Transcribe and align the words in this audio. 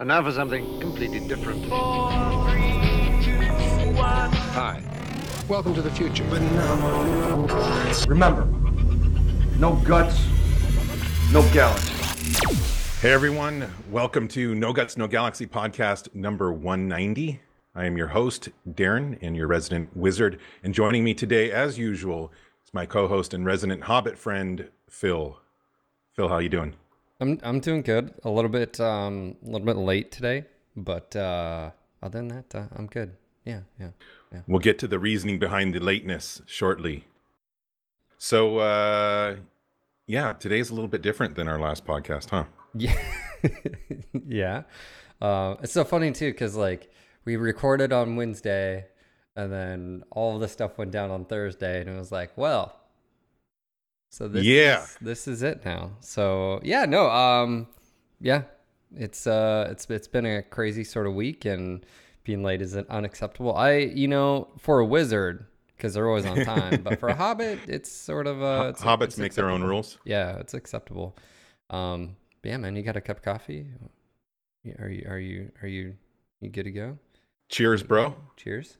And 0.00 0.06
now 0.06 0.22
for 0.22 0.30
something 0.30 0.78
completely 0.78 1.18
different. 1.18 1.64
Hi. 4.54 4.80
Welcome 5.48 5.74
to 5.74 5.82
the 5.82 5.90
future. 5.90 6.22
Remember, 8.06 8.44
no 9.58 9.74
guts, 9.84 10.24
no 11.32 11.42
galaxy. 11.52 11.92
Hey 13.00 13.12
everyone, 13.12 13.68
welcome 13.90 14.28
to 14.28 14.54
No 14.54 14.72
Guts, 14.72 14.96
No 14.96 15.08
Galaxy 15.08 15.48
podcast 15.48 16.14
number 16.14 16.52
190. 16.52 17.40
I 17.74 17.84
am 17.84 17.96
your 17.96 18.06
host, 18.06 18.50
Darren, 18.70 19.18
and 19.20 19.34
your 19.34 19.48
resident 19.48 19.96
wizard. 19.96 20.38
And 20.62 20.72
joining 20.74 21.02
me 21.02 21.12
today, 21.12 21.50
as 21.50 21.76
usual, 21.76 22.32
is 22.64 22.72
my 22.72 22.86
co-host 22.86 23.34
and 23.34 23.44
resident 23.44 23.82
hobbit 23.82 24.16
friend, 24.16 24.68
Phil. 24.88 25.40
Phil, 26.12 26.28
how 26.28 26.34
are 26.34 26.42
you 26.42 26.48
doing? 26.48 26.76
I'm 27.20 27.38
I'm 27.42 27.60
doing 27.60 27.82
good. 27.82 28.14
A 28.24 28.30
little 28.30 28.50
bit 28.50 28.80
um 28.80 29.36
a 29.42 29.50
little 29.50 29.66
bit 29.66 29.76
late 29.76 30.12
today, 30.12 30.44
but 30.76 31.14
uh 31.16 31.70
other 32.02 32.18
than 32.18 32.28
that, 32.28 32.54
uh, 32.54 32.66
I'm 32.76 32.86
good. 32.86 33.16
Yeah, 33.44 33.60
yeah, 33.80 33.90
yeah. 34.32 34.40
We'll 34.46 34.60
get 34.60 34.78
to 34.80 34.88
the 34.88 34.98
reasoning 34.98 35.38
behind 35.38 35.74
the 35.74 35.80
lateness 35.80 36.42
shortly. 36.46 37.06
So, 38.18 38.58
uh, 38.58 39.36
yeah, 40.06 40.32
today's 40.34 40.70
a 40.70 40.74
little 40.74 40.88
bit 40.88 41.02
different 41.02 41.34
than 41.34 41.48
our 41.48 41.58
last 41.58 41.84
podcast, 41.86 42.30
huh? 42.30 42.44
Yeah. 42.74 42.96
yeah. 44.26 44.62
Uh, 45.20 45.56
it's 45.62 45.72
so 45.72 45.84
funny 45.84 46.12
too 46.12 46.32
cuz 46.34 46.54
like 46.56 46.92
we 47.24 47.36
recorded 47.36 47.92
on 47.92 48.16
Wednesday 48.16 48.86
and 49.34 49.52
then 49.52 50.04
all 50.10 50.38
the 50.38 50.48
stuff 50.48 50.78
went 50.78 50.90
down 50.90 51.10
on 51.10 51.24
Thursday 51.24 51.80
and 51.80 51.88
it 51.88 51.98
was 51.98 52.12
like, 52.12 52.36
well, 52.36 52.78
so 54.10 54.28
this 54.28 54.44
Yeah. 54.44 54.82
is, 54.84 54.96
this 55.00 55.28
is 55.28 55.42
it 55.42 55.64
now. 55.64 55.92
So, 56.00 56.60
yeah, 56.62 56.84
no, 56.84 57.08
um 57.10 57.66
yeah. 58.20 58.42
It's 58.96 59.26
uh 59.26 59.68
it's 59.70 59.88
it's 59.90 60.08
been 60.08 60.26
a 60.26 60.42
crazy 60.42 60.84
sort 60.84 61.06
of 61.06 61.14
week 61.14 61.44
and 61.44 61.84
being 62.24 62.42
late 62.42 62.60
isn't 62.62 62.88
unacceptable. 62.88 63.54
I, 63.54 63.76
you 63.78 64.08
know, 64.08 64.48
for 64.58 64.78
a 64.80 64.84
wizard 64.86 65.46
because 65.76 65.94
they're 65.94 66.08
always 66.08 66.26
on 66.26 66.44
time, 66.44 66.82
but 66.82 66.98
for 66.98 67.08
a 67.08 67.14
hobbit, 67.24 67.58
it's 67.68 67.90
sort 67.92 68.26
of 68.26 68.42
uh 68.42 68.68
it's, 68.70 68.80
Hobbits 68.80 69.02
it's 69.04 69.18
make 69.18 69.34
their 69.34 69.50
own 69.50 69.62
rules. 69.62 69.98
Yeah, 70.04 70.36
it's 70.38 70.54
acceptable. 70.54 71.16
Um, 71.70 72.16
yeah, 72.42 72.56
man, 72.56 72.76
you 72.76 72.82
got 72.82 72.96
a 72.96 73.00
cup 73.00 73.18
of 73.18 73.22
coffee? 73.22 73.66
Yeah, 74.64 74.74
Are 74.80 74.88
you 74.88 75.06
are 75.08 75.18
you 75.18 75.50
are 75.62 75.68
you 75.68 75.94
you 76.40 76.48
good 76.50 76.64
to 76.64 76.70
go? 76.70 76.98
Cheers, 77.50 77.82
bro. 77.82 78.14
Cheers. 78.36 78.76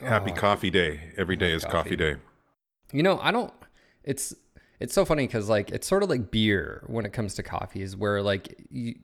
Happy 0.00 0.30
Oh, 0.30 0.34
coffee 0.34 0.70
day. 0.70 1.12
Every 1.16 1.36
day 1.36 1.52
is 1.52 1.64
coffee. 1.64 1.72
coffee 1.72 1.96
day. 1.96 2.16
You 2.92 3.02
know, 3.02 3.18
I 3.20 3.30
don't. 3.30 3.52
It's 4.04 4.34
it's 4.80 4.94
so 4.94 5.04
funny 5.04 5.26
because 5.26 5.48
like 5.48 5.70
it's 5.70 5.86
sort 5.86 6.02
of 6.02 6.08
like 6.10 6.30
beer 6.30 6.84
when 6.86 7.04
it 7.04 7.12
comes 7.12 7.34
to 7.34 7.42
coffee. 7.42 7.82
Is 7.82 7.96
where 7.96 8.22
like 8.22 8.54
you, 8.70 8.94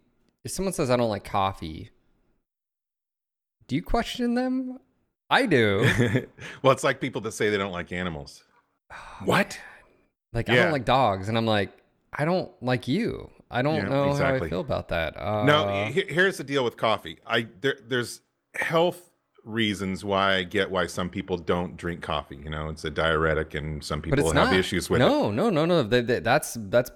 if 0.44 0.50
someone 0.52 0.72
says 0.72 0.90
I 0.90 0.96
don't 0.96 1.08
like 1.10 1.24
coffee, 1.24 1.90
do 3.66 3.76
you 3.76 3.82
question 3.82 4.34
them? 4.34 4.78
I 5.30 5.46
do. 5.46 5.84
well, 6.62 6.72
it's 6.72 6.84
like 6.84 7.00
people 7.00 7.20
that 7.22 7.32
say 7.32 7.50
they 7.50 7.58
don't 7.58 7.72
like 7.72 7.92
animals. 7.92 8.44
What? 9.24 9.58
Like 10.32 10.48
I 10.48 10.56
don't 10.56 10.72
like 10.72 10.84
dogs, 10.84 11.28
and 11.28 11.36
I'm 11.36 11.46
like 11.46 11.70
I 12.12 12.24
don't 12.24 12.50
like 12.62 12.86
you. 12.88 13.30
I 13.50 13.62
don't 13.62 13.76
Yeah, 13.76 13.88
know 13.88 14.14
how. 14.14 14.34
I 14.34 14.48
feel 14.48 14.60
about 14.60 14.88
that. 14.88 15.16
Uh, 15.16 15.44
no, 15.44 15.86
here's 15.92 16.38
the 16.38 16.44
deal 16.44 16.64
with 16.64 16.76
coffee. 16.76 17.18
I 17.26 17.48
there, 17.60 17.78
there's 17.86 18.20
health 18.54 19.10
reasons 19.44 20.04
why 20.04 20.34
I 20.36 20.42
get 20.42 20.70
why 20.70 20.86
some 20.86 21.08
people 21.08 21.36
don't 21.38 21.76
drink 21.76 22.02
coffee. 22.02 22.36
You 22.42 22.50
know, 22.50 22.68
it's 22.68 22.84
a 22.84 22.90
diuretic, 22.90 23.54
and 23.54 23.82
some 23.82 24.00
people 24.02 24.26
have 24.26 24.34
not. 24.34 24.52
issues 24.54 24.88
with 24.90 25.00
it. 25.00 25.04
no, 25.04 25.30
no, 25.30 25.50
no, 25.50 25.64
no. 25.64 25.82
That's 25.82 26.56
that's 26.60 26.90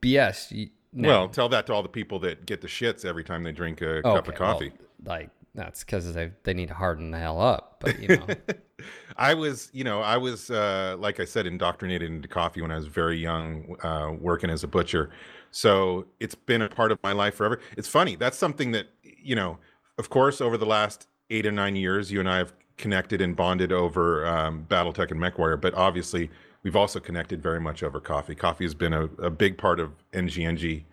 BS. 0.00 0.70
No. 0.92 1.08
Well, 1.08 1.28
tell 1.28 1.48
that 1.48 1.66
to 1.66 1.72
all 1.72 1.82
the 1.82 1.88
people 1.88 2.18
that 2.20 2.44
get 2.44 2.60
the 2.60 2.68
shits 2.68 3.04
every 3.04 3.24
time 3.24 3.42
they 3.44 3.52
drink 3.52 3.80
a 3.80 4.02
cup 4.02 4.06
Okay, 4.06 4.18
of 4.18 4.26
well, 4.40 4.52
coffee. 4.52 4.72
like 5.04 5.30
that's 5.54 5.84
because 5.84 6.12
they 6.12 6.32
they 6.44 6.52
need 6.54 6.68
to 6.68 6.74
harden 6.74 7.10
the 7.10 7.18
hell 7.18 7.40
up. 7.40 7.76
But 7.80 7.98
you 8.00 8.08
know, 8.16 8.26
I 9.16 9.34
was, 9.34 9.70
you 9.72 9.84
know, 9.84 10.00
I 10.00 10.16
was, 10.16 10.50
uh, 10.50 10.96
like 10.98 11.20
I 11.20 11.24
said, 11.24 11.46
indoctrinated 11.46 12.10
into 12.10 12.28
coffee 12.28 12.60
when 12.62 12.70
I 12.70 12.76
was 12.76 12.86
very 12.86 13.18
young, 13.18 13.76
uh, 13.82 14.12
working 14.18 14.50
as 14.50 14.64
a 14.64 14.68
butcher. 14.68 15.10
So 15.50 16.06
it's 16.20 16.34
been 16.34 16.62
a 16.62 16.68
part 16.68 16.92
of 16.92 16.98
my 17.02 17.12
life 17.12 17.34
forever. 17.34 17.60
It's 17.76 17.88
funny. 17.88 18.16
That's 18.16 18.38
something 18.38 18.72
that, 18.72 18.86
you 19.02 19.34
know, 19.36 19.58
of 19.98 20.08
course, 20.10 20.40
over 20.40 20.56
the 20.56 20.64
last 20.66 21.06
eight 21.30 21.46
or 21.46 21.52
nine 21.52 21.76
years, 21.76 22.10
you 22.10 22.20
and 22.20 22.28
I 22.28 22.38
have 22.38 22.52
connected 22.76 23.20
and 23.20 23.36
bonded 23.36 23.72
over 23.72 24.26
um, 24.26 24.66
Battletech 24.68 25.10
and 25.10 25.20
MechWarrior. 25.20 25.60
But 25.60 25.74
obviously, 25.74 26.30
we've 26.62 26.76
also 26.76 27.00
connected 27.00 27.42
very 27.42 27.60
much 27.60 27.82
over 27.82 28.00
coffee. 28.00 28.34
Coffee 28.34 28.64
has 28.64 28.74
been 28.74 28.92
a, 28.92 29.04
a 29.18 29.30
big 29.30 29.58
part 29.58 29.80
of 29.80 29.92
NGNG 30.12 30.84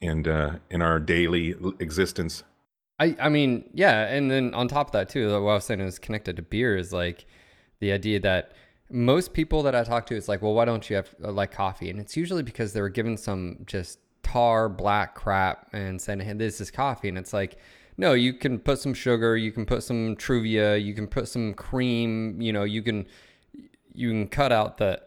and 0.00 0.26
uh, 0.26 0.52
in 0.70 0.82
our 0.82 0.98
daily 0.98 1.54
existence. 1.78 2.42
I 2.98 3.16
I 3.20 3.28
mean, 3.28 3.68
yeah, 3.72 4.06
and 4.06 4.30
then 4.30 4.52
on 4.54 4.68
top 4.68 4.88
of 4.88 4.92
that 4.92 5.08
too, 5.08 5.28
what 5.42 5.50
I 5.50 5.54
was 5.54 5.64
saying 5.64 5.80
is 5.80 5.98
connected 5.98 6.36
to 6.36 6.42
beer 6.42 6.76
is 6.76 6.92
like 6.92 7.24
the 7.80 7.92
idea 7.92 8.20
that 8.20 8.52
most 8.90 9.32
people 9.32 9.62
that 9.62 9.74
I 9.74 9.84
talk 9.84 10.06
to, 10.06 10.16
it's 10.16 10.28
like, 10.28 10.42
well, 10.42 10.54
why 10.54 10.66
don't 10.66 10.88
you 10.90 10.96
have 10.96 11.14
uh, 11.24 11.32
like 11.32 11.50
coffee? 11.52 11.88
And 11.88 11.98
it's 11.98 12.16
usually 12.16 12.42
because 12.42 12.72
they 12.72 12.80
were 12.80 12.90
given 12.90 13.16
some 13.16 13.58
just 13.66 13.98
tar 14.22 14.68
black 14.68 15.14
crap 15.14 15.68
and 15.72 16.00
saying, 16.00 16.20
hey, 16.20 16.34
this 16.34 16.60
is 16.60 16.70
coffee, 16.70 17.08
and 17.08 17.18
it's 17.18 17.32
like. 17.32 17.58
No, 17.96 18.12
you 18.14 18.32
can 18.32 18.58
put 18.58 18.78
some 18.78 18.94
sugar, 18.94 19.36
you 19.36 19.52
can 19.52 19.66
put 19.66 19.82
some 19.82 20.16
Truvia, 20.16 20.82
you 20.82 20.94
can 20.94 21.06
put 21.06 21.28
some 21.28 21.54
cream, 21.54 22.40
you 22.40 22.52
know, 22.52 22.64
you 22.64 22.82
can 22.82 23.06
you 23.94 24.08
can 24.10 24.28
cut 24.28 24.52
out 24.52 24.78
the 24.78 25.02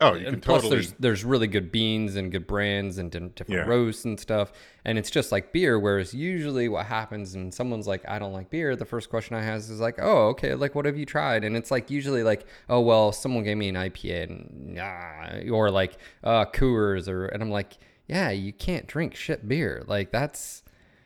Oh, 0.00 0.14
you 0.14 0.24
can 0.28 0.40
plus 0.40 0.62
totally. 0.62 0.76
there's 0.76 0.92
there's 0.98 1.24
really 1.24 1.46
good 1.46 1.70
beans 1.70 2.16
and 2.16 2.30
good 2.30 2.46
brands 2.48 2.98
and 2.98 3.10
different 3.12 3.48
Yeah. 3.48 3.60
roasts 3.64 4.04
and 4.04 4.18
stuff 4.18 4.52
and 4.84 4.98
it's 4.98 5.08
just 5.08 5.30
like 5.30 5.52
beer 5.52 5.78
whereas 5.78 6.12
usually 6.12 6.68
what 6.68 6.86
happens 6.86 7.34
and 7.36 7.54
someone's 7.54 7.86
like 7.86 8.02
i 8.08 8.18
don't 8.18 8.32
like 8.32 8.50
beer 8.50 8.74
the 8.74 8.84
first 8.84 9.08
question 9.08 9.36
i 9.36 9.40
has 9.42 9.70
is 9.70 9.78
like 9.80 9.94
oh 10.02 10.28
okay 10.30 10.54
like 10.56 10.74
what 10.74 10.84
have 10.84 10.98
you 10.98 11.06
tried 11.06 11.44
and 11.44 11.56
it's 11.56 11.70
like 11.70 11.90
usually 11.92 12.24
like 12.24 12.44
oh 12.68 12.80
well 12.80 13.12
someone 13.12 13.44
gave 13.44 13.56
me 13.56 13.68
an 13.68 13.76
ipa 13.76 14.24
and 14.24 14.78
ah, 14.80 15.38
or 15.50 15.70
like 15.70 15.96
uh 16.24 16.44
coors 16.46 17.06
or 17.08 17.26
and 17.26 17.40
i'm 17.40 17.50
like 17.50 17.78
yeah 18.08 18.30
you 18.30 18.52
can't 18.52 18.88
drink 18.88 19.14
shit 19.14 19.46
beer 19.48 19.84
like 19.86 20.10
that's 20.10 20.64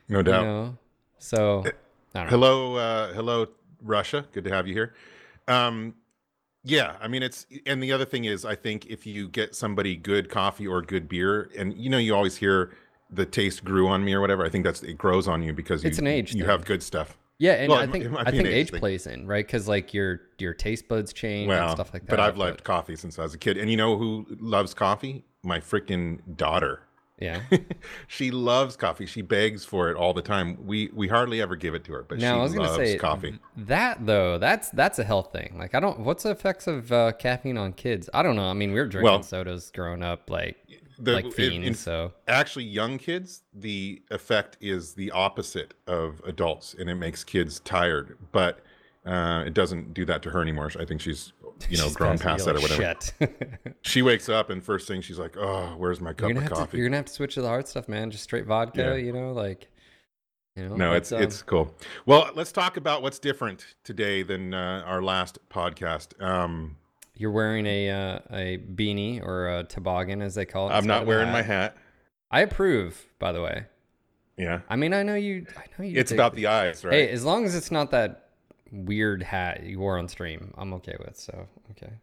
no 0.09 0.17
you 0.17 0.23
doubt. 0.23 0.43
know 0.43 0.77
so 1.19 1.63
I 2.15 2.19
don't 2.21 2.25
know. 2.25 2.29
Hello, 2.29 2.75
uh, 2.75 3.13
hello, 3.13 3.47
Russia. 3.81 4.25
Good 4.31 4.43
to 4.45 4.49
have 4.51 4.67
you 4.67 4.73
here. 4.73 4.93
Um, 5.47 5.95
yeah, 6.63 6.95
I 7.01 7.07
mean, 7.07 7.23
it's 7.23 7.45
and 7.65 7.81
the 7.81 7.91
other 7.91 8.05
thing 8.05 8.25
is, 8.25 8.45
I 8.45 8.55
think 8.55 8.85
if 8.87 9.05
you 9.05 9.27
get 9.29 9.55
somebody 9.55 9.95
good 9.95 10.29
coffee 10.29 10.67
or 10.67 10.81
good 10.81 11.07
beer, 11.07 11.49
and 11.57 11.73
you 11.77 11.89
know, 11.89 11.97
you 11.97 12.13
always 12.15 12.37
hear 12.37 12.71
the 13.09 13.25
taste 13.25 13.63
grew 13.63 13.87
on 13.87 14.03
me 14.03 14.13
or 14.13 14.21
whatever. 14.21 14.45
I 14.45 14.49
think 14.49 14.63
that's 14.65 14.83
it 14.83 14.97
grows 14.97 15.27
on 15.27 15.41
you 15.41 15.53
because 15.53 15.83
you, 15.83 15.89
It's 15.89 15.99
an 15.99 16.07
age 16.07 16.33
You 16.33 16.41
thing. 16.41 16.49
have 16.49 16.65
good 16.65 16.83
stuff. 16.83 17.17
yeah 17.39 17.53
and 17.53 17.69
well, 17.71 17.79
i 17.79 17.87
think 17.87 18.03
might- 18.03 18.05
it 18.05 18.11
might 18.11 18.27
i 18.27 18.31
think 18.31 18.45
age 18.47 18.69
thing. 18.71 18.79
plays 18.81 19.07
in 19.07 19.25
right 19.25 19.45
because 19.47 19.65
like 19.69 19.93
your 19.93 20.19
your 20.39 20.53
taste 20.53 20.89
buds 20.89 21.13
change 21.13 21.43
and 21.49 21.49
Well, 21.49 21.73
stuff 21.73 21.93
like 21.93 22.03
that 22.03 22.09
but 22.09 22.19
I've 22.19 22.37
loved 22.37 22.63
coffee 22.65 22.97
since 22.97 23.17
I 23.17 23.23
was 23.23 23.33
a 23.33 23.37
kid, 23.37 23.55
and 23.57 23.71
you 23.71 23.77
know 23.77 23.97
who 23.97 24.25
loves 24.41 24.73
coffee? 24.73 25.23
My 25.43 25.59
freaking 25.61 26.19
daughter. 26.35 26.81
Yeah 27.19 27.41
she 28.07 28.31
loves 28.31 28.75
coffee. 28.75 29.05
She 29.05 29.21
begs 29.21 29.65
for 29.65 29.89
it 29.89 29.95
all 29.97 30.13
the 30.13 30.21
time. 30.21 30.57
We 30.65 30.89
we 30.93 31.07
hardly 31.07 31.41
ever 31.41 31.55
give 31.55 31.73
it 31.75 31.83
to 31.85 31.93
her, 31.93 32.03
but 32.07 32.19
Now, 32.19 32.47
she 32.47 32.57
loves 32.57 32.75
say 32.75 32.97
coffee. 32.97 33.39
that 33.57 34.05
though. 34.05 34.37
That's 34.37 34.69
that's 34.69 34.99
a 34.99 35.03
health 35.03 35.31
thing. 35.31 35.55
Like 35.57 35.75
I 35.75 35.79
don't. 35.79 35.99
What's 36.01 36.23
the 36.23 36.31
effects 36.31 36.67
of 36.67 36.91
uh, 36.91 37.11
caffeine 37.13 37.57
on 37.57 37.73
kids? 37.73 38.09
I 38.13 38.23
don't 38.23 38.35
know. 38.35 38.49
I 38.49 38.53
mean, 38.53 38.71
we 38.73 38.79
were 38.79 38.87
drinking 38.87 39.11
Well, 39.11 39.23
sodas 39.23 39.71
growing 39.71 40.03
up, 40.03 40.29
like 40.29 40.57
The- 40.97 41.13
like 41.13 41.31
fiends. 41.33 41.67
in- 41.67 41.73
so 41.75 42.13
actually 42.27 42.65
young 42.65 42.97
kids 42.97 43.43
the 43.53 44.01
effect 44.11 44.57
is 44.61 44.93
the 44.93 45.11
opposite 45.11 45.73
of 45.87 46.21
adults 46.25 46.75
and 46.77 46.89
it 46.89 46.95
makes 46.95 47.23
kids 47.23 47.59
tired 47.61 48.17
but 48.31 48.59
uh, 49.05 49.43
it 49.47 49.53
doesn't 49.53 49.93
do 49.93 50.03
that 50.05 50.21
to 50.21 50.29
her 50.29 50.41
anymore 50.41 50.69
i 50.77 50.83
think 50.85 50.99
she's 50.99 51.31
you 51.69 51.77
know 51.77 51.85
She's 51.85 51.95
grown 51.95 52.17
past 52.17 52.45
that 52.45 52.55
or 52.55 52.59
whatever 52.61 52.81
Shit. 52.81 53.13
she 53.81 54.01
wakes 54.01 54.29
up 54.29 54.49
and 54.49 54.63
first 54.63 54.87
thing 54.87 55.01
she's 55.01 55.19
like 55.19 55.35
oh 55.37 55.73
where's 55.77 55.99
my 55.99 56.13
cup 56.13 56.29
of 56.31 56.37
have 56.37 56.49
to. 56.49 56.55
coffee 56.55 56.77
You're 56.77 56.87
gonna 56.87 56.97
have 56.97 57.05
to 57.07 57.13
switch 57.13 57.33
to 57.35 57.41
the 57.41 57.47
hard 57.47 57.67
stuff, 57.67 57.87
man. 57.89 58.11
Just 58.11 58.23
straight 58.23 58.45
vodka. 58.45 58.81
Yeah. 58.81 58.93
You 58.95 59.13
know, 59.13 59.31
like 59.31 59.67
you 60.55 60.67
know. 60.67 60.75
no 60.75 60.93
it's 60.93 61.11
um, 61.11 61.21
it's 61.21 61.41
cool 61.41 61.73
well 62.05 62.29
let's 62.35 62.51
talk 62.51 62.75
about 62.77 63.01
what's 63.01 63.19
different 63.19 63.65
today 63.83 64.23
than 64.23 64.53
uh, 64.53 64.83
our 64.85 65.01
last 65.01 65.37
podcast 65.49 66.19
um 66.21 66.75
You're 67.15 67.31
wearing 67.31 67.65
a 67.65 67.89
uh, 67.89 68.19
a 68.31 68.57
beanie 68.57 69.21
or 69.23 69.47
a 69.59 69.63
toboggan, 69.63 70.21
as 70.21 70.35
they 70.35 70.45
call 70.45 70.69
it. 70.69 70.73
i'm 70.73 70.87
not 70.87 71.05
wearing 71.05 71.31
my 71.31 71.41
hat 71.41 71.75
I 72.31 72.41
approve, 72.41 73.07
by 73.19 73.31
the 73.31 73.41
way. 73.41 73.65
yeah 74.37 74.61
I 74.69 74.75
mean, 74.75 74.93
I 74.93 75.01
know 75.03 75.15
you. 75.15 75.45
I 75.57 75.63
know 75.77 75.83
you. 75.85 75.97
it's 75.99 76.11
about 76.11 76.35
the 76.35 76.47
eyes 76.47 76.83
right 76.85 76.93
Hey, 76.93 77.09
as 77.09 77.23
long 77.25 77.45
as 77.45 77.55
it's 77.55 77.71
not 77.71 77.89
that 77.91 78.28
weird 78.71 79.23
hat 79.23 79.63
you 79.63 79.79
wore 79.79 79.97
on 79.97 80.07
stream, 80.07 80.53
I'm 80.57 80.73
okay 80.75 80.95
with. 80.99 81.17
So 81.17 81.47
okay. 81.71 81.93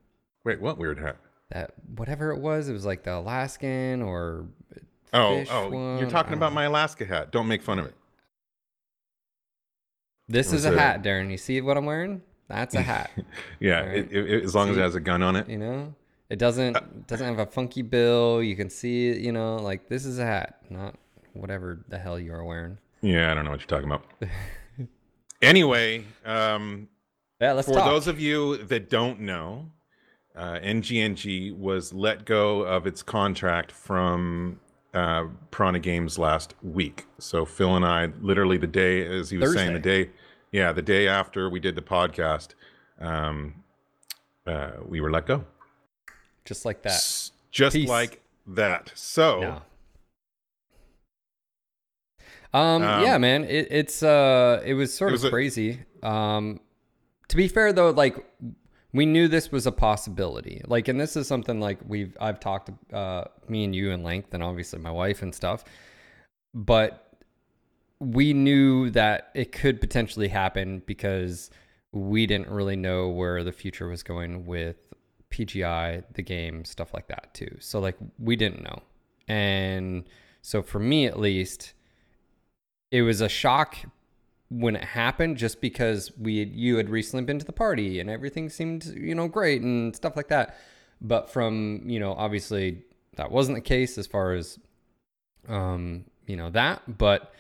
wait 0.44 0.60
what 0.60 0.78
weird 0.78 0.98
hat 0.98 1.16
that 1.50 1.74
whatever 1.96 2.32
it 2.32 2.40
was, 2.40 2.68
it 2.68 2.72
was 2.72 2.84
like 2.84 3.04
the 3.04 3.18
Alaskan 3.18 4.02
or 4.02 4.46
oh, 5.12 5.20
oh 5.20 5.38
fish 5.38 5.48
oh 5.50 5.68
one, 5.68 5.98
you're 5.98 6.10
talking 6.10 6.34
about 6.34 6.48
don't 6.48 6.54
my 6.54 6.64
alaska 6.64 7.04
hat 7.04 7.30
don't 7.30 7.46
make 7.46 7.62
fun 7.62 7.78
of 7.78 7.86
it 7.86 7.94
this 10.28 10.52
is 10.52 10.64
a 10.64 10.72
it- 10.72 10.78
hat, 10.78 11.02
Darren. 11.02 11.30
You 11.30 11.36
see 11.36 11.60
what 11.60 11.76
I'm 11.76 11.86
wearing? 11.86 12.22
That's 12.48 12.74
a 12.74 12.82
hat. 12.82 13.10
yeah 13.60 13.80
right. 13.80 13.98
it, 13.98 14.12
it, 14.12 14.44
as 14.44 14.54
long 14.54 14.70
as 14.70 14.76
it 14.76 14.80
has 14.80 14.94
a 14.94 15.00
gun 15.00 15.22
on 15.22 15.36
it 15.36 15.48
you 15.48 15.58
know, 15.58 15.94
It 16.30 16.38
doesn't 16.38 16.76
uh, 16.76 16.80
it 16.80 17.06
doesn't 17.06 17.26
have 17.26 17.38
a 17.38 17.50
funky 17.50 17.82
bill. 17.82 18.42
You 18.42 18.56
can 18.56 18.70
see, 18.70 19.12
you 19.12 19.32
know, 19.32 19.56
like 19.56 19.88
this 19.88 20.04
is 20.04 20.18
a 20.18 20.24
hat, 20.24 20.58
not 20.70 20.94
whatever 21.32 21.84
the 21.88 21.98
hell 21.98 22.18
you 22.18 22.32
are 22.32 22.44
wearing. 22.44 22.78
Yeah, 23.02 23.30
I 23.30 23.34
don't 23.34 23.44
know 23.44 23.50
what 23.50 23.60
you're 23.60 23.66
talking 23.66 23.86
about. 23.86 24.04
anyway, 25.42 26.04
um, 26.24 26.88
Yeah, 27.40 27.52
let's 27.52 27.68
for 27.68 27.74
talk. 27.74 27.84
those 27.86 28.06
of 28.06 28.20
you 28.20 28.58
that 28.64 28.88
don't 28.90 29.20
know, 29.20 29.70
uh, 30.34 30.58
NGNG 30.62 31.56
was 31.56 31.92
let 31.92 32.24
go 32.24 32.62
of 32.62 32.86
its 32.86 33.02
contract 33.02 33.72
from 33.72 34.60
uh, 34.94 35.26
Piranha 35.50 35.78
Games 35.78 36.18
last 36.18 36.54
week. 36.62 37.06
So 37.18 37.44
Phil 37.44 37.76
and 37.76 37.84
I, 37.84 38.06
literally 38.20 38.56
the 38.58 38.66
day, 38.66 39.06
as 39.06 39.30
he 39.30 39.38
was 39.38 39.52
saying, 39.54 39.72
the 39.74 39.78
day, 39.78 40.10
yeah, 40.52 40.72
the 40.72 40.82
day 40.82 41.08
after 41.08 41.48
we 41.50 41.60
did 41.60 41.74
the 41.74 41.82
podcast, 41.82 42.48
um, 43.00 43.62
uh, 44.46 44.72
we 44.86 45.00
were 45.00 45.10
let 45.10 45.26
go. 45.26 45.44
just 46.44 46.64
like 46.64 46.82
that. 46.82 46.92
S- 46.92 47.32
Just 47.50 47.74
Peace. 47.74 47.88
like 47.88 48.20
that. 48.46 48.92
So, 48.94 49.40
No. 49.40 49.62
Um, 52.54 52.82
Um, 52.82 53.02
yeah, 53.04 53.18
man. 53.18 53.44
It, 53.44 53.68
it's 53.70 54.02
uh 54.02 54.62
it 54.64 54.74
was 54.74 54.94
sort 54.94 55.10
It 55.12 55.14
of 55.16 55.22
was 55.22 55.24
a- 55.24 55.30
crazy. 55.30 55.80
Um 56.02 56.60
to 57.28 57.36
be 57.36 57.48
fair 57.48 57.72
though, 57.72 57.90
like 57.90 58.16
we 58.92 59.04
knew 59.04 59.28
this 59.28 59.50
was 59.52 59.66
a 59.66 59.72
possibility. 59.72 60.62
Like 60.66 60.88
and 60.88 61.00
this 61.00 61.16
is 61.16 61.26
something 61.26 61.60
like 61.60 61.78
we've 61.86 62.16
I've 62.20 62.40
talked 62.40 62.70
uh 62.92 63.24
me 63.48 63.64
and 63.64 63.74
you 63.74 63.90
in 63.90 64.02
length 64.02 64.32
and 64.34 64.42
obviously 64.42 64.78
my 64.78 64.90
wife 64.90 65.22
and 65.22 65.34
stuff. 65.34 65.64
But 66.54 67.02
we 67.98 68.32
knew 68.32 68.90
that 68.90 69.30
it 69.34 69.52
could 69.52 69.80
potentially 69.80 70.28
happen 70.28 70.82
because 70.86 71.50
we 71.92 72.26
didn't 72.26 72.48
really 72.50 72.76
know 72.76 73.08
where 73.08 73.42
the 73.42 73.52
future 73.52 73.88
was 73.88 74.02
going 74.02 74.44
with 74.44 74.76
PGI, 75.30 76.04
the 76.12 76.22
game, 76.22 76.64
stuff 76.64 76.92
like 76.94 77.08
that 77.08 77.32
too. 77.34 77.56
So 77.58 77.80
like 77.80 77.96
we 78.18 78.36
didn't 78.36 78.62
know. 78.62 78.82
And 79.28 80.04
so 80.42 80.62
for 80.62 80.78
me 80.78 81.06
at 81.06 81.18
least, 81.18 81.72
it 82.90 83.02
was 83.02 83.20
a 83.20 83.28
shock 83.28 83.76
when 84.48 84.76
it 84.76 84.84
happened 84.84 85.36
just 85.36 85.60
because 85.60 86.12
we 86.16 86.38
had, 86.38 86.52
you 86.52 86.76
had 86.76 86.88
recently 86.88 87.24
been 87.24 87.38
to 87.38 87.44
the 87.44 87.52
party 87.52 87.98
and 87.98 88.08
everything 88.08 88.48
seemed, 88.48 88.84
you 88.84 89.14
know, 89.14 89.26
great 89.28 89.62
and 89.62 89.94
stuff 89.94 90.16
like 90.16 90.28
that. 90.28 90.56
But 91.00 91.28
from, 91.30 91.82
you 91.86 91.98
know, 91.98 92.12
obviously 92.12 92.82
that 93.16 93.30
wasn't 93.30 93.56
the 93.56 93.62
case 93.62 93.98
as 93.98 94.06
far 94.06 94.32
as 94.34 94.58
um, 95.48 96.04
you 96.26 96.36
know, 96.36 96.50
that, 96.50 96.98
but 96.98 97.32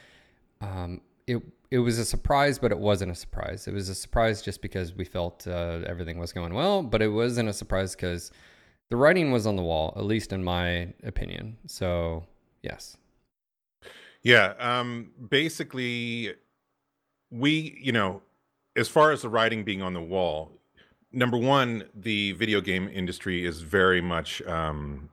um 0.60 1.00
it 1.26 1.42
it 1.70 1.78
was 1.78 1.98
a 1.98 2.04
surprise, 2.04 2.58
but 2.58 2.70
it 2.70 2.78
wasn't 2.78 3.10
a 3.10 3.14
surprise. 3.14 3.66
It 3.66 3.74
was 3.74 3.88
a 3.88 3.94
surprise 3.94 4.40
just 4.42 4.62
because 4.62 4.94
we 4.94 5.04
felt 5.04 5.46
uh, 5.46 5.80
everything 5.86 6.18
was 6.18 6.32
going 6.32 6.54
well, 6.54 6.82
but 6.82 7.02
it 7.02 7.08
wasn't 7.08 7.48
a 7.48 7.52
surprise 7.52 7.96
because 7.96 8.30
the 8.88 8.96
writing 8.96 9.32
was 9.32 9.46
on 9.46 9.56
the 9.56 9.62
wall, 9.62 9.92
at 9.96 10.04
least 10.04 10.32
in 10.32 10.44
my 10.44 10.92
opinion. 11.02 11.56
So, 11.66 12.24
yes. 12.62 12.96
Yeah, 14.26 14.54
um, 14.58 15.12
basically, 15.30 16.34
we, 17.30 17.78
you 17.80 17.92
know, 17.92 18.22
as 18.74 18.88
far 18.88 19.12
as 19.12 19.22
the 19.22 19.28
writing 19.28 19.62
being 19.62 19.82
on 19.82 19.92
the 19.94 20.02
wall, 20.02 20.50
number 21.12 21.38
one, 21.38 21.84
the 21.94 22.32
video 22.32 22.60
game 22.60 22.88
industry 22.92 23.46
is 23.46 23.60
very 23.60 24.00
much, 24.00 24.42
um, 24.42 25.10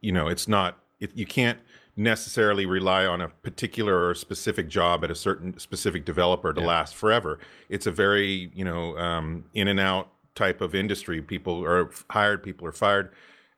you 0.00 0.10
know, 0.10 0.26
it's 0.26 0.48
not, 0.48 0.80
it, 0.98 1.12
you 1.14 1.26
can't 1.26 1.60
necessarily 1.96 2.66
rely 2.66 3.06
on 3.06 3.20
a 3.20 3.28
particular 3.28 4.08
or 4.08 4.16
specific 4.16 4.68
job 4.68 5.04
at 5.04 5.12
a 5.12 5.14
certain 5.14 5.56
specific 5.60 6.04
developer 6.04 6.52
to 6.52 6.60
Yeah. 6.60 6.66
last 6.66 6.96
forever. 6.96 7.38
It's 7.68 7.86
a 7.86 7.92
very, 7.92 8.50
you 8.52 8.64
know, 8.64 8.98
um, 8.98 9.44
in 9.54 9.68
and 9.68 9.78
out 9.78 10.08
type 10.34 10.60
of 10.60 10.74
industry. 10.74 11.22
People 11.22 11.64
are 11.64 11.88
hired, 12.10 12.42
people 12.42 12.66
are 12.66 12.72
fired. 12.72 13.12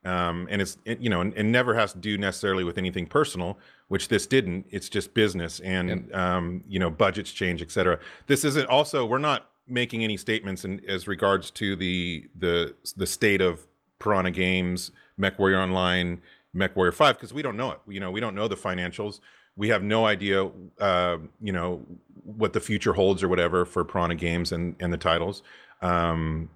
Um, 0.06 0.47
and 0.50 0.62
it's 0.62 0.79
it, 0.85 1.00
you 1.00 1.11
know, 1.11 1.20
and, 1.20 1.35
and 1.35 1.50
never 1.50 1.75
has 1.75 1.93
to 1.93 1.99
do 1.99 2.17
necessarily 2.17 2.64
with 2.64 2.79
anything 2.79 3.06
personal, 3.06 3.58
which 3.88 4.08
this 4.08 4.26
didn't. 4.26 4.67
It's 4.70 4.88
just 4.88 5.14
business, 5.14 5.61
and 5.61 6.14
um, 6.14 6.62
you 6.69 6.79
know, 6.79 6.91
budgets 6.91 7.32
change, 7.32 7.61
et 7.61 7.70
cetera. 7.70 7.99
This 8.26 8.44
isn't 8.44 8.69
also. 8.69 9.05
We're 9.05 9.19
not 9.19 9.50
making 9.67 10.05
any 10.05 10.17
statements 10.17 10.64
in 10.64 10.81
as 10.88 11.08
regards 11.08 11.50
to 11.53 11.76
the 11.76 12.29
the 12.38 12.75
the 12.97 13.06
state 13.06 13.41
of 13.41 13.67
Piranha 13.99 14.31
Games, 14.31 14.93
MechWarrior 15.19 15.61
Online, 15.61 16.23
MechWarrior 16.55 16.94
Five, 16.94 17.17
because 17.17 17.35
we 17.35 17.43
don't 17.43 17.56
know 17.56 17.73
it. 17.73 17.81
You 17.88 18.00
know, 18.00 18.11
we 18.11 18.20
don't 18.20 18.35
know 18.35 18.49
the 18.49 18.56
financials. 18.56 19.20
We 19.56 19.69
have 19.70 19.82
no 19.82 20.06
idea, 20.06 20.50
uh, 20.79 21.17
you 21.41 21.53
know, 21.53 21.85
what 22.25 22.53
the 22.53 22.61
future 22.61 22.93
holds 22.93 23.23
or 23.23 23.29
whatever 23.29 23.64
for 23.64 23.85
Piranha 23.85 24.14
Games 24.14 24.53
and 24.53 24.76
and 24.81 24.93
the 24.93 24.99
titles. 24.99 25.43
Um, 25.82 26.50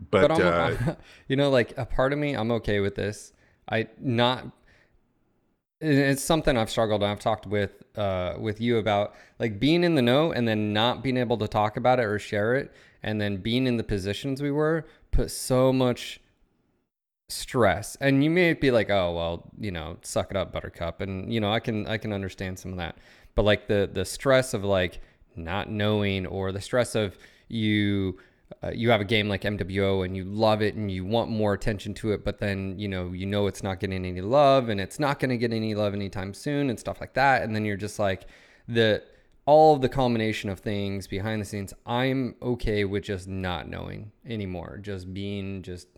but, 0.00 0.28
But, 0.28 0.40
uh, 0.40 0.94
you 1.28 1.36
know, 1.36 1.50
like 1.50 1.76
a 1.76 1.84
part 1.84 2.12
of 2.12 2.18
me, 2.18 2.34
I'm 2.34 2.50
okay 2.52 2.80
with 2.80 2.94
this. 2.94 3.32
I 3.70 3.88
not. 4.00 4.46
It's 5.80 6.22
something 6.22 6.56
I've 6.56 6.70
struggled. 6.70 7.02
and 7.02 7.12
I've 7.12 7.20
talked 7.20 7.46
with 7.46 7.82
uh, 7.96 8.34
with 8.38 8.60
you 8.60 8.78
about, 8.78 9.14
like 9.38 9.60
being 9.60 9.84
in 9.84 9.94
the 9.94 10.02
know 10.02 10.32
and 10.32 10.46
then 10.46 10.72
not 10.72 11.02
being 11.02 11.16
able 11.16 11.36
to 11.38 11.48
talk 11.48 11.76
about 11.76 12.00
it 12.00 12.04
or 12.04 12.18
share 12.18 12.54
it, 12.56 12.72
and 13.02 13.20
then 13.20 13.36
being 13.36 13.66
in 13.66 13.76
the 13.76 13.84
positions 13.84 14.42
we 14.42 14.50
were 14.50 14.86
put 15.10 15.30
so 15.30 15.72
much 15.72 16.20
stress. 17.28 17.96
And 18.00 18.24
you 18.24 18.30
may 18.30 18.54
be 18.54 18.70
like, 18.70 18.90
oh 18.90 19.12
well, 19.14 19.50
you 19.58 19.70
know, 19.70 19.98
suck 20.02 20.30
it 20.30 20.36
up, 20.36 20.52
Buttercup, 20.52 21.00
and 21.00 21.32
you 21.32 21.40
know, 21.40 21.52
I 21.52 21.60
can 21.60 21.86
I 21.86 21.98
can 21.98 22.12
understand 22.12 22.58
some 22.58 22.72
of 22.72 22.78
that. 22.78 22.98
But 23.34 23.44
like 23.44 23.68
the 23.68 23.88
the 23.92 24.04
stress 24.04 24.54
of 24.54 24.64
like 24.64 25.00
not 25.36 25.70
knowing, 25.70 26.26
or 26.26 26.50
the 26.52 26.60
stress 26.60 26.94
of 26.94 27.16
you 27.48 28.18
uh, 28.62 28.70
you 28.74 28.90
have 28.90 29.00
a 29.00 29.04
game 29.04 29.28
like 29.28 29.42
MWO 29.42 30.04
and 30.04 30.16
you 30.16 30.24
love 30.24 30.62
it 30.62 30.74
and 30.74 30.90
you 30.90 31.04
want 31.04 31.30
more 31.30 31.52
attention 31.52 31.94
to 31.94 32.12
it, 32.12 32.24
but 32.24 32.38
then 32.38 32.78
you 32.78 32.88
know 32.88 33.12
you 33.12 33.26
know 33.26 33.46
it's 33.46 33.62
not 33.62 33.78
getting 33.80 34.04
any 34.04 34.20
love 34.20 34.68
and 34.68 34.80
it's 34.80 34.98
not 34.98 35.20
going 35.20 35.30
to 35.30 35.36
get 35.36 35.52
any 35.52 35.74
love 35.74 35.94
anytime 35.94 36.34
soon 36.34 36.70
and 36.70 36.78
stuff 36.78 37.00
like 37.00 37.14
that, 37.14 37.42
and 37.42 37.54
then 37.54 37.64
you're 37.64 37.76
just 37.76 37.98
like 37.98 38.26
the 38.66 39.02
all 39.46 39.74
of 39.74 39.80
the 39.80 39.88
combination 39.88 40.50
of 40.50 40.60
things 40.60 41.06
behind 41.06 41.40
the 41.40 41.44
scenes. 41.44 41.72
I'm 41.86 42.34
okay 42.42 42.84
with 42.84 43.04
just 43.04 43.28
not 43.28 43.68
knowing 43.68 44.12
anymore, 44.26 44.78
just 44.82 45.12
being 45.12 45.62
just 45.62 45.88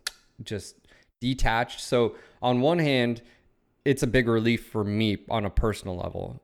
just 0.43 0.75
detached. 1.19 1.81
So 1.81 2.15
on 2.41 2.61
one 2.61 2.79
hand, 2.79 3.21
it's 3.85 4.03
a 4.03 4.07
big 4.07 4.27
relief 4.27 4.67
for 4.67 4.83
me 4.83 5.19
on 5.29 5.45
a 5.45 5.49
personal 5.49 5.97
level, 5.97 6.41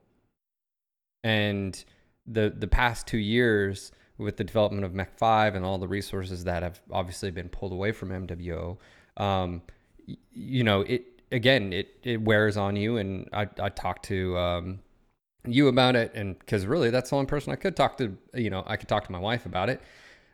and 1.22 1.84
the 2.26 2.52
the 2.56 2.66
past 2.66 3.06
two 3.06 3.18
years 3.18 3.92
with 4.18 4.36
the 4.36 4.44
development 4.44 4.84
of 4.84 4.94
Mech 4.94 5.16
5 5.16 5.54
and 5.54 5.64
all 5.64 5.78
the 5.78 5.88
resources 5.88 6.44
that 6.44 6.62
have 6.62 6.80
obviously 6.90 7.30
been 7.30 7.48
pulled 7.48 7.72
away 7.72 7.92
from 7.92 8.10
MWO, 8.10 8.76
um, 9.16 9.62
you 10.32 10.64
know, 10.64 10.82
it 10.82 11.18
again, 11.30 11.72
it, 11.72 11.88
it 12.02 12.20
wears 12.20 12.56
on 12.56 12.76
you. 12.76 12.96
And 12.96 13.28
I, 13.32 13.48
I 13.60 13.68
talked 13.68 14.04
to 14.06 14.36
um, 14.36 14.80
you 15.46 15.68
about 15.68 15.96
it, 15.96 16.12
and 16.14 16.38
because 16.38 16.66
really 16.66 16.90
that's 16.90 17.10
the 17.10 17.16
only 17.16 17.26
person 17.26 17.52
I 17.52 17.56
could 17.56 17.76
talk 17.76 17.96
to, 17.98 18.16
you 18.34 18.50
know, 18.50 18.64
I 18.66 18.76
could 18.76 18.88
talk 18.88 19.04
to 19.06 19.12
my 19.12 19.18
wife 19.18 19.46
about 19.46 19.68
it. 19.68 19.80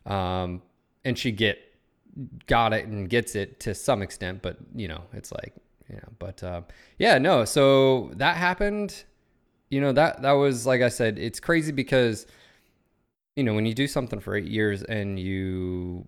Um, 0.07 0.63
and 1.05 1.19
she 1.19 1.33
get 1.33 1.59
got 2.47 2.73
it 2.73 2.87
and 2.87 3.09
gets 3.09 3.35
it 3.35 3.61
to 3.61 3.75
some 3.75 4.03
extent, 4.03 4.41
but 4.43 4.57
you 4.75 4.89
know, 4.89 5.03
it's 5.13 5.33
like, 5.33 5.53
you 5.89 5.97
know, 5.97 6.09
but 6.19 6.43
uh, 6.43 6.63
yeah, 6.99 7.19
no. 7.19 7.45
So 7.45 8.11
that 8.17 8.37
happened. 8.37 9.05
You 9.71 9.81
know 9.81 9.93
that 9.93 10.23
that 10.23 10.33
was 10.33 10.67
like 10.67 10.83
I 10.83 10.89
said, 10.89 11.19
it's 11.19 11.41
crazy 11.41 11.73
because 11.73 12.27
you 13.37 13.43
know 13.45 13.55
when 13.55 13.67
you 13.67 13.75
do 13.75 13.87
something 13.87 14.21
for 14.21 14.35
eight 14.37 14.47
years 14.47 14.83
and 14.85 15.19
you 15.19 16.07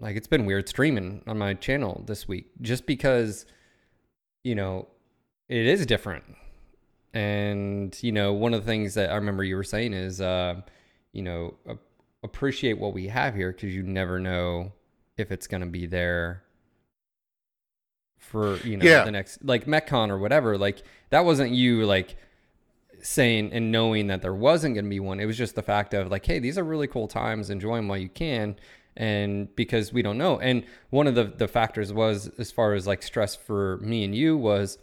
like 0.00 0.16
it's 0.16 0.26
been 0.28 0.46
weird 0.46 0.68
streaming 0.68 1.22
on 1.26 1.38
my 1.38 1.54
channel 1.54 2.02
this 2.06 2.26
week 2.28 2.46
just 2.60 2.86
because 2.86 3.46
you 4.44 4.54
know 4.54 4.86
it 5.48 5.66
is 5.66 5.84
different 5.86 6.24
and 7.12 7.98
you 8.02 8.12
know 8.12 8.32
one 8.32 8.54
of 8.54 8.60
the 8.62 8.66
things 8.66 8.94
that 8.94 9.10
i 9.10 9.14
remember 9.14 9.42
you 9.42 9.56
were 9.56 9.64
saying 9.64 9.92
is 9.92 10.20
uh 10.20 10.60
you 11.12 11.22
know 11.22 11.54
a- 11.66 11.76
appreciate 12.22 12.78
what 12.78 12.92
we 12.94 13.08
have 13.08 13.34
here 13.34 13.52
because 13.52 13.74
you 13.74 13.82
never 13.82 14.20
know 14.20 14.72
if 15.16 15.32
it's 15.32 15.46
going 15.46 15.60
to 15.62 15.66
be 15.66 15.86
there 15.86 16.42
for 18.18 18.56
you 18.58 18.76
know 18.76 18.84
Yeah. 18.84 19.04
the 19.04 19.10
next 19.10 19.42
like 19.44 19.64
MechCon 19.66 20.10
or 20.10 20.18
whatever 20.18 20.56
like 20.58 20.82
that 21.10 21.24
wasn't 21.24 21.52
you 21.52 21.84
like 21.86 22.16
saying 23.02 23.52
and 23.52 23.72
knowing 23.72 24.06
that 24.08 24.22
there 24.22 24.34
wasn't 24.34 24.74
going 24.74 24.84
to 24.84 24.90
be 24.90 25.00
one 25.00 25.20
it 25.20 25.26
was 25.26 25.36
just 25.36 25.54
the 25.54 25.62
fact 25.62 25.94
of 25.94 26.10
like 26.10 26.24
hey 26.26 26.38
these 26.38 26.58
are 26.58 26.64
really 26.64 26.86
cool 26.86 27.08
times 27.08 27.50
enjoy 27.50 27.76
them 27.76 27.88
while 27.88 27.98
you 27.98 28.08
can 28.08 28.56
and 28.96 29.54
because 29.56 29.92
we 29.92 30.02
don't 30.02 30.18
know. 30.18 30.38
And 30.38 30.64
one 30.90 31.06
of 31.06 31.14
the 31.14 31.24
the 31.24 31.48
factors 31.48 31.92
was 31.92 32.28
as 32.38 32.50
far 32.50 32.74
as 32.74 32.86
like 32.86 33.02
stress 33.02 33.34
for 33.34 33.78
me 33.78 34.04
and 34.04 34.14
you 34.14 34.36
was 34.36 34.78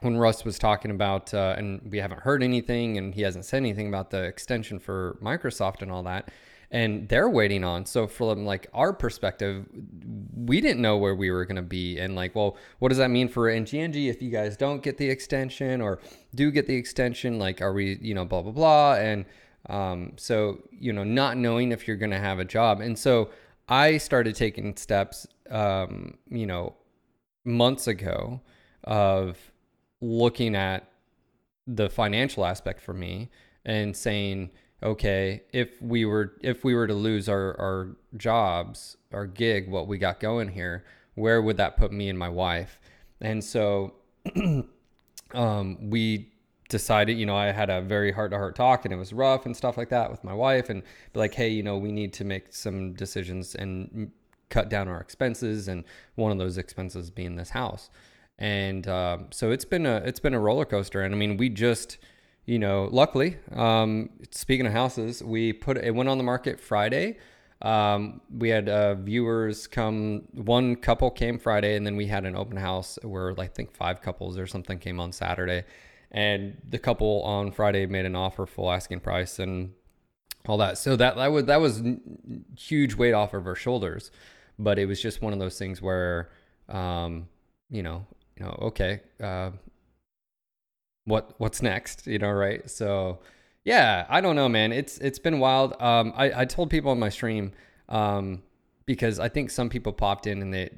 when 0.00 0.16
Russ 0.16 0.44
was 0.44 0.60
talking 0.60 0.92
about, 0.92 1.34
uh, 1.34 1.56
and 1.58 1.80
we 1.90 1.98
haven't 1.98 2.20
heard 2.20 2.40
anything, 2.40 2.96
and 2.98 3.14
he 3.14 3.22
hasn't 3.22 3.44
said 3.44 3.56
anything 3.56 3.88
about 3.88 4.10
the 4.10 4.22
extension 4.22 4.78
for 4.78 5.18
Microsoft 5.20 5.82
and 5.82 5.90
all 5.90 6.04
that, 6.04 6.30
and 6.70 7.08
they're 7.08 7.28
waiting 7.28 7.64
on. 7.64 7.86
So 7.86 8.06
from 8.06 8.44
like 8.44 8.68
our 8.74 8.92
perspective, 8.92 9.66
we 10.34 10.60
didn't 10.60 10.82
know 10.82 10.98
where 10.98 11.14
we 11.14 11.30
were 11.30 11.44
going 11.44 11.56
to 11.56 11.62
be, 11.62 11.98
and 11.98 12.14
like, 12.14 12.34
well, 12.34 12.56
what 12.78 12.90
does 12.90 12.98
that 12.98 13.10
mean 13.10 13.28
for 13.28 13.50
NGNG 13.50 14.08
if 14.08 14.20
you 14.20 14.30
guys 14.30 14.56
don't 14.56 14.82
get 14.82 14.98
the 14.98 15.08
extension 15.08 15.80
or 15.80 15.98
do 16.34 16.50
get 16.50 16.66
the 16.66 16.76
extension? 16.76 17.38
Like, 17.38 17.62
are 17.62 17.72
we, 17.72 17.98
you 18.00 18.14
know, 18.14 18.24
blah 18.24 18.42
blah 18.42 18.52
blah, 18.52 18.94
and 18.94 19.24
um, 19.68 20.12
so 20.16 20.62
you 20.70 20.92
know, 20.92 21.04
not 21.04 21.36
knowing 21.36 21.72
if 21.72 21.88
you're 21.88 21.96
going 21.96 22.12
to 22.12 22.18
have 22.18 22.38
a 22.38 22.44
job, 22.44 22.80
and 22.80 22.98
so 22.98 23.30
I 23.68 23.98
started 23.98 24.34
taking 24.34 24.76
steps, 24.76 25.26
um, 25.50 26.18
you 26.28 26.46
know, 26.46 26.74
months 27.44 27.86
ago 27.86 28.40
of 28.84 29.36
looking 30.00 30.54
at 30.54 30.90
the 31.66 31.90
financial 31.90 32.44
aspect 32.46 32.80
for 32.80 32.94
me 32.94 33.30
and 33.64 33.94
saying, 33.94 34.50
okay, 34.82 35.42
if 35.52 35.80
we 35.82 36.04
were 36.04 36.34
if 36.42 36.64
we 36.64 36.74
were 36.74 36.86
to 36.86 36.94
lose 36.94 37.28
our 37.28 37.58
our 37.58 37.96
jobs, 38.16 38.96
our 39.12 39.26
gig, 39.26 39.68
what 39.68 39.88
we 39.88 39.98
got 39.98 40.20
going 40.20 40.48
here, 40.48 40.84
where 41.14 41.42
would 41.42 41.56
that 41.56 41.76
put 41.76 41.92
me 41.92 42.08
and 42.08 42.18
my 42.18 42.28
wife? 42.28 42.80
And 43.20 43.42
so 43.42 43.94
um, 45.34 45.90
we 45.90 46.32
decided, 46.68 47.18
you 47.18 47.26
know, 47.26 47.36
I 47.36 47.46
had 47.46 47.70
a 47.70 47.80
very 47.80 48.12
heart 48.12 48.30
to 48.30 48.36
heart 48.36 48.54
talk 48.54 48.84
and 48.84 48.92
it 48.92 48.96
was 48.96 49.12
rough 49.12 49.46
and 49.46 49.56
stuff 49.56 49.76
like 49.76 49.88
that 49.88 50.10
with 50.10 50.22
my 50.22 50.34
wife 50.34 50.68
and 50.68 50.82
like, 51.14 51.34
hey, 51.34 51.48
you 51.48 51.62
know, 51.62 51.78
we 51.78 51.90
need 51.90 52.12
to 52.14 52.24
make 52.24 52.52
some 52.52 52.92
decisions 52.92 53.54
and 53.54 54.12
cut 54.50 54.68
down 54.68 54.88
our 54.88 55.00
expenses 55.00 55.68
and 55.68 55.84
one 56.14 56.30
of 56.30 56.38
those 56.38 56.58
expenses 56.58 57.10
being 57.10 57.36
this 57.36 57.50
house. 57.50 57.90
And 58.38 58.86
um, 58.86 59.26
so 59.30 59.50
it's 59.50 59.64
been 59.64 59.84
a 59.84 59.96
it's 59.96 60.20
been 60.20 60.34
a 60.34 60.38
roller 60.38 60.64
coaster. 60.64 61.02
And 61.02 61.14
I 61.14 61.18
mean, 61.18 61.36
we 61.36 61.48
just 61.48 61.98
you 62.48 62.58
know, 62.58 62.88
luckily, 62.90 63.36
um, 63.52 64.08
speaking 64.30 64.64
of 64.64 64.72
houses, 64.72 65.22
we 65.22 65.52
put 65.52 65.76
it 65.76 65.94
went 65.94 66.08
on 66.08 66.16
the 66.16 66.24
market 66.24 66.58
Friday. 66.58 67.18
Um, 67.60 68.22
we 68.30 68.48
had 68.48 68.70
uh, 68.70 68.94
viewers 68.94 69.66
come. 69.66 70.22
One 70.32 70.74
couple 70.76 71.10
came 71.10 71.38
Friday, 71.38 71.76
and 71.76 71.86
then 71.86 71.94
we 71.94 72.06
had 72.06 72.24
an 72.24 72.34
open 72.34 72.56
house 72.56 72.98
where 73.02 73.38
I 73.38 73.48
think 73.48 73.76
five 73.76 74.00
couples 74.00 74.38
or 74.38 74.46
something 74.46 74.78
came 74.78 74.98
on 74.98 75.12
Saturday. 75.12 75.64
And 76.10 76.56
the 76.66 76.78
couple 76.78 77.20
on 77.24 77.52
Friday 77.52 77.84
made 77.84 78.06
an 78.06 78.16
offer 78.16 78.46
full 78.46 78.72
asking 78.72 79.00
price 79.00 79.38
and 79.38 79.74
all 80.46 80.56
that. 80.56 80.78
So 80.78 80.96
that 80.96 81.16
that 81.16 81.30
was 81.30 81.44
that 81.44 81.60
was 81.60 81.82
huge 82.56 82.94
weight 82.94 83.12
off 83.12 83.34
of 83.34 83.46
our 83.46 83.56
shoulders. 83.56 84.10
But 84.58 84.78
it 84.78 84.86
was 84.86 85.02
just 85.02 85.20
one 85.20 85.34
of 85.34 85.38
those 85.38 85.58
things 85.58 85.82
where, 85.82 86.30
um, 86.70 87.28
you 87.68 87.82
know, 87.82 88.06
you 88.38 88.46
know, 88.46 88.58
okay, 88.62 89.02
uh, 89.22 89.50
what 91.08 91.34
what's 91.38 91.62
next? 91.62 92.06
You 92.06 92.18
know, 92.18 92.30
right? 92.30 92.68
So 92.70 93.20
yeah, 93.64 94.06
I 94.08 94.20
don't 94.20 94.36
know, 94.36 94.48
man. 94.48 94.72
It's 94.72 94.98
it's 94.98 95.18
been 95.18 95.38
wild. 95.40 95.80
Um, 95.80 96.12
I 96.16 96.42
I 96.42 96.44
told 96.44 96.70
people 96.70 96.90
on 96.90 96.98
my 96.98 97.08
stream, 97.08 97.52
um, 97.88 98.42
because 98.86 99.18
I 99.18 99.28
think 99.28 99.50
some 99.50 99.68
people 99.68 99.92
popped 99.92 100.26
in 100.26 100.42
and 100.42 100.52
they, 100.52 100.70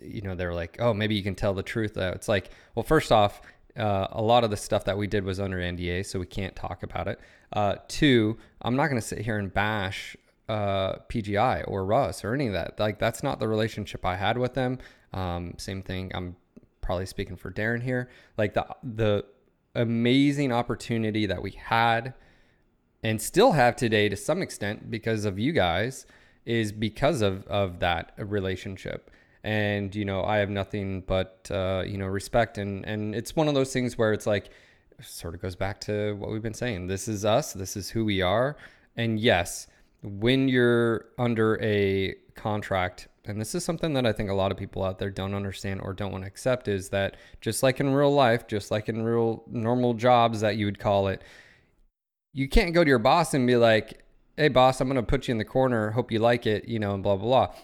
you 0.00 0.22
know, 0.22 0.34
they're 0.34 0.54
like, 0.54 0.76
oh, 0.80 0.94
maybe 0.94 1.14
you 1.14 1.22
can 1.22 1.34
tell 1.34 1.54
the 1.54 1.62
truth. 1.62 1.96
Uh, 1.96 2.12
it's 2.14 2.28
like, 2.28 2.50
well, 2.74 2.82
first 2.82 3.12
off, 3.12 3.40
uh, 3.76 4.08
a 4.12 4.22
lot 4.22 4.44
of 4.44 4.50
the 4.50 4.56
stuff 4.56 4.84
that 4.84 4.96
we 4.96 5.06
did 5.06 5.24
was 5.24 5.40
under 5.40 5.58
NDA, 5.58 6.06
so 6.06 6.18
we 6.18 6.26
can't 6.26 6.54
talk 6.54 6.82
about 6.82 7.08
it. 7.08 7.20
Uh, 7.52 7.76
two, 7.88 8.38
I'm 8.62 8.76
not 8.76 8.88
going 8.88 9.00
to 9.00 9.06
sit 9.06 9.20
here 9.20 9.38
and 9.38 9.52
bash 9.52 10.16
uh, 10.48 10.96
PGI 11.08 11.64
or 11.66 11.84
Russ 11.84 12.24
or 12.24 12.34
any 12.34 12.46
of 12.46 12.52
that. 12.54 12.78
Like 12.78 12.98
that's 12.98 13.22
not 13.22 13.40
the 13.40 13.48
relationship 13.48 14.04
I 14.04 14.16
had 14.16 14.38
with 14.38 14.54
them. 14.54 14.78
Um, 15.12 15.54
same 15.58 15.82
thing. 15.82 16.10
I'm 16.14 16.36
probably 16.80 17.06
speaking 17.06 17.36
for 17.36 17.50
Darren 17.50 17.82
here. 17.82 18.08
Like 18.36 18.54
the 18.54 18.66
the 18.82 19.24
amazing 19.74 20.52
opportunity 20.52 21.26
that 21.26 21.42
we 21.42 21.52
had 21.52 22.14
and 23.02 23.20
still 23.20 23.52
have 23.52 23.76
today 23.76 24.08
to 24.08 24.16
some 24.16 24.42
extent 24.42 24.90
because 24.90 25.24
of 25.24 25.38
you 25.38 25.52
guys 25.52 26.06
is 26.44 26.72
because 26.72 27.20
of 27.20 27.46
of 27.46 27.80
that 27.80 28.12
relationship. 28.18 29.10
And 29.44 29.94
you 29.94 30.04
know 30.04 30.24
i 30.24 30.38
have 30.38 30.50
nothing 30.50 31.02
but 31.02 31.48
uh, 31.50 31.84
you 31.86 31.98
know 31.98 32.06
respect. 32.06 32.58
And 32.58 32.84
and 32.84 33.14
it's 33.14 33.36
one 33.36 33.48
of 33.48 33.54
those 33.54 33.72
things 33.72 33.96
where 33.96 34.12
it's 34.12 34.26
like 34.26 34.50
sort 35.00 35.34
of 35.34 35.40
goes 35.40 35.54
back 35.54 35.80
to 35.82 36.14
what 36.14 36.30
we've 36.30 36.42
been 36.42 36.54
saying. 36.54 36.88
This 36.88 37.06
is 37.06 37.24
us. 37.24 37.52
This 37.52 37.76
is 37.76 37.90
who 37.90 38.04
we 38.04 38.20
are. 38.20 38.56
And 38.96 39.20
yes 39.20 39.68
when 40.02 40.48
you're 40.48 41.06
under 41.18 41.60
a 41.62 42.14
contract 42.34 43.08
and 43.28 43.40
this 43.40 43.54
is 43.54 43.64
something 43.64 43.94
that 43.94 44.06
I 44.06 44.12
think 44.12 44.30
a 44.30 44.34
lot 44.34 44.50
of 44.50 44.58
people 44.58 44.84
out 44.84 44.98
there 44.98 45.10
don't 45.10 45.34
understand 45.34 45.80
or 45.82 45.92
don't 45.92 46.12
want 46.12 46.24
to 46.24 46.28
accept 46.28 46.68
is 46.68 46.88
that 46.90 47.16
just 47.40 47.62
like 47.62 47.80
in 47.80 47.92
real 47.92 48.12
life, 48.12 48.46
just 48.46 48.70
like 48.70 48.88
in 48.88 49.02
real 49.02 49.44
normal 49.48 49.94
jobs 49.94 50.40
that 50.40 50.56
you 50.56 50.66
would 50.66 50.78
call 50.78 51.08
it, 51.08 51.22
you 52.32 52.48
can't 52.48 52.74
go 52.74 52.84
to 52.84 52.88
your 52.88 52.98
boss 52.98 53.34
and 53.34 53.46
be 53.46 53.56
like, 53.56 54.04
"Hey 54.36 54.48
boss, 54.48 54.80
I'm 54.80 54.88
going 54.88 54.96
to 54.96 55.02
put 55.02 55.28
you 55.28 55.32
in 55.32 55.38
the 55.38 55.44
corner, 55.44 55.90
hope 55.92 56.12
you 56.12 56.18
like 56.18 56.46
it," 56.46 56.68
you 56.68 56.78
know, 56.78 56.94
and 56.94 57.02
blah 57.02 57.16
blah 57.16 57.46
blah. 57.46 57.54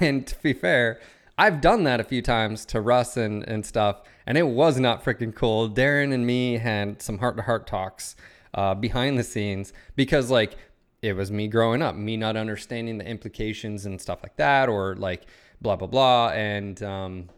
And 0.00 0.26
to 0.28 0.36
be 0.42 0.52
fair, 0.52 1.00
I've 1.38 1.60
done 1.60 1.84
that 1.84 2.00
a 2.00 2.04
few 2.04 2.20
times 2.20 2.64
to 2.66 2.80
Russ 2.80 3.16
and, 3.16 3.44
and 3.44 3.64
stuff, 3.64 4.02
and 4.26 4.36
it 4.36 4.48
was 4.48 4.80
not 4.80 5.04
freaking 5.04 5.32
cool. 5.34 5.70
Darren 5.70 6.12
and 6.12 6.26
me 6.26 6.58
had 6.58 7.00
some 7.00 7.18
heart 7.18 7.36
to 7.36 7.42
heart 7.44 7.66
talks 7.66 8.16
uh, 8.54 8.74
behind 8.74 9.16
the 9.16 9.22
scenes 9.22 9.72
because, 9.94 10.32
like, 10.32 10.56
it 11.02 11.12
was 11.14 11.30
me 11.30 11.48
growing 11.48 11.82
up, 11.82 11.94
me 11.94 12.16
not 12.16 12.36
understanding 12.36 12.98
the 12.98 13.06
implications 13.06 13.86
and 13.86 14.00
stuff 14.00 14.20
like 14.22 14.36
that, 14.36 14.68
or 14.68 14.96
like 14.96 15.26
blah 15.60 15.76
blah 15.76 15.86
blah, 15.86 16.28
and 16.30 16.82
um, 16.82 17.28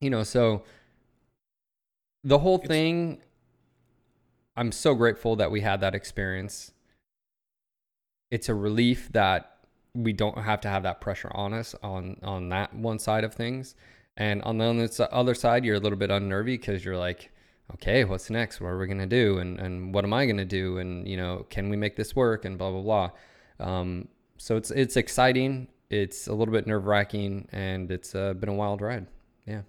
you 0.00 0.10
know, 0.10 0.22
so 0.22 0.62
the 2.24 2.38
whole 2.38 2.58
it's, 2.58 2.68
thing. 2.68 3.20
I'm 4.56 4.72
so 4.72 4.94
grateful 4.94 5.36
that 5.36 5.50
we 5.50 5.60
had 5.60 5.82
that 5.82 5.94
experience. 5.94 6.72
It's 8.30 8.48
a 8.48 8.54
relief 8.54 9.10
that 9.12 9.58
we 9.94 10.12
don't 10.12 10.38
have 10.38 10.62
to 10.62 10.68
have 10.68 10.82
that 10.84 11.00
pressure 11.00 11.30
on 11.34 11.52
us 11.52 11.74
on 11.82 12.16
on 12.22 12.48
that 12.48 12.74
one 12.74 12.98
side 12.98 13.22
of 13.22 13.34
things, 13.34 13.74
and 14.16 14.42
on 14.42 14.58
the 14.58 15.08
other 15.12 15.34
side, 15.34 15.64
you're 15.64 15.76
a 15.76 15.80
little 15.80 15.98
bit 15.98 16.10
unnervy 16.10 16.58
because 16.58 16.84
you're 16.84 16.96
like, 16.96 17.30
okay, 17.74 18.04
what's 18.04 18.30
next? 18.30 18.60
What 18.60 18.68
are 18.68 18.78
we 18.78 18.86
gonna 18.86 19.06
do? 19.06 19.38
And 19.38 19.58
and 19.60 19.94
what 19.94 20.04
am 20.04 20.12
I 20.12 20.26
gonna 20.26 20.44
do? 20.44 20.78
And 20.78 21.06
you 21.08 21.16
know, 21.16 21.46
can 21.50 21.68
we 21.68 21.76
make 21.76 21.96
this 21.96 22.14
work? 22.14 22.44
And 22.44 22.58
blah 22.58 22.70
blah 22.70 22.82
blah. 22.82 23.10
Um, 23.66 24.08
so 24.38 24.56
it's 24.56 24.70
it's 24.70 24.96
exciting. 24.96 25.68
It's 25.90 26.26
a 26.26 26.34
little 26.34 26.52
bit 26.52 26.66
nerve 26.66 26.86
wracking, 26.86 27.48
and 27.52 27.90
it's 27.90 28.14
uh, 28.14 28.34
been 28.34 28.48
a 28.48 28.54
wild 28.54 28.80
ride. 28.80 29.06
Yeah. 29.46 29.62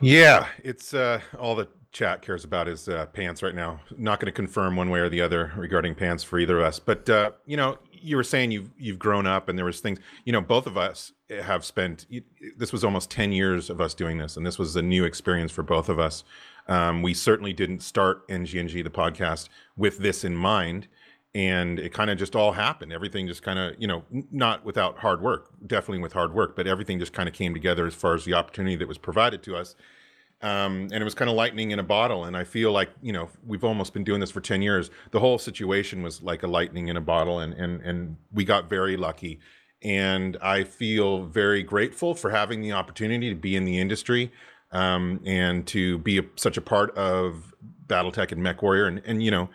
Yeah, 0.00 0.48
it's 0.64 0.94
uh, 0.94 1.20
all 1.38 1.54
the 1.54 1.68
chat 1.92 2.22
cares 2.22 2.44
about 2.44 2.66
is 2.66 2.88
uh, 2.88 3.06
pants 3.06 3.42
right 3.42 3.54
now. 3.54 3.80
Not 3.96 4.18
going 4.18 4.26
to 4.26 4.32
confirm 4.32 4.74
one 4.74 4.90
way 4.90 4.98
or 4.98 5.08
the 5.08 5.20
other 5.20 5.52
regarding 5.56 5.94
pants 5.94 6.24
for 6.24 6.40
either 6.40 6.58
of 6.58 6.64
us, 6.64 6.80
but 6.80 7.08
uh, 7.08 7.30
you 7.46 7.56
know, 7.56 7.78
you 8.02 8.16
were 8.16 8.24
saying 8.24 8.50
you've 8.50 8.70
you've 8.78 8.98
grown 8.98 9.26
up, 9.26 9.48
and 9.48 9.58
there 9.58 9.64
was 9.64 9.80
things. 9.80 9.98
You 10.24 10.32
know, 10.32 10.40
both 10.40 10.66
of 10.66 10.76
us 10.76 11.12
have 11.30 11.64
spent. 11.64 12.06
This 12.56 12.72
was 12.72 12.84
almost 12.84 13.10
ten 13.10 13.32
years 13.32 13.70
of 13.70 13.80
us 13.80 13.94
doing 13.94 14.18
this, 14.18 14.36
and 14.36 14.46
this 14.46 14.58
was 14.58 14.76
a 14.76 14.82
new 14.82 15.04
experience 15.04 15.52
for 15.52 15.62
both 15.62 15.88
of 15.88 15.98
us. 15.98 16.24
Um, 16.68 17.02
we 17.02 17.14
certainly 17.14 17.52
didn't 17.52 17.80
start 17.80 18.26
NGNG 18.28 18.84
the 18.84 18.90
podcast 18.90 19.48
with 19.76 19.98
this 19.98 20.24
in 20.24 20.36
mind, 20.36 20.88
and 21.34 21.78
it 21.78 21.92
kind 21.92 22.10
of 22.10 22.18
just 22.18 22.36
all 22.36 22.52
happened. 22.52 22.92
Everything 22.92 23.26
just 23.26 23.42
kind 23.42 23.58
of, 23.58 23.74
you 23.78 23.86
know, 23.86 24.04
not 24.30 24.64
without 24.64 24.98
hard 24.98 25.20
work, 25.20 25.50
definitely 25.66 26.02
with 26.02 26.12
hard 26.12 26.34
work, 26.34 26.54
but 26.54 26.66
everything 26.66 26.98
just 26.98 27.12
kind 27.12 27.28
of 27.28 27.34
came 27.34 27.54
together 27.54 27.86
as 27.86 27.94
far 27.94 28.14
as 28.14 28.24
the 28.24 28.34
opportunity 28.34 28.76
that 28.76 28.86
was 28.86 28.98
provided 28.98 29.42
to 29.44 29.56
us 29.56 29.74
um, 30.42 30.88
and 30.92 30.94
it 30.94 31.04
was 31.04 31.14
kind 31.14 31.30
of 31.30 31.36
lightning 31.36 31.70
in 31.70 31.78
a 31.78 31.84
bottle. 31.84 32.24
And 32.24 32.36
I 32.36 32.44
feel 32.44 32.72
like 32.72 32.90
you 33.00 33.12
know 33.12 33.28
we've 33.46 33.64
almost 33.64 33.92
been 33.94 34.04
doing 34.04 34.20
this 34.20 34.30
for 34.30 34.40
ten 34.40 34.60
years. 34.60 34.90
The 35.12 35.20
whole 35.20 35.38
situation 35.38 36.02
was 36.02 36.22
like 36.22 36.42
a 36.42 36.48
lightning 36.48 36.88
in 36.88 36.96
a 36.96 37.00
bottle, 37.00 37.38
and 37.40 37.54
and 37.54 37.80
and 37.82 38.16
we 38.32 38.44
got 38.44 38.68
very 38.68 38.96
lucky. 38.96 39.40
And 39.82 40.36
I 40.42 40.64
feel 40.64 41.24
very 41.24 41.62
grateful 41.62 42.14
for 42.14 42.30
having 42.30 42.60
the 42.60 42.72
opportunity 42.72 43.28
to 43.30 43.34
be 43.34 43.56
in 43.56 43.64
the 43.64 43.80
industry 43.80 44.30
um, 44.70 45.20
and 45.26 45.66
to 45.68 45.98
be 45.98 46.18
a, 46.18 46.22
such 46.36 46.56
a 46.56 46.60
part 46.60 46.96
of 46.96 47.52
BattleTech 47.88 48.30
and 48.32 48.42
MechWarrior. 48.42 48.88
And 48.88 49.02
and 49.04 49.22
you 49.22 49.30
know, 49.30 49.48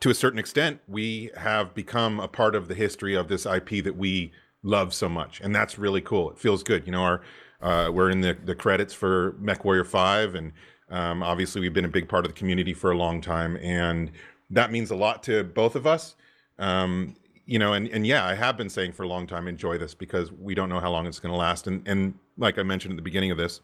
to 0.00 0.10
a 0.10 0.14
certain 0.14 0.38
extent, 0.38 0.80
we 0.86 1.30
have 1.36 1.74
become 1.74 2.20
a 2.20 2.28
part 2.28 2.54
of 2.54 2.68
the 2.68 2.74
history 2.74 3.14
of 3.14 3.28
this 3.28 3.46
IP 3.46 3.82
that 3.84 3.96
we 3.96 4.32
love 4.62 4.94
so 4.94 5.08
much, 5.08 5.40
and 5.40 5.54
that's 5.54 5.78
really 5.78 6.00
cool. 6.00 6.30
It 6.30 6.38
feels 6.38 6.62
good. 6.62 6.86
You 6.86 6.92
know, 6.92 7.02
our 7.02 7.20
uh, 7.62 7.90
we're 7.92 8.10
in 8.10 8.20
the, 8.20 8.36
the 8.44 8.54
credits 8.54 8.94
for 8.94 9.32
MechWarrior 9.32 9.86
5, 9.86 10.34
and 10.34 10.52
um, 10.90 11.22
obviously 11.22 11.60
we've 11.60 11.74
been 11.74 11.84
a 11.84 11.88
big 11.88 12.08
part 12.08 12.24
of 12.24 12.32
the 12.32 12.38
community 12.38 12.74
for 12.74 12.90
a 12.90 12.96
long 12.96 13.20
time, 13.20 13.56
and 13.58 14.10
that 14.50 14.72
means 14.72 14.90
a 14.90 14.96
lot 14.96 15.22
to 15.24 15.44
both 15.44 15.76
of 15.76 15.86
us. 15.86 16.16
Um, 16.58 17.16
you 17.46 17.58
know, 17.58 17.72
and, 17.72 17.88
and 17.88 18.06
yeah, 18.06 18.24
I 18.24 18.34
have 18.34 18.56
been 18.56 18.68
saying 18.68 18.92
for 18.92 19.02
a 19.02 19.08
long 19.08 19.26
time, 19.26 19.48
enjoy 19.48 19.76
this 19.76 19.94
because 19.94 20.30
we 20.30 20.54
don't 20.54 20.68
know 20.68 20.80
how 20.80 20.90
long 20.90 21.06
it's 21.06 21.18
going 21.18 21.32
to 21.32 21.38
last. 21.38 21.66
And, 21.66 21.86
and 21.86 22.14
like 22.38 22.58
I 22.58 22.62
mentioned 22.62 22.92
at 22.92 22.96
the 22.96 23.02
beginning 23.02 23.30
of 23.30 23.38
this, 23.38 23.60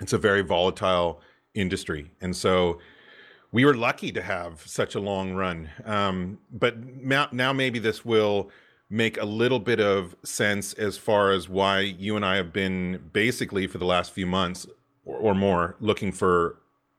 it's 0.00 0.12
a 0.12 0.18
very 0.18 0.42
volatile 0.42 1.20
industry. 1.54 2.10
And 2.20 2.34
so 2.34 2.78
we 3.52 3.64
were 3.64 3.74
lucky 3.74 4.12
to 4.12 4.22
have 4.22 4.62
such 4.66 4.94
a 4.94 5.00
long 5.00 5.32
run. 5.34 5.70
Um, 5.84 6.38
but 6.52 6.78
now, 6.78 7.28
now 7.32 7.52
maybe 7.52 7.78
this 7.78 8.04
will 8.04 8.50
make 8.90 9.16
a 9.18 9.24
little 9.24 9.60
bit 9.60 9.80
of 9.80 10.16
sense 10.24 10.72
as 10.74 10.98
far 10.98 11.30
as 11.30 11.48
why 11.48 11.78
you 11.78 12.16
and 12.16 12.24
I 12.24 12.36
have 12.36 12.52
been 12.52 13.10
basically 13.12 13.68
for 13.68 13.78
the 13.78 13.84
last 13.84 14.12
few 14.12 14.26
months 14.26 14.66
or, 15.04 15.16
or 15.16 15.34
more 15.34 15.76
looking 15.80 16.10
for 16.10 16.58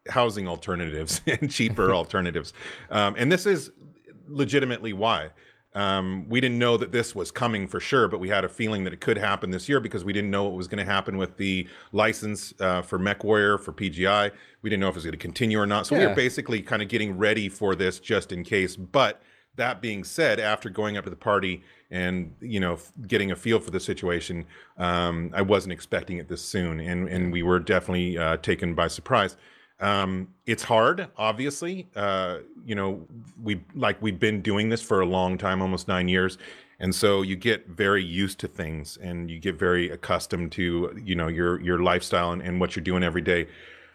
housing 0.10 0.48
alternatives 0.48 1.22
and 1.28 1.52
cheaper 1.52 1.94
alternatives. 1.96 2.54
Um, 2.90 3.16
and 3.18 3.30
this 3.30 3.46
is 3.46 3.72
legitimately 4.28 4.94
why. 4.94 5.32
Um, 5.74 6.26
we 6.28 6.42
didn't 6.42 6.60
know 6.60 6.76
that 6.76 6.92
this 6.92 7.16
was 7.16 7.32
coming 7.32 7.66
for 7.66 7.80
sure, 7.80 8.10
but 8.10 8.20
we 8.20 8.28
had 8.28 8.44
a 8.44 8.50
feeling 8.50 8.84
that 8.84 8.92
it 8.92 9.00
could 9.00 9.18
happen 9.18 9.52
this 9.52 9.70
year 9.70 9.80
because 9.80 10.04
we 10.04 10.12
didn't 10.12 10.30
know 10.30 10.44
what 10.44 10.54
was 10.54 10.68
going 10.68 10.86
to 10.86 10.92
happen 10.92 11.18
with 11.18 11.38
the 11.38 11.68
license 11.94 12.54
uh, 12.60 12.82
for 12.82 13.00
MechWarrior 13.00 13.60
for 13.60 13.72
PGI. 13.72 14.32
We 14.62 14.70
didn't 14.70 14.82
know 14.82 14.90
if 14.90 14.96
it 14.96 14.98
was 14.98 15.06
going 15.06 15.14
to 15.14 15.18
continue 15.18 15.60
or 15.60 15.66
not. 15.66 15.88
So 15.88 15.96
yeah. 15.96 16.02
we 16.02 16.08
were 16.08 16.16
basically 16.16 16.62
kind 16.62 16.82
of 16.82 16.90
getting 16.90 17.18
ready 17.18 17.48
for 17.48 17.74
this 17.74 18.00
just 18.00 18.34
in 18.34 18.44
case. 18.44 18.76
But 18.76 19.22
that 19.56 19.82
being 19.82 20.04
said, 20.04 20.40
after 20.40 20.70
going 20.70 20.98
up 20.98 21.04
to 21.04 21.10
the 21.10 21.16
party 21.16 21.64
and 21.90 22.34
you 22.40 22.60
know 22.60 22.80
getting 23.08 23.32
a 23.32 23.36
feel 23.36 23.60
for 23.60 23.72
the 23.72 23.80
situation, 23.80 24.46
um, 24.78 25.32
I 25.34 25.42
wasn't 25.42 25.74
expecting 25.74 26.18
it 26.18 26.28
this 26.28 26.44
soon, 26.44 26.80
and 26.80 27.08
and 27.08 27.32
we 27.32 27.44
were 27.44 27.60
definitely 27.60 28.18
uh, 28.18 28.38
taken 28.38 28.74
by 28.74 28.88
surprise. 28.88 29.38
Um, 29.82 30.28
it's 30.46 30.64
hard, 30.64 31.08
obviously. 31.18 31.88
Uh, 31.96 32.40
you 32.66 32.76
know, 32.76 33.06
we 33.42 33.62
like 33.76 34.02
we've 34.02 34.20
been 34.20 34.42
doing 34.42 34.70
this 34.70 34.82
for 34.82 35.02
a 35.02 35.06
long 35.06 35.38
time, 35.38 35.62
almost 35.62 35.88
nine 35.88 36.08
years, 36.08 36.38
and 36.80 36.94
so 36.94 37.22
you 37.24 37.36
get 37.36 37.68
very 37.68 38.04
used 38.04 38.40
to 38.40 38.48
things, 38.48 38.98
and 39.02 39.30
you 39.30 39.40
get 39.40 39.56
very 39.56 39.90
accustomed 39.90 40.52
to 40.54 40.98
you 41.04 41.16
know 41.16 41.28
your 41.28 41.60
your 41.62 41.80
lifestyle 41.80 42.32
and, 42.32 42.42
and 42.42 42.60
what 42.60 42.76
you're 42.76 42.84
doing 42.84 43.04
every 43.04 43.22
day. 43.22 43.48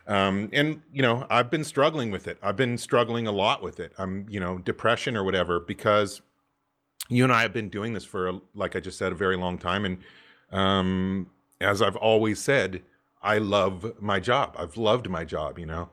Um, 0.09 0.49
and 0.53 0.83
you 0.93 1.03
know, 1.03 1.27
I've 1.29 1.51
been 1.51 1.65
struggling 1.65 2.11
with 2.11 2.29
it. 2.29 2.39
I've 2.43 2.57
been 2.57 2.79
struggling 2.79 3.27
a 3.27 3.33
lot 3.33 3.63
with 3.63 3.81
it. 3.81 3.93
I'm 3.99 4.27
you 4.29 4.41
know 4.41 4.59
depression 4.59 5.17
or 5.17 5.25
whatever 5.25 5.61
because 5.61 6.23
you 7.09 7.25
and 7.25 7.33
I 7.33 7.43
have 7.43 7.53
been 7.53 7.69
doing 7.69 7.93
this 7.93 8.05
for 8.05 8.41
like 8.55 8.77
I 8.77 8.81
just 8.81 8.99
said 8.99 9.13
a 9.13 9.17
very 9.17 9.37
long 9.37 9.59
time, 9.59 9.85
and 9.85 9.99
um, 10.53 11.31
as 11.61 11.83
I've 11.83 11.97
always 11.97 12.41
said 12.41 12.83
I 13.27 13.39
love 13.39 14.01
my 14.01 14.21
job. 14.21 14.55
I've 14.57 14.77
loved 14.77 15.09
my 15.11 15.25
job, 15.25 15.59
you 15.59 15.67
know. 15.67 15.91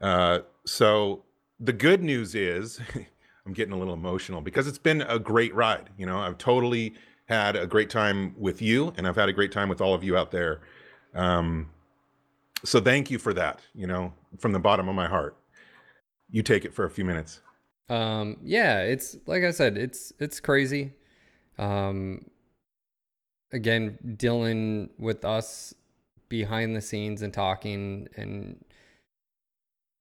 Uh, 0.00 0.40
so 0.66 1.22
the 1.60 1.72
good 1.72 2.02
news 2.02 2.34
is, 2.34 2.80
I'm 3.46 3.52
getting 3.52 3.72
a 3.72 3.78
little 3.78 3.94
emotional 3.94 4.40
because 4.40 4.66
it's 4.66 4.78
been 4.78 5.02
a 5.02 5.20
great 5.20 5.54
ride. 5.54 5.90
You 5.96 6.06
know, 6.06 6.18
I've 6.18 6.36
totally 6.36 6.94
had 7.26 7.54
a 7.54 7.66
great 7.66 7.90
time 7.90 8.34
with 8.36 8.60
you, 8.60 8.92
and 8.96 9.06
I've 9.06 9.14
had 9.14 9.28
a 9.28 9.32
great 9.32 9.52
time 9.52 9.68
with 9.68 9.80
all 9.80 9.94
of 9.94 10.02
you 10.02 10.16
out 10.16 10.32
there. 10.32 10.60
Um, 11.14 11.70
so 12.64 12.80
thank 12.80 13.10
you 13.10 13.18
for 13.18 13.32
that. 13.34 13.60
You 13.74 13.86
know, 13.86 14.12
from 14.38 14.52
the 14.52 14.58
bottom 14.58 14.88
of 14.88 14.94
my 14.94 15.08
heart. 15.08 15.36
You 16.30 16.42
take 16.42 16.64
it 16.64 16.74
for 16.74 16.84
a 16.84 16.90
few 16.90 17.04
minutes. 17.04 17.40
Um, 17.88 18.38
yeah, 18.42 18.80
it's 18.80 19.16
like 19.26 19.44
I 19.44 19.50
said, 19.50 19.76
it's 19.76 20.12
it's 20.18 20.40
crazy. 20.40 20.92
Um, 21.58 22.24
again, 23.52 23.98
dealing 24.16 24.90
with 24.98 25.24
us 25.24 25.74
behind 26.28 26.74
the 26.74 26.80
scenes 26.80 27.22
and 27.22 27.32
talking 27.32 28.08
and 28.16 28.64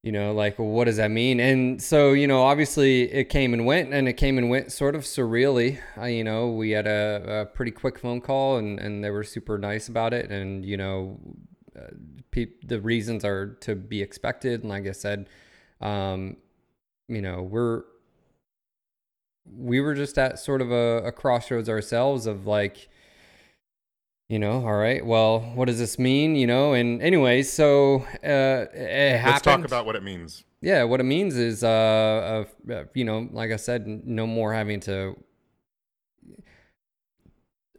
you 0.02 0.12
know 0.12 0.34
like 0.34 0.58
what 0.58 0.86
does 0.86 0.98
that 0.98 1.12
mean 1.12 1.40
and 1.40 1.82
so 1.82 2.14
you 2.14 2.28
know 2.28 2.42
obviously 2.42 3.04
it 3.12 3.26
came 3.26 3.54
and 3.54 3.66
went 3.66 3.94
and 3.94 4.08
it 4.08 4.14
came 4.14 4.38
and 4.38 4.50
went 4.50 4.72
sort 4.72 4.96
of 4.96 5.04
surreally 5.04 5.80
uh, 5.98 6.06
you 6.06 6.24
know 6.24 6.50
we 6.50 6.72
had 6.72 6.88
a, 6.88 7.42
a, 7.42 7.46
pretty 7.46 7.72
quick 7.72 8.00
phone 8.00 8.20
call 8.20 8.58
and 8.58 8.80
and 8.80 9.04
they 9.04 9.10
were 9.10 9.24
super 9.24 9.58
nice 9.58 9.88
about 9.88 10.14
it 10.14 10.32
and 10.32 10.66
you 10.66 10.76
know 10.76 11.20
uh, 11.78 11.88
pe- 12.32 12.48
the 12.66 12.80
reasons 12.80 13.26
are 13.26 13.56
to 13.62 13.76
be 13.76 14.02
expected. 14.02 14.62
And 14.62 14.70
like 14.70 14.88
i 14.88 14.92
said 14.92 15.28
um 15.82 16.38
you 17.10 17.22
know 17.22 17.42
we're 17.42 17.84
we 19.46 19.82
were 19.82 19.94
just 19.94 20.18
at 20.18 20.40
sort 20.40 20.62
of 20.62 20.72
a, 20.72 21.04
a 21.06 21.12
crossroads 21.12 21.68
ourselves 21.68 22.26
of 22.26 22.48
like 22.48 22.88
you 24.30 24.40
know 24.40 24.66
all 24.66 24.76
right 24.76 25.06
well 25.06 25.42
what 25.56 25.66
does 25.66 25.80
this 25.80 26.00
mean? 26.00 26.36
You 26.36 26.48
know 26.48 26.74
and 26.74 27.02
anyways 27.02 27.52
so 27.52 28.06
uh 28.24 28.66
it 28.74 29.18
happened. 29.18 29.34
let's 29.34 29.42
talk 29.42 29.66
about 29.66 29.86
what 29.86 29.96
it 29.96 30.04
means. 30.04 30.44
Yeah 30.62 30.84
what 30.84 31.02
it 31.02 31.04
means 31.04 31.36
is 31.36 31.64
uh, 31.64 32.46
uh 32.72 32.84
you 32.94 33.04
know 33.04 33.28
like 33.32 33.52
i 33.52 33.58
said 33.58 33.86
no 33.86 34.26
more 34.26 34.54
having 34.54 34.80
to 34.82 35.18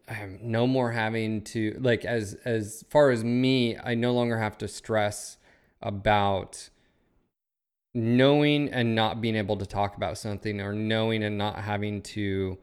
Um, 0.07 0.39
no 0.43 0.67
more 0.67 0.93
having 0.93 1.41
to 1.45 1.79
like 1.81 2.05
as 2.05 2.35
as 2.45 2.85
far 2.91 3.11
as 3.11 3.25
me 3.25 3.79
i 3.79 3.95
no 3.95 4.13
longer 4.13 4.39
have 4.39 4.59
to 4.59 4.69
stress 4.69 5.39
about 5.81 6.69
knowing 7.95 8.69
and 8.69 8.95
not 8.95 9.23
being 9.23 9.35
able 9.35 9.57
to 9.57 9.65
talk 9.65 9.97
about 9.97 10.19
something 10.19 10.61
or 10.61 10.75
knowing 10.75 11.23
and 11.23 11.39
not 11.39 11.61
having 11.61 12.03
to 12.03 12.59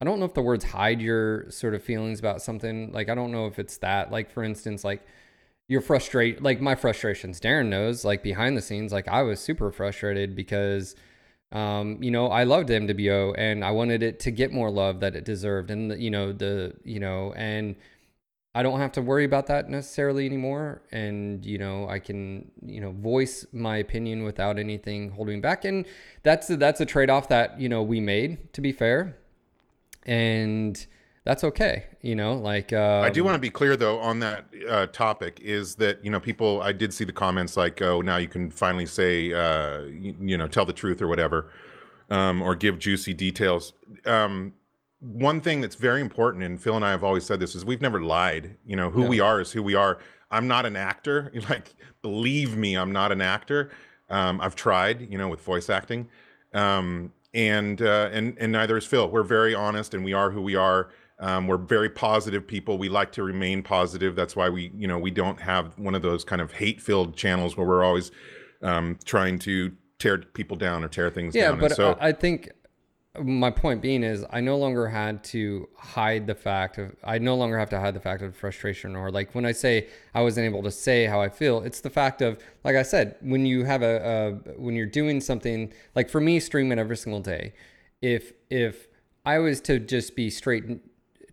I 0.00 0.04
don't 0.04 0.20
know 0.20 0.26
if 0.26 0.34
the 0.34 0.42
words 0.42 0.64
hide 0.64 1.00
your 1.00 1.50
sort 1.50 1.74
of 1.74 1.82
feelings 1.82 2.20
about 2.20 2.40
something. 2.40 2.92
Like 2.92 3.08
I 3.08 3.14
don't 3.14 3.32
know 3.32 3.46
if 3.46 3.58
it's 3.58 3.78
that. 3.78 4.12
Like 4.12 4.30
for 4.30 4.44
instance, 4.44 4.84
like 4.84 5.02
you're 5.68 5.80
frustrated. 5.80 6.42
Like 6.42 6.60
my 6.60 6.76
frustrations, 6.76 7.40
Darren 7.40 7.66
knows. 7.66 8.04
Like 8.04 8.22
behind 8.22 8.56
the 8.56 8.62
scenes, 8.62 8.92
like 8.92 9.08
I 9.08 9.22
was 9.22 9.40
super 9.40 9.72
frustrated 9.72 10.36
because, 10.36 10.94
um, 11.52 12.02
you 12.02 12.10
know, 12.10 12.28
I 12.28 12.44
loved 12.44 12.68
MWO 12.68 13.34
and 13.38 13.64
I 13.64 13.70
wanted 13.70 14.02
it 14.02 14.20
to 14.20 14.30
get 14.30 14.52
more 14.52 14.70
love 14.70 15.00
that 15.00 15.16
it 15.16 15.24
deserved, 15.24 15.70
and 15.70 16.00
you 16.00 16.10
know 16.10 16.32
the 16.32 16.74
you 16.84 17.00
know 17.00 17.32
and. 17.36 17.76
I 18.54 18.62
don't 18.62 18.80
have 18.80 18.92
to 18.92 19.02
worry 19.02 19.24
about 19.24 19.46
that 19.48 19.68
necessarily 19.68 20.26
anymore. 20.26 20.82
And, 20.90 21.44
you 21.44 21.58
know, 21.58 21.86
I 21.88 22.00
can, 22.00 22.50
you 22.64 22.80
know, 22.80 22.90
voice 22.90 23.46
my 23.52 23.76
opinion 23.76 24.24
without 24.24 24.58
anything 24.58 25.10
holding 25.10 25.40
back. 25.40 25.64
And 25.64 25.86
that's 26.24 26.48
that's 26.48 26.80
a 26.80 26.86
trade 26.86 27.08
off 27.08 27.28
that, 27.28 27.60
you 27.60 27.68
know, 27.68 27.84
we 27.84 28.00
made, 28.00 28.52
to 28.54 28.60
be 28.60 28.72
fair 28.72 29.16
and 30.08 30.86
that's 31.24 31.44
okay 31.44 31.86
you 32.02 32.14
know 32.14 32.34
like 32.34 32.72
um, 32.72 33.02
i 33.02 33.10
do 33.10 33.22
want 33.24 33.34
to 33.34 33.40
be 33.40 33.50
clear 33.50 33.76
though 33.76 33.98
on 33.98 34.20
that 34.20 34.46
uh, 34.68 34.86
topic 34.88 35.38
is 35.42 35.74
that 35.76 36.02
you 36.04 36.10
know 36.10 36.20
people 36.20 36.60
i 36.62 36.72
did 36.72 36.92
see 36.92 37.04
the 37.04 37.12
comments 37.12 37.56
like 37.56 37.80
oh 37.82 38.00
now 38.00 38.16
you 38.16 38.28
can 38.28 38.50
finally 38.50 38.86
say 38.86 39.32
uh, 39.32 39.82
you, 39.82 40.14
you, 40.20 40.38
know 40.38 40.48
tell 40.48 40.64
the 40.64 40.72
truth 40.72 41.02
or 41.02 41.08
whatever 41.08 41.50
um, 42.10 42.40
or 42.42 42.54
give 42.54 42.78
juicy 42.78 43.14
details 43.14 43.72
um, 44.06 44.52
one 45.00 45.40
thing 45.40 45.60
that's 45.60 45.76
very 45.76 46.00
important 46.00 46.42
and 46.44 46.60
phil 46.60 46.76
and 46.76 46.84
i 46.84 46.90
have 46.90 47.04
always 47.04 47.24
said 47.24 47.38
this 47.40 47.54
is 47.54 47.64
we've 47.64 47.82
never 47.82 48.02
lied 48.02 48.56
you 48.64 48.76
know 48.76 48.90
who 48.90 49.02
no. 49.02 49.08
we 49.08 49.20
are 49.20 49.40
is 49.40 49.52
who 49.52 49.62
we 49.62 49.74
are 49.74 49.98
i'm 50.30 50.48
not 50.48 50.66
an 50.66 50.76
actor 50.76 51.32
like 51.48 51.74
believe 52.02 52.56
me 52.56 52.76
i'm 52.76 52.92
not 52.92 53.12
an 53.12 53.20
actor 53.20 53.70
um, 54.10 54.40
i've 54.40 54.56
tried 54.56 55.10
you 55.10 55.18
know 55.18 55.28
with 55.28 55.40
voice 55.40 55.70
acting 55.70 56.08
um, 56.54 57.12
and 57.34 57.82
uh, 57.82 58.08
and 58.12 58.36
and 58.38 58.52
neither 58.52 58.76
is 58.76 58.86
Phil. 58.86 59.08
We're 59.08 59.22
very 59.22 59.54
honest, 59.54 59.94
and 59.94 60.04
we 60.04 60.12
are 60.12 60.30
who 60.30 60.42
we 60.42 60.54
are. 60.54 60.88
Um, 61.20 61.46
we're 61.48 61.56
very 61.56 61.90
positive 61.90 62.46
people. 62.46 62.78
We 62.78 62.88
like 62.88 63.12
to 63.12 63.22
remain 63.22 63.62
positive. 63.62 64.14
That's 64.14 64.36
why 64.36 64.48
we, 64.48 64.70
you 64.76 64.86
know, 64.86 64.98
we 64.98 65.10
don't 65.10 65.40
have 65.40 65.76
one 65.78 65.94
of 65.94 66.02
those 66.02 66.24
kind 66.24 66.40
of 66.40 66.52
hate-filled 66.52 67.16
channels 67.16 67.56
where 67.56 67.66
we're 67.66 67.84
always 67.84 68.12
um, 68.62 68.98
trying 69.04 69.38
to 69.40 69.72
tear 69.98 70.18
people 70.18 70.56
down 70.56 70.84
or 70.84 70.88
tear 70.88 71.10
things 71.10 71.34
yeah, 71.34 71.48
down. 71.48 71.54
Yeah, 71.54 71.68
but 71.68 71.76
so, 71.76 71.98
I 72.00 72.12
think 72.12 72.50
my 73.22 73.50
point 73.50 73.82
being 73.82 74.04
is 74.04 74.24
I 74.30 74.40
no 74.40 74.56
longer 74.56 74.86
had 74.86 75.24
to 75.24 75.68
hide 75.76 76.26
the 76.26 76.34
fact 76.34 76.78
of 76.78 76.94
I 77.02 77.18
no 77.18 77.34
longer 77.34 77.58
have 77.58 77.70
to 77.70 77.80
hide 77.80 77.94
the 77.94 78.00
fact 78.00 78.22
of 78.22 78.36
frustration 78.36 78.94
or 78.94 79.10
like 79.10 79.34
when 79.34 79.44
I 79.44 79.52
say 79.52 79.88
I 80.14 80.22
wasn't 80.22 80.44
able 80.44 80.62
to 80.62 80.70
say 80.70 81.06
how 81.06 81.20
I 81.20 81.28
feel, 81.28 81.62
it's 81.62 81.80
the 81.80 81.90
fact 81.90 82.22
of 82.22 82.38
like 82.64 82.76
I 82.76 82.82
said, 82.82 83.16
when 83.20 83.46
you 83.46 83.64
have 83.64 83.82
a, 83.82 84.40
a 84.46 84.52
when 84.60 84.76
you're 84.76 84.86
doing 84.86 85.20
something 85.20 85.72
like 85.94 86.08
for 86.10 86.20
me 86.20 86.38
streaming 86.40 86.78
every 86.78 86.96
single 86.96 87.20
day, 87.20 87.54
if 88.00 88.32
if 88.50 88.88
I 89.24 89.38
was 89.38 89.60
to 89.62 89.78
just 89.78 90.14
be 90.14 90.30
straight 90.30 90.64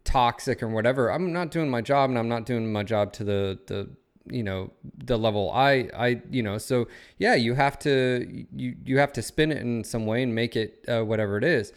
toxic 0.06 0.64
or 0.64 0.70
whatever, 0.70 1.12
I'm 1.12 1.34
not 1.34 1.52
doing 1.52 1.70
my 1.70 1.82
job 1.82 2.10
and 2.10 2.18
I'm 2.18 2.30
not 2.30 2.46
doing 2.46 2.72
my 2.72 2.84
job 2.84 3.12
to 3.14 3.24
the 3.24 3.60
the 3.68 3.90
you 4.28 4.42
know 4.42 4.72
the 5.04 5.16
level 5.16 5.52
i 5.52 5.88
i 5.96 6.20
you 6.32 6.42
know 6.42 6.58
so 6.58 6.88
yeah 7.20 7.36
you 7.36 7.54
have 7.54 7.78
to 7.78 8.26
you 8.56 8.76
you 8.84 8.98
have 8.98 9.14
to 9.14 9.22
spin 9.22 9.52
it 9.52 9.60
in 9.60 9.84
some 9.84 10.08
way 10.08 10.24
and 10.24 10.34
make 10.34 10.56
it 10.56 10.84
uh, 10.88 11.04
whatever 11.06 11.38
it 11.38 11.44
is 11.44 11.72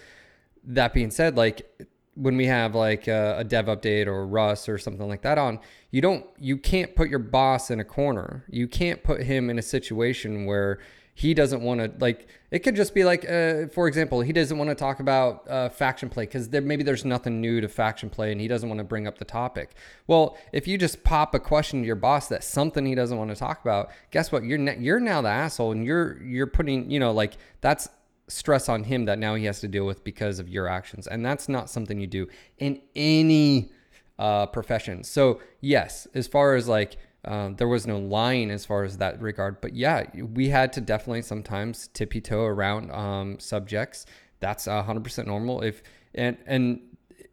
that 0.64 0.94
being 0.94 1.10
said 1.10 1.36
like 1.36 1.86
when 2.18 2.36
we 2.36 2.46
have 2.46 2.74
like 2.74 3.06
a, 3.06 3.36
a, 3.38 3.44
dev 3.44 3.66
update 3.66 4.08
or 4.08 4.26
Russ 4.26 4.68
or 4.68 4.76
something 4.76 5.08
like 5.08 5.22
that 5.22 5.38
on, 5.38 5.60
you 5.92 6.00
don't, 6.00 6.26
you 6.36 6.56
can't 6.56 6.96
put 6.96 7.08
your 7.08 7.20
boss 7.20 7.70
in 7.70 7.78
a 7.78 7.84
corner. 7.84 8.44
You 8.50 8.66
can't 8.66 9.04
put 9.04 9.22
him 9.22 9.48
in 9.48 9.58
a 9.58 9.62
situation 9.62 10.44
where 10.44 10.80
he 11.18 11.34
doesn't 11.34 11.62
want 11.62 11.80
to 11.80 11.92
like 11.98 12.28
it 12.52 12.60
could 12.60 12.76
just 12.76 12.94
be 12.94 13.02
like 13.02 13.28
uh, 13.28 13.66
for 13.72 13.88
example 13.88 14.20
he 14.20 14.32
doesn't 14.32 14.56
want 14.56 14.70
to 14.70 14.74
talk 14.76 15.00
about 15.00 15.50
uh, 15.50 15.68
faction 15.68 16.08
play 16.08 16.24
because 16.24 16.48
there 16.50 16.60
maybe 16.60 16.84
there's 16.84 17.04
nothing 17.04 17.40
new 17.40 17.60
to 17.60 17.66
faction 17.66 18.08
play 18.08 18.30
and 18.30 18.40
he 18.40 18.46
doesn't 18.46 18.68
want 18.68 18.78
to 18.78 18.84
bring 18.84 19.04
up 19.04 19.18
the 19.18 19.24
topic. 19.24 19.72
Well 20.06 20.38
if 20.52 20.68
you 20.68 20.78
just 20.78 21.02
pop 21.02 21.34
a 21.34 21.40
question 21.40 21.80
to 21.80 21.86
your 21.88 21.96
boss 21.96 22.28
that's 22.28 22.46
something 22.46 22.86
he 22.86 22.94
doesn't 22.94 23.18
want 23.18 23.30
to 23.30 23.36
talk 23.36 23.60
about 23.60 23.90
guess 24.12 24.30
what? 24.30 24.44
You're 24.44 24.58
ne- 24.58 24.78
you're 24.78 25.00
now 25.00 25.20
the 25.20 25.28
asshole 25.28 25.72
and 25.72 25.84
you're 25.84 26.22
you're 26.22 26.46
putting 26.46 26.88
you 26.88 27.00
know 27.00 27.10
like 27.10 27.36
that's 27.62 27.88
stress 28.28 28.68
on 28.68 28.84
him 28.84 29.06
that 29.06 29.18
now 29.18 29.34
he 29.34 29.46
has 29.46 29.58
to 29.62 29.66
deal 29.66 29.86
with 29.86 30.04
because 30.04 30.38
of 30.38 30.48
your 30.48 30.68
actions. 30.68 31.08
And 31.08 31.26
that's 31.26 31.48
not 31.48 31.68
something 31.68 31.98
you 31.98 32.06
do 32.06 32.28
in 32.58 32.80
any 32.94 33.72
uh, 34.20 34.46
profession. 34.46 35.02
So 35.02 35.40
yes 35.60 36.06
as 36.14 36.28
far 36.28 36.54
as 36.54 36.68
like 36.68 36.96
um, 37.24 37.56
there 37.56 37.68
was 37.68 37.86
no 37.86 37.98
line 37.98 38.50
as 38.50 38.64
far 38.64 38.84
as 38.84 38.98
that 38.98 39.20
regard. 39.20 39.60
But 39.60 39.74
yeah, 39.74 40.04
we 40.14 40.48
had 40.48 40.72
to 40.74 40.80
definitely 40.80 41.22
sometimes 41.22 41.88
tippy 41.88 42.20
toe 42.20 42.44
around 42.44 42.90
um, 42.90 43.38
subjects. 43.38 44.06
That's 44.40 44.66
hundred 44.66 45.04
percent 45.04 45.28
normal. 45.28 45.62
If 45.62 45.82
and 46.14 46.36
and 46.46 46.80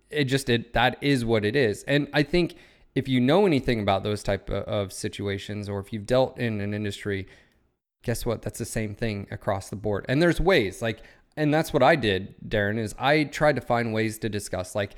it 0.10 0.26
just 0.26 0.50
it 0.50 0.74
that 0.74 0.98
is 1.02 1.24
what 1.24 1.46
it 1.46 1.56
is. 1.56 1.84
And 1.84 2.08
I 2.14 2.24
think 2.24 2.56
if 2.96 3.08
you 3.08 3.20
know 3.20 3.46
anything 3.46 3.80
about 3.80 4.04
those 4.04 4.24
type 4.24 4.50
of 4.50 4.92
situations, 4.94 5.70
or 5.70 5.80
if 5.80 5.92
you've 5.92 6.06
dealt 6.06 6.38
in 6.40 6.62
an 6.62 6.74
industry, 6.74 7.28
guess 8.04 8.26
what? 8.26 8.42
That's 8.42 8.60
the 8.60 8.66
same 8.66 8.96
thing 8.96 9.28
across 9.30 9.70
the 9.70 9.76
board. 9.76 10.06
And 10.08 10.22
there's 10.22 10.40
ways 10.40 10.82
like, 10.82 11.02
and 11.38 11.54
that's 11.54 11.74
what 11.74 11.84
I 11.84 11.96
did, 11.96 12.36
Darren. 12.48 12.80
Is 12.80 12.96
I 12.98 13.26
tried 13.26 13.56
to 13.58 13.62
find 13.62 13.94
ways 13.94 14.18
to 14.20 14.30
discuss 14.30 14.74
like 14.74 14.96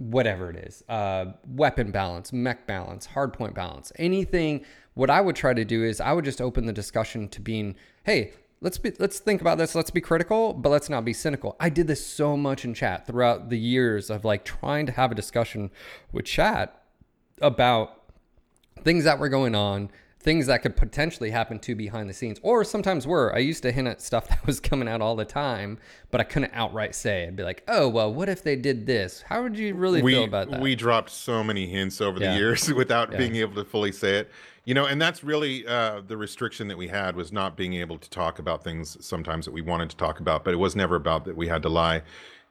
whatever 0.00 0.48
it 0.48 0.56
is 0.56 0.82
uh, 0.88 1.26
weapon 1.46 1.90
balance, 1.90 2.32
mech 2.32 2.66
balance, 2.66 3.08
hardpoint 3.08 3.54
balance, 3.54 3.92
anything. 3.96 4.64
What 4.94 5.10
I 5.10 5.20
would 5.20 5.36
try 5.36 5.54
to 5.54 5.64
do 5.64 5.84
is 5.84 6.00
I 6.00 6.12
would 6.12 6.24
just 6.24 6.40
open 6.40 6.66
the 6.66 6.72
discussion 6.72 7.28
to 7.28 7.40
being, 7.40 7.76
hey, 8.04 8.32
let's 8.62 8.78
be 8.78 8.92
let's 8.98 9.18
think 9.18 9.40
about 9.40 9.56
this 9.56 9.74
let's 9.74 9.90
be 9.90 10.02
critical 10.02 10.52
but 10.52 10.68
let's 10.68 10.90
not 10.90 11.02
be 11.02 11.14
cynical 11.14 11.56
i 11.58 11.70
did 11.70 11.86
this 11.86 12.04
so 12.04 12.36
much 12.36 12.62
in 12.62 12.74
chat 12.74 13.06
throughout 13.06 13.48
the 13.48 13.58
years 13.58 14.10
of 14.10 14.22
like 14.22 14.44
trying 14.44 14.84
to 14.84 14.92
have 14.92 15.10
a 15.10 15.14
discussion 15.14 15.70
with 16.12 16.26
chat 16.26 16.82
about 17.40 18.02
things 18.82 19.04
that 19.04 19.18
were 19.18 19.30
going 19.30 19.54
on 19.54 19.88
things 20.22 20.46
that 20.46 20.62
could 20.62 20.76
potentially 20.76 21.30
happen 21.30 21.58
to 21.58 21.74
behind 21.74 22.08
the 22.08 22.12
scenes. 22.12 22.38
Or 22.42 22.62
sometimes 22.62 23.06
were. 23.06 23.34
I 23.34 23.38
used 23.38 23.62
to 23.62 23.72
hint 23.72 23.88
at 23.88 24.02
stuff 24.02 24.28
that 24.28 24.46
was 24.46 24.60
coming 24.60 24.86
out 24.86 25.00
all 25.00 25.16
the 25.16 25.24
time 25.24 25.78
but 26.10 26.20
i 26.20 26.24
couldn't 26.24 26.50
outright 26.54 26.94
say 26.94 27.24
i'd 27.26 27.36
be 27.36 27.42
like 27.44 27.62
oh 27.68 27.88
well 27.88 28.12
what 28.12 28.28
if 28.28 28.42
they 28.42 28.56
did 28.56 28.84
this? 28.86 29.22
How 29.22 29.42
would 29.42 29.56
you 29.56 29.74
really 29.74 30.02
we 30.02 30.12
feel 30.12 30.24
about 30.24 30.50
that? 30.50 30.60
we 30.60 30.74
dropped 30.74 31.10
so 31.10 31.42
many 31.42 31.66
hints 31.66 32.00
over 32.00 32.18
Yeah. 32.20 32.32
the 32.32 32.38
years 32.38 32.72
without 32.82 33.12
Yeah. 33.12 33.18
being 33.18 33.36
able 33.36 33.54
to 33.54 33.64
fully 33.64 33.92
say 33.92 34.18
it. 34.18 34.30
You 34.64 34.74
know 34.74 34.86
and 34.86 35.00
that's 35.00 35.24
really 35.24 35.66
uh, 35.66 36.02
the 36.06 36.16
restriction 36.16 36.68
that 36.68 36.76
we 36.76 36.88
had 36.88 37.16
was 37.16 37.32
not 37.32 37.56
being 37.56 37.74
able 37.74 37.98
to 37.98 38.10
talk 38.10 38.38
about 38.38 38.62
things 38.62 38.96
sometimes 39.04 39.44
that 39.46 39.52
we 39.52 39.62
wanted 39.62 39.88
to 39.90 39.96
talk 39.96 40.20
about 40.20 40.44
but 40.44 40.52
it 40.52 40.58
was 40.58 40.76
never 40.76 40.96
about 40.96 41.24
that 41.24 41.36
we 41.36 41.48
had 41.48 41.62
to 41.62 41.68
lie. 41.68 42.02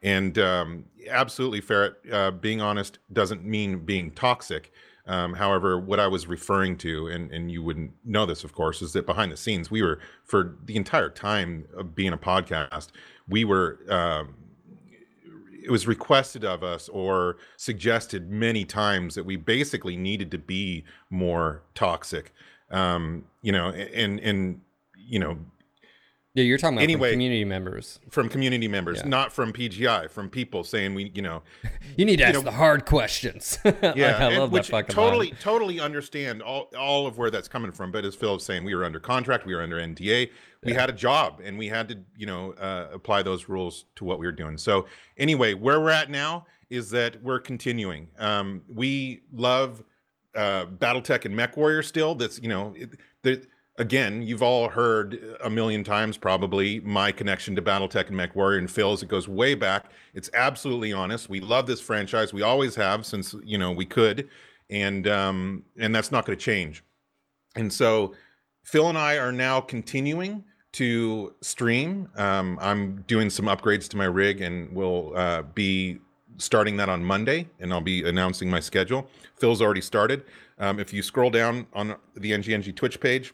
And 0.02 0.40
um, 0.40 0.86
absolutely 1.10 1.62
ferret 1.62 1.96
uh, 2.12 2.32
being 2.32 2.62
honest 2.62 3.00
doesn't 3.12 3.44
mean 3.44 3.80
being 3.80 4.12
toxic 4.12 4.72
um, 5.10 5.34
however 5.34 5.78
what 5.78 6.00
i 6.00 6.08
was 6.08 6.28
referring 6.28 6.78
to 6.78 7.08
and, 7.08 7.32
and 7.32 7.52
you 7.52 7.62
wouldn't 7.62 7.92
know 8.06 8.26
this 8.26 8.44
of 8.44 8.54
course 8.54 8.82
is 8.82 8.94
that 8.94 9.06
behind 9.06 9.32
the 9.32 9.38
scenes 9.38 9.70
we 9.70 9.82
were 9.82 10.00
for 10.24 10.56
the 10.66 10.76
entire 10.76 11.10
time 11.10 11.66
of 11.76 11.94
being 11.96 12.14
a 12.14 12.18
podcast 12.18 12.88
we 13.28 13.44
were 13.44 13.80
um, 13.90 14.36
it 15.70 15.72
was 15.72 15.86
requested 15.86 16.44
of 16.44 16.64
us 16.64 16.90
or 16.90 17.38
suggested 17.58 18.32
many 18.32 18.66
times 18.66 19.14
that 19.16 19.24
we 19.26 19.36
basically 19.36 19.96
needed 19.96 20.32
to 20.32 20.38
be 20.40 20.84
more 21.12 21.62
toxic. 21.76 22.34
Um 22.72 23.26
you 23.42 23.52
know 23.52 23.70
and 23.70 24.20
and 24.20 24.62
you 24.96 25.20
know 25.20 25.38
yeah 26.36 26.44
you're 26.44 26.58
talking 26.58 26.76
about 26.78 26.82
from 26.82 26.92
Anyway- 26.92 27.12
community 27.12 27.44
members. 27.46 28.00
from 28.10 28.30
community 28.30 28.68
members 28.68 29.00
Yeah. 29.00 29.08
not 29.10 29.34
from 29.34 29.52
pgi 29.52 30.10
from 30.10 30.30
people 30.30 30.64
saying 30.64 30.94
we 30.94 31.12
you 31.16 31.22
know 31.22 31.42
you 31.98 32.06
need 32.06 32.18
to 32.18 32.26
ask 32.26 32.36
know- 32.36 32.42
the 32.42 32.52
hard 32.52 32.86
questions. 32.86 33.58
Like, 33.66 33.82
yeah 33.96 34.18
i 34.20 34.30
and 34.32 34.38
love 34.40 34.52
which 34.52 34.68
that 34.68 34.72
fucking 34.88 34.96
line. 34.96 35.06
totally 35.10 35.32
totally 35.42 35.80
understand 35.80 36.42
all 36.42 36.70
all 36.78 37.08
of 37.08 37.18
where 37.18 37.32
that's 37.32 37.48
coming 37.48 37.72
from 37.72 37.92
but 37.92 38.06
as 38.06 38.16
phil 38.16 38.34
was 38.36 38.44
saying 38.46 38.64
we 38.64 38.76
were 38.76 38.86
under 38.86 39.00
contract 39.00 39.46
we 39.46 39.56
were 39.56 39.62
under 39.62 39.78
nda 39.78 40.30
we 40.64 40.74
had 40.74 40.90
a 40.90 40.94
job 40.94 41.42
and 41.44 41.58
we 41.58 41.68
had 41.68 41.88
to 41.90 41.98
you 42.18 42.26
know 42.26 42.52
uh, 42.54 42.90
apply 42.94 43.24
those 43.24 43.48
rules 43.48 43.86
to 43.96 44.04
what 44.04 44.20
we 44.20 44.26
were 44.26 44.32
doing. 44.34 44.58
So 44.58 44.88
anyway 45.18 45.54
where 45.54 45.80
we're 45.80 45.90
at 45.90 46.10
now 46.10 46.46
is 46.70 46.90
that 46.92 47.24
we're 47.24 47.40
continuing. 47.40 48.10
Um, 48.20 48.62
we 48.68 49.22
love 49.32 49.82
uh, 50.36 50.66
battletech 50.66 51.24
and 51.24 51.34
mech 51.34 51.56
warrior 51.56 51.82
still. 51.82 52.14
That's 52.14 52.42
you 52.42 52.50
know 52.50 52.74
it, 52.78 52.90
the, 53.24 53.42
again 53.80 54.22
you've 54.22 54.44
all 54.44 54.70
heard 54.70 55.38
a 55.44 55.50
million 55.50 55.84
times 55.84 56.18
probably 56.18 56.80
my 56.82 57.12
connection 57.12 57.56
to 57.56 57.62
battletech 57.62 58.08
and 58.08 58.16
mech 58.16 58.36
warrior 58.36 58.60
and 58.60 58.70
phil's 58.70 59.02
it 59.02 59.10
goes 59.10 59.28
way 59.28 59.56
back 59.56 59.92
it's 60.14 60.30
absolutely 60.34 60.94
honest 60.94 61.30
we 61.30 61.40
love 61.40 61.66
this 61.66 61.82
franchise 61.82 62.32
we 62.34 62.42
always 62.42 62.76
have 62.76 63.06
since 63.06 63.34
you 63.44 63.58
know 63.58 63.72
we 63.72 63.86
could 63.86 64.30
and 64.70 65.08
um 65.08 65.64
and 65.80 65.96
that's 65.96 66.12
not 66.12 66.26
going 66.26 66.38
to 66.38 66.44
change 66.44 66.84
and 67.56 67.74
so 67.74 68.14
Phil 68.64 68.88
and 68.88 68.98
I 68.98 69.18
are 69.18 69.32
now 69.32 69.62
continuing 69.62 70.44
to 70.74 71.34
stream. 71.42 72.08
Um, 72.16 72.60
I'm 72.62 73.02
doing 73.08 73.30
some 73.30 73.46
upgrades 73.46 73.88
to 73.90 73.98
my 73.98 74.06
rig 74.06 74.42
and 74.42 74.72
we'll 74.76 75.18
uh, 75.18 75.42
be 75.42 75.98
starting 76.38 76.78
that 76.78 76.88
on 76.88 77.04
Monday 77.04 77.48
and 77.60 77.74
I'll 77.74 77.82
be 77.82 78.08
announcing 78.08 78.50
my 78.50 78.60
schedule. 78.60 79.10
Phil's 79.40 79.62
already 79.62 79.82
started. 79.82 80.24
Um, 80.60 80.80
if 80.80 80.94
you 80.94 81.02
scroll 81.02 81.32
down 81.32 81.66
on 81.74 81.96
the 82.16 82.32
NGNG 82.32 82.76
Twitch 82.76 83.00
page, 83.00 83.34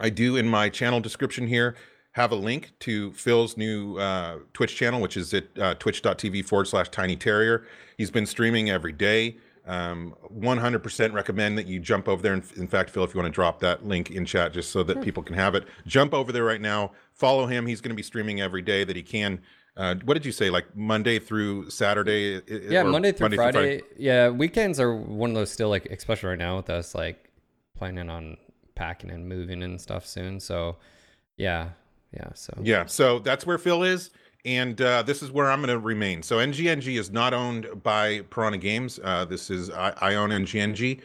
I 0.00 0.10
do 0.10 0.36
in 0.36 0.48
my 0.48 0.68
channel 0.68 1.00
description 1.00 1.46
here 1.46 1.76
have 2.12 2.32
a 2.32 2.36
link 2.36 2.72
to 2.80 3.12
Phil's 3.12 3.56
new 3.56 3.96
uh, 3.98 4.38
Twitch 4.52 4.74
channel, 4.74 5.00
which 5.00 5.16
is 5.16 5.32
at 5.32 5.44
uh, 5.58 5.74
twitch.tv 5.74 6.44
forward 6.44 6.66
slash 6.66 6.88
tiny 6.88 7.16
terrier. 7.16 7.66
He's 7.96 8.10
been 8.10 8.26
streaming 8.26 8.68
every 8.68 8.92
day. 8.92 9.36
Um, 9.66 10.16
100% 10.36 11.12
recommend 11.12 11.56
that 11.58 11.66
you 11.68 11.78
jump 11.78 12.08
over 12.08 12.20
there. 12.20 12.34
In, 12.34 12.42
in 12.56 12.66
fact, 12.66 12.90
Phil, 12.90 13.04
if 13.04 13.14
you 13.14 13.20
want 13.20 13.32
to 13.32 13.34
drop 13.34 13.60
that 13.60 13.86
link 13.86 14.10
in 14.10 14.24
chat 14.24 14.52
just 14.52 14.72
so 14.72 14.82
that 14.82 15.02
people 15.02 15.22
can 15.22 15.36
have 15.36 15.54
it, 15.54 15.68
jump 15.86 16.12
over 16.12 16.32
there 16.32 16.44
right 16.44 16.60
now. 16.60 16.90
Follow 17.12 17.46
him. 17.46 17.66
He's 17.66 17.80
going 17.80 17.90
to 17.90 17.96
be 17.96 18.02
streaming 18.02 18.40
every 18.40 18.62
day 18.62 18.82
that 18.82 18.96
he 18.96 19.02
can. 19.02 19.40
Uh, 19.76 19.94
what 20.04 20.14
did 20.14 20.26
you 20.26 20.32
say? 20.32 20.50
Like 20.50 20.74
Monday 20.74 21.20
through 21.20 21.70
Saturday? 21.70 22.40
yeah 22.48 22.80
or 22.80 22.90
monday 22.90 23.12
through 23.12 23.30
friday 23.36 23.80
yeah 23.96 24.28
weekends 24.28 24.80
are 24.80 24.94
one 24.94 25.30
of 25.30 25.36
those 25.36 25.50
still 25.50 25.68
like 25.68 25.86
especially 25.86 26.28
right 26.28 26.38
now 26.38 26.56
with 26.56 26.68
us 26.68 26.94
like 26.94 27.30
planning 27.78 28.10
on 28.10 28.36
packing 28.80 29.10
and 29.10 29.28
moving 29.28 29.62
and 29.62 29.80
stuff 29.80 30.06
soon 30.06 30.40
so 30.40 30.76
yeah 31.36 31.68
yeah 32.14 32.30
so 32.34 32.52
Yeah, 32.62 32.86
so 32.86 33.18
that's 33.18 33.46
where 33.46 33.58
Phil 33.58 33.82
is, 33.82 34.10
and 34.44 34.80
uh, 34.80 35.02
this 35.02 35.22
is 35.22 35.30
where 35.30 35.50
I'm 35.50 35.60
going 35.60 35.68
to 35.68 35.78
remain. 35.78 36.22
So 36.22 36.38
NGNG 36.38 36.98
is 36.98 37.10
not 37.10 37.34
owned 37.34 37.68
by 37.82 38.22
Piranha 38.30 38.58
Games. 38.58 38.98
Uh, 39.02 39.24
this 39.24 39.50
is 39.50 39.70
I, 39.70 39.92
I 40.00 40.14
own 40.16 40.30
NGNG, 40.30 41.00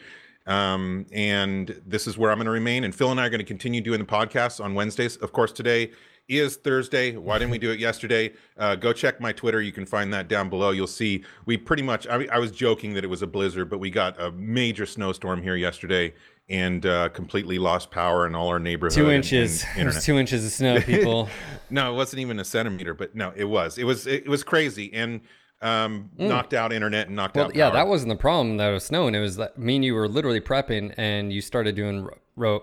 um, 0.46 1.06
and 1.12 1.80
this 1.86 2.06
is 2.06 2.18
where 2.18 2.30
I'm 2.30 2.38
going 2.38 2.46
to 2.46 2.50
remain. 2.50 2.84
And 2.84 2.94
Phil 2.94 3.10
and 3.10 3.20
I 3.20 3.26
are 3.26 3.30
going 3.30 3.38
to 3.38 3.44
continue 3.44 3.80
doing 3.80 4.00
the 4.00 4.06
podcasts 4.06 4.62
on 4.62 4.74
Wednesdays. 4.74 5.16
Of 5.16 5.32
course, 5.32 5.52
today 5.52 5.92
is 6.28 6.56
Thursday. 6.56 7.16
Why 7.16 7.38
didn't 7.38 7.52
we 7.52 7.58
do 7.58 7.70
it 7.70 7.78
yesterday? 7.78 8.32
Uh, 8.58 8.74
go 8.74 8.92
check 8.92 9.20
my 9.20 9.32
Twitter. 9.32 9.62
You 9.62 9.72
can 9.72 9.86
find 9.86 10.12
that 10.12 10.26
down 10.26 10.48
below. 10.48 10.70
You'll 10.70 10.88
see 10.88 11.24
we 11.44 11.56
pretty 11.56 11.84
much. 11.84 12.06
I, 12.08 12.26
I 12.32 12.38
was 12.38 12.50
joking 12.50 12.94
that 12.94 13.04
it 13.04 13.08
was 13.08 13.22
a 13.22 13.28
blizzard, 13.28 13.70
but 13.70 13.78
we 13.78 13.90
got 13.90 14.20
a 14.20 14.32
major 14.32 14.86
snowstorm 14.86 15.42
here 15.42 15.56
yesterday. 15.56 16.14
And 16.48 16.86
uh, 16.86 17.08
completely 17.08 17.58
lost 17.58 17.90
power 17.90 18.24
in 18.26 18.36
all 18.36 18.46
our 18.48 18.60
neighborhood. 18.60 18.94
two 18.94 19.10
inches 19.10 19.64
and 19.76 19.88
there's 19.90 20.04
two 20.04 20.16
inches 20.16 20.44
of 20.46 20.52
snow 20.52 20.80
people 20.92 21.28
No, 21.70 21.92
it 21.92 21.96
wasn't 21.96 22.20
even 22.20 22.38
a 22.38 22.44
centimeter, 22.44 22.94
but 22.94 23.16
no, 23.16 23.32
it 23.34 23.44
was. 23.46 23.78
It 23.78 23.84
was. 23.84 24.06
It 24.06 24.28
was 24.28 24.44
crazy 24.44 24.92
and 24.94 25.22
um, 25.60 26.10
knocked 26.18 26.54
out 26.54 26.72
internet 26.72 27.08
and 27.08 27.16
knocked 27.16 27.34
Mm. 27.34 27.38
well 27.38 27.46
out. 27.46 27.54
yeah 27.56 27.70
that 27.70 27.88
wasn't 27.88 28.10
the 28.10 28.16
problem 28.16 28.58
that 28.58 28.70
was 28.70 28.84
snowing 28.84 29.14
it 29.16 29.20
was 29.20 29.36
that 29.36 29.58
me 29.58 29.76
and 29.76 29.84
you 29.84 29.94
were 29.94 30.06
literally 30.06 30.40
prepping 30.40 30.94
and 30.98 31.32
you 31.32 31.40
started 31.40 31.74
doing 31.74 32.04
ro- 32.04 32.18
ro- 32.36 32.62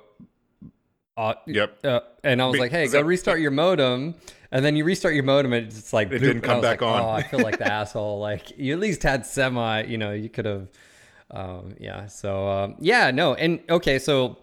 uh, 1.17 1.33
Yep. 1.47 1.85
uh, 1.85 1.99
and 2.23 2.41
I 2.41 2.45
was 2.45 2.53
Be- 2.53 2.59
like, 2.59 2.71
"Hey, 2.71 2.85
go 2.85 2.99
zap- 2.99 3.05
restart 3.05 3.39
your 3.39 3.51
modem." 3.51 4.15
And 4.51 4.63
then 4.63 4.75
you 4.75 4.85
restart 4.85 5.15
your 5.15 5.23
modem, 5.23 5.51
and 5.53 5.65
it's 5.67 5.91
like 5.93 6.11
It 6.11 6.17
bloop, 6.21 6.25
didn't 6.25 6.41
come 6.41 6.61
back 6.61 6.81
like, 6.81 6.91
on. 6.91 7.01
Oh, 7.01 7.09
I 7.09 7.23
feel 7.23 7.39
like 7.41 7.57
the 7.57 7.67
asshole. 7.71 8.19
Like 8.19 8.57
you 8.57 8.73
at 8.73 8.79
least 8.79 9.03
had 9.03 9.25
semi. 9.25 9.83
You 9.83 9.97
know, 9.97 10.11
you 10.13 10.29
could 10.29 10.45
have. 10.45 10.69
Um, 11.33 11.75
yeah. 11.79 12.05
So 12.05 12.47
um, 12.47 12.75
yeah, 12.79 13.11
no, 13.11 13.33
and 13.33 13.59
okay, 13.69 13.99
so 13.99 14.37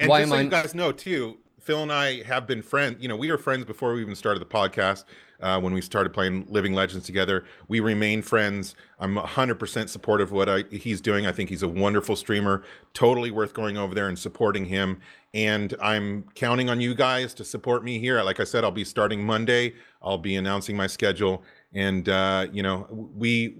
And 0.00 0.08
why 0.08 0.20
just 0.20 0.32
am 0.32 0.36
so 0.36 0.40
I? 0.40 0.42
you 0.42 0.50
guys 0.50 0.74
know 0.74 0.90
too, 0.90 1.36
Phil 1.60 1.82
and 1.82 1.92
I 1.92 2.22
have 2.24 2.46
been 2.46 2.62
friends. 2.62 2.96
You 3.00 3.08
know, 3.08 3.16
we 3.16 3.30
were 3.30 3.38
friends 3.38 3.64
before 3.64 3.92
we 3.94 4.00
even 4.00 4.16
started 4.16 4.40
the 4.40 4.46
podcast. 4.46 5.04
Uh, 5.40 5.60
when 5.60 5.74
we 5.74 5.80
started 5.82 6.12
playing 6.14 6.46
Living 6.48 6.72
Legends 6.72 7.04
together, 7.04 7.44
we 7.68 7.80
remain 7.80 8.22
friends. 8.22 8.74
I'm 8.98 9.16
100% 9.16 9.88
supportive 9.90 10.28
of 10.28 10.32
what 10.32 10.48
I, 10.48 10.64
he's 10.70 11.02
doing. 11.02 11.26
I 11.26 11.32
think 11.32 11.50
he's 11.50 11.62
a 11.62 11.68
wonderful 11.68 12.16
streamer. 12.16 12.62
Totally 12.94 13.30
worth 13.30 13.52
going 13.52 13.76
over 13.76 13.94
there 13.94 14.08
and 14.08 14.18
supporting 14.18 14.64
him. 14.64 15.00
And 15.34 15.74
I'm 15.82 16.24
counting 16.34 16.70
on 16.70 16.80
you 16.80 16.94
guys 16.94 17.34
to 17.34 17.44
support 17.44 17.84
me 17.84 17.98
here. 17.98 18.22
Like 18.22 18.40
I 18.40 18.44
said, 18.44 18.64
I'll 18.64 18.70
be 18.70 18.84
starting 18.84 19.22
Monday. 19.22 19.74
I'll 20.00 20.16
be 20.16 20.36
announcing 20.36 20.76
my 20.76 20.86
schedule. 20.86 21.42
And 21.74 22.08
uh, 22.08 22.46
you 22.52 22.62
know, 22.62 22.86
we 22.90 23.56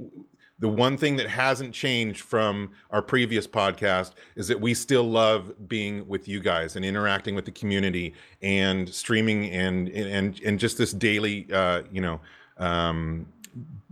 the 0.58 0.68
one 0.68 0.96
thing 0.96 1.16
that 1.16 1.28
hasn't 1.28 1.74
changed 1.74 2.20
from 2.20 2.70
our 2.90 3.02
previous 3.02 3.46
podcast 3.46 4.12
is 4.36 4.48
that 4.48 4.60
we 4.60 4.72
still 4.72 5.04
love 5.04 5.52
being 5.68 6.06
with 6.06 6.28
you 6.28 6.40
guys 6.40 6.76
and 6.76 6.84
interacting 6.84 7.34
with 7.34 7.44
the 7.44 7.50
community 7.50 8.14
and 8.42 8.88
streaming 8.88 9.50
and 9.50 9.88
and 9.88 10.40
and 10.40 10.58
just 10.58 10.78
this 10.78 10.92
daily 10.92 11.46
uh 11.52 11.82
you 11.90 12.00
know 12.00 12.20
um 12.58 13.26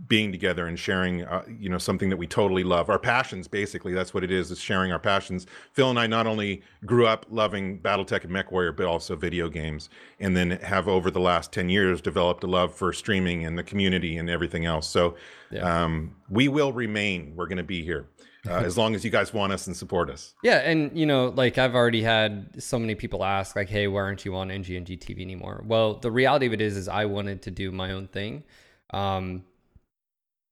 being 0.07 0.31
together 0.31 0.67
and 0.67 0.77
sharing 0.77 1.23
uh, 1.23 1.43
you 1.47 1.69
know 1.69 1.77
something 1.77 2.09
that 2.09 2.17
we 2.17 2.27
totally 2.27 2.63
love. 2.63 2.89
Our 2.89 2.99
passions 2.99 3.47
basically 3.47 3.93
that's 3.93 4.13
what 4.13 4.23
it 4.23 4.31
is 4.31 4.51
is 4.51 4.59
sharing 4.59 4.91
our 4.91 4.99
passions. 4.99 5.45
Phil 5.71 5.89
and 5.89 5.99
i 5.99 6.07
not 6.07 6.27
only 6.27 6.61
grew 6.85 7.07
up 7.07 7.25
loving 7.29 7.79
battletech 7.79 8.23
and 8.23 8.31
mechwarrior 8.31 8.75
but 8.75 8.85
also 8.85 9.15
video 9.15 9.49
games 9.49 9.89
and 10.19 10.35
then 10.35 10.51
have 10.51 10.87
over 10.87 11.09
the 11.11 11.19
last 11.19 11.51
10 11.51 11.69
years 11.69 12.01
developed 12.01 12.43
a 12.43 12.47
love 12.47 12.73
for 12.73 12.91
streaming 12.93 13.45
and 13.45 13.57
the 13.57 13.63
community 13.63 14.17
and 14.17 14.29
everything 14.29 14.65
else. 14.65 14.87
So 14.87 15.15
um, 15.61 16.15
we 16.29 16.47
will 16.47 16.73
remain 16.73 17.33
we're 17.35 17.47
going 17.47 17.57
to 17.57 17.63
be 17.63 17.83
here 17.83 18.07
uh, 18.47 18.53
as 18.65 18.77
long 18.77 18.95
as 18.95 19.03
you 19.03 19.09
guys 19.09 19.33
want 19.33 19.53
us 19.53 19.67
and 19.67 19.75
support 19.75 20.09
us. 20.09 20.33
Yeah, 20.43 20.57
and 20.57 20.97
you 20.97 21.05
know, 21.05 21.29
like 21.35 21.57
I've 21.57 21.75
already 21.75 22.01
had 22.01 22.61
so 22.61 22.77
many 22.79 22.95
people 22.95 23.23
ask, 23.23 23.55
like, 23.55 23.69
"Hey, 23.69 23.87
why 23.87 24.01
aren't 24.01 24.25
you 24.25 24.35
on 24.35 24.49
NGNG 24.49 24.99
TV 24.99 25.21
anymore?" 25.21 25.63
Well, 25.65 25.95
the 25.95 26.11
reality 26.11 26.47
of 26.47 26.53
it 26.53 26.61
is, 26.61 26.77
is 26.77 26.87
I 26.87 27.05
wanted 27.05 27.41
to 27.43 27.51
do 27.51 27.71
my 27.71 27.91
own 27.91 28.07
thing, 28.07 28.43
um, 28.91 29.43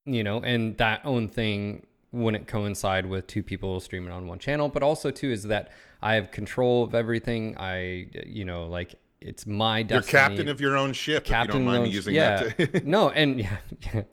you 0.05 0.23
know, 0.23 0.39
and 0.41 0.77
that 0.77 1.01
own 1.05 1.27
thing 1.27 1.85
wouldn't 2.11 2.47
coincide 2.47 3.05
with 3.05 3.27
two 3.27 3.43
people 3.43 3.79
streaming 3.79 4.11
on 4.11 4.27
one 4.27 4.39
channel. 4.39 4.69
But 4.69 4.83
also, 4.83 5.11
too, 5.11 5.31
is 5.31 5.43
that 5.43 5.71
I 6.01 6.15
have 6.15 6.31
control 6.31 6.83
of 6.83 6.95
everything. 6.95 7.57
I, 7.57 8.07
you 8.25 8.45
know, 8.45 8.67
like 8.67 8.95
it's 9.21 9.45
my 9.45 9.79
you're 9.79 10.01
captain 10.01 10.47
of 10.47 10.59
your 10.59 10.77
own 10.77 10.93
ship 10.93 11.23
if 11.23 11.29
you 11.29 11.47
don't 11.47 11.65
mind 11.65 11.83
me 11.83 11.89
of- 11.89 11.95
using 11.95 12.15
yeah. 12.15 12.51
that 12.57 12.85
no, 12.85 13.09
and 13.09 13.39
yeah, 13.39 13.57
yeah, 13.93 14.03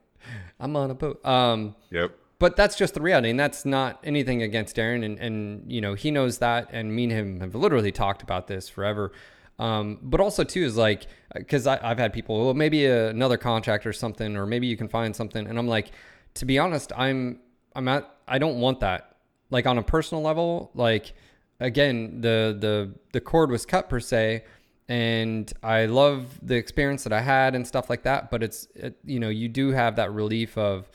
I'm 0.61 0.77
on 0.77 0.91
a 0.91 0.95
boat. 0.95 1.25
Um, 1.25 1.75
yep 1.91 2.13
but 2.39 2.57
that's 2.57 2.77
just 2.77 2.95
the 2.95 3.01
reality 3.01 3.31
and 3.31 3.39
that's 3.39 3.65
not 3.65 3.99
anything 4.05 4.43
against 4.43 4.77
Darren 4.77 5.05
and 5.05 5.19
and 5.19 5.71
you 5.71 5.81
know 5.81 5.95
he 5.95 6.11
knows 6.11 6.39
that 6.39 6.69
and 6.71 6.95
me 6.95 7.05
and 7.05 7.13
him 7.13 7.41
have 7.41 7.55
literally 7.55 7.93
talked 7.93 8.23
about 8.23 8.47
this 8.47 8.69
forever 8.69 9.13
Um, 9.59 9.99
but 10.03 10.21
also 10.21 10.45
too 10.45 10.63
is 10.63 10.77
like 10.77 11.07
because 11.35 11.67
I've 11.67 11.99
had 11.99 12.13
people, 12.13 12.45
well, 12.45 12.55
maybe 12.55 12.87
another 12.87 13.37
contract 13.37 13.87
or 13.87 13.93
something, 13.93 14.37
or 14.37 14.47
maybe 14.47 14.67
you 14.67 14.77
can 14.77 14.89
find 14.89 15.15
something, 15.15 15.47
and 15.47 15.59
I'm 15.59 15.67
like, 15.67 15.91
to 16.35 16.45
be 16.45 16.59
honest, 16.59 16.93
I'm 16.97 17.41
I'm 17.75 17.89
at 17.89 18.09
I 18.27 18.39
don't 18.39 18.61
want 18.61 18.81
that. 18.81 19.17
Like 19.51 19.67
on 19.67 19.79
a 19.79 19.83
personal 19.83 20.23
level, 20.23 20.71
like 20.75 21.13
again, 21.61 22.21
the 22.21 22.57
the 22.59 22.95
the 23.13 23.21
cord 23.21 23.51
was 23.51 23.67
cut 23.67 23.89
per 23.89 23.99
se, 24.01 24.45
and 24.89 25.53
I 25.63 25.87
love 25.87 26.39
the 26.43 26.55
experience 26.55 27.05
that 27.05 27.13
I 27.13 27.21
had 27.21 27.55
and 27.55 27.67
stuff 27.67 27.91
like 27.91 28.05
that. 28.05 28.31
But 28.31 28.43
it's 28.43 28.69
it, 28.75 28.97
you 29.05 29.19
know 29.19 29.29
you 29.29 29.49
do 29.49 29.71
have 29.71 29.97
that 29.97 30.13
relief 30.13 30.57
of, 30.57 30.89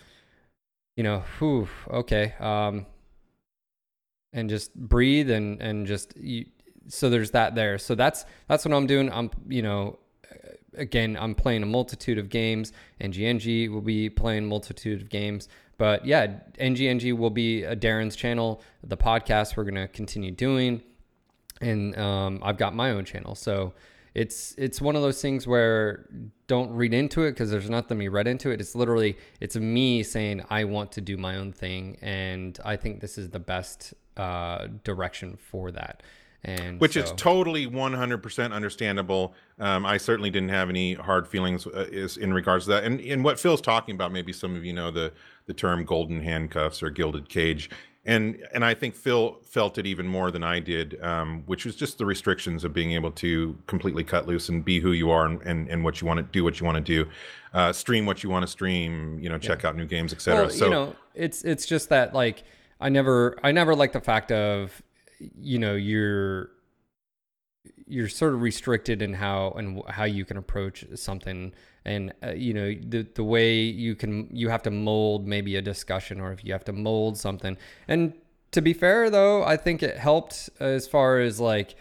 you 0.96 1.04
know, 1.04 1.24
whew, 1.40 1.68
okay, 1.90 2.34
um, 2.40 2.86
and 4.32 4.50
just 4.50 4.74
breathe 4.76 5.30
and 5.30 5.62
and 5.62 5.86
just 5.86 6.16
you, 6.16 6.46
so 6.88 7.10
there's 7.10 7.32
that 7.32 7.56
there. 7.56 7.78
So 7.78 7.96
that's 7.96 8.26
that's 8.48 8.66
what 8.66 8.74
I'm 8.74 8.88
doing. 8.88 9.12
I'm 9.12 9.30
you 9.48 9.62
know 9.62 10.00
again 10.76 11.18
I'm 11.20 11.36
playing 11.36 11.64
a 11.64 11.68
multitude 11.68 12.18
of 12.18 12.30
games, 12.30 12.74
and 13.00 13.14
GNG 13.14 13.70
will 13.70 13.82
be 13.82 14.10
playing 14.10 14.46
multitude 14.46 15.02
of 15.02 15.10
games. 15.10 15.48
But 15.78 16.06
yeah, 16.06 16.40
NGNG 16.60 17.18
will 17.18 17.32
be 17.32 17.64
a 17.64 17.76
Darren's 17.76 18.16
channel. 18.16 18.62
The 18.84 18.98
podcast 18.98 19.58
we're 19.58 19.64
gonna 19.64 19.88
continue 19.88 20.32
doing, 20.32 20.82
and 21.62 21.98
um, 21.98 22.40
I've 22.44 22.58
got 22.58 22.76
my 22.76 22.92
own 22.92 23.06
channel. 23.06 23.36
So 23.36 23.74
it's 24.14 24.54
it's 24.58 24.80
one 24.80 24.96
of 24.96 25.02
those 25.02 25.22
things 25.22 25.48
where 25.48 26.08
don't 26.48 26.72
read 26.72 26.94
into 26.94 27.24
it 27.24 27.32
because 27.32 27.50
there's 27.50 27.70
nothing 27.70 27.98
me 27.98 28.08
read 28.08 28.28
into 28.28 28.52
it. 28.52 28.62
It's 28.62 28.76
literally 28.76 29.18
it's 29.40 29.56
me 29.56 30.04
saying 30.04 30.44
I 30.50 30.66
want 30.66 30.92
to 30.94 31.02
do 31.02 31.18
my 31.18 31.38
own 31.38 31.52
thing, 31.52 31.98
and 32.02 32.58
I 32.64 32.76
think 32.76 33.00
this 33.00 33.18
is 33.18 33.30
the 33.30 33.40
best 33.40 33.94
uh, 34.18 34.68
direction 34.84 35.38
for 35.38 35.72
that. 35.72 36.04
And 36.46 36.80
which 36.80 36.94
so, 36.94 37.02
is 37.02 37.14
totally 37.16 37.68
100% 37.68 38.52
understandable. 38.52 39.34
Um, 39.60 39.86
I 39.86 39.98
certainly 39.98 40.30
didn't 40.30 40.50
have 40.50 40.70
any 40.70 40.94
hard 40.94 41.28
feelings 41.28 41.66
uh, 41.66 41.88
is 41.90 42.18
in 42.18 42.34
regards 42.34 42.66
to 42.66 42.72
that. 42.72 42.84
And 42.84 43.00
and 43.00 43.24
what 43.24 43.40
Phil's 43.40 43.62
talking 43.62 43.96
about, 43.96 44.12
maybe 44.12 44.34
some 44.34 44.56
of 44.56 44.66
you 44.66 44.74
know 44.74 44.92
the 44.92 45.14
the 45.46 45.54
term 45.54 45.86
golden 45.86 46.22
handcuffs 46.22 46.84
or 46.84 46.90
gilded 46.90 47.30
cage. 47.30 47.70
And 48.06 48.46
and 48.54 48.66
I 48.66 48.74
think 48.74 48.96
Phil 48.96 49.40
felt 49.44 49.78
it 49.78 49.86
even 49.86 50.06
more 50.06 50.30
than 50.30 50.44
I 50.44 50.60
did, 50.60 51.02
um, 51.02 51.44
which 51.46 51.64
was 51.64 51.78
just 51.78 51.98
the 51.98 52.06
restrictions 52.06 52.66
of 52.66 52.74
being 52.74 52.92
able 52.92 53.12
to 53.12 53.58
completely 53.68 54.04
cut 54.04 54.28
loose 54.28 54.50
and 54.50 54.66
be 54.66 54.82
who 54.82 54.92
you 54.92 55.10
are 55.10 55.26
and, 55.26 55.42
and, 55.44 55.70
and 55.70 55.86
what 55.86 56.02
you 56.02 56.08
want 56.08 56.18
to 56.18 56.24
do, 56.24 56.44
what 56.44 56.60
you 56.60 56.66
want 56.66 56.76
to 56.76 56.82
do, 56.82 57.10
uh, 57.54 57.72
stream 57.72 58.06
what 58.06 58.22
you 58.22 58.30
want 58.30 58.44
to 58.44 58.48
stream, 58.48 59.18
you 59.20 59.30
know, 59.30 59.38
check 59.38 59.64
out 59.64 59.78
new 59.78 59.86
games, 59.86 60.12
etc. 60.12 60.42
well, 60.42 60.50
so 60.50 60.66
you 60.66 60.72
know, 60.72 60.96
it's 61.16 61.46
it's 61.46 61.66
just 61.66 61.88
that 61.88 62.14
like 62.14 62.44
I 62.82 62.90
never 62.90 63.38
I 63.42 63.54
never 63.54 63.74
like 63.74 63.94
the 63.94 64.02
fact 64.02 64.34
of 64.34 64.82
you 65.40 65.60
know 65.60 65.76
you're 65.76 66.50
you're 67.86 68.10
sort 68.10 68.34
of 68.34 68.42
restricted 68.42 69.02
in 69.02 69.14
how 69.14 69.52
and 69.58 69.82
how 69.88 70.04
you 70.04 70.26
can 70.26 70.38
approach 70.38 70.86
something. 70.96 71.54
And 71.86 72.14
uh, 72.24 72.32
you 72.32 72.54
know 72.54 72.74
the 72.74 73.08
the 73.16 73.24
way 73.24 73.62
you 73.62 73.96
can 73.96 74.30
you 74.32 74.50
have 74.50 74.64
to 74.64 74.72
mold 74.72 75.28
maybe 75.28 75.56
a 75.56 75.62
discussion 75.62 76.22
or 76.22 76.32
if 76.32 76.44
you 76.44 76.54
have 76.54 76.66
to 76.66 76.74
mold 76.74 77.18
something. 77.18 77.58
And 77.88 78.14
to 78.52 78.62
be 78.62 78.72
fair 78.72 79.10
though 79.10 79.44
i 79.44 79.58
think 79.58 79.82
it 79.82 79.98
helped 79.98 80.48
as 80.60 80.88
far 80.88 81.20
as 81.20 81.40
like 81.40 81.76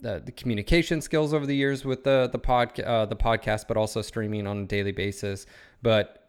the, 0.00 0.22
the 0.24 0.32
communication 0.32 1.00
skills 1.00 1.34
over 1.34 1.46
the 1.46 1.56
years 1.56 1.84
with 1.84 2.04
the 2.04 2.28
the 2.30 2.38
pod 2.38 2.78
uh, 2.80 3.06
the 3.06 3.16
podcast 3.16 3.66
but 3.66 3.76
also 3.76 4.02
streaming 4.02 4.46
on 4.46 4.58
a 4.58 4.64
daily 4.64 4.92
basis. 4.92 5.46
But 5.82 6.28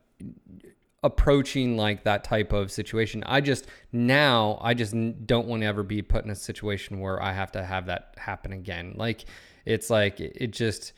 approaching 1.04 1.78
like 1.78 2.04
that 2.04 2.24
type 2.24 2.52
of 2.52 2.72
situation. 2.72 3.24
I 3.26 3.42
just 3.42 3.68
now 3.92 4.58
I 4.62 4.74
just 4.74 4.94
don't 5.26 5.48
want 5.48 5.62
to 5.62 5.68
ever 5.68 5.84
be 5.84 6.02
put 6.02 6.26
in 6.26 6.32
a 6.32 6.36
situation 6.36 7.00
where 7.00 7.22
I 7.22 7.34
have 7.34 7.52
to 7.54 7.64
have 7.64 7.86
that 7.86 8.16
happen 8.18 8.52
again. 8.52 8.94
Like 8.98 9.26
it's 9.66 9.90
like 9.90 10.20
it 10.20 10.52
just 10.52 10.94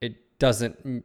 it 0.00 0.38
doesn't 0.38 1.04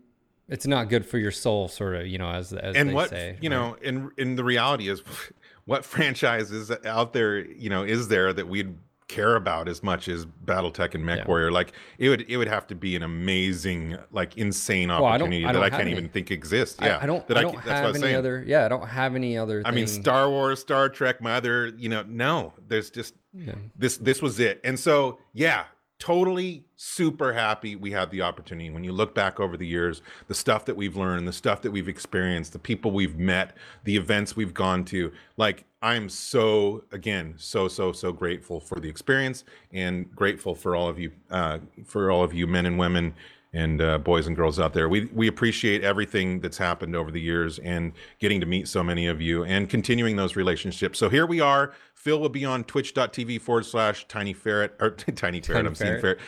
it's 0.50 0.66
not 0.66 0.90
good 0.90 1.06
for 1.06 1.18
your 1.18 1.32
soul 1.32 1.68
sort 1.68 1.96
of, 1.96 2.08
you 2.08 2.18
know, 2.18 2.30
as 2.30 2.54
as 2.54 2.76
and 2.76 2.90
they 2.90 2.94
what 2.94 3.10
say. 3.10 3.38
you 3.42 3.50
know, 3.50 3.76
and 3.84 4.12
and 4.18 4.38
the 4.38 4.44
reality 4.44 4.88
is 4.88 5.04
what 5.66 5.84
franchises 5.84 6.72
out 6.86 7.14
there, 7.14 7.40
you 7.40 7.70
know, 7.70 7.84
is 7.84 8.08
there 8.08 8.32
that 8.32 8.48
we'd 8.48 8.78
care 9.08 9.36
about 9.36 9.68
as 9.70 9.82
much 9.84 10.08
as 10.10 10.26
BattleTech 10.26 10.94
and 10.94 11.04
MechWarrior. 11.04 11.48
Yeah. 11.50 11.54
Like 11.54 11.74
it 11.98 12.10
would 12.10 12.26
it 12.30 12.38
would 12.38 12.48
have 12.48 12.68
to 12.68 12.76
be 12.76 12.96
an 12.96 13.04
amazing, 13.04 13.98
like 14.12 14.38
insane 14.38 14.90
Well, 14.90 15.06
I 15.06 15.18
don't- 15.18 15.28
opportunity 15.28 15.46
I 15.46 15.48
that 15.48 15.60
don't 15.60 15.64
I 15.64 15.70
can't 15.70 15.82
any. 15.84 15.92
even 15.92 16.10
think 16.10 16.32
exists. 16.32 16.78
Yeah, 16.82 17.00
I, 17.02 17.06
don't 17.06 17.26
that 17.28 17.38
I 17.38 17.42
don't 17.44 17.58
I 17.68 17.76
have 17.78 17.90
any 17.92 18.00
saying. 18.00 18.16
other 18.16 18.44
yeah, 18.46 18.66
I 18.66 18.68
don't 18.68 18.88
have 18.88 19.16
any 19.16 19.38
other 19.38 19.62
I 19.66 19.72
mean. 19.72 19.88
Star 19.88 20.30
Wars, 20.30 20.60
Star 20.60 20.90
Trek, 20.90 21.22
my 21.22 21.34
other, 21.36 21.68
you 21.78 21.90
know, 21.90 22.04
no, 22.08 22.54
there's 22.68 22.90
just 22.90 23.14
yeah. 23.34 23.56
this. 23.78 23.98
This 23.98 24.22
was 24.22 24.40
it, 24.40 24.60
and 24.64 24.80
so 24.80 25.20
yeah, 25.34 25.66
totally 26.00 26.64
super 26.76 27.34
happy 27.34 27.76
we 27.76 27.92
had 27.92 28.12
the 28.12 28.22
opportunity. 28.22 28.70
When 28.70 28.84
you 28.84 28.92
look 28.92 29.16
back 29.16 29.40
over 29.40 29.58
the 29.58 29.66
years, 29.66 30.02
the 30.28 30.36
stuff 30.36 30.66
that 30.66 30.76
we've 30.76 30.96
learned, 30.96 31.28
the 31.28 31.34
stuff 31.34 31.62
that 31.64 31.72
we've 31.72 31.88
experienced, 31.88 32.54
the 32.54 32.60
people 32.60 32.92
we've 32.92 33.18
met, 33.18 33.58
the 33.84 33.98
events 33.98 34.36
we've 34.36 34.54
gone 34.54 34.86
to, 34.86 35.12
like 35.38 35.66
I'm 35.82 36.10
so 36.10 36.84
again 36.92 37.36
so 37.38 37.68
so 37.68 37.92
so 37.92 38.12
grateful 38.12 38.60
for 38.60 38.80
the 38.80 38.90
experience 38.90 39.44
and 39.72 40.14
grateful 40.16 40.56
for 40.56 40.76
all 40.76 40.88
of 40.88 41.00
you, 41.00 41.12
uh, 41.32 41.60
for 41.86 42.12
all 42.12 42.24
of 42.24 42.34
you 42.34 42.48
men 42.48 42.66
and 42.66 42.78
women 42.78 43.14
and 43.54 43.82
uh, 43.82 43.98
boys 43.98 44.28
and 44.28 44.36
girls 44.36 44.60
out 44.60 44.74
there. 44.74 44.90
We 44.90 45.06
we 45.14 45.28
appreciate 45.28 45.84
everything 45.84 46.40
that's 46.40 46.58
happened 46.58 46.96
over 46.96 47.12
the 47.12 47.22
years 47.22 47.60
and 47.60 47.94
getting 48.20 48.40
to 48.42 48.46
meet 48.46 48.68
so 48.68 48.84
many 48.84 49.08
of 49.08 49.22
you 49.22 49.44
and 49.44 49.70
continuing 49.70 50.16
those 50.16 50.36
relationships. 50.36 51.00
So 51.00 51.10
here 51.10 51.26
we 51.26 51.40
are. 51.40 51.74
Phil 51.96 52.20
will 52.20 52.30
be 52.30 52.46
on 52.46 52.64
twitch.tv 52.64 53.42
forward 53.42 53.66
slash 53.66 54.08
tiny 54.08 54.34
ferret 54.34 54.76
or 54.80 54.92
tiny 55.16 55.42
ferret. 55.42 55.66
Tiny 55.66 55.68
I'm 55.68 55.76
seeing 55.76 56.00
ferret. 56.00 56.20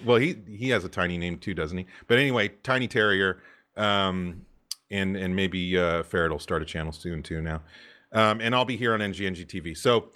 well, 0.04 0.18
he 0.18 0.36
he 0.48 0.70
has 0.70 0.84
a 0.84 0.88
tiny 0.88 1.18
name 1.18 1.38
too, 1.38 1.54
doesn't 1.54 1.76
he? 1.76 1.86
But 2.06 2.18
anyway, 2.18 2.48
tiny 2.62 2.88
terrier. 2.88 3.42
Um, 3.76 4.46
and 4.90 5.16
and 5.16 5.34
maybe 5.34 5.78
uh, 5.78 6.02
ferret 6.02 6.30
will 6.30 6.38
start 6.38 6.62
a 6.62 6.64
channel 6.64 6.92
soon 6.92 7.22
too 7.22 7.42
now. 7.42 7.62
Um, 8.12 8.40
and 8.40 8.54
I'll 8.54 8.64
be 8.64 8.76
here 8.76 8.94
on 8.94 9.00
NGNG 9.00 9.46
TV. 9.46 9.76
So 9.76 10.10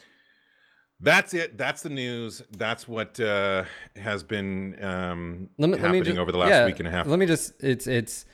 that's 1.01 1.35
it. 1.35 1.57
That's 1.57 1.83
the 1.83 1.91
news. 1.91 2.43
That's 2.57 2.89
what 2.89 3.19
uh, 3.21 3.65
has 3.97 4.23
been 4.23 4.83
um, 4.83 5.49
let 5.59 5.69
me, 5.69 5.73
let 5.73 5.81
happening 5.81 6.01
me 6.01 6.07
just, 6.07 6.19
over 6.19 6.33
the 6.33 6.39
last 6.39 6.51
yeah, 6.51 6.67
week 6.67 6.79
and 6.79 6.89
a 6.89 6.91
half. 6.91 7.07
Let 7.07 7.19
me 7.19 7.27
just 7.27 7.53
it's 7.63 7.87
it's 7.87 8.27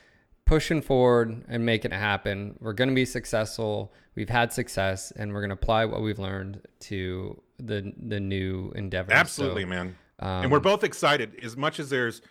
pushing 0.46 0.82
forward 0.82 1.44
and 1.48 1.64
making 1.64 1.92
it 1.92 1.98
happen. 1.98 2.56
We're 2.60 2.72
going 2.72 2.88
to 2.88 2.94
be 2.94 3.04
successful. 3.04 3.92
We've 4.14 4.28
had 4.28 4.52
success 4.52 5.12
and 5.16 5.32
we're 5.32 5.40
going 5.40 5.50
to 5.50 5.54
apply 5.54 5.86
what 5.86 6.02
we've 6.02 6.18
learned 6.18 6.66
to 6.80 7.40
the 7.58 7.92
the 7.96 8.20
new 8.20 8.72
endeavor. 8.74 9.12
Absolutely, 9.12 9.62
So, 9.62 9.68
man. 9.68 9.96
um, 10.20 10.28
and 10.44 10.52
we're 10.52 10.60
both 10.60 10.84
excited. 10.84 11.40
As 11.42 11.56
much 11.56 11.80
as 11.80 11.90
there's, 11.90 12.22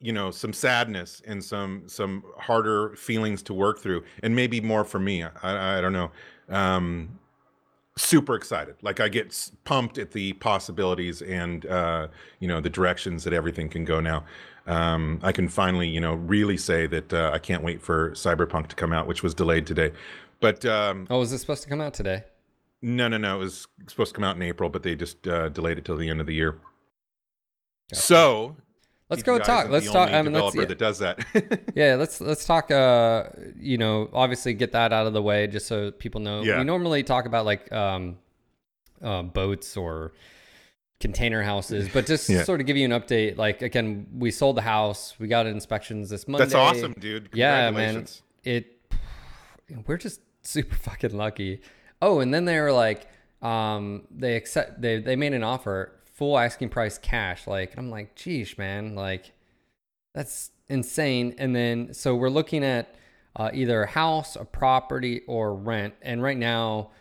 you 0.00 0.12
know, 0.12 0.30
some 0.30 0.52
sadness 0.52 1.22
and 1.26 1.42
some 1.42 1.84
some 1.86 2.24
harder 2.38 2.94
feelings 2.96 3.42
to 3.44 3.54
work 3.54 3.78
through, 3.80 4.04
and 4.22 4.34
maybe 4.34 4.60
more 4.60 4.84
for 4.84 4.98
me. 4.98 5.22
I, 5.22 5.78
I 5.78 5.80
don't 5.80 5.92
know. 5.92 6.10
Um, 6.48 7.18
super 7.96 8.34
excited. 8.34 8.76
Like 8.82 9.00
I 9.00 9.08
get 9.08 9.50
pumped 9.64 9.98
at 9.98 10.10
the 10.12 10.32
possibilities 10.34 11.22
and 11.22 11.64
uh, 11.66 12.08
you 12.40 12.48
know 12.48 12.60
the 12.60 12.70
directions 12.70 13.24
that 13.24 13.32
everything 13.32 13.68
can 13.68 13.84
go 13.84 14.00
now. 14.00 14.24
Um, 14.66 15.20
I 15.22 15.32
can 15.32 15.48
finally, 15.48 15.88
you 15.88 16.00
know, 16.00 16.14
really 16.14 16.56
say 16.56 16.86
that 16.86 17.12
uh, 17.12 17.30
I 17.34 17.38
can't 17.38 17.62
wait 17.62 17.82
for 17.82 18.12
Cyberpunk 18.12 18.68
to 18.68 18.76
come 18.76 18.92
out, 18.94 19.06
which 19.06 19.22
was 19.22 19.34
delayed 19.34 19.66
today. 19.66 19.92
But 20.40 20.64
um, 20.64 21.06
Oh, 21.10 21.18
was 21.18 21.30
this 21.30 21.42
supposed 21.42 21.62
to 21.64 21.68
come 21.68 21.80
out 21.82 21.92
today? 21.94 22.24
no, 22.80 23.08
no, 23.08 23.16
no. 23.18 23.36
It 23.36 23.40
was 23.40 23.66
supposed 23.88 24.12
to 24.12 24.14
come 24.16 24.24
out 24.24 24.36
in 24.36 24.42
April, 24.42 24.68
but 24.70 24.82
they 24.82 24.94
just 24.94 25.26
uh, 25.28 25.48
delayed 25.50 25.78
it 25.78 25.84
till 25.84 25.96
the 25.96 26.08
end 26.08 26.20
of 26.20 26.26
the 26.26 26.34
year. 26.34 26.58
So 27.92 28.56
Let's 29.10 29.22
go 29.22 29.38
talk. 29.38 29.68
Let's 29.68 29.90
talk. 29.90 30.10
I 30.10 30.22
mean, 30.22 30.32
let's 30.32 30.52
developer 30.52 30.60
yeah, 30.62 30.66
that 30.66 30.78
does 30.78 30.98
that. 31.00 31.70
yeah, 31.74 31.94
let's 31.96 32.20
let's 32.20 32.44
talk. 32.46 32.70
Uh, 32.70 33.24
you 33.58 33.76
know, 33.76 34.08
obviously 34.12 34.54
get 34.54 34.72
that 34.72 34.92
out 34.92 35.06
of 35.06 35.12
the 35.12 35.22
way 35.22 35.46
just 35.46 35.66
so 35.66 35.90
people 35.90 36.20
know. 36.20 36.42
Yeah. 36.42 36.58
We 36.58 36.64
normally 36.64 37.02
talk 37.02 37.26
about 37.26 37.44
like 37.44 37.70
um, 37.70 38.16
uh, 39.02 39.22
boats 39.22 39.76
or 39.76 40.12
container 41.00 41.42
houses, 41.42 41.88
but 41.92 42.06
just 42.06 42.28
Yeah. 42.30 42.44
sort 42.44 42.60
of 42.60 42.66
give 42.66 42.78
you 42.78 42.86
an 42.86 42.92
update. 42.92 43.36
Like 43.36 43.60
again, 43.60 44.06
we 44.16 44.30
sold 44.30 44.56
the 44.56 44.62
house. 44.62 45.14
We 45.18 45.28
got 45.28 45.46
inspections 45.46 46.08
this 46.08 46.26
Monday. 46.26 46.46
That's 46.46 46.54
awesome, 46.54 46.94
dude. 46.98 47.28
Yeah, 47.34 47.70
man. 47.70 48.06
It. 48.42 48.80
We're 49.86 49.98
just 49.98 50.20
super 50.42 50.76
fucking 50.76 51.16
lucky. 51.16 51.60
Oh, 52.00 52.20
and 52.20 52.32
then 52.32 52.46
they 52.46 52.58
were 52.58 52.72
like, 52.72 53.06
um, 53.42 54.06
they 54.10 54.36
accept 54.36 54.80
they 54.80 54.98
they 54.98 55.14
made 55.16 55.34
an 55.34 55.44
offer, 55.44 55.92
full 56.24 56.38
asking 56.38 56.70
price 56.70 56.96
cash. 56.96 57.46
Like, 57.46 57.74
I'm 57.76 57.90
like, 57.90 58.14
geez, 58.14 58.56
man, 58.56 58.94
like 58.94 59.32
that's 60.14 60.52
insane. 60.70 61.34
And 61.36 61.54
then 61.54 61.92
so 61.92 62.14
we're 62.16 62.30
looking 62.30 62.64
at 62.64 62.94
uh, 63.36 63.50
either 63.52 63.82
a 63.82 63.86
house, 63.86 64.34
a 64.34 64.44
property, 64.46 65.20
or 65.26 65.54
rent. 65.54 65.92
And 66.00 66.22
right 66.22 66.38
now, 66.38 66.92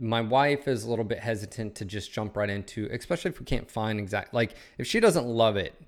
my 0.00 0.20
wife 0.20 0.66
is 0.66 0.82
a 0.82 0.90
little 0.90 1.04
bit 1.04 1.20
hesitant 1.20 1.76
to 1.76 1.84
just 1.84 2.12
jump 2.12 2.36
right 2.36 2.50
into, 2.50 2.88
especially 2.90 3.30
if 3.30 3.38
we 3.38 3.46
can't 3.46 3.70
find 3.70 4.00
exact 4.00 4.34
like 4.34 4.56
if 4.76 4.88
she 4.88 4.98
doesn't 4.98 5.26
love 5.26 5.56
it, 5.56 5.80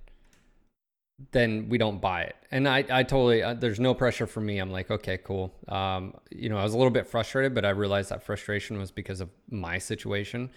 then 1.32 1.68
we 1.68 1.78
don't 1.78 2.00
buy 2.00 2.22
it. 2.22 2.36
And 2.52 2.68
I, 2.68 2.84
I 2.88 3.02
totally, 3.02 3.42
uh, 3.42 3.54
there's 3.54 3.80
no 3.80 3.94
pressure 3.94 4.28
for 4.28 4.40
me. 4.40 4.58
I'm 4.58 4.70
like, 4.70 4.92
okay, 4.92 5.18
cool. 5.24 5.52
Um, 5.66 6.14
you 6.30 6.48
know, 6.50 6.56
I 6.56 6.62
was 6.62 6.74
a 6.74 6.76
little 6.76 6.92
bit 6.92 7.08
frustrated, 7.08 7.52
but 7.52 7.64
I 7.64 7.70
realized 7.70 8.10
that 8.10 8.22
frustration 8.22 8.78
was 8.78 8.92
because 8.92 9.20
of 9.20 9.30
my 9.50 9.78
situation. 9.78 10.50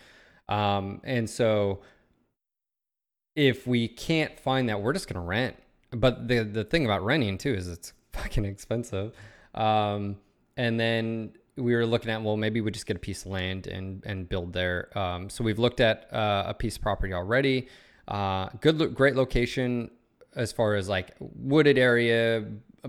Um, 0.47 1.01
and 1.03 1.27
so 1.27 1.81
if 3.39 3.65
we 3.65 3.87
can't 3.87 4.37
find 4.39 4.67
that, 4.69 4.81
we're 4.81 4.91
just 4.93 5.07
gonna 5.07 5.25
rent. 5.25 5.55
But 5.91 6.27
the 6.27 6.39
the 6.43 6.63
thing 6.65 6.83
about 6.85 7.03
renting 7.03 7.37
too 7.37 7.53
is 7.53 7.67
it's 7.67 7.93
fucking 8.13 8.43
expensive. 8.45 9.13
Um, 9.55 10.17
and 10.57 10.79
then 10.79 11.31
we 11.55 11.73
were 11.75 11.85
looking 11.85 12.09
at 12.11 12.21
well 12.21 12.37
maybe 12.37 12.61
we 12.61 12.71
just 12.71 12.85
get 12.85 12.95
a 12.97 12.99
piece 12.99 13.25
of 13.25 13.31
land 13.31 13.67
and 13.67 14.03
and 14.05 14.27
build 14.27 14.51
there. 14.53 14.89
Um, 14.97 15.29
so 15.29 15.43
we've 15.43 15.59
looked 15.59 15.79
at 15.79 16.13
uh, 16.13 16.43
a 16.47 16.53
piece 16.53 16.75
of 16.75 16.81
property 16.81 17.13
already. 17.13 17.67
Uh, 18.07 18.49
good, 18.61 18.93
great 18.95 19.15
location 19.15 19.89
as 20.35 20.51
far 20.51 20.75
as 20.75 20.89
like 20.89 21.15
wooded 21.19 21.77
area, 21.77 22.45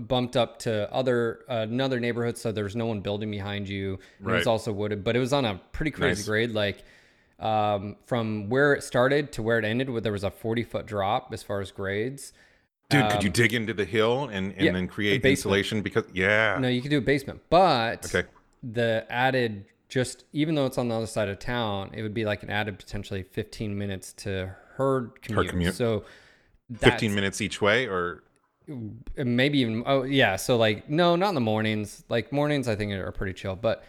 bumped 0.07 0.35
up 0.35 0.59
to 0.59 0.91
other 0.93 1.39
another 1.47 1.99
neighborhood, 1.99 2.37
so 2.37 2.51
there's 2.51 2.75
no 2.75 2.85
one 2.87 2.99
building 3.01 3.31
behind 3.31 3.69
you. 3.69 3.99
And 4.19 4.29
It 4.29 4.33
was 4.33 4.47
also 4.47 4.71
wooded, 4.73 5.03
but 5.03 5.15
it 5.15 5.19
was 5.19 5.31
on 5.33 5.45
a 5.45 5.61
pretty 5.71 5.91
crazy 5.91 6.19
Nice. 6.21 6.27
grade. 6.27 6.51
Like 6.51 6.83
um, 7.41 7.95
from 8.05 8.49
where 8.49 8.73
it 8.73 8.83
started 8.83 9.31
to 9.33 9.43
where 9.43 9.59
it 9.59 9.65
ended, 9.65 9.89
where 9.89 10.01
there 10.01 10.11
was 10.11 10.23
a 10.23 10.31
40 10.31 10.63
foot 10.63 10.85
drop 10.85 11.33
as 11.33 11.43
far 11.43 11.59
as 11.59 11.71
grades. 11.71 12.33
Dude, 12.89 13.09
could 13.09 13.23
you 13.23 13.29
dig 13.29 13.53
into 13.53 13.73
the 13.73 13.85
hill 13.85 14.23
and, 14.25 14.51
and 14.51 14.59
Um, 14.59 14.65
yeah, 14.65 14.71
then 14.73 14.87
create 14.87 15.25
insulation? 15.25 15.81
Because 15.81 16.03
yeah, 16.13 16.57
No, 16.59 16.67
you 16.67 16.81
could 16.81 16.91
do 16.91 16.97
a 16.97 17.01
basement, 17.01 17.41
but 17.49 18.05
Okay. 18.05 18.27
the 18.61 19.05
added 19.09 19.65
just 19.89 20.23
even 20.31 20.55
though 20.55 20.65
it's 20.65 20.77
on 20.77 20.87
the 20.87 20.95
other 20.95 21.07
side 21.07 21.27
of 21.27 21.37
town, 21.39 21.91
it 21.93 22.01
would 22.01 22.13
be 22.13 22.23
like 22.23 22.43
an 22.43 22.49
added 22.49 22.79
potentially 22.79 23.23
15 23.23 23.77
minutes 23.77 24.13
to 24.13 24.55
her 24.75 25.11
commute. 25.21 25.45
Her 25.45 25.51
commute. 25.51 25.75
So 25.75 26.05
fifteen 26.77 27.13
minutes 27.13 27.41
each 27.41 27.61
way, 27.61 27.87
or 27.87 28.23
maybe 29.17 29.59
even 29.59 29.83
oh 29.85 30.03
yeah 30.03 30.35
so 30.35 30.55
like 30.55 30.89
no 30.89 31.15
not 31.15 31.29
in 31.29 31.35
the 31.35 31.41
mornings 31.41 32.05
like 32.07 32.31
mornings 32.31 32.67
i 32.69 32.75
think 32.75 32.93
are 32.93 33.11
pretty 33.11 33.33
chill 33.33 33.55
but 33.55 33.83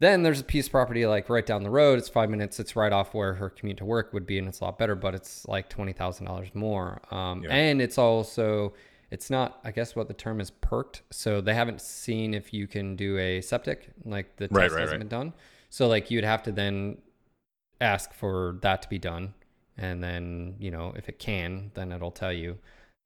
then 0.00 0.22
there's 0.22 0.40
a 0.40 0.44
piece 0.44 0.66
of 0.66 0.72
property 0.72 1.06
like 1.06 1.28
right 1.30 1.46
down 1.46 1.62
the 1.62 1.70
road. 1.70 1.98
It's 1.98 2.08
five 2.08 2.28
minutes. 2.28 2.58
It's 2.60 2.74
right 2.76 2.92
off 2.92 3.14
where 3.14 3.34
her 3.34 3.48
commute 3.50 3.78
to 3.78 3.84
work 3.84 4.12
would 4.12 4.26
be 4.26 4.38
and 4.38 4.48
it's 4.48 4.60
a 4.60 4.64
lot 4.64 4.78
better 4.78 4.94
but 4.94 5.14
it's 5.14 5.46
like 5.46 5.70
$20000 5.70 6.54
more. 6.54 7.00
Um, 7.10 7.42
Yeah. 7.44 7.50
and 7.54 7.80
it's 7.80 7.96
also 7.98 8.74
it's 9.10 9.30
not 9.30 9.60
i 9.64 9.70
guess 9.70 9.94
what 9.94 10.08
the 10.08 10.14
term 10.14 10.40
is 10.40 10.50
perked. 10.50 11.02
So 11.10 11.40
they 11.40 11.54
haven't 11.54 11.80
seen 11.80 12.34
if 12.34 12.52
you 12.52 12.66
can 12.66 12.96
do 12.96 13.16
a 13.18 13.40
septic 13.40 13.90
like 14.04 14.36
the 14.36 14.48
test 14.48 14.56
Right, 14.58 14.70
right, 14.70 14.80
hasn't 14.80 14.90
right. 14.90 14.98
been 14.98 15.08
done. 15.08 15.32
So 15.70 15.86
like 15.88 16.10
you'd 16.10 16.24
have 16.24 16.42
to 16.44 16.52
then 16.52 16.98
ask 17.80 18.12
for 18.12 18.58
that 18.62 18.82
to 18.82 18.88
be 18.88 18.98
done. 18.98 19.34
And 19.78 20.02
then 20.02 20.56
you 20.58 20.70
know 20.70 20.92
if 20.96 21.08
it 21.08 21.18
can 21.18 21.70
then 21.74 21.92
it'll 21.92 22.10
tell 22.10 22.32
you 22.32 22.58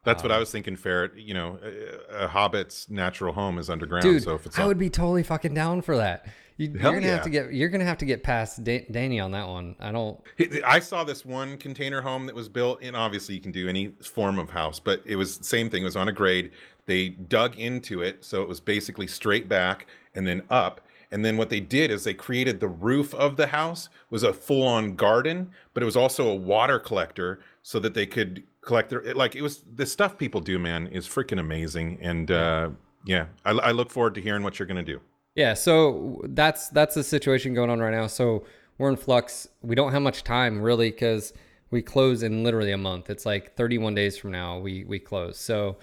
that's 0.04 0.22
Um, 0.22 0.28
what 0.28 0.36
I 0.36 0.38
was 0.38 0.50
thinking. 0.50 0.76
Ferret, 0.76 1.16
you 1.16 1.34
know, 1.34 1.58
a, 1.62 2.24
a 2.24 2.28
hobbit's 2.28 2.88
natural 2.88 3.32
home 3.32 3.58
is 3.58 3.68
underground. 3.70 4.02
Dude, 4.02 4.22
so 4.22 4.34
if 4.34 4.46
it's 4.46 4.58
I 4.58 4.66
would 4.66 4.78
be 4.78 4.90
totally 4.90 5.22
fucking 5.22 5.54
down 5.54 5.82
for 5.82 5.96
that. 5.96 6.26
You, 6.56 6.70
you're 6.72 6.92
gonna 6.92 7.06
have 7.06 7.22
to 7.22 7.30
get 7.30 7.52
you're 7.52 7.68
gonna 7.68 7.84
have 7.84 7.98
to 7.98 8.04
get 8.04 8.24
past 8.24 8.64
da- 8.64 8.84
Danny 8.90 9.20
on 9.20 9.30
that 9.30 9.46
one. 9.46 9.76
I 9.78 9.92
don't. 9.92 10.18
I 10.66 10.80
saw 10.80 11.04
this 11.04 11.24
one 11.24 11.56
container 11.56 12.00
home 12.00 12.26
that 12.26 12.34
was 12.34 12.48
built, 12.48 12.80
and 12.82 12.96
obviously 12.96 13.36
you 13.36 13.40
can 13.40 13.52
do 13.52 13.68
any 13.68 13.88
form 14.02 14.40
of 14.40 14.50
house, 14.50 14.80
but 14.80 15.00
it 15.06 15.14
was 15.14 15.38
the 15.38 15.44
same 15.44 15.70
thing. 15.70 15.82
It 15.82 15.86
was 15.86 15.94
on 15.96 16.08
a 16.08 16.12
grade. 16.12 16.50
They 16.86 17.10
dug 17.10 17.56
into 17.56 18.02
it, 18.02 18.24
so 18.24 18.42
it 18.42 18.48
was 18.48 18.58
basically 18.58 19.06
straight 19.06 19.48
back 19.48 19.86
and 20.16 20.26
then 20.26 20.42
up. 20.50 20.80
And 21.12 21.24
then 21.24 21.36
what 21.36 21.48
they 21.48 21.60
did 21.60 21.90
is 21.90 22.04
they 22.04 22.12
created 22.12 22.58
the 22.60 22.68
roof 22.68 23.14
of 23.14 23.36
the 23.36 23.46
house 23.46 23.88
was 24.10 24.22
a 24.24 24.32
full-on 24.32 24.94
garden, 24.96 25.50
but 25.74 25.82
it 25.82 25.86
was 25.86 25.96
also 25.96 26.28
a 26.28 26.34
water 26.34 26.78
collector, 26.80 27.40
so 27.62 27.78
that 27.78 27.94
they 27.94 28.04
could 28.06 28.42
collect 28.68 28.90
their 28.90 29.02
like 29.14 29.34
it 29.34 29.42
was 29.42 29.64
the 29.74 29.86
stuff 29.86 30.18
people 30.18 30.40
do. 30.40 30.58
Man, 30.58 30.86
is 30.88 31.08
freaking 31.08 31.40
amazing, 31.40 31.98
and 32.02 32.30
uh, 32.30 32.68
yeah, 33.04 33.26
I, 33.44 33.50
I 33.52 33.70
look 33.72 33.90
forward 33.90 34.14
to 34.16 34.20
hearing 34.20 34.42
what 34.42 34.58
you're 34.58 34.66
gonna 34.68 34.82
do. 34.82 35.00
Yeah, 35.34 35.54
so 35.54 36.20
that's 36.24 36.68
that's 36.68 36.94
the 36.94 37.02
situation 37.02 37.54
going 37.54 37.70
on 37.70 37.80
right 37.80 37.92
now. 37.92 38.06
So 38.06 38.44
we're 38.76 38.90
in 38.90 38.96
flux. 38.96 39.48
We 39.62 39.74
don't 39.74 39.92
have 39.92 40.02
much 40.02 40.22
time 40.22 40.60
really 40.60 40.90
because 40.90 41.32
we 41.70 41.80
close 41.80 42.22
in 42.22 42.44
literally 42.44 42.72
a 42.72 42.78
month. 42.78 43.10
It's 43.10 43.26
like 43.26 43.56
31 43.56 43.94
days 43.94 44.18
from 44.18 44.32
now 44.32 44.58
we 44.58 44.84
we 44.84 44.98
close. 44.98 45.38
So 45.38 45.78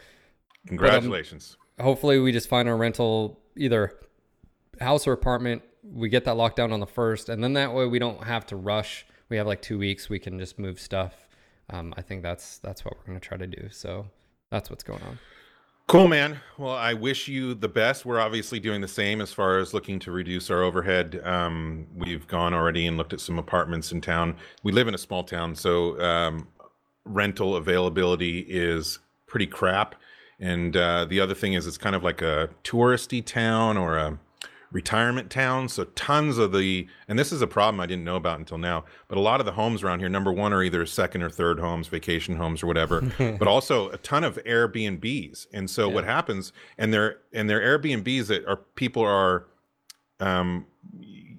Congratulations. 0.68 1.58
hopefully 1.80 2.20
we 2.20 2.32
just 2.32 2.48
find 2.48 2.70
our 2.70 2.78
rental 2.78 3.40
either 3.58 3.98
house 4.80 5.08
or 5.08 5.14
apartment. 5.14 5.64
We 5.84 6.10
get 6.10 6.26
that 6.26 6.36
locked 6.36 6.56
down 6.56 6.72
on 6.72 6.80
the 6.80 6.88
first, 6.88 7.30
and 7.30 7.44
then 7.44 7.54
that 7.54 7.74
way 7.74 7.88
we 7.88 8.00
don't 8.00 8.24
have 8.24 8.46
to 8.48 8.56
rush. 8.56 9.06
We 9.30 9.38
have 9.38 9.48
like 9.48 9.62
two 9.62 9.80
weeks. 9.80 10.08
We 10.08 10.20
can 10.20 10.38
just 10.38 10.60
move 10.60 10.80
stuff. 10.80 11.25
Um, 11.70 11.94
I 11.98 12.02
think 12.02 12.24
that's 12.24 12.60
that's 12.60 12.86
what 12.86 12.96
we're 12.98 13.06
gonna 13.06 13.20
try 13.20 13.38
to 13.38 13.48
do. 13.48 13.70
So 13.72 14.08
that's 14.52 14.70
what's 14.70 14.84
going 14.84 15.02
on. 15.04 15.20
Cool, 15.88 16.08
man. 16.08 16.40
Well, 16.58 16.74
I 16.74 16.96
wish 16.96 17.28
you 17.28 17.54
the 17.54 17.70
best. 17.70 18.06
We're 18.08 18.20
obviously 18.20 18.60
doing 18.60 18.82
the 18.82 18.88
same 18.88 19.22
as 19.22 19.32
far 19.32 19.60
as 19.60 19.72
looking 19.72 20.00
to 20.00 20.12
reduce 20.12 20.50
our 20.50 20.64
overhead. 20.64 21.22
Um, 21.24 21.86
we've 21.96 22.28
gone 22.28 22.56
already 22.56 22.88
and 22.88 22.98
looked 22.98 23.14
at 23.14 23.20
some 23.20 23.38
apartments 23.38 23.92
in 23.92 24.02
town. 24.02 24.36
We 24.64 24.72
live 24.72 24.88
in 24.88 24.96
a 24.96 24.98
small 24.98 25.24
town, 25.24 25.54
so 25.54 26.00
um, 26.02 26.48
rental 27.06 27.56
availability 27.56 28.40
is 28.40 28.98
pretty 29.28 29.46
crap. 29.46 29.94
And 30.40 30.76
uh, 30.76 31.06
the 31.06 31.20
other 31.20 31.36
thing 31.36 31.54
is, 31.54 31.68
it's 31.68 31.78
kind 31.78 31.96
of 31.96 32.04
like 32.04 32.24
a 32.24 32.50
touristy 32.64 33.24
town 33.24 33.78
or 33.78 33.96
a 33.96 34.20
retirement 34.76 35.30
towns. 35.32 35.72
So 35.72 35.86
tons 35.96 36.38
of 36.38 36.52
the, 36.52 36.86
and 37.08 37.18
this 37.18 37.32
is 37.32 37.42
a 37.42 37.48
problem 37.48 37.80
I 37.80 37.86
didn't 37.86 38.04
know 38.04 38.18
about 38.18 38.40
until 38.40 38.58
now, 38.58 38.84
but 39.08 39.18
a 39.18 39.22
lot 39.22 39.40
of 39.40 39.46
the 39.46 39.54
homes 39.54 39.82
around 39.84 40.00
here, 40.00 40.10
number 40.10 40.34
one, 40.34 40.52
are 40.52 40.62
either 40.62 40.86
second 40.86 41.24
or 41.24 41.30
third 41.30 41.60
homes, 41.62 41.88
vacation 41.88 42.36
homes 42.36 42.62
or 42.62 42.68
whatever, 42.68 43.00
but 43.40 43.48
also 43.48 43.88
a 43.92 43.98
ton 44.00 44.26
of 44.26 44.36
Airbnbs. 44.44 45.48
And 45.54 45.70
so 45.70 45.88
what 45.88 46.04
happens, 46.04 46.52
and 46.78 46.94
they're, 46.94 47.20
and 47.32 47.50
they're 47.50 47.62
Airbnbs 47.62 48.28
that 48.28 48.46
are 48.48 48.58
people 48.58 49.02
are 49.02 49.46
um, 50.20 50.66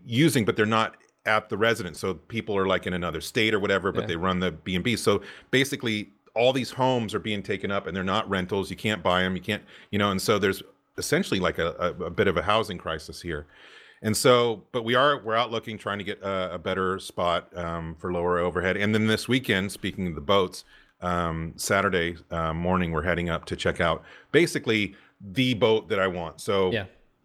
using, 0.06 0.46
but 0.46 0.56
they're 0.56 0.64
not 0.64 0.96
at 1.26 1.50
the 1.50 1.58
residence. 1.58 2.00
So 2.00 2.14
people 2.14 2.56
are 2.56 2.66
like 2.66 2.86
in 2.86 2.94
another 2.94 3.20
state 3.20 3.52
or 3.52 3.60
whatever, 3.60 3.92
but 3.92 4.02
Yeah. 4.02 4.06
they 4.06 4.16
run 4.16 4.40
the 4.40 4.52
B 4.52 4.76
and 4.76 4.82
B. 4.82 4.96
So 4.96 5.20
basically, 5.50 6.08
all 6.34 6.54
these 6.54 6.70
homes 6.70 7.14
are 7.14 7.18
being 7.18 7.42
taken 7.42 7.70
up, 7.70 7.86
and 7.86 7.94
they're 7.94 8.02
not 8.04 8.28
rentals. 8.30 8.70
You 8.70 8.76
can't 8.76 9.02
buy 9.02 9.22
them. 9.22 9.36
You 9.36 9.42
can't, 9.42 9.62
you 9.90 9.98
know. 9.98 10.10
And 10.10 10.20
so 10.22 10.38
there's 10.38 10.62
essentially 10.98 11.40
like 11.40 11.58
a, 11.58 11.94
a, 12.00 12.10
bit 12.10 12.28
of 12.28 12.36
a 12.36 12.42
housing 12.42 12.78
crisis 12.78 13.20
here. 13.20 13.46
And 14.02 14.16
so, 14.16 14.64
but 14.72 14.84
we 14.84 14.94
are 14.94 15.22
we're 15.22 15.34
out 15.34 15.50
looking, 15.50 15.78
trying 15.78 15.98
to 15.98 16.04
get 16.04 16.20
a, 16.22 16.54
a 16.54 16.58
better 16.58 16.98
spot 16.98 17.56
um, 17.56 17.96
for 17.98 18.12
lower 18.12 18.38
overhead. 18.38 18.76
And 18.76 18.94
then 18.94 19.06
this 19.06 19.26
weekend, 19.26 19.72
speaking 19.72 20.06
of 20.06 20.14
the 20.14 20.20
boats, 20.20 20.64
um, 21.00 21.54
Saturday 21.56 22.16
uh, 22.30 22.52
morning, 22.52 22.92
we're 22.92 23.02
heading 23.02 23.30
up 23.30 23.44
to 23.46 23.56
check 23.56 23.80
out 23.80 24.02
basically 24.32 24.94
the 25.20 25.54
boat 25.54 25.88
that 25.88 25.98
I 25.98 26.06
want. 26.06 26.40
So 26.40 26.72
Yeah. 26.72 26.84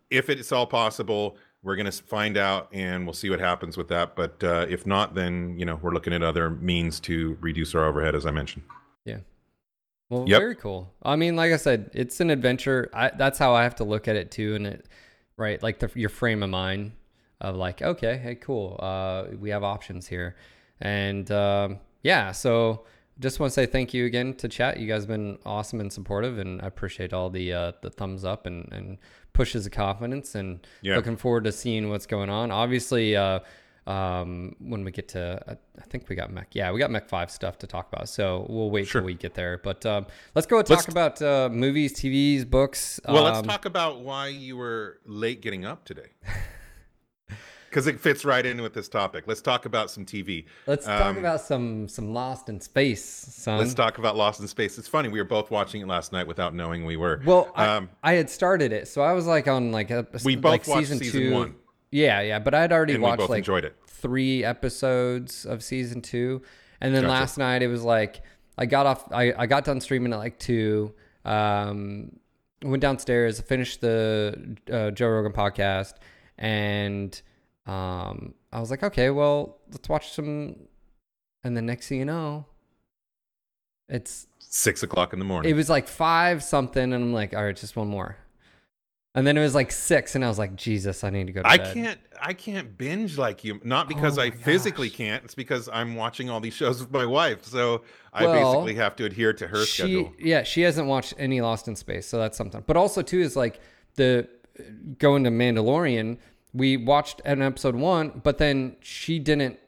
if 0.10 0.29
it's 0.29 0.51
all 0.51 0.65
possible, 0.65 1.38
we're 1.63 1.75
going 1.75 1.89
to 1.89 1.91
find 1.91 2.38
out 2.38 2.69
and 2.71 3.05
we'll 3.05 3.13
see 3.13 3.29
what 3.29 3.39
happens 3.39 3.77
with 3.77 3.88
that. 3.89 4.15
But 4.15 4.43
uh, 4.43 4.65
if 4.69 4.86
not, 4.88 5.13
then, 5.13 5.55
you 5.60 5.65
know, 5.65 5.77
we're 5.81 5.93
looking 5.93 6.13
at 6.13 6.23
other 6.23 6.49
means 6.49 6.99
to 7.01 7.38
reduce 7.41 7.75
our 7.75 7.86
overhead, 7.86 8.15
as 8.15 8.25
I 8.25 8.31
mentioned. 8.31 8.63
Yeah. 9.05 9.19
Well, 10.12 10.26
Yep. 10.28 10.39
very 10.41 10.56
cool. 10.56 10.91
I 11.02 11.15
mean, 11.15 11.36
like 11.38 11.54
I 11.54 11.58
said, 11.58 11.89
it's 11.93 12.19
an 12.19 12.30
adventure. 12.30 12.89
I, 12.93 13.12
that's 13.17 13.39
how 13.39 13.54
I 13.56 13.63
have 13.63 13.76
to 13.76 13.86
look 13.86 14.10
at 14.10 14.17
it 14.17 14.30
too, 14.30 14.56
and 14.56 14.67
it, 14.67 14.86
right, 15.38 15.63
like 15.63 15.80
the, 15.80 15.89
your 15.95 16.10
frame 16.10 16.43
of 16.43 16.50
mind 16.50 16.91
of 17.39 17.56
like, 17.56 17.82
okay, 17.82 18.17
hey, 18.17 18.36
cool. 18.36 18.78
Uh, 18.80 19.28
we 19.39 19.50
have 19.52 19.63
options 19.63 20.06
here, 20.08 20.36
and 20.82 21.32
um, 21.32 21.80
yeah. 22.04 22.34
So, 22.34 22.84
just 23.21 23.39
want 23.39 23.52
to 23.52 23.54
say 23.54 23.65
thank 23.65 23.93
you 23.93 24.06
again 24.06 24.34
to 24.36 24.50
chat. 24.50 24.80
You 24.82 24.88
guys 24.88 25.04
have 25.04 25.08
been 25.08 25.39
awesome 25.45 25.80
and 25.80 25.91
supportive, 25.93 26.39
and 26.39 26.62
I 26.62 26.67
appreciate 26.67 27.13
all 27.13 27.30
the 27.30 27.54
uh, 27.54 27.71
the 27.82 27.89
thumbs 27.89 28.26
up 28.26 28.45
and 28.45 28.69
and 28.74 28.97
pushes 29.32 29.65
of 29.65 29.71
confidence, 29.71 30.36
and 30.36 30.60
Yeah. 30.82 30.97
looking 30.97 31.15
forward 31.15 31.45
to 31.45 31.54
seeing 31.54 31.89
what's 31.89 32.06
going 32.06 32.30
on. 32.30 32.52
Obviously. 32.52 33.15
Uh, 33.15 33.39
um 33.87 34.55
when 34.59 34.83
we 34.83 34.91
get 34.91 35.07
to 35.07 35.41
I, 35.47 35.51
I 35.79 35.85
think 35.89 36.07
we 36.07 36.15
got 36.15 36.31
mech 36.31 36.49
yeah 36.53 36.71
we 36.71 36.77
got 36.79 36.91
mech 36.91 37.09
5 37.09 37.31
stuff 37.31 37.57
to 37.59 37.67
talk 37.67 37.91
about 37.91 38.07
so 38.09 38.45
we'll 38.47 38.69
wait 38.69 38.87
Sure. 38.87 39.01
till 39.01 39.07
we 39.07 39.15
get 39.15 39.33
there 39.33 39.57
but 39.57 39.83
um 39.87 40.05
let's 40.35 40.45
go 40.45 40.59
and 40.59 40.67
talk 40.67 40.77
Let's- 40.87 40.87
about 40.87 41.21
uh 41.21 41.49
movies 41.51 41.93
tvs 41.93 42.47
books 42.47 42.99
Well, 43.07 43.23
let's 43.23 43.39
um, 43.39 43.45
talk 43.45 43.65
about 43.65 44.01
why 44.01 44.27
you 44.27 44.55
were 44.55 44.99
late 45.05 45.41
getting 45.41 45.65
up 45.65 45.83
today. 45.85 46.09
Because 47.69 47.87
it 47.87 48.01
fits 48.01 48.25
right 48.25 48.45
in 48.45 48.61
with 48.61 48.73
this 48.73 48.89
topic. 48.89 49.23
Let's 49.27 49.41
talk 49.41 49.65
about 49.65 49.89
some 49.89 50.05
TV. 50.05 50.43
let's 50.67 50.85
talk 50.85 51.05
um, 51.05 51.17
about 51.17 51.39
some 51.39 51.87
some 51.87 52.13
lost 52.13 52.49
in 52.49 52.59
space 52.59 53.01
son 53.05 53.59
Let's 53.59 53.73
talk 53.73 53.97
about 53.97 54.17
Lost 54.17 54.41
in 54.41 54.47
Space. 54.49 54.77
It's 54.77 54.89
funny. 54.89 55.07
We 55.07 55.19
were 55.19 55.25
both 55.25 55.49
watching 55.49 55.81
it 55.81 55.87
last 55.87 56.11
night 56.11 56.27
without 56.27 56.53
knowing 56.53 56.83
we 56.83 56.97
were. 56.97 57.21
well 57.25 57.49
I, 57.55 57.67
um, 57.67 57.89
I 58.03 58.11
had 58.13 58.29
started 58.29 58.73
it 58.73 58.89
so 58.89 59.01
i 59.01 59.13
was 59.13 59.25
like 59.25 59.47
on 59.47 59.71
like 59.71 59.89
a 59.89 60.05
We 60.25 60.35
both 60.35 60.51
like 60.51 60.67
watched 60.67 60.87
season, 60.89 60.97
season 60.99 61.21
two 61.21 61.31
one. 61.33 61.55
Yeah 61.91 62.21
yeah 62.21 62.39
but 62.39 62.54
i'd 62.54 62.71
already 62.71 62.93
and 62.93 63.04
watched 63.04 63.30
like 63.30 63.39
enjoyed 63.39 63.65
it. 63.65 63.76
three 63.86 64.43
episodes 64.43 65.45
of 65.45 65.61
season 65.63 66.01
two 66.01 66.41
and 66.80 66.95
then 66.95 67.03
Gotcha. 67.03 67.13
last 67.13 67.38
night 67.38 67.61
it 67.61 67.68
was 67.68 67.84
like 67.84 68.22
i 68.57 68.65
got 68.65 68.86
off 68.86 69.11
i, 69.11 69.34
I 69.38 69.45
got 69.45 69.65
done 69.65 69.82
streaming 69.82 70.13
at 70.13 70.18
like 70.20 70.39
two 70.39 70.93
um 71.26 72.11
went 72.63 72.82
downstairs 72.82 73.39
finished 73.41 73.82
the 73.82 74.57
uh, 74.72 74.91
joe 74.91 75.09
rogan 75.09 75.34
podcast 75.34 75.93
and 76.38 77.22
um 77.68 78.34
i 78.51 78.59
was 78.59 78.72
like 78.72 78.84
okay 78.84 79.09
well 79.09 79.57
let's 79.72 79.88
watch 79.89 80.11
some 80.11 80.55
and 81.43 81.55
the 81.57 81.61
next 81.61 81.88
thing 81.89 81.99
you 81.99 82.05
know 82.05 82.45
it's 83.89 84.28
Six 84.53 84.84
o'clock 84.84 85.13
in 85.13 85.20
the 85.20 85.26
morning. 85.26 85.49
it 85.49 85.53
was 85.55 85.70
like 85.70 85.88
five 85.88 86.43
something 86.43 86.84
and 86.84 86.93
i'm 86.93 87.13
like 87.13 87.34
all 87.34 87.43
right 87.43 87.55
just 87.55 87.76
one 87.76 87.88
more 87.88 88.18
And 89.14 89.28
then 89.28 89.36
it 89.38 89.41
was 89.41 89.53
like 89.53 89.74
six, 89.74 90.16
and 90.16 90.24
I 90.24 90.30
was 90.30 90.39
like, 90.39 90.55
Jesus, 90.55 91.03
I 91.03 91.09
need 91.09 91.28
to 91.28 91.34
go 91.34 91.41
to 91.41 91.47
I 91.47 91.57
bed. 91.57 91.74
can't 91.74 91.99
I 92.22 92.34
can't 92.34 92.78
binge 92.78 93.18
like 93.18 93.43
you. 93.43 93.59
Not 93.64 93.88
oh 93.88 93.89
because 93.89 94.18
Oh 94.18 94.22
I 94.22 94.30
physically 94.32 94.88
gosh. 94.88 94.97
can't. 94.97 95.24
It's 95.26 95.36
because 95.36 95.68
I'm 95.72 95.95
watching 95.95 96.30
all 96.30 96.39
these 96.39 96.53
shows 96.53 96.80
with 96.80 96.91
my 96.91 97.05
wife. 97.05 97.43
So 97.43 97.82
I 98.14 98.26
Well, 98.26 98.53
basically 98.53 98.76
have 98.76 98.95
to 98.97 99.05
adhere 99.05 99.34
to 99.34 99.47
her 99.47 99.66
she, 99.66 99.82
schedule. 99.84 100.14
Yeah, 100.18 100.43
she 100.43 100.62
hasn't 100.62 100.88
watched 100.88 101.14
any 101.18 101.41
Lost 101.41 101.68
in 101.68 101.76
Space, 101.76 102.07
so 102.07 102.18
that's 102.20 102.38
something. 102.38 102.64
But 102.66 102.78
also 102.78 103.01
too 103.01 103.20
is 103.20 103.36
like 103.36 103.59
the 103.95 104.30
going 104.97 105.24
to 105.26 105.30
Mandalorian. 105.30 106.18
We 106.53 106.78
watched 106.78 107.22
an 107.26 107.41
episode 107.41 107.76
one, 107.76 108.22
but 108.24 108.38
then 108.38 108.78
she 108.82 109.20
didn't. 109.20 109.59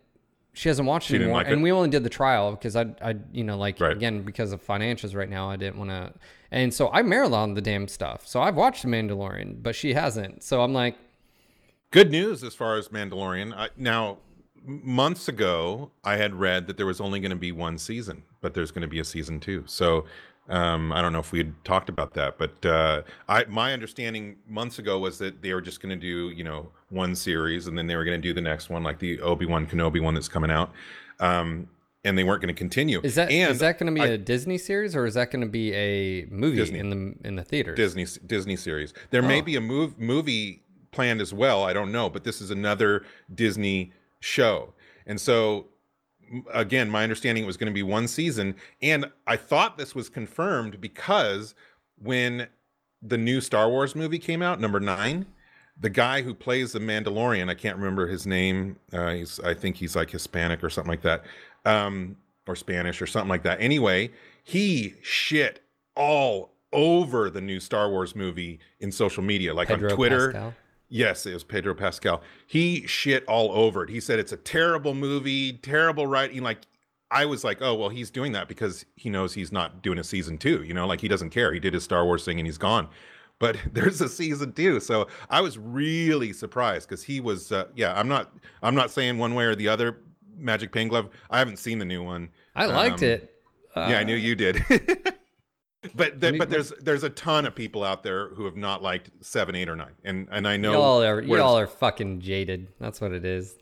She 0.56 0.70
hasn't 0.70 0.88
watched 0.88 1.10
it 1.12 1.16
anymore, 1.16 1.38
like 1.38 1.48
and 1.48 1.60
it? 1.62 1.64
we 1.64 1.72
only 1.72 1.90
did 1.90 2.04
the 2.04 2.10
trial 2.10 2.52
because 2.52 2.76
I, 2.76 2.86
I, 3.02 3.16
you 3.32 3.44
know, 3.44 3.58
like 3.58 3.80
Right. 3.80 3.92
again 3.92 4.22
because 4.22 4.54
of 4.54 4.64
financials 4.66 5.16
right 5.16 5.30
now, 5.30 5.50
I 5.50 5.56
didn't 5.56 5.78
want 5.80 5.90
to, 5.90 6.14
and 6.54 6.74
so 6.74 6.90
I 6.92 7.02
marathon 7.02 7.56
the 7.56 7.62
damn 7.62 7.88
stuff. 7.88 8.26
So 8.28 8.42
I've 8.42 8.56
watched 8.56 8.86
Mandalorian, 8.86 9.62
but 9.62 9.76
she 9.76 9.94
hasn't. 9.94 10.44
So 10.44 10.62
I'm 10.62 10.74
like, 10.74 10.96
Good 11.92 12.10
news 12.10 12.44
as 12.44 12.56
far 12.56 12.78
as 12.78 12.88
Mandalorian. 12.88 13.54
I, 13.56 13.70
now, 13.78 14.18
months 14.66 15.28
ago, 15.28 15.92
I 16.04 16.18
had 16.18 16.34
read 16.34 16.66
that 16.66 16.76
there 16.76 16.88
was 16.88 17.00
only 17.00 17.20
going 17.20 17.30
to 17.30 17.36
be 17.36 17.52
one 17.52 17.78
season, 17.78 18.24
but 18.42 18.56
there's 18.56 18.72
going 18.72 18.82
to 18.82 18.88
be 18.88 19.00
a 19.00 19.04
season 19.04 19.40
two. 19.40 19.64
So 19.68 20.06
um, 20.50 20.92
I 20.92 21.02
don't 21.02 21.14
know 21.14 21.20
if 21.20 21.32
we 21.32 21.38
had 21.38 21.54
talked 21.64 21.90
about 21.90 22.16
that, 22.16 22.38
but 22.38 22.66
uh, 22.66 23.04
I 23.30 23.46
my 23.46 23.74
understanding 23.74 24.38
months 24.48 24.80
ago 24.80 24.98
was 25.00 25.20
that 25.20 25.42
they 25.42 25.54
were 25.54 25.62
just 25.62 25.82
going 25.82 25.92
to 25.92 26.02
do 26.02 26.36
you 26.36 26.44
know 26.44 26.70
one 26.90 27.16
series 27.16 27.68
and 27.68 27.78
then 27.78 27.88
they 27.88 27.96
were 27.96 28.04
going 28.04 28.20
to 28.20 28.28
do 28.28 28.34
the 28.34 28.42
next 28.42 28.70
one, 28.70 28.84
like 28.84 29.00
the 29.00 29.22
Obi 29.22 29.46
Wan 29.46 29.68
Kenobi 29.68 30.02
one 30.02 30.16
that's 30.16 30.28
coming 30.28 30.52
out, 30.52 30.72
um, 31.20 31.68
and 32.04 32.18
they 32.18 32.24
weren't 32.24 32.42
going 32.42 32.54
to 32.54 32.58
continue. 32.58 33.00
is 33.04 33.16
that 33.16 33.32
is 33.32 33.50
and 33.52 33.60
that 33.60 33.80
going 33.80 33.94
to 33.94 34.00
be 34.02 34.06
I- 34.08 34.14
a 34.14 34.18
Disney 34.18 34.58
series 34.58 34.96
or 34.96 35.06
is 35.06 35.14
that 35.14 35.32
going 35.32 35.42
to 35.42 35.50
be 35.50 35.74
a 35.74 36.26
movie 36.26 36.58
Disney. 36.58 36.80
in 36.80 36.90
the 36.90 37.28
in 37.28 37.36
the 37.36 37.44
theaters? 37.44 37.78
Disney 37.78 38.06
Disney 38.26 38.56
series. 38.56 38.94
There 39.10 39.22
may 39.22 39.40
Oh. 39.40 39.44
be 39.44 39.56
a 39.56 39.62
move 39.62 40.00
movie 40.00 40.64
planned 40.92 41.22
as 41.22 41.34
well. 41.34 41.64
I 41.64 41.74
don't 41.74 41.92
know, 41.92 42.10
but 42.10 42.24
this 42.24 42.42
is 42.42 42.52
another 42.52 43.04
Disney 43.34 43.92
show, 44.20 44.74
and 45.06 45.20
so 45.20 45.68
again, 46.54 46.90
my 46.90 47.04
understanding 47.04 47.44
it 47.44 47.48
was 47.48 47.58
going 47.58 47.72
to 47.72 47.74
be 47.74 47.84
one 47.84 48.08
season, 48.08 48.56
and 48.82 49.06
I 49.28 49.36
thought 49.36 49.78
this 49.78 49.94
was 49.94 50.10
confirmed 50.10 50.82
because 50.82 51.54
when 52.02 52.48
the 53.02 53.18
new 53.18 53.40
Star 53.42 53.70
Wars 53.70 53.96
movie 53.96 54.20
came 54.20 54.42
out, 54.42 54.60
number 54.60 54.80
nine. 54.80 55.26
The 55.80 55.90
guy 55.90 56.22
who 56.22 56.36
plays 56.36 56.72
the 56.74 56.80
Mandalorian, 56.80 57.50
I 57.50 57.56
can't 57.56 57.78
remember 57.78 58.08
his 58.08 58.28
name. 58.28 58.78
Uh, 58.94 59.10
he's, 59.14 59.40
I 59.40 59.56
think 59.56 59.76
he's 59.76 59.96
like 59.96 60.12
Hispanic 60.12 60.64
or 60.64 60.70
something 60.70 60.90
like 60.92 61.02
that, 61.02 61.24
um, 61.66 62.18
or 62.48 62.56
Spanish 62.56 63.02
or 63.02 63.08
something 63.08 63.30
like 63.30 63.44
that. 63.44 63.60
Anyway, 63.62 64.12
he 64.44 64.96
shit 65.02 65.64
all 65.96 66.54
over 66.72 67.30
the 67.30 67.42
new 67.42 67.60
Star 67.60 67.90
Wars 67.90 68.16
movie 68.16 68.60
in 68.80 68.92
social 68.92 69.24
media, 69.24 69.54
like 69.54 69.68
Pedro 69.68 69.92
on 69.92 69.96
Twitter. 69.96 70.32
Pascal? 70.32 70.54
Yes, 70.90 71.26
it 71.26 71.34
was 71.34 71.44
Pedro 71.44 71.74
Pascal. 71.74 72.22
He 72.46 72.86
shit 72.86 73.26
all 73.26 73.52
over 73.52 73.84
it. 73.84 73.90
He 73.90 74.00
said 74.00 74.20
it's 74.20 74.32
a 74.32 74.38
terrible 74.38 74.94
movie, 74.94 75.54
terrible 75.54 76.06
writing. 76.06 76.44
Like 76.44 76.60
I 77.10 77.26
was 77.26 77.44
like, 77.44 77.62
oh 77.62 77.74
well, 77.76 77.90
he's 77.90 78.10
doing 78.10 78.32
that 78.34 78.48
because 78.48 78.86
he 78.96 79.10
knows 79.10 79.34
he's 79.34 79.52
not 79.52 79.82
doing 79.82 79.98
a 79.98 80.04
season 80.04 80.38
two. 80.38 80.64
You 80.64 80.74
know, 80.74 80.86
like 80.86 81.02
he 81.02 81.08
doesn't 81.08 81.30
care. 81.30 81.54
He 81.54 81.60
did 81.60 81.74
his 81.74 81.84
Star 81.84 82.06
Wars 82.06 82.26
thing 82.26 82.40
and 82.40 82.48
he's 82.48 82.58
gone. 82.58 82.90
But 83.40 83.58
there's 83.74 84.02
a 84.02 84.10
season 84.10 84.54
two, 84.54 84.80
so 84.80 85.08
I 85.30 85.42
was 85.42 85.58
really 85.58 86.34
surprised 86.34 86.88
because 86.88 87.04
he 87.04 87.20
was. 87.20 87.52
Uh, 87.52 87.66
yeah, 87.76 87.98
I'm 87.98 88.08
not. 88.08 88.34
I'm 88.62 88.76
not 88.76 88.92
saying 88.92 89.18
one 89.18 89.36
way 89.36 89.46
or 89.46 89.56
the 89.56 89.70
other. 89.70 89.98
Magic 90.38 90.72
Pain 90.72 90.88
Glove. 90.88 91.10
I 91.30 91.40
haven't 91.40 91.58
seen 91.58 91.80
the 91.80 91.86
new 91.86 92.04
one. 92.04 92.30
I 92.56 92.66
liked 92.66 93.02
Um, 93.04 93.10
it. 93.10 93.34
yeah, 93.76 94.00
I 94.00 94.04
knew 94.04 94.16
you 94.16 94.36
did. 94.36 94.64
but 95.96 96.22
me- 96.22 96.38
but 96.38 96.50
there's 96.50 96.72
there's 96.82 97.04
a 97.04 97.10
ton 97.10 97.46
of 97.46 97.56
people 97.56 97.84
out 97.84 98.04
there 98.04 98.30
who 98.30 98.46
have 98.46 98.56
not 98.56 98.82
liked 98.82 99.10
seven, 99.22 99.56
eight, 99.56 99.70
or 99.70 99.76
nine, 99.76 99.94
and 100.04 100.28
and 100.32 100.48
I 100.48 100.58
know 100.58 100.74
y'all 100.74 101.04
are 101.04 101.22
y'all 101.22 101.58
are 101.58 101.68
fucking 101.68 102.22
jaded. 102.22 102.68
That's 102.80 103.02
what 103.02 103.12
it 103.12 103.26
is. 103.26 103.56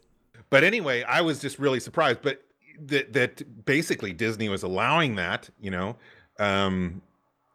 But 0.50 0.64
anyway, 0.64 1.04
I 1.04 1.22
was 1.22 1.40
just 1.40 1.58
really 1.60 1.80
surprised. 1.80 2.20
But 2.22 2.44
that 2.86 3.14
that 3.14 3.66
basically 3.66 4.14
Disney 4.14 4.50
was 4.50 4.64
allowing 4.64 5.16
that, 5.16 5.50
you 5.60 5.72
know. 5.72 5.96
Um, 6.40 7.02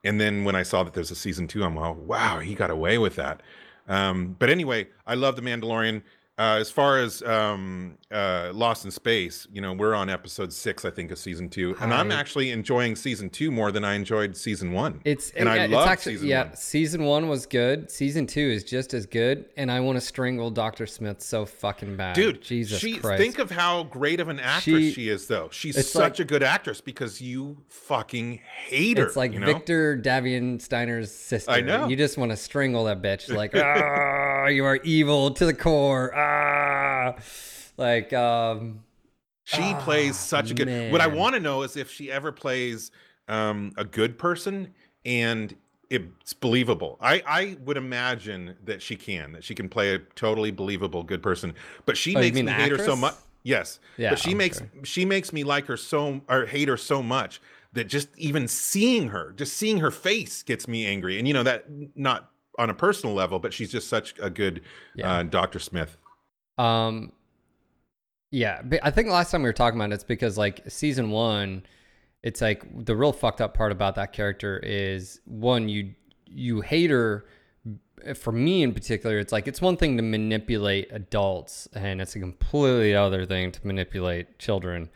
and 0.05 0.21
then 0.21 0.45
when 0.45 0.55
I 0.55 0.63
saw 0.63 0.83
that 0.85 0.95
there's 0.95 1.11
a 1.11 1.17
season 1.17 1.49
two, 1.49 1.65
I'm 1.65 1.75
like, 1.75 1.97
wow, 1.97 2.39
he 2.39 2.55
got 2.55 2.71
away 2.71 2.97
with 2.99 3.17
that. 3.17 3.43
Um, 3.89 4.37
but 4.39 4.51
anyway, 4.51 4.89
I 5.07 5.15
love 5.15 5.37
the 5.37 5.43
Mandalorian. 5.43 6.03
Uh, 6.39 6.59
as 6.61 6.71
far 6.71 6.99
as 6.99 7.23
um, 7.23 7.97
uh, 8.11 8.51
Lost 8.53 8.85
in 8.85 8.91
Space, 8.91 9.49
you 9.51 9.63
know, 9.63 9.73
we're 9.73 9.95
on 9.95 10.11
episode 10.11 10.53
six, 10.53 10.85
I 10.85 10.91
think, 10.91 11.11
of 11.11 11.19
season 11.19 11.49
two, 11.49 11.75
and 11.81 11.95
I'm 11.95 12.13
actually 12.13 12.51
enjoying 12.51 12.95
season 12.95 13.31
two 13.31 13.51
more 13.51 13.73
than 13.73 13.87
I 13.87 13.95
enjoyed 13.95 14.37
season 14.37 14.73
one. 14.73 15.01
It's 15.07 15.31
and 15.31 15.49
I 15.49 15.65
yeah, 15.65 15.75
love 15.75 15.89
actually 15.89 16.17
season 16.17 16.29
yeah. 16.29 16.45
one. 16.49 16.57
Season 16.57 17.05
one 17.05 17.29
was 17.29 17.47
good. 17.47 17.91
Season 17.91 18.27
two 18.27 18.43
is 18.43 18.65
just 18.65 18.93
as 18.93 19.07
good, 19.07 19.47
and 19.57 19.71
I 19.73 19.81
want 19.81 19.97
to 19.97 20.01
strangle 20.03 20.51
Doctor 20.51 20.87
Smith 20.87 21.23
so 21.23 21.47
fucking 21.47 21.97
bad, 21.97 22.15
Dude, 22.15 22.43
Jesus 22.43 22.81
she, 22.81 22.99
Christ! 22.99 23.19
think 23.19 23.39
of 23.39 23.51
how 23.51 23.85
great 23.85 24.21
of 24.21 24.29
an 24.29 24.39
actress 24.39 24.63
She- 24.63 24.93
she, 24.93 25.09
is, 25.09 25.29
though. 25.29 25.49
She's 25.51 25.91
such 25.91 26.03
like- 26.03 26.19
a 26.19 26.25
good 26.25 26.43
actress 26.43 26.83
because 26.83 27.19
you 27.19 27.57
fucking 27.69 28.41
hate 28.67 28.99
her. 28.99 29.07
it's 29.07 29.17
like 29.17 29.33
you 29.33 29.41
know? 29.41 29.47
Victor 29.47 29.97
Davion 29.97 30.61
Steiner's 30.61 31.11
sister. 31.11 31.51
I 31.51 31.63
know. 31.63 31.89
You 31.89 31.97
just 31.97 32.19
want 32.19 32.31
to 32.33 32.37
strangle 32.37 32.85
that 32.85 33.01
bitch. 33.01 33.35
Like, 33.35 33.53
ah, 33.57 34.49
you 34.49 34.67
are 34.67 34.77
evil 34.85 35.31
to 35.31 35.47
the 35.47 35.55
core. 35.55 36.13
Ah, 36.15 36.26
like, 37.77 38.13
um, 38.13 38.85
She 39.45 39.75
plays 39.75 40.19
such 40.19 40.51
a 40.51 40.55
good. 40.55 40.71
What 40.89 41.01
I 41.01 41.07
Ah, 41.07 41.15
want 41.15 41.35
to 41.35 41.41
know 41.41 41.63
is 41.63 41.77
if 41.77 41.91
she 41.91 42.11
ever 42.11 42.33
plays 42.33 42.91
um, 43.29 43.73
a 43.77 43.85
good 43.85 44.19
person 44.19 44.75
and 45.05 45.55
it's 45.89 46.33
believable. 46.33 46.99
I 47.01 47.23
I 47.25 47.57
would 47.65 47.77
imagine 47.77 48.57
that 48.65 48.83
she 48.83 48.97
can. 48.97 49.33
That 49.33 49.45
she 49.45 49.55
can 49.55 49.69
play 49.69 49.95
a 49.95 49.99
totally 50.01 50.51
believable 50.51 51.05
good 51.05 51.23
person. 51.23 51.55
But 51.85 51.97
she 51.97 52.17
Oh, 52.17 52.21
makes 52.21 52.43
me 52.43 52.53
hate 52.53 52.73
her 52.73 52.79
so 52.79 52.97
much. 52.97 53.15
Yes. 53.45 53.79
Yeah, 53.97 54.11
But 54.11 54.19
she 54.19 54.31
I'm 54.31 54.39
makes 54.39 54.59
sure. 54.59 54.69
she 54.83 55.05
makes 55.05 55.33
me 55.33 55.45
like 55.45 55.67
her 55.67 55.77
so 55.77 56.23
or 56.29 56.47
hate 56.47 56.69
her 56.69 56.77
so 56.77 57.03
much 57.03 57.41
that 57.73 57.85
just 57.85 58.09
even 58.17 58.49
seeing 58.49 59.09
her, 59.09 59.33
just 59.37 59.57
seeing 59.57 59.79
her 59.79 59.93
face 59.93 60.43
gets 60.43 60.67
me 60.67 60.87
angry. 60.87 61.19
And 61.19 61.29
you 61.29 61.35
know 61.35 61.45
that 61.45 61.67
not 61.95 62.33
on 62.59 62.69
a 62.71 62.75
personal 62.75 63.15
level, 63.15 63.39
but 63.39 63.53
she's 63.53 63.71
just 63.71 63.89
such 63.89 64.15
a 64.21 64.31
good 64.31 64.63
Yeah. 64.95 65.19
uh, 65.19 65.23
Dr. 65.23 65.61
Smith. 65.61 65.99
Um, 66.59 67.13
yeah, 68.31 68.63
I 68.83 68.91
think 68.91 69.09
last 69.09 69.31
time 69.31 69.43
we 69.43 69.49
were 69.49 69.53
talking 69.53 69.79
about 69.79 69.93
it, 69.93 69.95
it's 69.95 70.05
because 70.05 70.37
like 70.37 70.63
season 70.69 71.11
one, 71.11 71.65
it's 72.23 72.41
like 72.41 72.85
the 72.85 72.97
real 72.97 73.13
fucked 73.13 73.41
up 73.41 73.55
part 73.55 73.73
about 73.73 73.95
that 73.95 74.13
character 74.13 74.59
is 74.59 75.21
one 75.25 75.69
you 75.69 75.95
you 76.27 76.61
hate 76.61 76.91
her. 76.91 77.27
For 78.15 78.33
me 78.33 78.63
in 78.63 78.75
particular, 78.75 79.19
it's 79.19 79.33
like 79.33 79.49
it's 79.49 79.61
one 79.61 79.77
thing 79.77 79.97
to 79.97 80.03
manipulate 80.03 80.89
adults, 80.93 81.69
and 81.75 82.01
it's 82.01 82.15
a 82.15 82.21
completely 82.21 82.95
other 82.95 83.27
thing 83.27 83.53
to 83.53 83.67
manipulate 83.67 84.39
children. 84.39 84.91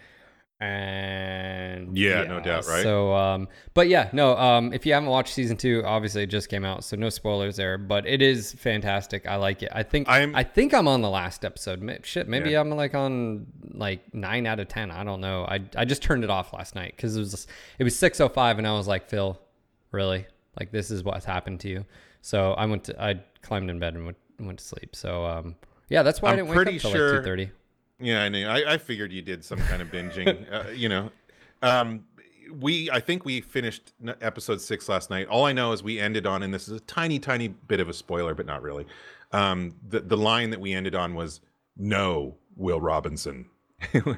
And 0.61 1.97
Yeah, 1.97 2.25
no 2.25 2.41
doubt, 2.41 2.67
right? 2.67 2.83
So, 2.83 3.15
um, 3.15 3.49
but 3.75 3.89
yeah, 3.89 4.11
no. 4.13 4.37
Um, 4.37 4.73
if 4.73 4.85
you 4.85 4.93
haven't 4.93 5.09
watched 5.09 5.35
season 5.35 5.57
two, 5.57 5.83
obviously 5.85 6.23
it 6.25 6.27
just 6.27 6.49
came 6.49 6.65
out, 6.65 6.85
so 6.85 6.97
no 6.97 7.09
spoilers 7.09 7.57
there. 7.57 7.79
But 7.79 8.07
it 8.07 8.23
is 8.23 8.53
fantastic. 8.53 9.27
I 9.27 9.37
like 9.37 9.63
it. 9.63 9.71
I 9.73 9.83
think 9.83 10.09
I'm- 10.09 10.35
I 10.35 10.43
think 10.45 10.75
I'm 10.75 10.87
on 10.89 11.01
the 11.03 11.11
last 11.11 11.45
episode. 11.45 11.81
Shit, 12.05 12.29
maybe 12.29 12.51
Yeah. 12.51 12.61
I'm 12.61 12.71
like 12.71 12.95
on 12.95 13.47
like 13.73 14.15
nine 14.15 14.47
out 14.47 14.61
of 14.61 14.69
ten. 14.69 14.91
I 14.91 15.03
don't 15.05 15.21
know. 15.21 15.45
I 15.45 15.61
I 15.77 15.85
just 15.85 16.03
turned 16.03 16.25
it 16.25 16.31
off 16.31 16.53
last 16.53 16.75
night 16.75 16.95
because 16.97 17.17
it 17.17 17.21
was 17.21 17.47
it 17.79 17.85
was 17.85 17.97
six 17.99 18.21
oh 18.21 18.29
five, 18.29 18.59
and 18.59 18.67
I 18.67 18.73
was 18.73 18.87
like, 18.87 19.09
Phil, 19.09 19.41
really? 19.93 20.27
Like 20.59 20.73
this 20.73 20.91
is 20.91 21.03
what's 21.03 21.25
happened 21.25 21.61
to 21.61 21.69
you? 21.69 21.85
So 22.21 22.53
I 22.53 22.67
went 22.67 22.85
to 22.85 23.03
I 23.03 23.23
climbed 23.43 23.71
in 23.71 23.79
bed 23.79 23.95
and 23.95 24.05
went 24.05 24.19
went 24.39 24.59
to 24.59 24.65
sleep. 24.65 24.95
So 24.95 25.25
um, 25.25 25.57
yeah, 25.89 26.03
that's 26.03 26.21
why 26.21 26.29
I 26.29 26.33
I'm 26.33 26.37
didn't 26.39 26.49
wake 26.51 26.59
up 26.59 26.65
pretty 26.65 26.79
till 26.79 26.91
sure- 26.91 27.15
like. 27.15 27.51
Yeah, 28.01 28.23
I 28.23 28.29
knew. 28.29 28.47
I, 28.47 28.75
I 28.75 28.79
figured 28.79 29.13
you 29.13 29.23
did 29.23 29.45
some 29.45 29.59
kind 29.61 29.83
of 29.83 29.89
binging. 29.89 30.47
uh, 30.53 30.71
you 30.71 30.89
know, 30.89 31.11
um, 31.63 32.05
we 32.59 32.91
I 32.91 33.01
think 33.01 33.25
we 33.25 33.41
finished 33.41 33.93
episode 34.21 34.61
six 34.61 34.89
last 34.89 35.11
night. 35.11 35.29
All 35.29 35.45
I 35.45 35.53
know 35.53 35.73
is 35.73 35.83
we 35.83 36.01
ended 36.01 36.27
on, 36.27 36.43
and 36.43 36.53
this 36.53 36.69
is 36.69 36.75
a 36.75 36.81
tiny, 36.81 37.19
tiny 37.19 37.49
bit 37.49 37.81
of 37.81 37.89
a 37.89 37.93
spoiler, 37.93 38.35
but 38.35 38.47
not 38.47 38.63
really. 38.63 38.87
Um, 39.33 39.75
the 39.89 40.01
the 40.01 40.17
line 40.17 40.51
that 40.51 40.61
we 40.61 40.73
ended 40.73 40.95
on 40.95 41.15
was 41.15 41.41
"No, 41.77 42.37
Will 42.57 42.81
Robinson." 42.81 43.47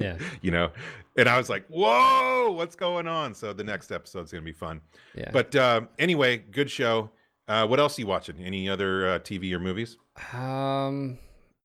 Yeah. 0.00 0.18
you 0.40 0.50
know, 0.50 0.72
and 1.16 1.28
I 1.28 1.38
was 1.38 1.48
like, 1.48 1.64
"Whoa, 1.68 2.50
what's 2.50 2.74
going 2.74 3.06
on?" 3.06 3.32
So 3.34 3.52
the 3.52 3.62
next 3.62 3.92
episode's 3.92 4.32
gonna 4.32 4.42
be 4.42 4.52
fun. 4.52 4.80
Yeah. 5.14 5.30
But 5.32 5.54
uh, 5.54 5.82
anyway, 6.00 6.38
good 6.38 6.70
show. 6.70 7.10
Uh, 7.46 7.66
what 7.66 7.78
else 7.78 7.98
are 7.98 8.00
you 8.00 8.06
watching? 8.08 8.36
Any 8.40 8.68
other 8.68 9.08
uh, 9.08 9.18
TV 9.20 9.52
or 9.52 9.60
movies? 9.60 9.98
Um, 10.32 11.18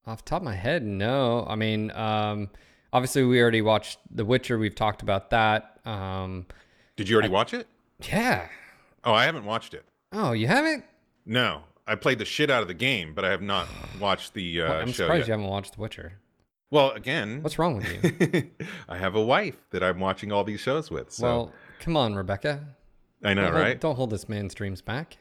off 0.08 0.24
the 0.24 0.30
top 0.30 0.42
of 0.42 0.46
my 0.46 0.56
head, 0.56 0.84
no. 0.84 1.46
I 1.48 1.56
mean, 1.56 1.92
um, 1.92 2.50
obviously 2.94 3.24
we 3.24 3.42
already 3.42 3.62
watched 3.62 4.00
The 4.10 4.26
Witcher. 4.26 4.58
We've 4.58 4.76
talked 4.76 5.02
about 5.02 5.30
that. 5.32 5.80
Um, 5.86 6.46
Did 6.96 7.10
you 7.10 7.16
already 7.16 7.30
watch 7.32 7.54
it? 7.54 7.68
yeah. 8.10 8.48
Oh, 9.04 9.14
I 9.14 9.26
haven't 9.26 9.46
watched 9.46 9.74
it. 9.74 9.86
Oh, 10.12 10.32
you 10.34 10.48
haven't? 10.48 10.84
No, 11.26 11.62
I 11.86 11.96
played 11.96 12.20
the 12.20 12.26
shit 12.26 12.50
out 12.50 12.62
of 12.62 12.68
the 12.68 12.74
game, 12.74 13.14
but 13.14 13.24
I 13.24 13.30
have 13.32 13.42
not 13.42 13.68
watched 14.00 14.34
the 14.34 14.62
uh, 14.62 14.74
I'm 14.74 14.88
show 14.88 15.04
surprised 15.04 15.20
yet. 15.22 15.28
you 15.28 15.32
haven't 15.34 15.48
watched 15.50 15.76
The 15.76 15.82
Witcher. 15.82 16.14
Well, 16.70 16.92
again, 16.92 17.42
What's 17.44 17.58
wrong 17.58 17.78
with 17.78 18.34
you? 18.34 18.50
I 18.90 18.98
have 18.98 19.16
a 19.16 19.22
wife 19.22 19.56
that 19.72 19.82
I'm 19.84 20.00
watching 20.00 20.32
all 20.34 20.44
these 20.44 20.60
shows 20.60 20.92
with. 20.92 21.12
So 21.12 21.24
well, 21.24 21.52
come 21.80 21.96
on, 21.96 22.16
Rebecca. 22.16 22.66
I 23.24 23.34
know, 23.34 23.44
don't 23.44 23.52
hold, 23.54 23.64
right? 23.64 23.80
Don't 23.80 23.96
hold 23.96 24.10
this 24.10 24.28
man's 24.28 24.54
dreams 24.54 24.82
back. 24.82 25.18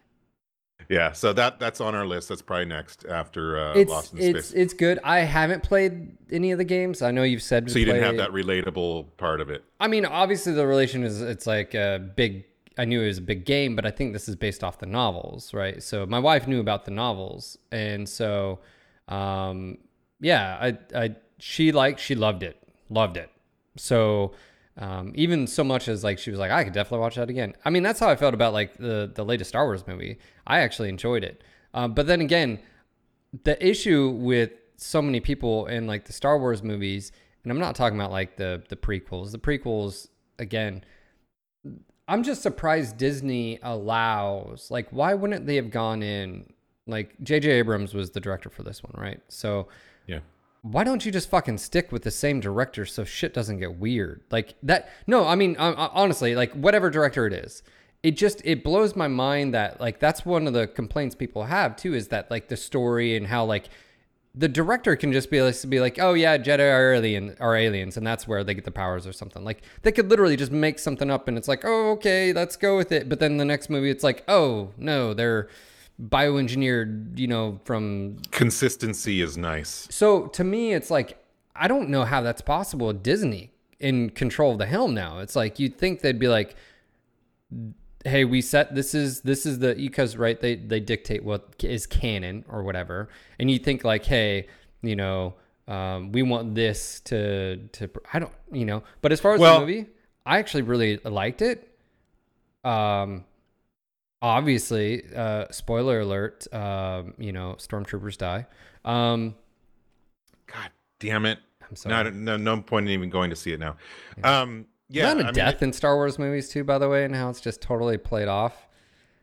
Yeah, 0.88 1.12
so 1.12 1.32
that 1.32 1.58
that's 1.58 1.80
on 1.80 1.94
our 1.94 2.06
list. 2.06 2.28
That's 2.28 2.42
probably 2.42 2.66
next 2.66 3.04
after 3.06 3.58
uh, 3.58 3.74
It's 3.74 3.90
Lost 3.90 4.12
in 4.12 4.18
it's 4.20 4.48
Space. 4.48 4.62
it's 4.62 4.74
good. 4.74 4.98
I 5.02 5.20
haven't 5.20 5.62
played 5.62 6.16
any 6.30 6.52
of 6.52 6.58
the 6.58 6.64
games. 6.64 7.02
I 7.02 7.10
know 7.10 7.22
you've 7.22 7.42
said 7.42 7.70
so 7.70 7.78
you 7.78 7.84
didn't 7.84 8.02
have 8.02 8.16
that 8.18 8.30
relatable 8.30 9.06
part 9.16 9.40
of 9.40 9.50
it. 9.50 9.64
I 9.80 9.88
mean, 9.88 10.04
obviously 10.04 10.52
the 10.52 10.66
relation 10.66 11.02
is 11.02 11.20
it's 11.20 11.46
like 11.46 11.74
a 11.74 11.98
big. 12.16 12.44
I 12.78 12.84
knew 12.84 13.00
it 13.00 13.06
was 13.06 13.18
a 13.18 13.22
big 13.22 13.46
game, 13.46 13.74
but 13.74 13.86
I 13.86 13.90
think 13.90 14.12
this 14.12 14.28
is 14.28 14.36
based 14.36 14.62
off 14.62 14.78
the 14.78 14.86
novels, 14.86 15.54
right? 15.54 15.82
So 15.82 16.04
my 16.04 16.18
wife 16.18 16.46
knew 16.46 16.60
about 16.60 16.84
the 16.84 16.90
novels, 16.90 17.56
and 17.72 18.06
so, 18.06 18.58
um, 19.08 19.78
yeah, 20.20 20.58
I, 20.60 20.78
I, 20.94 21.16
she 21.38 21.72
liked, 21.72 22.00
she 22.00 22.14
loved 22.14 22.42
it, 22.42 22.62
loved 22.90 23.16
it. 23.16 23.30
So, 23.78 24.32
um, 24.78 25.12
even 25.14 25.46
so 25.46 25.64
much 25.64 25.88
as 25.88 26.04
like 26.04 26.18
she 26.18 26.30
was 26.30 26.38
like, 26.38 26.50
I 26.50 26.64
could 26.64 26.72
definitely 26.72 27.00
watch 27.00 27.16
that 27.16 27.30
again. 27.30 27.54
I 27.64 27.70
mean, 27.70 27.82
that's 27.82 27.98
how 27.98 28.08
I 28.08 28.16
felt 28.16 28.34
about 28.34 28.52
like 28.52 28.76
the 28.76 29.10
the 29.14 29.24
latest 29.24 29.48
Star 29.48 29.64
Wars 29.64 29.86
movie. 29.86 30.18
I 30.46 30.60
actually 30.60 30.88
enjoyed 30.88 31.24
it, 31.24 31.42
um, 31.74 31.94
but 31.94 32.06
then 32.06 32.20
again, 32.20 32.58
the 33.44 33.64
issue 33.66 34.10
with 34.10 34.50
so 34.76 35.00
many 35.00 35.20
people 35.20 35.66
in 35.66 35.86
like 35.86 36.04
the 36.04 36.12
Star 36.12 36.38
Wars 36.38 36.62
movies, 36.62 37.12
and 37.42 37.50
I'm 37.50 37.58
not 37.58 37.74
talking 37.74 37.98
about 37.98 38.10
like 38.10 38.36
the 38.36 38.62
the 38.68 38.76
prequels. 38.76 39.32
The 39.32 39.38
prequels 39.38 40.08
again, 40.38 40.84
I'm 42.08 42.22
just 42.22 42.42
surprised 42.42 42.98
Disney 42.98 43.58
allows 43.62 44.70
like 44.70 44.88
why 44.90 45.14
wouldn't 45.14 45.46
they 45.46 45.56
have 45.56 45.70
gone 45.70 46.02
in 46.02 46.52
like 46.86 47.16
JJ 47.22 47.46
Abrams 47.46 47.94
was 47.94 48.10
the 48.10 48.20
director 48.20 48.50
for 48.50 48.62
this 48.62 48.82
one, 48.82 48.94
right? 48.96 49.20
So 49.28 49.68
Yeah. 50.06 50.20
Why 50.72 50.84
don't 50.84 51.06
you 51.06 51.12
just 51.12 51.30
fucking 51.30 51.58
stick 51.58 51.92
with 51.92 52.02
the 52.02 52.10
same 52.10 52.40
director 52.40 52.84
so 52.84 53.04
shit 53.04 53.32
doesn't 53.32 53.58
get 53.58 53.78
weird? 53.78 54.22
Like 54.30 54.54
that 54.62 54.90
no 55.06 55.26
i 55.26 55.34
mean 55.34 55.56
uh, 55.58 55.72
uh, 55.72 55.90
honestly 55.92 56.34
like 56.34 56.52
whatever 56.52 56.90
director 56.90 57.26
it 57.26 57.32
is 57.32 57.62
it 58.02 58.16
just 58.16 58.40
it 58.44 58.62
blows 58.62 58.94
my 58.94 59.08
mind 59.08 59.54
that 59.54 59.80
like 59.80 59.98
that's 59.98 60.24
one 60.24 60.46
of 60.46 60.52
the 60.52 60.66
complaints 60.66 61.14
people 61.14 61.44
have 61.44 61.76
too 61.76 61.94
is 61.94 62.08
that 62.08 62.30
like 62.30 62.48
the 62.48 62.56
story 62.56 63.16
and 63.16 63.26
how 63.26 63.44
like 63.44 63.68
the 64.38 64.48
director 64.48 64.94
can 64.96 65.12
just 65.12 65.30
be 65.30 65.40
like, 65.40 65.56
be 65.68 65.80
like 65.80 65.98
oh 65.98 66.12
yeah 66.12 66.36
jedi 66.36 66.72
are 66.72 66.92
alien 66.92 67.34
are 67.40 67.56
aliens 67.56 67.96
and 67.96 68.06
that's 68.06 68.28
where 68.28 68.44
they 68.44 68.54
get 68.54 68.64
the 68.64 68.70
powers 68.70 69.06
or 69.06 69.12
something. 69.12 69.44
Like 69.44 69.62
they 69.82 69.92
could 69.92 70.10
literally 70.10 70.36
just 70.36 70.52
make 70.52 70.78
something 70.78 71.10
up 71.10 71.26
and 71.26 71.38
it's 71.38 71.48
like 71.48 71.64
oh 71.64 71.92
okay 71.92 72.32
let's 72.32 72.56
go 72.56 72.76
with 72.76 72.92
it. 72.92 73.08
But 73.08 73.18
then 73.18 73.38
the 73.38 73.44
next 73.44 73.70
movie 73.70 73.90
it's 73.90 74.04
like 74.04 74.24
oh 74.28 74.72
no 74.76 75.14
they're 75.14 75.48
bioengineered 76.02 77.18
you 77.18 77.26
know 77.26 77.60
from 77.64 78.18
Consistency 78.30 79.20
is 79.22 79.36
nice. 79.36 79.88
so 79.90 80.26
to 80.28 80.44
me, 80.44 80.72
it's 80.74 80.90
like 80.90 81.18
I 81.54 81.68
don't 81.68 81.88
know 81.88 82.04
how 82.04 82.20
that's 82.20 82.42
possible. 82.42 82.88
with 82.88 83.02
Disney 83.02 83.50
in 83.80 84.10
control 84.10 84.52
of 84.52 84.58
the 84.58 84.66
helm 84.66 84.94
now. 84.94 85.20
It's 85.20 85.34
like 85.36 85.58
you'd 85.58 85.78
think 85.78 86.00
they'd 86.02 86.18
be 86.18 86.28
like, 86.28 86.54
"Hey, 88.04 88.24
we 88.24 88.40
set 88.42 88.74
this 88.74 88.94
is 88.94 89.22
this 89.22 89.46
is 89.46 89.58
the 89.58 89.74
because 89.74 90.16
right 90.16 90.38
they 90.40 90.56
they 90.56 90.80
dictate 90.80 91.24
what 91.24 91.54
is 91.64 91.86
canon 91.86 92.44
or 92.48 92.62
whatever," 92.62 93.08
and 93.38 93.50
you 93.50 93.58
think 93.58 93.84
like, 93.84 94.04
"Hey, 94.04 94.48
you 94.82 94.96
know, 94.96 95.34
um, 95.66 96.12
we 96.12 96.22
want 96.22 96.54
this 96.54 97.00
to 97.06 97.56
to 97.72 97.88
I 98.12 98.18
don't 98.18 98.32
you 98.52 98.64
know." 98.66 98.82
But 99.00 99.12
as 99.12 99.20
far 99.20 99.32
as 99.34 99.40
Well- 99.40 99.60
the 99.60 99.66
movie, 99.66 99.86
I 100.26 100.38
actually 100.38 100.62
really 100.62 100.98
liked 100.98 101.40
it. 101.40 101.72
Um, 102.64 103.24
obviously, 104.22 105.04
uh, 105.14 105.46
spoiler 105.50 106.00
alert. 106.00 106.52
Um, 106.52 107.14
you 107.18 107.32
know, 107.32 107.56
stormtroopers 107.58 108.16
die. 108.18 108.46
Um, 108.84 109.34
God 110.46 110.70
damn 111.00 111.26
it. 111.26 111.38
I'm 111.68 111.76
sorry. 111.76 112.04
Not, 112.04 112.14
no, 112.14 112.36
no 112.36 112.60
point 112.62 112.86
in 112.86 112.92
even 112.92 113.10
going 113.10 113.30
to 113.30 113.36
see 113.36 113.52
it 113.52 113.58
now. 113.60 113.76
Um, 114.22 114.66
yeah, 114.88 115.04
Yeah, 115.04 115.08
I 115.08 115.12
a 115.12 115.16
mean, 115.24 115.32
death 115.34 115.62
in 115.62 115.72
Star 115.72 115.96
Wars 115.96 116.18
movies 116.18 116.48
too, 116.48 116.62
by 116.62 116.78
the 116.78 116.88
way, 116.88 117.04
and 117.04 117.14
how 117.14 117.28
it's 117.28 117.40
just 117.40 117.60
totally 117.60 117.98
played 117.98 118.28
off. 118.28 118.68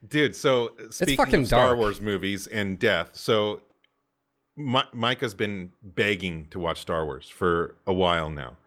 dude. 0.08 0.36
So 0.36 0.72
uh, 0.78 0.90
speaking 0.90 1.16
fucking 1.16 1.40
of 1.42 1.46
Star 1.46 1.66
dark. 1.68 1.78
Wars 1.78 2.00
movies 2.02 2.46
and 2.46 2.78
death, 2.78 3.10
so 3.14 3.62
Mi- 4.56 4.82
Micah's 4.92 5.32
been 5.34 5.72
begging 5.82 6.46
to 6.50 6.58
watch 6.58 6.80
Star 6.80 7.06
Wars 7.06 7.28
for 7.30 7.76
a 7.86 7.94
while 7.94 8.28
now, 8.28 8.58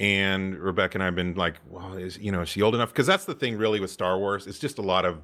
and 0.00 0.58
Rebecca 0.58 0.96
and 0.96 1.02
I've 1.04 1.14
been 1.14 1.34
like, 1.36 1.60
well, 1.70 1.94
is 1.96 2.18
you 2.18 2.32
know, 2.32 2.40
is 2.40 2.48
she 2.48 2.60
old 2.60 2.74
enough? 2.74 2.88
Because 2.90 3.06
that's 3.06 3.24
the 3.24 3.34
thing, 3.34 3.56
really, 3.56 3.78
with 3.78 3.92
Star 3.92 4.18
Wars. 4.18 4.48
It's 4.48 4.58
just 4.58 4.78
a 4.78 4.82
lot 4.82 5.04
of 5.04 5.20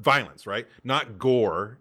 violence, 0.00 0.46
right? 0.46 0.66
Not 0.84 1.18
gore. 1.18 1.78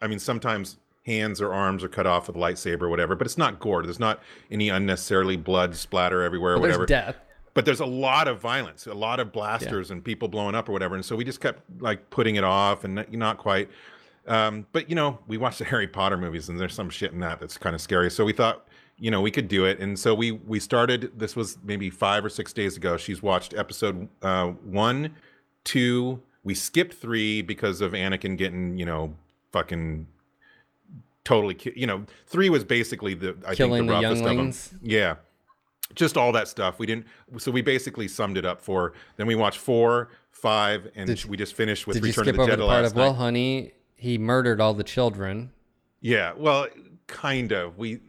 I 0.00 0.06
mean, 0.06 0.18
sometimes 0.18 0.78
hands 1.06 1.40
or 1.40 1.52
arms 1.52 1.82
are 1.82 1.88
cut 1.88 2.06
off 2.06 2.28
with 2.28 2.36
a 2.36 2.38
lightsaber 2.38 2.82
or 2.82 2.88
whatever, 2.88 3.16
but 3.16 3.26
it's 3.26 3.38
not 3.38 3.58
gore. 3.60 3.82
There's 3.82 4.00
not 4.00 4.20
any 4.50 4.68
unnecessarily 4.68 5.36
blood 5.36 5.74
splatter 5.76 6.22
everywhere 6.22 6.54
or 6.56 6.60
there's 6.60 6.78
whatever. 6.78 6.86
death. 6.86 7.16
but 7.54 7.64
there's 7.64 7.80
a 7.80 7.86
lot 7.86 8.28
of 8.28 8.40
violence, 8.40 8.86
a 8.86 8.94
lot 8.94 9.18
of 9.20 9.32
blasters 9.32 9.90
and 9.90 10.04
people 10.04 10.28
blowing 10.28 10.54
up 10.54 10.68
or 10.68 10.72
whatever. 10.72 10.94
And 10.94 11.04
so 11.04 11.16
we 11.16 11.24
just 11.24 11.40
kept 11.40 11.62
like 11.80 12.08
putting 12.10 12.36
it 12.36 12.44
off 12.44 12.84
and 12.84 12.94
not, 12.94 13.12
not 13.12 13.38
quite. 13.38 13.68
Um, 14.28 14.66
but 14.70 14.88
you 14.88 14.94
know, 14.94 15.18
we 15.26 15.36
watched 15.38 15.58
the 15.58 15.64
Harry 15.72 15.88
Potter 15.88 16.16
movies 16.16 16.48
and 16.48 16.58
there's 16.58 16.74
some 16.74 16.88
shit 16.90 17.12
in 17.12 17.20
that 17.20 17.40
that's 17.40 17.58
kind 17.58 17.74
of 17.74 17.80
scary. 17.80 18.10
So 18.10 18.24
we 18.24 18.32
thought, 18.32 18.68
you 18.98 19.10
know, 19.10 19.20
we 19.20 19.32
could 19.32 19.48
do 19.48 19.64
it. 19.64 19.80
And 19.80 19.98
so 19.98 20.14
we 20.14 20.30
we 20.30 20.60
started. 20.60 21.18
This 21.18 21.34
was 21.34 21.58
maybe 21.64 21.90
five 21.90 22.24
or 22.24 22.28
six 22.28 22.52
days 22.52 22.76
ago. 22.76 22.96
She's 22.96 23.20
watched 23.22 23.54
episode 23.54 24.08
uh, 24.22 24.48
one, 24.48 25.16
two. 25.64 26.22
We 26.44 26.54
skipped 26.54 26.94
three 26.94 27.42
because 27.42 27.80
of 27.80 27.92
Anakin 27.92 28.36
getting 28.36 28.76
you 28.78 28.86
know 28.86 29.14
fucking 29.52 30.06
totally. 31.24 31.54
ki- 31.54 31.72
You 31.76 31.86
know, 31.86 32.04
three 32.26 32.50
was 32.50 32.64
basically 32.64 33.14
the 33.14 33.36
I 33.46 33.54
Killing 33.54 33.86
think 33.86 33.90
the 33.90 34.00
the 34.00 34.06
roughest 34.06 34.24
of 34.24 34.36
them. 34.36 34.80
Yeah 34.82 35.16
just 35.94 36.16
all 36.16 36.32
that 36.32 36.48
stuff. 36.48 36.78
We 36.78 36.86
didn't. 36.86 37.06
So 37.38 37.50
we 37.50 37.62
basically 37.62 38.08
summed 38.08 38.36
it 38.38 38.44
up 38.44 38.60
for. 38.62 38.92
Then 39.16 39.26
we 39.26 39.34
watched 39.34 39.58
four, 39.58 40.08
five, 40.30 40.90
and 40.94 41.06
Did- 41.06 41.24
we 41.26 41.36
just 41.36 41.54
finished 41.54 41.86
with 41.86 41.96
Did 41.96 42.04
you 42.04 42.08
Return 42.10 42.24
skip 42.24 42.34
of 42.34 42.36
the 42.38 42.42
over 42.44 42.52
Jedi 42.52 42.56
the 42.56 42.66
part 42.66 42.84
of 42.86 42.94
well, 42.94 43.14
honey, 43.14 43.72
he 43.96 44.18
murdered 44.18 44.60
all 44.60 44.74
the 44.74 44.84
children? 44.84 45.52
Yeah, 46.00 46.32
well, 46.36 46.66
kind 47.06 47.52
of. 47.52 47.78
We, 47.78 48.00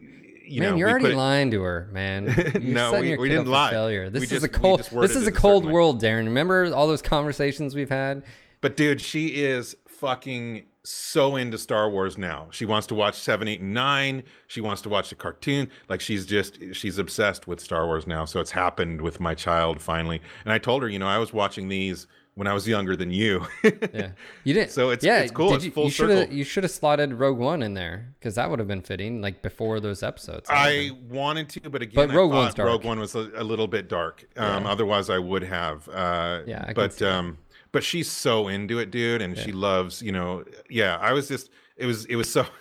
you 0.46 0.60
man, 0.60 0.70
know, 0.72 0.76
you're 0.76 0.90
already 0.90 1.12
lying 1.14 1.50
to 1.52 1.62
her, 1.62 1.88
man. 1.92 2.26
No, 2.62 3.00
we- 3.00 3.16
we 3.16 3.28
didn't 3.28 3.46
lie. 3.46 3.70
Failure. 3.70 4.10
This 4.10 4.20
We 4.20 4.24
is 4.24 4.30
just- 4.30 4.44
a 4.44 4.48
cold. 4.48 4.80
This 4.80 5.16
is 5.16 5.26
a 5.26 5.32
cold 5.32 5.64
way. 5.66 5.72
world, 5.72 6.02
Darren. 6.02 6.24
Remember 6.24 6.72
all 6.74 6.86
those 6.86 7.02
conversations 7.02 7.74
we've 7.74 7.88
had? 7.90 8.22
But 8.60 8.76
dude, 8.76 9.00
she 9.00 9.28
is 9.28 9.76
fucking 9.88 10.64
so 10.84 11.36
into 11.36 11.56
Star 11.58 11.88
Wars 11.88 12.18
now. 12.18 12.48
She 12.50 12.64
wants 12.66 12.86
to 12.88 12.94
watch 12.94 13.14
seven, 13.14 13.48
eight, 13.48 13.60
and 13.60 13.72
nine. 13.74 14.22
She 14.48 14.60
wants 14.60 14.82
to 14.82 14.88
watch 14.88 15.08
the 15.08 15.14
cartoon. 15.14 15.70
Like 15.88 16.00
she's 16.00 16.26
just 16.26 16.58
she's 16.72 16.98
obsessed 16.98 17.46
with 17.46 17.60
Star 17.60 17.86
Wars 17.86 18.06
now. 18.06 18.24
So 18.26 18.40
it's 18.40 18.50
happened 18.50 19.00
with 19.00 19.20
my 19.20 19.34
child 19.34 19.80
finally. 19.80 20.20
And 20.44 20.52
I 20.52 20.58
told 20.58 20.82
her, 20.82 20.88
you 20.88 20.98
know, 20.98 21.06
I 21.08 21.18
was 21.18 21.32
watching 21.32 21.68
these 21.68 22.06
when 22.34 22.46
I 22.48 22.52
was 22.52 22.66
younger 22.66 22.96
than 22.96 23.10
you. 23.10 23.46
Yeah, 23.62 24.10
you 24.44 24.54
didn't. 24.54 24.70
So 24.78 24.90
it's- 24.90 25.04
yeah, 25.04 25.20
it's 25.20 25.30
cool. 25.32 25.50
Did 25.50 25.56
It's 25.56 25.64
you, 25.66 25.70
full 25.70 25.84
you 25.84 25.90
should 25.90 26.10
have 26.10 26.18
circle. 26.20 26.34
you 26.34 26.44
should 26.44 26.64
have 26.64 26.70
slotted 26.72 27.12
Rogue 27.14 27.38
One 27.38 27.62
in 27.62 27.74
there 27.74 28.14
because 28.18 28.34
that 28.34 28.50
would 28.50 28.58
have 28.58 28.68
been 28.68 28.82
fitting, 28.82 29.20
like 29.22 29.42
before 29.42 29.78
those 29.80 30.02
episodes. 30.02 30.48
I 30.50 30.90
wanted 31.08 31.48
to, 31.50 31.70
but 31.70 31.82
again, 31.82 32.08
But 32.08 32.14
Rogue 32.14 32.32
One's 32.32 32.54
dark. 32.54 32.68
Rogue 32.68 32.84
One 32.84 32.98
was 32.98 33.14
a, 33.14 33.30
a 33.36 33.44
little 33.44 33.66
bit 33.68 33.88
dark. 33.88 34.24
Um, 34.36 34.64
Yeah. 34.64 34.70
Otherwise, 34.70 35.10
I 35.10 35.18
would 35.18 35.42
have. 35.44 35.88
Uh, 35.88 36.40
Yeah, 36.46 36.64
I 36.68 36.72
but 36.72 37.00
um, 37.02 37.38
but 37.72 37.84
she's 37.84 38.10
so 38.10 38.48
into 38.48 38.78
it, 38.78 38.90
dude, 38.90 39.22
and 39.22 39.36
she 39.38 39.52
loves. 39.52 40.02
You 40.02 40.12
know, 40.12 40.44
yeah. 40.68 40.98
I 41.00 41.12
was 41.12 41.28
just. 41.28 41.50
It 41.76 41.86
was. 41.86 42.04
It 42.06 42.16
was 42.16 42.30
so. 42.30 42.44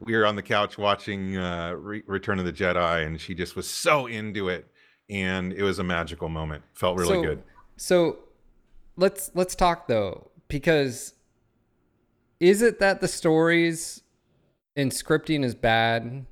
We 0.00 0.16
were 0.16 0.26
on 0.26 0.34
the 0.34 0.42
couch 0.42 0.76
watching 0.76 1.36
uh, 1.36 1.72
Re- 1.78 2.02
Return 2.08 2.40
of 2.40 2.44
the 2.44 2.52
Jedi, 2.52 3.06
and 3.06 3.20
she 3.20 3.32
just 3.32 3.54
was 3.54 3.70
so 3.70 4.06
into 4.08 4.48
it, 4.48 4.66
and 5.08 5.52
it 5.52 5.62
was 5.62 5.78
a 5.78 5.84
magical 5.84 6.28
moment. 6.28 6.64
Felt 6.74 6.98
really 6.98 7.14
so, 7.14 7.22
good. 7.22 7.42
So 7.76 8.18
let's 8.98 9.30
let's 9.34 9.54
talk 9.54 9.86
though, 9.86 10.30
because 10.48 11.14
is 12.40 12.60
it 12.60 12.80
that 12.80 13.00
the 13.00 13.08
stories 13.08 14.02
and 14.76 14.92
scripting 14.92 15.44
is 15.44 15.54
bad? 15.54 16.26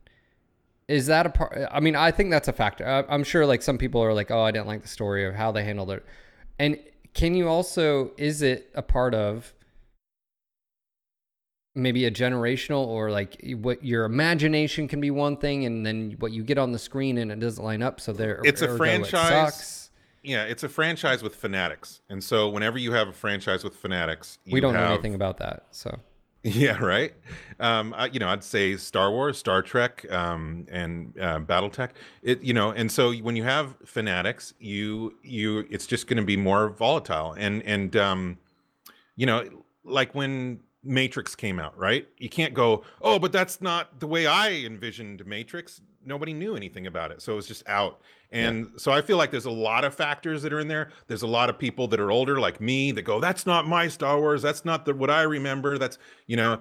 Is 0.89 1.07
that 1.07 1.27
a 1.27 1.31
part? 1.31 1.59
I 1.71 1.81
mean, 1.81 1.97
I 1.97 2.11
think 2.11 2.31
that's 2.31 2.49
a 2.49 2.53
factor. 2.53 2.87
I, 2.87 3.03
I'm 3.13 3.25
sure 3.25 3.47
like 3.47 3.63
some 3.63 3.79
people 3.79 4.03
are 4.03 4.13
like, 4.13 4.31
oh, 4.31 4.41
I 4.43 4.51
didn't 4.51 4.67
like 4.67 4.83
the 4.83 4.89
story 4.89 5.25
of 5.25 5.35
how 5.35 5.51
they 5.51 5.65
handled 5.65 5.91
it. 5.91 6.05
And 6.59 6.79
can 7.15 7.35
you 7.35 7.49
also, 7.49 8.13
is 8.19 8.43
it 8.43 8.71
a 8.75 8.83
part 8.83 9.15
of 9.15 9.53
maybe 11.75 12.05
a 12.07 12.11
generational 12.11 12.87
or 12.87 13.11
like 13.11 13.43
what 13.61 13.85
your 13.85 14.05
imagination 14.05 14.89
can 14.89 15.01
be 15.01 15.11
one 15.11 15.37
thing 15.37 15.67
and 15.67 15.85
then 15.85 16.17
what 16.21 16.33
you 16.33 16.43
get 16.43 16.57
on 16.57 16.73
the 16.73 16.79
screen 16.79 17.19
and 17.19 17.31
it 17.33 17.41
doesn't 17.41 17.65
line 17.65 17.83
up. 17.83 18.01
So 18.01 18.13
there, 18.13 18.41
It's 18.45 18.63
a 18.63 18.77
franchise. 18.77 19.11
sucks. 19.55 19.86
Yeah, 20.27 20.45
it's 20.45 20.63
a 20.63 20.69
franchise 20.69 21.23
with 21.23 21.35
fanatics, 21.35 22.01
and 22.11 22.23
so 22.23 22.49
whenever 22.49 22.79
you 22.79 22.93
have 22.93 23.09
a 23.09 23.13
franchise 23.13 23.65
with 23.65 23.77
fanatics, 23.77 24.39
we 24.51 24.61
don't 24.61 24.75
know 24.75 24.93
anything 24.93 25.15
about 25.15 25.39
that. 25.39 25.67
So 25.71 26.01
Yeah, 26.55 26.79
right. 26.79 27.13
Um, 27.59 27.93
I, 27.97 28.07
you 28.07 28.21
know, 28.21 28.29
I'd 28.29 28.45
say 28.45 28.77
Star 28.77 29.11
Wars, 29.11 29.37
Star 29.37 29.63
Trek, 29.63 30.07
um, 30.13 30.65
and 30.71 31.13
uh, 31.21 31.41
BattleTech. 31.41 31.91
It, 32.23 32.41
you 32.41 32.55
know, 32.55 32.71
and 32.71 32.91
so 32.91 33.13
when 33.13 33.35
you 33.35 33.43
have 33.43 33.75
fanatics, 33.85 34.55
you 34.61 35.17
you 35.25 35.67
it's 35.71 35.87
just 35.87 36.07
going 36.07 36.19
to 36.19 36.25
be 36.25 36.37
more 36.37 36.69
volatile, 36.69 37.35
and 37.37 37.65
and 37.65 37.97
um, 37.97 38.39
you 39.17 39.27
know, 39.27 39.45
like 39.83 40.15
when 40.15 40.61
Matrix 40.85 41.35
came 41.35 41.59
out, 41.59 41.77
right? 41.77 42.07
You 42.17 42.29
can't 42.29 42.55
go, 42.55 42.85
oh, 43.03 43.19
but 43.19 43.33
that's 43.33 43.61
not 43.61 43.99
the 43.99 44.07
way 44.07 44.29
I 44.29 44.51
envisioned 44.53 45.27
Matrix. 45.27 45.81
nobody 46.05 46.33
knew 46.33 46.55
anything 46.55 46.87
about 46.87 47.11
it, 47.11 47.23
so 47.23 47.33
it 47.33 47.37
was 47.37 47.49
just 47.49 47.69
out. 47.69 48.01
And 48.33 48.69
so 48.77 48.93
I 48.93 49.03
feel 49.03 49.17
like 49.17 49.31
there's 49.31 49.45
a 49.47 49.51
lot 49.51 49.85
of 49.85 49.95
factors 49.95 50.43
that 50.43 50.53
are 50.53 50.61
in 50.61 50.69
there. 50.69 50.91
There's 51.07 51.23
a 51.23 51.27
lot 51.27 51.49
of 51.49 51.59
people 51.59 51.89
that 51.89 52.01
are 52.01 52.11
older, 52.11 52.41
like 52.41 52.61
me, 52.61 52.91
that 52.93 53.03
go, 53.03 53.21
"That's 53.21 53.47
not 53.47 53.67
my 53.67 53.89
Star 53.89 54.19
Wars. 54.19 54.43
That's 54.43 54.65
not 54.65 54.85
the 54.85 54.95
what 54.95 55.11
I 55.11 55.23
remember." 55.23 55.79
That's 55.79 55.99
you 56.27 56.37
know, 56.37 56.59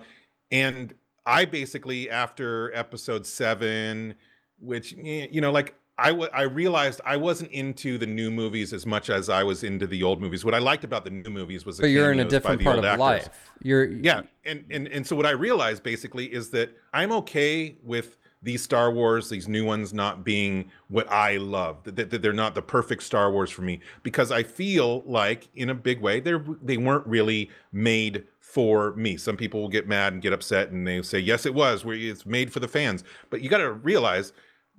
and 0.51 0.93
I 1.25 1.45
basically 1.45 2.09
after 2.09 2.71
Episode 2.75 3.25
Seven, 3.25 4.15
which 4.59 4.93
you 4.93 5.41
know, 5.41 5.51
like 5.51 5.75
I 5.97 6.09
I 6.11 6.43
realized 6.43 7.01
I 7.05 7.17
wasn't 7.17 7.51
into 7.51 7.97
the 7.97 8.05
new 8.05 8.29
movies 8.29 8.73
as 8.73 8.85
much 8.85 9.09
as 9.09 9.29
I 9.29 9.43
was 9.43 9.63
into 9.63 9.87
the 9.87 10.03
old 10.03 10.21
movies. 10.21 10.43
What 10.43 10.53
I 10.53 10.59
liked 10.59 10.83
about 10.83 11.05
the 11.05 11.09
new 11.09 11.29
movies 11.29 11.65
was 11.65 11.79
But 11.79 11.87
you're 11.87 12.11
in 12.11 12.19
a 12.19 12.25
different 12.25 12.61
part 12.61 12.79
of 12.79 12.85
actors. 12.85 12.99
life. 12.99 13.51
You're 13.61 13.85
Yeah, 13.85 14.21
and 14.43 14.65
and 14.69 14.87
and 14.87 15.07
so 15.07 15.15
what 15.15 15.25
I 15.25 15.31
realized 15.31 15.83
basically 15.83 16.25
is 16.25 16.49
that 16.49 16.75
I'm 16.93 17.11
okay 17.13 17.77
with 17.81 18.17
these 18.45 18.61
Star 18.61 18.91
Wars, 18.91 19.27
these 19.29 19.47
new 19.47 19.65
ones, 19.65 19.91
not 19.91 20.23
being 20.23 20.71
what 20.87 21.11
I 21.11 21.37
love. 21.37 21.77
That, 21.83 22.11
they're 22.21 22.31
not 22.31 22.53
the 22.53 22.61
perfect 22.61 23.01
Star 23.01 23.31
Wars 23.31 23.49
for 23.49 23.63
me 23.63 23.79
because 24.03 24.31
I 24.31 24.43
feel 24.43 25.01
like, 25.05 25.49
in 25.55 25.69
a 25.69 25.73
big 25.73 25.99
way, 25.99 26.19
they're 26.19 26.45
they 26.61 26.77
weren't 26.77 27.05
really 27.07 27.49
made 27.73 28.23
for 28.39 28.93
me. 28.95 29.17
Some 29.17 29.35
people 29.35 29.61
will 29.61 29.69
get 29.69 29.87
mad 29.87 30.13
and 30.13 30.21
get 30.21 30.31
upset, 30.31 30.69
and 30.69 30.87
they 30.87 31.01
say, 31.01 31.19
"Yes, 31.19 31.45
it 31.47 31.55
was. 31.55 31.83
It's 31.87 32.25
made 32.25 32.53
for 32.53 32.59
the 32.59 32.67
fans." 32.67 33.03
But 33.31 33.41
you 33.41 33.49
got 33.49 33.57
to 33.57 33.73
realize 33.73 34.31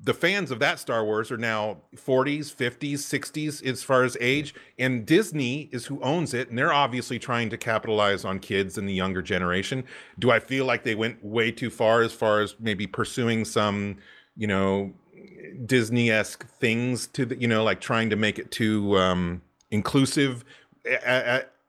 the 0.02 0.14
fans 0.14 0.50
of 0.50 0.58
that 0.58 0.78
Star 0.78 1.04
Wars 1.04 1.30
are 1.30 1.38
now 1.38 1.78
40s, 1.96 2.54
50s, 2.54 2.94
60s 2.94 3.64
as 3.64 3.82
far 3.82 4.04
as 4.04 4.16
age, 4.20 4.54
and 4.78 5.06
Disney 5.06 5.68
is 5.72 5.86
who 5.86 6.00
owns 6.02 6.34
it, 6.34 6.48
and 6.48 6.58
they're 6.58 6.72
obviously 6.72 7.18
trying 7.18 7.50
to 7.50 7.56
capitalize 7.56 8.24
on 8.24 8.38
kids 8.38 8.76
and 8.78 8.88
the 8.88 8.92
younger 8.92 9.22
generation. 9.22 9.84
Do 10.18 10.30
I 10.30 10.38
feel 10.38 10.64
like 10.64 10.84
they 10.84 10.94
went 10.94 11.24
way 11.24 11.50
too 11.50 11.70
far 11.70 12.02
as 12.02 12.12
far 12.12 12.40
as 12.40 12.54
maybe 12.60 12.86
pursuing 12.86 13.44
some, 13.44 13.96
you 14.36 14.46
know, 14.46 14.92
Disney 15.64 16.10
esque 16.10 16.46
things 16.58 17.06
to 17.08 17.24
the, 17.24 17.40
you 17.40 17.48
know, 17.48 17.64
like 17.64 17.80
trying 17.80 18.10
to 18.10 18.16
make 18.16 18.38
it 18.38 18.50
too 18.50 18.98
um, 18.98 19.40
inclusive 19.70 20.44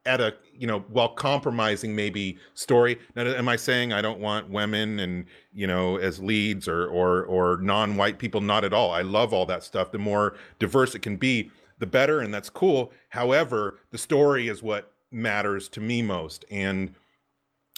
at 0.08 0.22
a, 0.22 0.34
you 0.58 0.66
know, 0.66 0.80
while 0.90 1.10
compromising 1.10 1.96
maybe 1.96 2.38
story. 2.54 2.98
Now, 3.16 3.24
am 3.24 3.48
I 3.48 3.58
saying 3.58 3.94
I 3.94 4.02
don't 4.02 4.20
want 4.20 4.50
women 4.50 5.00
and, 5.00 5.26
you 5.54 5.68
know, 5.68 5.98
as 5.98 6.20
leads 6.20 6.68
or, 6.68 6.88
or, 6.88 7.24
or 7.26 7.58
non 7.62 7.98
white 7.98 8.18
people? 8.18 8.42
Not 8.42 8.64
at 8.64 8.74
all. 8.74 8.92
I 8.92 9.02
love 9.02 9.34
all 9.34 9.46
that 9.48 9.64
stuff. 9.64 9.92
The 9.92 10.00
more 10.00 10.36
diverse 10.58 10.96
it 10.96 11.02
can 11.02 11.18
be, 11.18 11.52
the 11.78 11.86
better. 11.86 12.22
And 12.22 12.34
that's 12.34 12.50
cool. 12.50 12.92
However, 13.10 13.80
the 13.92 13.98
story 13.98 14.48
is 14.48 14.64
what 14.64 14.94
matters 15.12 15.70
to 15.70 15.82
me 15.82 16.02
most. 16.02 16.46
And, 16.50 16.96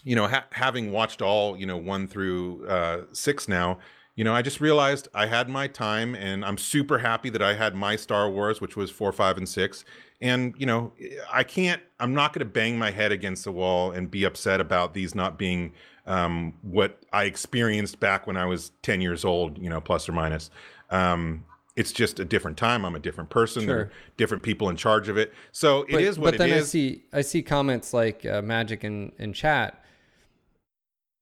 you 0.03 0.15
know, 0.15 0.27
ha- 0.27 0.45
having 0.51 0.91
watched 0.91 1.21
all, 1.21 1.57
you 1.57 1.65
know, 1.65 1.77
one 1.77 2.07
through 2.07 2.65
uh, 2.67 3.01
six 3.11 3.47
now, 3.47 3.79
you 4.19 4.25
know, 4.25 4.35
I 4.35 4.41
just 4.41 4.59
realized 4.59 5.07
I 5.13 5.27
had 5.27 5.47
my 5.47 5.67
time, 5.67 6.13
and 6.13 6.43
I'm 6.43 6.57
super 6.57 6.97
happy 6.97 7.29
that 7.29 7.41
I 7.41 7.53
had 7.53 7.73
my 7.73 7.95
Star 7.95 8.29
Wars, 8.29 8.59
which 8.59 8.75
was 8.75 8.91
four, 8.91 9.13
five, 9.13 9.37
and 9.37 9.47
six. 9.47 9.85
And 10.19 10.53
you 10.57 10.65
know, 10.65 10.91
I 11.31 11.43
can't, 11.45 11.81
I'm 12.01 12.13
not 12.13 12.33
going 12.33 12.45
to 12.45 12.51
bang 12.51 12.77
my 12.77 12.91
head 12.91 13.13
against 13.13 13.45
the 13.45 13.53
wall 13.53 13.91
and 13.91 14.11
be 14.11 14.25
upset 14.25 14.59
about 14.59 14.93
these 14.93 15.15
not 15.15 15.37
being 15.37 15.71
um, 16.05 16.53
what 16.63 17.01
I 17.13 17.23
experienced 17.23 18.01
back 18.01 18.27
when 18.27 18.35
I 18.35 18.43
was 18.43 18.73
10 18.81 18.99
years 18.99 19.23
old, 19.23 19.57
you 19.57 19.69
know, 19.69 19.79
plus 19.79 20.09
or 20.09 20.11
minus. 20.11 20.49
Um, 20.89 21.45
it's 21.77 21.93
just 21.93 22.19
a 22.19 22.25
different 22.25 22.57
time. 22.57 22.83
I'm 22.83 22.95
a 22.95 22.99
different 22.99 23.29
person. 23.29 23.67
There 23.67 23.79
are 23.79 23.91
different 24.17 24.43
people 24.43 24.67
in 24.67 24.75
charge 24.75 25.07
of 25.07 25.17
it. 25.17 25.33
So 25.53 25.85
it 25.87 26.01
is 26.01 26.17
but, 26.17 26.21
what 26.23 26.31
but 26.31 26.39
then 26.39 26.57
I 26.57 26.63
see 26.63 27.05
I 27.13 27.21
see 27.21 27.41
comments 27.41 27.93
like 27.93 28.25
uh, 28.25 28.41
Magic 28.41 28.83
in, 28.83 29.13
in 29.17 29.31
chat, 29.31 29.81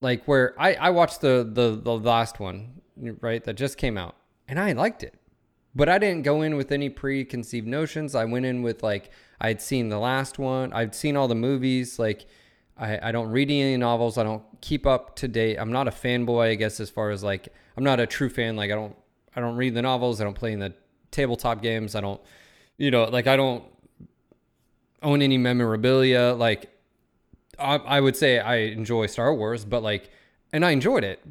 like 0.01 0.25
where 0.25 0.59
I 0.59 0.73
I 0.73 0.89
watched 0.89 1.21
the 1.21 1.47
the 1.47 1.79
the 1.79 1.95
last 1.95 2.39
one 2.39 2.81
right 3.21 3.43
that 3.43 3.55
just 3.55 3.77
came 3.77 3.97
out 3.97 4.15
and 4.47 4.59
I 4.59 4.73
liked 4.73 5.03
it, 5.03 5.15
but 5.75 5.89
I 5.89 5.97
didn't 5.97 6.23
go 6.23 6.41
in 6.41 6.55
with 6.55 6.71
any 6.71 6.89
preconceived 6.89 7.67
notions. 7.67 8.15
I 8.15 8.25
went 8.25 8.45
in 8.45 8.61
with 8.61 8.83
like 8.83 9.11
I'd 9.39 9.61
seen 9.61 9.89
the 9.89 9.99
last 9.99 10.39
one, 10.39 10.73
I'd 10.73 10.95
seen 10.95 11.15
all 11.15 11.27
the 11.27 11.35
movies. 11.35 11.99
Like 11.99 12.25
I 12.77 13.09
I 13.09 13.11
don't 13.11 13.29
read 13.29 13.49
any 13.49 13.77
novels. 13.77 14.17
I 14.17 14.23
don't 14.23 14.43
keep 14.61 14.85
up 14.85 15.15
to 15.17 15.27
date. 15.27 15.57
I'm 15.57 15.71
not 15.71 15.87
a 15.87 15.91
fanboy, 15.91 16.49
I 16.49 16.55
guess, 16.55 16.79
as 16.79 16.89
far 16.89 17.11
as 17.11 17.23
like 17.23 17.49
I'm 17.75 17.83
not 17.83 17.99
a 17.99 18.07
true 18.07 18.29
fan. 18.29 18.55
Like 18.55 18.71
I 18.71 18.75
don't 18.75 18.95
I 19.35 19.41
don't 19.41 19.55
read 19.55 19.73
the 19.75 19.81
novels. 19.81 20.21
I 20.21 20.23
don't 20.23 20.33
play 20.33 20.53
in 20.53 20.59
the 20.59 20.73
tabletop 21.11 21.61
games. 21.61 21.95
I 21.95 22.01
don't 22.01 22.21
you 22.77 22.91
know 22.91 23.05
like 23.05 23.27
I 23.27 23.35
don't 23.35 23.63
own 25.01 25.21
any 25.21 25.37
memorabilia. 25.37 26.33
Like, 26.33 26.69
I, 27.59 27.75
I 27.77 27.99
would 27.99 28.15
say 28.15 28.39
I 28.39 28.57
enjoy 28.57 29.07
Star 29.07 29.33
Wars, 29.33 29.65
but 29.65 29.83
like, 29.83 30.09
and 30.53 30.65
I 30.65 30.71
enjoyed 30.71 31.03
it, 31.03 31.23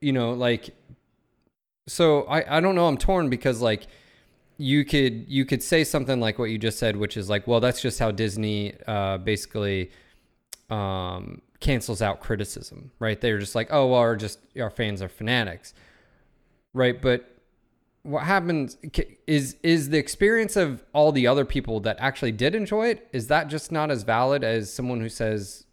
you 0.00 0.12
know, 0.12 0.32
like, 0.32 0.74
so 1.86 2.22
I, 2.24 2.58
I 2.58 2.60
don't 2.60 2.74
know. 2.74 2.86
I'm 2.86 2.98
torn 2.98 3.28
because 3.28 3.60
like, 3.60 3.86
you 4.56 4.84
could 4.84 5.24
you 5.28 5.44
could 5.44 5.62
say 5.62 5.84
something 5.84 6.20
like 6.20 6.38
what 6.38 6.44
you 6.44 6.58
just 6.58 6.78
said, 6.78 6.96
which 6.96 7.16
is 7.16 7.28
like, 7.28 7.46
well, 7.46 7.60
that's 7.60 7.80
just 7.80 7.98
how 7.98 8.10
Disney 8.10 8.74
uh, 8.86 9.18
basically 9.18 9.90
um, 10.70 11.42
cancels 11.60 12.00
out 12.00 12.20
criticism, 12.20 12.90
right? 12.98 13.20
They're 13.20 13.38
just 13.38 13.54
like, 13.54 13.68
oh, 13.70 13.88
well, 13.88 14.00
our 14.00 14.16
just 14.16 14.38
our 14.60 14.70
fans 14.70 15.02
are 15.02 15.08
fanatics, 15.08 15.74
right? 16.72 17.00
But 17.00 17.30
what 18.02 18.24
happens 18.24 18.76
is 19.26 19.56
is 19.62 19.88
the 19.88 19.98
experience 19.98 20.56
of 20.56 20.84
all 20.92 21.10
the 21.10 21.26
other 21.26 21.44
people 21.44 21.80
that 21.80 21.96
actually 21.98 22.32
did 22.32 22.54
enjoy 22.54 22.88
it 22.88 23.08
is 23.12 23.26
that 23.28 23.48
just 23.48 23.72
not 23.72 23.90
as 23.90 24.02
valid 24.02 24.44
as 24.44 24.72
someone 24.72 25.00
who 25.00 25.08
says 25.08 25.64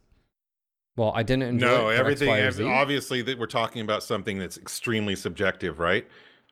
well 0.97 1.11
i 1.15 1.23
didn't 1.23 1.43
enjoy 1.43 1.67
no 1.67 1.87
everything 1.89 2.27
Y, 2.29 2.39
ev- 2.39 2.53
Z"? 2.55 2.63
obviously 2.65 3.21
that 3.21 3.39
we're 3.39 3.45
talking 3.47 3.81
about 3.81 4.03
something 4.03 4.37
that's 4.37 4.57
extremely 4.57 5.15
subjective 5.15 5.79
right? 5.79 6.07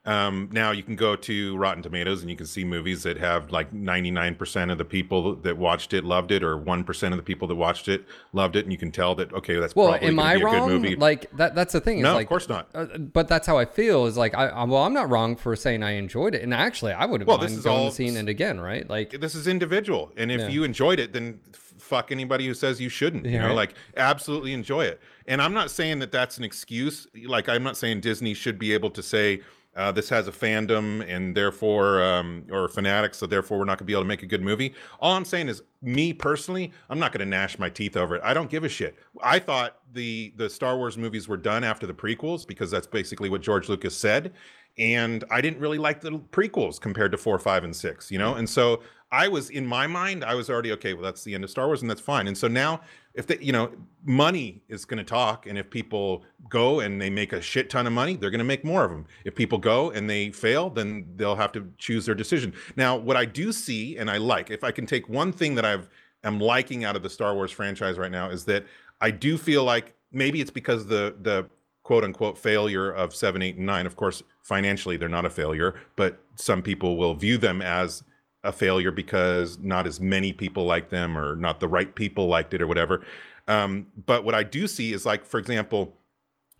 Um, 0.05 0.49
now 0.53 0.71
you 0.71 0.81
can 0.81 0.95
go 0.95 1.17
to 1.17 1.57
rotten 1.57 1.83
tomatoes 1.83 2.21
and 2.21 2.29
you 2.31 2.37
can 2.37 2.45
see 2.45 2.63
movies 2.63 3.03
that 3.03 3.17
have 3.17 3.51
like 3.51 3.73
99% 3.73 4.71
of 4.71 4.77
the 4.77 4.85
people 4.85 5.35
that 5.35 5.57
watched 5.57 5.93
it 5.93 6.05
loved 6.05 6.31
it 6.31 6.41
or 6.41 6.57
1% 6.57 7.11
of 7.11 7.17
the 7.17 7.21
people 7.21 7.49
that 7.49 7.55
watched 7.55 7.89
it 7.89 8.05
loved 8.31 8.55
it 8.55 8.63
and 8.63 8.71
you 8.71 8.77
can 8.77 8.91
tell 8.93 9.13
that 9.15 9.31
okay 9.33 9.55
that's 9.59 9.75
well 9.75 9.89
probably 9.89 10.07
am 10.07 10.17
i 10.19 10.35
be 10.37 10.41
a 10.41 10.45
good 10.45 10.63
movie. 10.67 10.95
Like 10.95 11.29
that 11.35 11.53
that's 11.53 11.73
the 11.73 11.81
thing 11.81 12.01
no 12.01 12.13
like, 12.13 12.25
of 12.27 12.29
course 12.29 12.47
not. 12.47 12.69
uh, 12.73 12.85
but 12.97 13.27
that's 13.27 13.45
how 13.45 13.57
i 13.57 13.65
feel 13.65 14.05
is 14.05 14.15
like 14.17 14.33
I, 14.35 14.47
I 14.47 14.63
well 14.63 14.83
i'm 14.83 14.93
not 14.93 15.09
wrong 15.09 15.35
for 15.35 15.53
saying 15.57 15.83
i 15.83 15.91
enjoyed 15.91 16.33
it 16.33 16.43
and 16.43 16.53
actually 16.53 16.93
i 16.93 17.05
would 17.05 17.19
have 17.21 17.27
Well, 17.27 17.37
this 17.37 17.51
is 17.51 17.65
all- 17.65 17.87
and 17.87 17.93
seeing 17.93 18.15
it 18.15 18.29
again 18.29 18.59
right? 18.61 18.89
Like 18.89 19.19
this 19.19 19.35
is 19.35 19.47
individual 19.47 20.13
and 20.15 20.31
if 20.31 20.39
Yeah. 20.41 20.47
you 20.47 20.63
enjoyed 20.63 20.99
it 20.99 21.11
then 21.11 21.41
fuck 21.89 22.11
anybody 22.11 22.45
who 22.45 22.53
says 22.53 22.79
you 22.79 22.89
shouldn't 22.89 23.25
you 23.25 23.31
Yeah, 23.31 23.47
know? 23.47 23.53
like 23.55 23.73
absolutely 23.97 24.53
enjoy 24.53 24.85
it. 24.85 25.01
And 25.27 25.41
i'm 25.41 25.53
not 25.53 25.69
saying 25.71 25.99
that 25.99 26.11
that's 26.11 26.37
an 26.37 26.43
excuse. 26.43 27.07
Like 27.25 27.49
i'm 27.49 27.63
not 27.63 27.75
saying 27.77 28.01
disney 28.01 28.33
should 28.33 28.57
be 28.59 28.73
able 28.73 28.91
to 28.91 29.03
say 29.03 29.41
uh, 29.75 29.91
this 29.91 30.09
has 30.09 30.27
a 30.27 30.31
fandom 30.31 31.05
and 31.07 31.37
therefore 31.37 32.03
um, 32.03 32.43
or 32.51 32.67
fanatics 32.67 33.17
so 33.19 33.25
therefore 33.25 33.57
we're 33.59 33.65
not 33.65 33.77
going 33.77 33.85
to 33.85 33.91
be 33.91 33.93
able 33.93 34.01
to 34.03 34.07
make 34.07 34.23
a 34.23 34.25
good 34.25 34.41
movie. 34.41 34.73
All 34.99 35.15
i'm 35.15 35.25
saying 35.25 35.47
is 35.47 35.61
me 35.81 36.11
personally 36.13 36.71
i'm 36.89 36.99
not 36.99 37.11
going 37.13 37.19
to 37.25 37.29
gnash 37.29 37.57
my 37.59 37.69
teeth 37.69 37.95
over 37.97 38.15
it. 38.15 38.21
I 38.23 38.33
don't 38.33 38.49
give 38.49 38.63
a 38.63 38.69
shit. 38.69 38.95
I 39.23 39.39
thought 39.39 39.77
the 39.93 40.33
the 40.35 40.49
star 40.49 40.75
wars 40.77 40.97
movies 40.97 41.27
were 41.27 41.37
done 41.37 41.63
after 41.63 41.85
the 41.87 41.93
prequels 41.93 42.45
because 42.45 42.69
that's 42.71 42.87
basically 42.87 43.29
what 43.29 43.41
george 43.41 43.69
lucas 43.69 43.95
said. 43.95 44.33
And 44.77 45.23
I 45.29 45.41
didn't 45.41 45.59
really 45.59 45.77
like 45.77 45.99
the 46.01 46.11
prequels 46.11 46.79
compared 46.79 47.11
to 47.11 47.17
four, 47.17 47.37
five, 47.37 47.65
and 47.65 47.75
six, 47.75 48.09
you 48.09 48.17
know. 48.17 48.35
And 48.35 48.49
so 48.49 48.81
I 49.11 49.27
was 49.27 49.49
in 49.49 49.65
my 49.65 49.87
mind, 49.87 50.23
I 50.23 50.35
was 50.35 50.49
already 50.49 50.71
okay. 50.73 50.93
Well, 50.93 51.03
that's 51.03 51.23
the 51.23 51.33
end 51.33 51.43
of 51.43 51.49
Star 51.49 51.65
Wars, 51.65 51.81
and 51.81 51.89
that's 51.89 52.01
fine. 52.01 52.27
And 52.27 52.37
so 52.37 52.47
now, 52.47 52.81
if 53.15 53.25
they, 53.25 53.39
you 53.39 53.51
know, 53.51 53.71
money 54.05 54.61
is 54.69 54.85
going 54.85 54.99
to 54.99 55.03
talk, 55.03 55.47
and 55.47 55.57
if 55.57 55.69
people 55.69 56.23
go 56.47 56.79
and 56.79 57.01
they 57.01 57.09
make 57.09 57.33
a 57.33 57.41
shit 57.41 57.69
ton 57.69 57.87
of 57.87 57.93
money, 57.93 58.15
they're 58.15 58.29
going 58.29 58.39
to 58.39 58.45
make 58.45 58.63
more 58.63 58.85
of 58.85 58.91
them. 58.91 59.05
If 59.25 59.33
people 59.35 59.57
go 59.57 59.89
and 59.89 60.07
they 60.07 60.29
fail, 60.29 60.69
then 60.69 61.07
they'll 61.15 61.35
have 61.35 61.51
to 61.53 61.71
choose 61.79 62.05
their 62.05 62.15
decision. 62.15 62.53
Now, 62.75 62.95
what 62.97 63.17
I 63.17 63.25
do 63.25 63.51
see 63.51 63.97
and 63.97 64.11
I 64.11 64.17
like, 64.17 64.51
if 64.51 64.63
I 64.63 64.71
can 64.71 64.85
take 64.85 65.09
one 65.09 65.31
thing 65.31 65.55
that 65.55 65.65
I've 65.65 65.89
am 66.23 66.39
liking 66.39 66.83
out 66.83 66.95
of 66.95 67.01
the 67.01 67.09
Star 67.09 67.33
Wars 67.33 67.51
franchise 67.51 67.97
right 67.97 68.11
now, 68.11 68.29
is 68.29 68.45
that 68.45 68.65
I 69.01 69.09
do 69.09 69.37
feel 69.37 69.63
like 69.63 69.95
maybe 70.11 70.39
it's 70.39 70.51
because 70.51 70.85
the 70.85 71.15
the 71.21 71.49
quote 71.83 72.03
unquote 72.03 72.37
failure 72.37 72.91
of 72.91 73.15
seven, 73.15 73.41
eight, 73.41 73.57
and 73.57 73.65
nine. 73.65 73.87
Of 73.87 73.95
course, 73.95 74.21
financially 74.43 74.97
they're 74.97 75.09
not 75.09 75.25
a 75.25 75.29
failure, 75.31 75.73
but 75.95 76.21
some 76.35 76.61
people 76.61 76.97
will 76.97 77.15
view 77.15 77.39
them 77.39 77.63
as 77.63 78.03
a 78.43 78.51
failure 78.51 78.91
because 78.91 79.59
not 79.59 79.85
as 79.85 79.99
many 79.99 80.31
people 80.31 80.65
like 80.65 80.89
them 80.89 81.17
or 81.17 81.35
not 81.35 81.59
the 81.59 81.67
right 81.67 81.93
people 81.95 82.27
liked 82.27 82.53
it 82.53 82.61
or 82.61 82.67
whatever. 82.67 83.03
Um, 83.47 83.87
but 84.05 84.23
what 84.23 84.35
I 84.35 84.43
do 84.43 84.67
see 84.67 84.93
is 84.93 85.05
like, 85.05 85.25
for 85.25 85.39
example, 85.39 85.97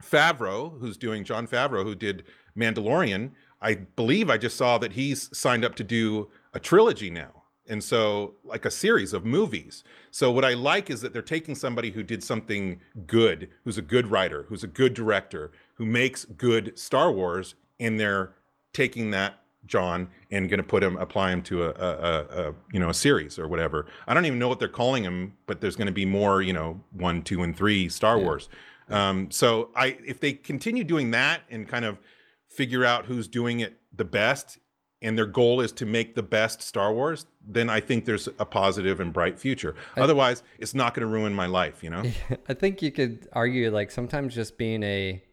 Favreau, 0.04 0.80
who's 0.80 0.98
doing 0.98 1.24
Jon 1.24 1.48
Favreau, 1.48 1.84
who 1.84 1.96
did 1.96 2.24
Mandalorian. 2.58 3.32
I 3.62 3.76
believe 3.76 4.30
I 4.30 4.38
just 4.38 4.58
saw 4.58 4.78
that 4.78 4.94
he's 4.94 5.36
signed 5.38 5.66
up 5.66 5.76
to 5.76 5.84
do 5.84 6.30
a 6.54 6.60
trilogy 6.60 7.10
now. 7.10 7.44
And 7.68 7.84
so, 7.84 8.34
like 8.44 8.66
a 8.66 8.72
series 8.72 9.14
of 9.14 9.26
movies. 9.26 9.84
So, 10.10 10.32
what 10.32 10.44
I 10.44 10.56
like 10.56 10.90
is 10.90 11.02
that 11.02 11.14
they're 11.14 11.22
taking 11.22 11.54
somebody 11.54 11.92
who 11.92 12.02
did 12.02 12.24
something 12.24 12.80
good, 13.06 13.50
who's 13.64 13.78
a 13.78 13.84
good 13.84 14.08
writer, 14.08 14.46
who's 14.50 14.64
a 14.64 14.68
good 14.68 14.96
director, 14.96 15.52
who 15.76 15.86
makes 15.86 16.26
good 16.26 16.78
Star 16.80 17.12
Wars, 17.12 17.54
and 17.80 18.00
they're 18.00 18.34
taking 18.74 19.12
that 19.12 19.44
John 19.66 20.10
and 20.32 20.50
going 20.50 20.58
to 20.60 20.64
put 20.64 20.84
him, 20.84 20.98
apply 20.98 21.32
him 21.32 21.42
to 21.44 21.66
a, 21.66 21.70
a, 21.70 21.72
a, 21.72 22.50
a, 22.50 22.54
you 22.72 22.80
know, 22.80 22.90
a 22.90 22.94
series 22.94 23.38
or 23.38 23.48
whatever. 23.48 23.86
I 24.08 24.14
don't 24.14 24.26
even 24.26 24.40
know 24.40 24.48
what 24.48 24.60
they're 24.60 24.68
calling 24.68 25.04
him, 25.04 25.34
but 25.46 25.62
there's 25.62 25.76
going 25.76 25.88
to 25.88 25.94
be 25.94 26.06
more, 26.06 26.42
you 26.42 26.54
know, 26.54 26.82
one, 26.92 27.22
two, 27.22 27.44
and 27.44 27.56
three 27.56 27.90
Star 27.90 28.18
Wars. 28.18 28.50
Um, 28.90 29.30
so 29.30 29.70
I, 29.76 29.98
if 30.06 30.20
they 30.20 30.34
continue 30.34 30.84
doing 30.84 31.12
that 31.12 31.42
and 31.50 31.68
kind 31.68 31.86
of 31.86 32.00
figure 32.48 32.84
out 32.84 33.06
who's 33.06 33.28
doing 33.28 33.60
it 33.60 33.78
the 33.96 34.06
best 34.06 34.58
and 35.02 35.18
their 35.18 35.26
goal 35.26 35.62
is 35.62 35.72
to 35.74 35.86
make 35.86 36.16
the 36.16 36.24
best 36.24 36.62
Star 36.62 36.94
Wars, 36.94 37.26
then 37.48 37.70
I 37.70 37.80
think 37.80 38.06
there's 38.06 38.28
a 38.28 38.46
positive 38.46 39.00
and 39.00 39.14
bright 39.14 39.40
future. 39.40 39.76
Otherwise, 39.96 40.44
it's 40.58 40.74
not 40.74 40.94
going 40.94 41.08
to 41.08 41.14
ruin 41.14 41.34
my 41.34 41.46
life, 41.46 41.84
you 41.84 41.90
know? 41.90 42.04
I 42.50 42.54
think 42.54 42.82
you 42.82 42.92
could 42.92 43.28
argue 43.32 43.72
like 43.72 43.92
sometimes 43.92 44.36
just 44.36 44.58
being 44.58 44.84
a 44.84 45.24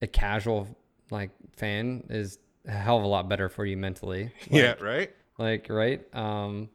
a 0.00 0.06
casual 0.06 0.68
like 1.10 1.30
fan 1.56 2.04
is 2.08 2.38
a 2.68 2.72
hell 2.72 2.98
of 2.98 3.04
a 3.04 3.06
lot 3.06 3.28
better 3.28 3.48
for 3.48 3.64
you 3.66 3.76
mentally. 3.76 4.30
yeah, 4.50 4.74
right? 4.80 5.10
Like, 5.38 5.66
right? 5.68 6.02
Um 6.14 6.68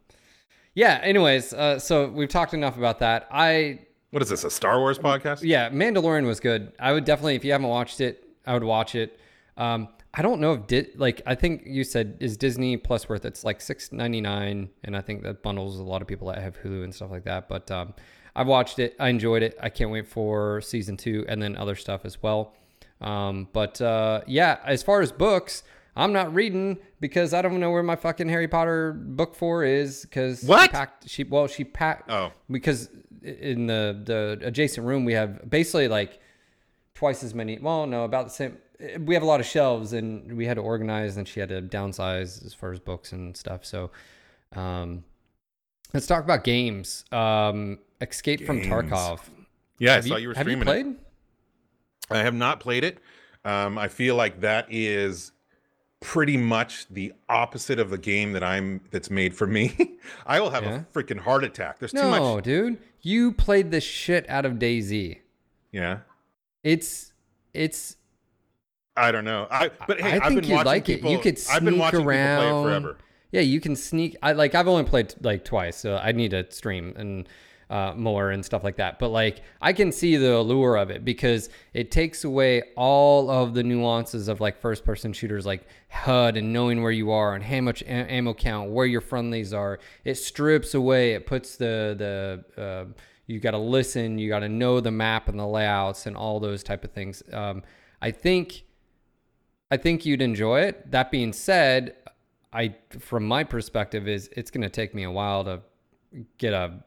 yeah, 0.75 0.99
anyways, 1.03 1.53
uh 1.53 1.79
so 1.79 2.09
we've 2.09 2.29
talked 2.29 2.53
enough 2.53 2.77
about 2.77 2.99
that. 2.99 3.27
I 3.31 3.79
What 4.11 4.21
is 4.21 4.29
this, 4.29 4.43
a 4.43 4.51
Star 4.51 4.79
Wars 4.79 4.99
podcast? 4.99 5.41
yeah, 5.43 5.69
Mandalorian 5.69 6.25
was 6.25 6.39
good. 6.39 6.71
I 6.79 6.91
would 6.93 7.05
definitely 7.05 7.35
if 7.35 7.45
you 7.45 7.51
haven't 7.51 7.67
watched 7.69 8.01
it, 8.01 8.27
I 8.45 8.53
would 8.53 8.63
watch 8.63 8.95
it. 8.95 9.19
Um 9.57 9.87
I 10.15 10.21
don't 10.21 10.39
know 10.39 10.53
if 10.53 10.67
did 10.67 10.99
like 10.99 11.21
I 11.25 11.33
think 11.35 11.63
you 11.65 11.83
said 11.83 12.17
is 12.19 12.37
Disney 12.37 12.77
Plus 12.77 13.09
worth 13.09 13.25
it's 13.25 13.43
like 13.43 13.61
six 13.61 13.91
ninety 13.91 14.21
nine, 14.21 14.69
and 14.83 14.95
I 14.95 15.01
think 15.01 15.23
that 15.23 15.41
bundles 15.41 15.79
a 15.79 15.83
lot 15.83 16.01
of 16.03 16.07
people 16.07 16.27
that 16.27 16.37
have 16.39 16.55
Hulu 16.61 16.83
and 16.83 16.93
stuff 16.93 17.09
like 17.09 17.23
that. 17.23 17.49
But 17.49 17.71
um, 17.71 17.95
I've 18.35 18.45
watched 18.47 18.77
it, 18.77 18.95
I 18.99 19.09
enjoyed 19.09 19.41
it. 19.41 19.57
I 19.59 19.69
can't 19.69 19.89
wait 19.89 20.07
for 20.07 20.61
season 20.61 20.97
two 20.97 21.25
and 21.27 21.41
then 21.41 21.55
other 21.55 21.73
stuff 21.75 22.01
as 22.05 22.21
well. 22.21 22.53
Um, 23.01 23.47
but 23.53 23.81
uh, 23.81 24.21
yeah, 24.27 24.59
as 24.65 24.83
far 24.83 25.01
as 25.01 25.11
books, 25.11 25.63
I'm 25.95 26.11
not 26.13 26.33
reading 26.33 26.79
because 26.99 27.33
I 27.33 27.41
don't 27.41 27.59
know 27.59 27.69
where 27.71 27.83
my 27.83 27.95
fucking 27.95 28.27
Harry 28.29 28.47
Potter 28.47 28.93
book 28.93 29.35
four 29.35 29.63
is 29.63 30.01
because 30.03 30.43
What? 30.43 30.63
she 30.63 30.67
packed 30.69 31.09
she 31.09 31.23
well 31.23 31.47
she 31.47 31.63
packed 31.63 32.09
Oh. 32.09 32.31
because 32.49 32.89
in 33.21 33.67
the 33.67 33.99
the 34.03 34.39
adjacent 34.47 34.85
room 34.87 35.05
we 35.05 35.13
have 35.13 35.49
basically 35.49 35.87
like 35.87 36.19
twice 36.95 37.23
as 37.23 37.33
many. 37.33 37.59
Well, 37.59 37.85
no, 37.87 38.03
about 38.05 38.25
the 38.25 38.31
same. 38.31 38.57
We 38.99 39.13
have 39.13 39.23
a 39.23 39.25
lot 39.25 39.39
of 39.39 39.45
shelves, 39.45 39.93
and 39.93 40.35
we 40.35 40.45
had 40.45 40.55
to 40.55 40.61
organize, 40.61 41.15
and 41.15 41.25
she 41.27 41.39
had 41.39 41.49
to 41.49 41.61
downsize 41.61 42.45
as 42.45 42.53
far 42.53 42.71
as 42.73 42.79
books 42.79 43.11
and 43.13 43.35
stuff. 43.37 43.63
So, 43.65 43.91
um, 44.53 45.03
let's 45.93 46.05
talk 46.07 46.23
about 46.23 46.43
games. 46.43 47.05
Um, 47.11 47.79
Escape 48.01 48.45
from 48.45 48.61
Tarkov. 48.61 49.19
Yeah, 49.79 49.95
Have 49.95 50.05
I 50.05 50.07
saw 50.09 50.15
you 50.17 50.27
were 50.29 50.33
streaming 50.33 50.35
have 50.35 50.47
you 50.47 50.73
streaming 50.73 50.95
it. 50.95 50.97
played? 52.09 52.19
I 52.19 52.23
have 52.23 52.33
not 52.33 52.59
played 52.59 52.83
it. 52.83 52.99
Um, 53.45 53.77
I 53.77 53.87
feel 53.89 54.15
like 54.15 54.41
that 54.41 54.67
is 54.69 55.31
pretty 56.03 56.35
much 56.37 56.85
the 56.89 57.13
opposite 57.29 57.79
of 57.79 57.89
the 57.89 57.97
game 57.97 58.33
that 58.33 58.43
I'm 58.43 58.81
that's 58.91 59.09
made 59.09 59.33
for 59.33 59.47
me. 59.47 59.95
I 60.27 60.39
will 60.41 60.49
have 60.51 60.63
Yeah? 60.63 60.81
a 60.81 60.83
freaking 60.97 61.19
heart 61.19 61.43
attack. 61.45 61.79
There's 61.79 61.93
too 61.93 62.01
No, 62.01 62.35
much. 62.35 62.43
dude. 62.43 62.77
You 63.01 63.31
played 63.31 63.71
the 63.71 63.79
shit 63.81 64.29
out 64.29 64.45
of 64.45 64.53
DayZ. 64.53 65.17
Yeah. 65.71 65.99
It's 66.63 67.13
it's. 67.53 67.95
I 68.95 69.11
don't 69.11 69.25
know. 69.25 69.47
I 69.49 69.71
but 69.87 69.99
hey, 69.99 70.19
I 70.21 70.27
think 70.29 70.41
watching 70.49 70.65
like 70.65 70.85
people, 70.85 71.09
it. 71.09 71.13
You 71.13 71.19
could 71.19 71.39
sneak 71.39 71.55
I've 71.55 71.65
been 71.65 71.77
watching 71.79 72.01
around. 72.05 72.41
people 72.41 72.61
play 72.63 72.71
it 72.71 72.79
forever. 72.81 72.97
Yeah, 73.31 73.41
you 73.41 73.59
can 73.59 73.75
sneak. 73.75 74.15
I 74.21 74.33
like. 74.33 74.53
I've 74.55 74.67
only 74.67 74.83
played 74.83 75.15
like 75.21 75.43
twice, 75.45 75.77
so 75.77 75.97
I 75.97 76.11
need 76.11 76.31
to 76.31 76.45
stream 76.51 76.93
and 76.95 77.27
uh, 77.69 77.93
more 77.95 78.31
and 78.31 78.43
stuff 78.43 78.63
like 78.63 78.77
that. 78.77 78.99
But 78.99 79.09
like, 79.09 79.41
I 79.61 79.73
can 79.73 79.91
see 79.91 80.17
the 80.17 80.35
allure 80.35 80.75
of 80.75 80.89
it 80.89 81.03
because 81.03 81.49
it 81.73 81.91
takes 81.91 82.23
away 82.23 82.63
all 82.75 83.29
of 83.29 83.53
the 83.53 83.63
nuances 83.63 84.27
of 84.27 84.41
like 84.41 84.59
first-person 84.59 85.13
shooters, 85.13 85.45
like 85.45 85.67
HUD 85.89 86.37
and 86.37 86.53
knowing 86.53 86.81
where 86.81 86.91
you 86.91 87.11
are 87.11 87.35
and 87.35 87.43
how 87.43 87.61
much 87.61 87.83
ammo 87.87 88.33
count, 88.33 88.71
where 88.71 88.85
your 88.85 89.01
friendlies 89.01 89.53
are. 89.53 89.79
It 90.03 90.15
strips 90.15 90.73
away. 90.73 91.13
It 91.13 91.25
puts 91.25 91.55
the 91.55 92.43
the 92.55 92.61
uh, 92.61 92.85
you 93.27 93.39
got 93.39 93.51
to 93.51 93.57
listen. 93.57 94.19
You 94.19 94.29
got 94.29 94.39
to 94.39 94.49
know 94.49 94.79
the 94.79 94.91
map 94.91 95.29
and 95.29 95.39
the 95.39 95.47
layouts 95.47 96.05
and 96.05 96.15
all 96.15 96.39
those 96.39 96.63
type 96.63 96.83
of 96.83 96.91
things. 96.91 97.23
Um, 97.31 97.63
I 98.01 98.11
think. 98.11 98.63
I 99.71 99.77
think 99.77 100.05
you'd 100.05 100.21
enjoy 100.21 100.61
it. 100.61 100.91
That 100.91 101.09
being 101.09 101.33
said, 101.33 101.95
I 102.53 102.75
from 102.99 103.25
my 103.25 103.43
perspective 103.43 104.07
is 104.07 104.29
it's 104.37 104.51
going 104.51 104.61
to 104.61 104.69
take 104.69 104.93
me 104.93 105.01
a 105.01 105.09
while 105.09 105.43
to 105.45 105.61
get 106.37 106.53
a 106.53 106.83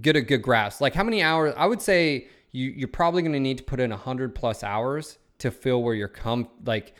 get 0.00 0.16
a 0.16 0.20
good 0.20 0.42
grasp. 0.42 0.80
Like 0.80 0.94
how 0.94 1.04
many 1.04 1.22
hours? 1.22 1.54
I 1.56 1.66
would 1.66 1.82
say 1.82 2.28
you 2.52 2.70
you're 2.70 2.88
probably 2.88 3.22
going 3.22 3.32
to 3.32 3.40
need 3.40 3.58
to 3.58 3.64
put 3.64 3.80
in 3.80 3.90
100 3.90 4.34
plus 4.34 4.62
hours 4.64 5.18
to 5.38 5.50
feel 5.50 5.82
where 5.82 5.94
you're 5.94 6.08
com 6.08 6.48
like 6.64 6.94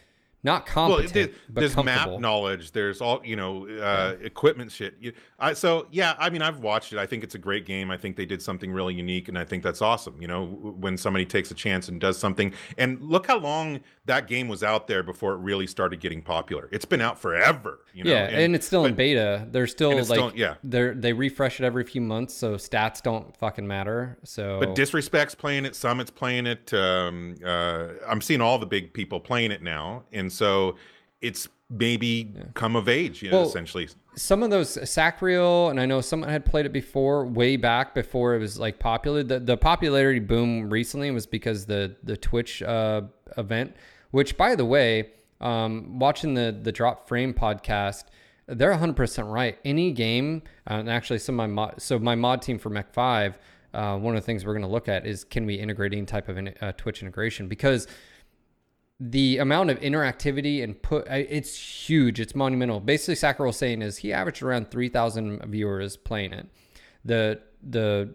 not 0.46 0.64
Well, 0.74 0.88
competent 0.88 1.12
there- 1.12 1.28
but 1.50 1.60
there's 1.60 1.76
map 1.76 2.18
knowledge. 2.20 2.72
There's 2.72 3.00
all 3.00 3.20
you 3.24 3.36
know, 3.36 3.68
uh, 3.68 4.14
equipment 4.22 4.72
shit. 4.72 4.94
You, 5.00 5.12
I, 5.38 5.52
so 5.52 5.86
yeah, 5.90 6.14
I 6.18 6.30
mean, 6.30 6.40
I've 6.40 6.60
watched 6.60 6.92
it. 6.92 6.98
I 6.98 7.04
think 7.04 7.24
it's 7.24 7.34
a 7.34 7.38
great 7.38 7.66
game. 7.66 7.90
I 7.90 7.96
think 7.96 8.16
they 8.16 8.24
did 8.24 8.40
something 8.40 8.72
really 8.72 8.94
unique, 8.94 9.28
and 9.28 9.38
I 9.38 9.44
think 9.44 9.62
that's 9.62 9.82
awesome. 9.82 10.22
You 10.22 10.28
know, 10.28 10.46
when 10.46 10.96
somebody 10.96 11.26
takes 11.26 11.50
a 11.50 11.54
chance 11.54 11.88
and 11.88 12.00
does 12.00 12.16
something. 12.16 12.54
And 12.78 13.02
look 13.02 13.26
how 13.26 13.38
long 13.38 13.80
that 14.06 14.28
game 14.28 14.46
was 14.48 14.62
out 14.62 14.86
there 14.86 15.02
before 15.02 15.32
it 15.32 15.38
really 15.38 15.66
started 15.66 16.00
getting 16.00 16.22
popular. 16.22 16.68
It's 16.70 16.84
been 16.84 17.00
out 17.00 17.18
forever. 17.18 17.80
You 17.92 18.04
know? 18.04 18.10
yeah, 18.12 18.28
and, 18.28 18.54
it's 18.54 18.66
still 18.66 18.84
in 18.84 18.94
beta. 18.94 19.46
They're 19.50 19.66
still 19.66 19.96
like 19.96 20.04
still- 20.04 20.32
yeah. 20.34 20.54
They're 20.62 20.94
they 20.94 21.12
refresh 21.12 21.60
it 21.60 21.64
every 21.64 21.84
few 21.84 22.00
months, 22.00 22.34
so 22.34 22.54
stats 22.54 23.02
don't 23.02 23.36
fucking 23.36 23.66
matter. 23.66 24.18
So 24.22 24.60
But 24.60 24.74
Disrespect's 24.74 25.34
playing 25.34 25.64
it, 25.64 25.74
Summit's 25.74 26.10
playing 26.10 26.46
it. 26.46 26.72
Um, 26.72 27.34
uh, 27.44 27.88
I'm 28.06 28.20
seeing 28.20 28.40
all 28.40 28.58
the 28.58 28.66
big 28.66 28.92
people 28.92 29.18
playing 29.18 29.50
it 29.50 29.62
now, 29.62 30.04
and 30.12 30.30
so 30.36 30.76
it's 31.20 31.48
maybe 31.70 32.32
come 32.54 32.76
of 32.76 32.88
age, 32.88 33.22
you 33.22 33.30
know, 33.30 33.38
Well, 33.38 33.48
essentially. 33.48 33.88
some 34.14 34.42
of 34.42 34.50
those 34.50 34.78
Sacriel, 34.88 35.68
and 35.70 35.80
I 35.80 35.86
know 35.86 36.00
someone 36.00 36.28
had 36.30 36.44
played 36.44 36.66
it 36.66 36.72
before, 36.72 37.24
way 37.26 37.56
back 37.56 37.94
before 37.94 38.34
it 38.34 38.38
was 38.38 38.58
like 38.58 38.78
popular. 38.78 39.22
The 39.22 39.40
the 39.40 39.56
popularity 39.56 40.20
boom 40.20 40.70
recently 40.70 41.10
was 41.10 41.26
because 41.26 41.66
the 41.66 41.96
the 42.04 42.16
Twitch 42.16 42.62
uh, 42.62 43.02
event, 43.36 43.74
which 44.12 44.36
by 44.36 44.54
the 44.54 44.64
way, 44.64 45.10
um, 45.40 45.98
watching 45.98 46.34
the 46.34 46.56
the 46.62 46.70
Drop 46.72 47.08
Frame 47.08 47.34
podcast, 47.34 48.04
they're 48.46 48.70
100 48.70 48.94
percent 48.94 49.26
right. 49.28 49.58
Any 49.64 49.90
game, 49.90 50.42
uh, 50.70 50.74
and 50.74 50.88
actually 50.90 51.18
some 51.18 51.34
of 51.40 51.48
my 51.48 51.52
mod, 51.52 51.82
so 51.82 51.98
my 51.98 52.14
mod 52.14 52.42
team 52.42 52.58
for 52.58 52.70
Mech 52.70 52.92
Five, 52.92 53.38
uh, 53.74 53.98
one 53.98 54.14
of 54.14 54.22
the 54.22 54.26
things 54.26 54.46
we're 54.46 54.52
going 54.54 54.62
to 54.62 54.68
look 54.68 54.88
at 54.88 55.04
is 55.04 55.24
can 55.24 55.46
we 55.46 55.54
integrate 55.56 55.92
any 55.92 56.06
type 56.06 56.28
of 56.28 56.38
in, 56.38 56.54
uh, 56.60 56.72
Twitch 56.76 57.02
integration 57.02 57.48
because 57.48 57.88
the 58.98 59.38
amount 59.38 59.70
of 59.70 59.78
interactivity 59.80 60.64
and 60.64 60.80
put 60.80 61.06
it's 61.08 61.56
huge 61.88 62.18
it's 62.18 62.34
monumental. 62.34 62.80
Basically 62.80 63.14
Sacriel 63.14 63.48
was 63.48 63.56
saying 63.56 63.82
is 63.82 63.98
he 63.98 64.12
averaged 64.12 64.42
around 64.42 64.70
3000 64.70 65.42
viewers 65.46 65.96
playing 65.96 66.32
it. 66.32 66.46
The 67.04 67.40
the 67.62 68.14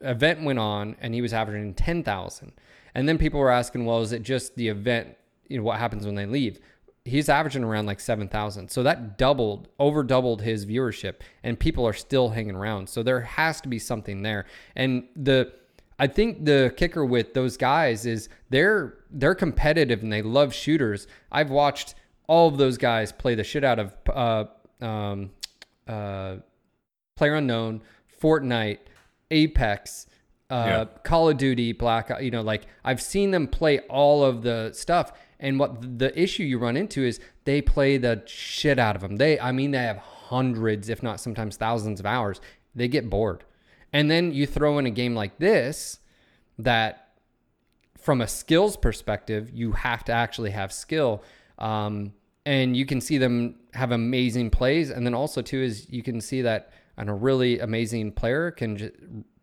event 0.00 0.44
went 0.44 0.58
on 0.58 0.96
and 1.00 1.14
he 1.14 1.20
was 1.20 1.32
averaging 1.32 1.74
10000 1.74 2.52
and 2.94 3.08
then 3.08 3.18
people 3.18 3.40
were 3.40 3.50
asking 3.50 3.84
well 3.84 4.02
is 4.02 4.12
it 4.12 4.22
just 4.22 4.54
the 4.54 4.68
event 4.68 5.16
you 5.48 5.58
know 5.58 5.64
what 5.64 5.80
happens 5.80 6.06
when 6.06 6.14
they 6.14 6.26
leave? 6.26 6.60
He's 7.04 7.28
averaging 7.28 7.64
around 7.64 7.86
like 7.86 7.98
7000 7.98 8.70
so 8.70 8.84
that 8.84 9.18
doubled 9.18 9.66
over 9.80 10.04
doubled 10.04 10.42
his 10.42 10.64
viewership 10.64 11.16
and 11.42 11.58
people 11.58 11.84
are 11.84 11.92
still 11.92 12.28
hanging 12.28 12.54
around. 12.54 12.88
So 12.88 13.02
there 13.02 13.22
has 13.22 13.60
to 13.62 13.68
be 13.68 13.80
something 13.80 14.22
there. 14.22 14.46
And 14.76 15.08
the 15.16 15.52
I 15.98 16.06
think 16.06 16.44
the 16.44 16.72
kicker 16.76 17.04
with 17.04 17.34
those 17.34 17.56
guys 17.56 18.06
is 18.06 18.28
they're 18.48 18.99
they're 19.12 19.34
competitive 19.34 20.02
and 20.02 20.12
they 20.12 20.22
love 20.22 20.54
shooters. 20.54 21.06
I've 21.30 21.50
watched 21.50 21.94
all 22.26 22.48
of 22.48 22.58
those 22.58 22.78
guys 22.78 23.12
play 23.12 23.34
the 23.34 23.44
shit 23.44 23.64
out 23.64 23.78
of 23.78 23.94
uh, 24.08 24.84
um, 24.84 25.30
uh, 25.88 26.36
Player 27.16 27.34
Unknown, 27.34 27.82
Fortnite, 28.22 28.78
Apex, 29.30 30.06
uh, 30.50 30.64
Yeah. 30.66 30.84
Call 31.02 31.28
of 31.28 31.38
Duty, 31.38 31.72
Black. 31.72 32.10
You 32.20 32.30
know, 32.30 32.42
like 32.42 32.66
I've 32.84 33.02
seen 33.02 33.30
them 33.30 33.46
play 33.46 33.80
all 33.80 34.24
of 34.24 34.42
the 34.42 34.70
stuff. 34.72 35.12
And 35.38 35.58
what 35.58 35.98
the 35.98 36.18
issue 36.20 36.42
you 36.42 36.58
run 36.58 36.76
into 36.76 37.02
is 37.02 37.18
they 37.44 37.62
play 37.62 37.96
the 37.96 38.22
shit 38.26 38.78
out 38.78 38.94
of 38.94 39.02
them. 39.02 39.16
They, 39.16 39.40
I 39.40 39.52
mean, 39.52 39.70
they 39.70 39.78
have 39.78 39.96
hundreds, 39.96 40.88
if 40.88 41.02
not 41.02 41.18
sometimes 41.20 41.56
thousands 41.56 41.98
of 41.98 42.06
hours. 42.06 42.40
They 42.74 42.88
get 42.88 43.08
bored. 43.08 43.44
And 43.92 44.10
then 44.10 44.32
you 44.32 44.46
throw 44.46 44.78
in 44.78 44.86
a 44.86 44.90
game 44.90 45.14
like 45.14 45.38
this 45.38 45.98
that 46.58 46.99
from 48.02 48.20
a 48.20 48.26
skills 48.26 48.76
perspective, 48.76 49.50
you 49.52 49.72
have 49.72 50.04
to 50.04 50.12
actually 50.12 50.50
have 50.50 50.72
skill. 50.72 51.22
Um, 51.58 52.12
and 52.46 52.76
you 52.76 52.86
can 52.86 53.00
see 53.00 53.18
them 53.18 53.56
have 53.74 53.92
amazing 53.92 54.50
plays. 54.50 54.90
And 54.90 55.04
then 55.04 55.14
also, 55.14 55.42
too, 55.42 55.62
is 55.62 55.88
you 55.90 56.02
can 56.02 56.20
see 56.20 56.42
that 56.42 56.72
on 56.96 57.08
a 57.08 57.14
really 57.14 57.60
amazing 57.60 58.12
player 58.12 58.50
can 58.50 58.76
just 58.76 58.92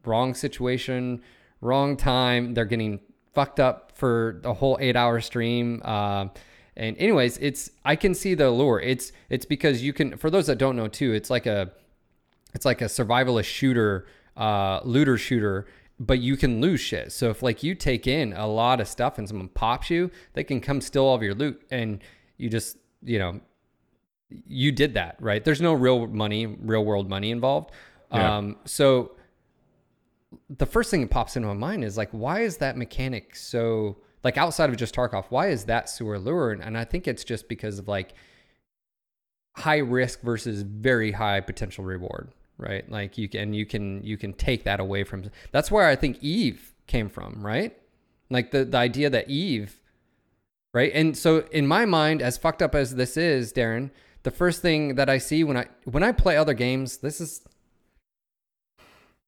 wrong 0.06 0.34
situation, 0.34 1.22
wrong 1.62 1.98
time. 1.98 2.54
They're 2.54 2.66
getting 2.66 3.00
fucked 3.34 3.60
up 3.60 3.92
for 3.96 4.40
the 4.42 4.54
whole 4.54 4.78
eight 4.80 4.96
hour 4.96 5.22
stream. 5.22 5.82
Uh, 5.86 6.28
and 6.76 6.98
anyways, 6.98 7.38
it's 7.38 7.72
I 7.84 7.96
can 7.96 8.14
see 8.14 8.34
the 8.34 8.48
allure. 8.48 8.80
It's 8.80 9.12
it's 9.30 9.46
because 9.46 9.84
you 9.84 9.94
can 9.94 10.18
for 10.18 10.30
those 10.30 10.48
that 10.48 10.58
don't 10.58 10.76
know 10.76 10.88
too, 10.88 11.14
it's 11.14 11.30
like 11.30 11.46
a 11.46 11.72
it's 12.54 12.66
like 12.66 12.82
a 12.82 12.86
survivalist 12.86 13.46
shooter, 13.46 14.08
uh, 14.36 14.80
looter 14.84 15.18
shooter, 15.18 15.68
but 16.00 16.20
you 16.20 16.38
can 16.38 16.62
lose 16.62 16.80
shit. 16.80 17.12
So 17.12 17.30
if 17.30 17.42
like 17.42 17.64
you 17.64 17.74
take 17.76 18.06
in 18.08 18.34
a 18.34 18.48
lot 18.48 18.80
of 18.80 18.88
stuff 18.88 19.18
and 19.18 19.28
someone 19.28 19.50
pops 19.50 19.90
you, 19.90 20.12
they 20.34 20.44
can 20.44 20.62
come 20.62 20.82
steal 20.82 21.04
all 21.04 21.16
of 21.16 21.24
your 21.24 21.34
loot, 21.34 21.62
and 21.72 22.04
you 22.38 22.50
just 22.50 22.78
you 23.04 23.20
know 23.20 23.40
you 24.30 24.72
did 24.72 24.94
that 24.96 25.16
right. 25.20 25.44
There's 25.44 25.62
no 25.62 25.74
real 25.74 26.06
money, 26.08 26.46
real 26.46 26.84
world 26.84 27.10
money 27.10 27.32
involved. 27.32 27.72
Yeah. 28.12 28.38
Um, 28.38 28.58
so 28.66 29.16
the 30.50 30.66
first 30.66 30.92
thing 30.92 31.02
that 31.02 31.10
pops 31.10 31.36
into 31.38 31.48
my 31.48 31.54
mind 31.54 31.84
is 31.84 31.98
like, 31.98 32.10
why 32.12 32.42
is 32.42 32.58
that 32.58 32.76
mechanic 32.78 33.36
so 33.36 33.98
Like 34.24 34.38
outside 34.38 34.70
of 34.70 34.76
just 34.76 34.94
Tarkov, 34.96 35.26
why 35.30 35.48
is 35.48 35.66
that 35.66 35.90
so 35.90 36.14
alluring? 36.14 36.62
And 36.62 36.78
I 36.78 36.84
think 36.84 37.08
it's 37.08 37.24
just 37.24 37.48
because 37.48 37.80
of 37.80 37.88
like 37.88 38.14
high 39.56 39.78
risk 39.78 40.22
versus 40.22 40.64
very 40.64 41.14
high 41.14 41.40
potential 41.40 41.86
reward, 41.86 42.34
right? 42.58 42.90
Like 42.90 43.18
you 43.18 43.30
can 43.30 43.54
you 43.54 43.66
can 43.66 44.04
you 44.04 44.18
can 44.18 44.34
take 44.34 44.64
that 44.66 44.80
away 44.80 45.04
from. 45.04 45.30
That's 45.52 45.72
where 45.72 45.88
I 45.88 45.96
think 45.96 46.18
Eve 46.22 46.74
came 46.88 47.10
from, 47.10 47.46
right? 47.46 47.78
Like 48.30 48.52
the 48.52 48.66
the 48.66 48.78
idea 48.78 49.10
that 49.10 49.30
Eve, 49.30 49.80
right? 50.74 50.92
And 50.94 51.18
so 51.18 51.46
in 51.52 51.68
my 51.68 51.86
mind, 51.86 52.22
as 52.22 52.38
fucked 52.38 52.62
up 52.62 52.76
as 52.76 52.96
this 52.96 53.18
is, 53.18 53.54
Darren, 53.54 53.92
the 54.24 54.32
first 54.32 54.62
thing 54.62 54.96
that 54.96 55.10
I 55.10 55.18
see 55.18 55.44
when 55.44 55.58
I 55.58 55.68
when 55.86 56.04
I 56.04 56.12
play 56.12 56.38
other 56.38 56.54
games, 56.54 56.98
this 56.98 57.22
is 57.22 57.42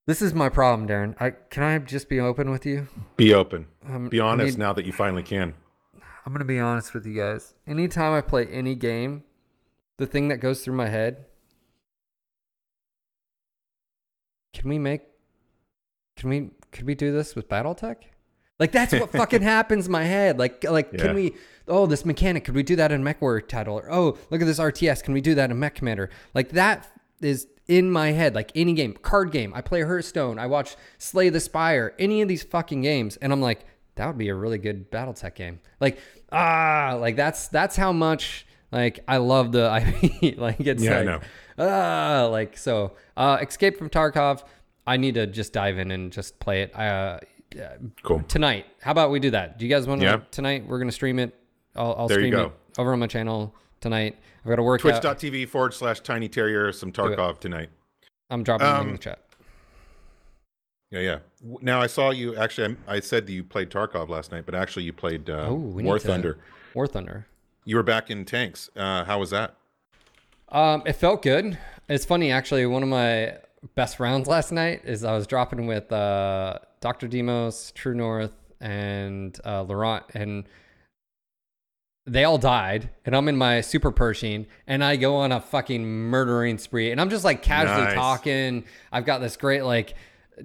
this 0.07 0.21
is 0.21 0.33
my 0.33 0.49
problem, 0.49 0.87
Darren. 0.87 1.15
I 1.21 1.31
can 1.31 1.63
I 1.63 1.77
just 1.79 2.09
be 2.09 2.19
open 2.19 2.49
with 2.49 2.65
you? 2.65 2.87
Be 3.15 3.33
open. 3.33 3.67
Um, 3.87 4.09
Be 4.09 4.19
honest 4.19 4.57
need- 4.57 4.63
now 4.63 4.73
that 4.73 4.85
you 4.85 4.91
finally 4.91 5.23
can. 5.23 5.53
I'm 6.25 6.33
gonna 6.33 6.45
be 6.45 6.59
honest 6.59 6.93
with 6.93 7.05
you 7.05 7.15
guys. 7.15 7.53
Anytime 7.65 8.13
I 8.13 8.21
play 8.21 8.45
any 8.47 8.75
game, 8.75 9.23
the 9.97 10.05
thing 10.05 10.27
that 10.27 10.37
goes 10.37 10.63
through 10.63 10.75
my 10.75 10.87
head, 10.89 11.25
can 14.53 14.69
we 14.69 14.79
make, 14.79 15.01
can 16.15 16.29
we, 16.29 16.49
could 16.71 16.85
we 16.85 16.95
do 16.95 17.11
this 17.11 17.35
with 17.35 17.47
BattleTech? 17.49 17.95
Like 18.59 18.71
that's 18.73 18.91
what 18.93 19.11
fucking 19.11 19.41
happens 19.57 19.85
in 19.85 19.91
my 19.91 20.03
head. 20.03 20.37
Like, 20.37 20.63
like 20.69 20.89
Yeah. 20.91 20.99
can 21.05 21.15
we? 21.15 21.33
Oh, 21.67 21.85
this 21.85 22.03
mechanic. 22.03 22.43
Could 22.43 22.55
we 22.55 22.63
do 22.63 22.75
that 22.75 22.91
in 22.91 23.03
MechWarrior 23.03 23.47
title? 23.47 23.75
Or 23.77 23.89
oh, 23.91 24.17
look 24.29 24.41
at 24.41 24.45
this 24.45 24.59
RTS. 24.59 25.01
Can 25.03 25.13
we 25.13 25.21
do 25.21 25.33
that 25.35 25.49
in 25.49 25.57
Mech 25.59 25.75
Commander? 25.75 26.09
Like 26.33 26.49
that 26.49 26.91
is 27.21 27.47
in 27.69 27.89
my 27.89 28.11
head. 28.11 28.35
Like 28.35 28.51
any 28.55 28.73
game, 28.73 28.93
card 29.01 29.31
game. 29.31 29.53
I 29.55 29.61
play 29.61 29.81
Hearthstone. 29.83 30.37
I 30.39 30.47
watch 30.47 30.75
Slay 30.97 31.29
the 31.29 31.39
Spire. 31.39 31.93
Any 31.99 32.21
of 32.21 32.27
these 32.27 32.43
fucking 32.43 32.81
games, 32.81 33.15
and 33.17 33.31
I'm 33.31 33.39
like, 33.39 33.65
that 33.95 34.07
would 34.07 34.17
be 34.17 34.27
a 34.27 34.35
really 34.35 34.57
good 34.57 34.91
BattleTech 34.91 35.35
game. 35.35 35.61
Like 35.79 35.99
ah, 36.31 36.97
like 36.99 37.15
that's 37.15 37.47
that's 37.47 37.77
how 37.77 37.93
much 37.93 38.45
like 38.73 38.99
I 39.07 39.17
love 39.17 39.53
the 39.53 39.73
IP. 40.21 40.37
like 40.37 40.59
it's 40.59 40.83
Yeah, 40.83 40.91
I 40.91 40.97
like 40.97 41.05
know. 41.05 41.19
Ah, 41.59 42.27
like 42.31 42.57
so. 42.57 42.93
Uh, 43.17 43.37
Escape 43.41 43.77
from 43.77 43.89
Tarkov. 43.89 44.43
I 44.87 44.97
need 44.97 45.13
to 45.15 45.27
just 45.27 45.53
dive 45.53 45.77
in 45.77 45.91
and 45.91 46.11
just 46.11 46.39
play 46.39 46.63
it. 46.63 46.75
Uh, 46.75 47.19
Cool. 48.03 48.21
tonight. 48.27 48.67
How 48.81 48.91
about 48.91 49.09
we 49.09 49.19
do 49.19 49.31
that? 49.31 49.57
Do 49.57 49.65
you 49.65 49.69
guys 49.73 49.87
want 49.87 50.01
to 50.01 50.05
Yeah. 50.07 50.19
tonight? 50.31 50.65
We're 50.67 50.77
gonna 50.79 50.91
stream 50.91 51.17
it. 51.19 51.33
I'll, 51.75 51.95
I'll 51.97 52.07
There 52.07 52.19
you 52.19 52.27
stream 52.27 52.33
go. 52.33 52.45
it 52.47 52.79
over 52.79 52.93
on 52.93 52.99
my 52.99 53.07
channel 53.07 53.55
tonight. 53.81 54.17
I've 54.43 54.49
got 54.49 54.55
to 54.57 54.63
work. 54.63 54.81
Twitch.tv 54.81 55.47
forward 55.49 55.73
slash 55.73 55.99
tiny 56.01 56.29
terrier 56.29 56.71
some 56.71 56.91
Tarkov 56.91 57.39
tonight. 57.39 57.69
I'm 58.29 58.43
dropping 58.43 58.67
it 58.67 58.69
in 58.69 58.75
Um, 58.77 58.91
the 58.93 58.97
chat. 58.99 59.19
Yeah, 60.91 60.99
yeah. 60.99 61.19
Now 61.61 61.81
I 61.81 61.87
saw 61.87 62.09
you. 62.11 62.35
Actually, 62.35 62.77
I, 62.87 62.95
I 62.95 62.99
said 62.99 63.27
that 63.27 63.31
you 63.33 63.43
played 63.43 63.69
Tarkov 63.69 64.09
last 64.09 64.31
night, 64.31 64.45
but 64.45 64.55
actually 64.55 64.83
you 64.83 64.93
played 64.93 65.29
uh, 65.29 65.47
Oh, 65.49 65.53
War 65.55 65.81
need 65.81 66.01
to- 66.01 66.07
Thunder. 66.07 66.37
War 66.73 66.87
Thunder. 66.87 67.27
You 67.65 67.75
were 67.75 67.83
back 67.83 68.09
in 68.09 68.25
tanks. 68.25 68.69
Uh, 68.75 69.03
how 69.05 69.19
was 69.19 69.29
that? 69.31 69.55
Um, 70.51 70.83
it 70.85 70.93
felt 70.93 71.21
good. 71.21 71.57
It's 71.87 72.05
funny 72.05 72.31
actually. 72.31 72.65
One 72.65 72.83
of 72.83 72.89
my 72.89 73.37
best 73.75 73.99
rounds 73.99 74.27
last 74.27 74.51
night 74.51 74.81
is 74.85 75.03
I 75.03 75.13
was 75.15 75.27
dropping 75.27 75.67
with 75.67 75.91
uh, 75.91 76.59
Dr. 76.81 77.07
Demos, 77.07 77.71
True 77.73 77.93
North, 77.95 78.31
and 78.61 79.37
uh, 79.45 79.63
Laurent, 79.63 80.03
and 80.13 80.45
they 82.05 82.23
all 82.23 82.37
died. 82.37 82.89
And 83.05 83.15
I'm 83.15 83.27
in 83.27 83.37
my 83.37 83.61
super 83.61 83.91
Pershing, 83.91 84.47
and 84.67 84.83
I 84.83 84.95
go 84.95 85.17
on 85.17 85.31
a 85.31 85.39
fucking 85.41 85.85
murdering 85.85 86.57
spree, 86.57 86.91
and 86.91 86.99
I'm 86.99 87.09
just 87.09 87.23
like 87.23 87.41
casually 87.41 87.85
Nice. 87.85 87.93
talking. 87.95 88.65
I've 88.91 89.05
got 89.05 89.19
this 89.21 89.37
great 89.37 89.63
like, 89.63 89.93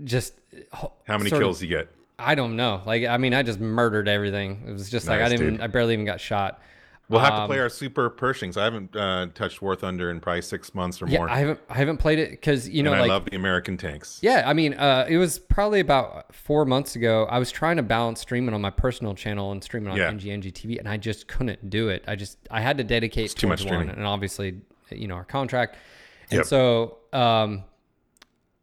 just 0.04 0.34
How 0.72 0.92
many 1.18 1.30
of- 1.30 1.38
kills 1.38 1.62
you 1.62 1.68
get? 1.68 1.88
I 2.16 2.36
don't 2.36 2.54
know. 2.54 2.80
Like, 2.86 3.04
I 3.06 3.16
mean, 3.16 3.34
I 3.34 3.42
just 3.42 3.58
murdered 3.58 4.06
everything. 4.06 4.62
It 4.68 4.72
was 4.72 4.88
just 4.88 5.08
like 5.08 5.20
I 5.20 5.28
didn't. 5.28 5.54
Dude. 5.54 5.60
I 5.60 5.66
barely 5.66 5.94
even 5.94 6.04
got 6.04 6.20
shot. 6.20 6.62
We'll 7.10 7.20
have 7.20 7.34
to 7.34 7.40
Um, 7.42 7.48
play 7.48 7.58
our 7.58 7.68
super 7.68 8.08
Pershings. 8.08 8.56
I 8.56 8.64
haven't 8.64 8.96
uh, 8.96 9.26
touched 9.34 9.60
War 9.60 9.76
Thunder 9.76 10.10
in 10.10 10.20
probably 10.20 10.40
six 10.40 10.74
months 10.74 11.02
or 11.02 11.06
Yeah, 11.06 11.18
more. 11.18 11.28
I 11.28 11.38
haven't. 11.38 11.60
I 11.68 11.74
haven't 11.74 11.98
played 11.98 12.18
it 12.18 12.30
because 12.30 12.66
you 12.66 12.82
know, 12.82 12.92
and 12.92 12.98
I 12.98 13.02
like, 13.02 13.08
love 13.10 13.24
the 13.26 13.36
American 13.36 13.76
tanks. 13.76 14.20
yeah. 14.22 14.42
I 14.46 14.54
mean, 14.54 14.72
uh, 14.74 15.04
it 15.06 15.18
was 15.18 15.38
probably 15.38 15.80
about 15.80 16.34
four 16.34 16.64
months 16.64 16.96
ago. 16.96 17.26
I 17.30 17.38
was 17.38 17.52
trying 17.52 17.76
to 17.76 17.82
balance 17.82 18.20
streaming 18.20 18.54
on 18.54 18.62
my 18.62 18.70
personal 18.70 19.14
channel 19.14 19.52
and 19.52 19.62
streaming 19.62 19.90
on 19.92 19.98
Yeah. 19.98 20.10
NGNG 20.10 20.50
TV, 20.52 20.78
and 20.78 20.88
I 20.88 20.96
just 20.96 21.28
couldn't 21.28 21.68
do 21.68 21.90
it. 21.90 22.04
I 22.08 22.16
just 22.16 22.38
I 22.50 22.62
had 22.62 22.78
to 22.78 22.84
dedicate 22.84 23.32
too 23.32 23.48
much 23.48 23.60
one, 23.60 23.68
streaming. 23.68 23.90
and 23.90 24.06
obviously, 24.06 24.62
you 24.90 25.06
know, 25.06 25.14
our 25.16 25.24
contract. 25.24 25.76
And 26.30 26.38
Yep. 26.38 26.46
so, 26.46 26.98
um, 27.12 27.64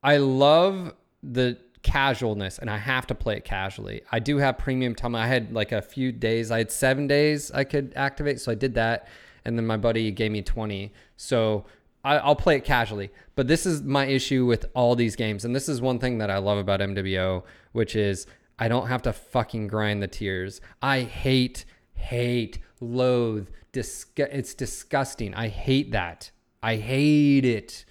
I 0.04 0.18
love 0.18 0.96
the 1.22 1.60
casualness, 1.84 2.60
and 2.60 2.70
I 2.70 2.78
have 2.78 3.08
to 3.08 3.16
play 3.16 3.38
it 3.38 3.46
casually. 3.46 4.02
I 4.12 4.20
do 4.20 4.38
have 4.38 4.58
premium 4.58 4.96
time. 4.96 5.16
I 5.16 5.28
had 5.28 5.54
like 5.54 5.72
a 5.72 5.82
few 5.82 6.12
days. 6.12 6.52
I 6.52 6.60
had 6.60 6.72
seven 6.72 7.08
days 7.08 7.52
I 7.52 7.64
could 7.64 7.94
activate, 7.96 8.40
so 8.40 8.52
I 8.52 8.56
did 8.56 8.76
that, 8.76 9.08
and 9.46 9.58
then 9.58 9.66
my 9.66 9.78
buddy 9.78 10.12
gave 10.12 10.32
me 10.32 10.42
twenty. 10.42 10.94
So 11.18 11.66
I, 12.04 12.18
I'll 12.18 12.36
play 12.36 12.58
it 12.58 12.66
casually. 12.66 13.10
But 13.36 13.48
this 13.48 13.66
is 13.66 13.82
my 13.82 14.06
issue 14.06 14.46
with 14.46 14.66
all 14.74 14.96
these 14.96 15.16
games, 15.16 15.46
and 15.46 15.56
this 15.56 15.68
is 15.70 15.82
one 15.82 16.00
thing 16.00 16.18
that 16.20 16.30
I 16.30 16.38
love 16.38 16.58
about 16.58 16.80
MWO, 16.80 17.44
which 17.72 17.96
is 17.96 18.28
I 18.60 18.68
don't 18.68 18.88
have 18.88 19.02
to 19.04 19.14
fucking 19.14 19.68
grind 19.68 20.02
the 20.04 20.08
tiers. 20.08 20.62
I 20.82 21.02
hate, 21.02 21.66
hate, 21.94 22.60
loathe, 22.80 23.48
disgu- 23.74 24.30
It's 24.32 24.54
disgusting. 24.54 25.34
I 25.34 25.48
hate 25.48 25.92
that. 25.94 26.32
I 26.62 26.76
hate 26.76 27.46
it. 27.46 27.86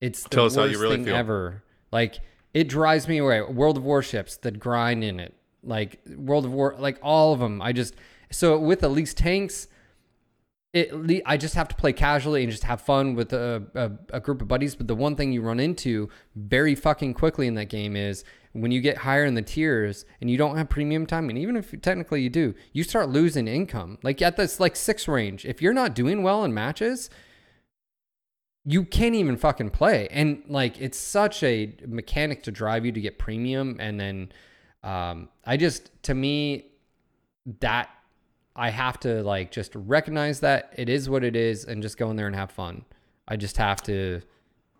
It's 0.00 0.22
the 0.22 0.28
Tell 0.28 0.46
us 0.46 0.54
how 0.54 0.62
worst 0.62 0.74
you 0.74 0.80
really 0.80 0.96
thing 0.96 1.06
feel. 1.06 1.16
ever. 1.16 1.62
Like 1.90 2.20
it 2.52 2.68
drives 2.68 3.08
me 3.08 3.18
away. 3.18 3.42
World 3.42 3.76
of 3.76 3.84
Warships, 3.84 4.36
the 4.36 4.50
grind 4.50 5.04
in 5.04 5.20
it, 5.20 5.34
like 5.62 6.00
World 6.16 6.44
of 6.44 6.52
War, 6.52 6.74
like 6.78 6.98
all 7.02 7.32
of 7.32 7.40
them. 7.40 7.62
I 7.62 7.72
just 7.72 7.94
so 8.30 8.58
with 8.58 8.82
at 8.82 8.90
least 8.90 9.16
tanks, 9.16 9.68
it 10.72 11.22
I 11.26 11.36
just 11.36 11.54
have 11.54 11.68
to 11.68 11.74
play 11.74 11.92
casually 11.92 12.42
and 12.42 12.50
just 12.50 12.64
have 12.64 12.80
fun 12.80 13.14
with 13.14 13.32
a, 13.32 13.62
a, 13.74 14.16
a 14.16 14.20
group 14.20 14.42
of 14.42 14.48
buddies. 14.48 14.74
But 14.74 14.88
the 14.88 14.94
one 14.94 15.16
thing 15.16 15.32
you 15.32 15.42
run 15.42 15.60
into 15.60 16.08
very 16.36 16.74
fucking 16.74 17.14
quickly 17.14 17.46
in 17.46 17.54
that 17.54 17.66
game 17.66 17.96
is 17.96 18.24
when 18.52 18.72
you 18.72 18.80
get 18.80 18.98
higher 18.98 19.24
in 19.24 19.34
the 19.34 19.42
tiers 19.42 20.04
and 20.20 20.30
you 20.30 20.36
don't 20.36 20.56
have 20.56 20.68
premium 20.68 21.06
time, 21.06 21.28
and 21.28 21.38
even 21.38 21.56
if 21.56 21.80
technically 21.82 22.22
you 22.22 22.30
do, 22.30 22.54
you 22.72 22.82
start 22.82 23.08
losing 23.08 23.46
income. 23.46 23.98
Like 24.02 24.20
at 24.22 24.36
this 24.36 24.58
like 24.58 24.76
six 24.76 25.06
range, 25.06 25.44
if 25.44 25.62
you're 25.62 25.72
not 25.72 25.94
doing 25.94 26.22
well 26.22 26.44
in 26.44 26.52
matches, 26.54 27.10
you 28.64 28.84
can't 28.84 29.14
even 29.14 29.36
fucking 29.36 29.70
play. 29.70 30.08
And 30.10 30.42
like 30.48 30.80
it's 30.80 30.98
such 30.98 31.42
a 31.42 31.74
mechanic 31.86 32.42
to 32.44 32.50
drive 32.50 32.84
you 32.84 32.92
to 32.92 33.00
get 33.00 33.18
premium. 33.18 33.76
And 33.80 33.98
then 33.98 34.32
um, 34.82 35.28
I 35.44 35.56
just 35.56 35.90
to 36.04 36.14
me 36.14 36.66
that 37.60 37.88
I 38.54 38.70
have 38.70 39.00
to 39.00 39.22
like 39.22 39.50
just 39.50 39.72
recognize 39.74 40.40
that 40.40 40.72
it 40.76 40.88
is 40.88 41.08
what 41.08 41.24
it 41.24 41.36
is 41.36 41.64
and 41.64 41.82
just 41.82 41.96
go 41.96 42.10
in 42.10 42.16
there 42.16 42.26
and 42.26 42.36
have 42.36 42.50
fun. 42.50 42.84
I 43.26 43.36
just 43.36 43.56
have 43.56 43.82
to 43.84 44.20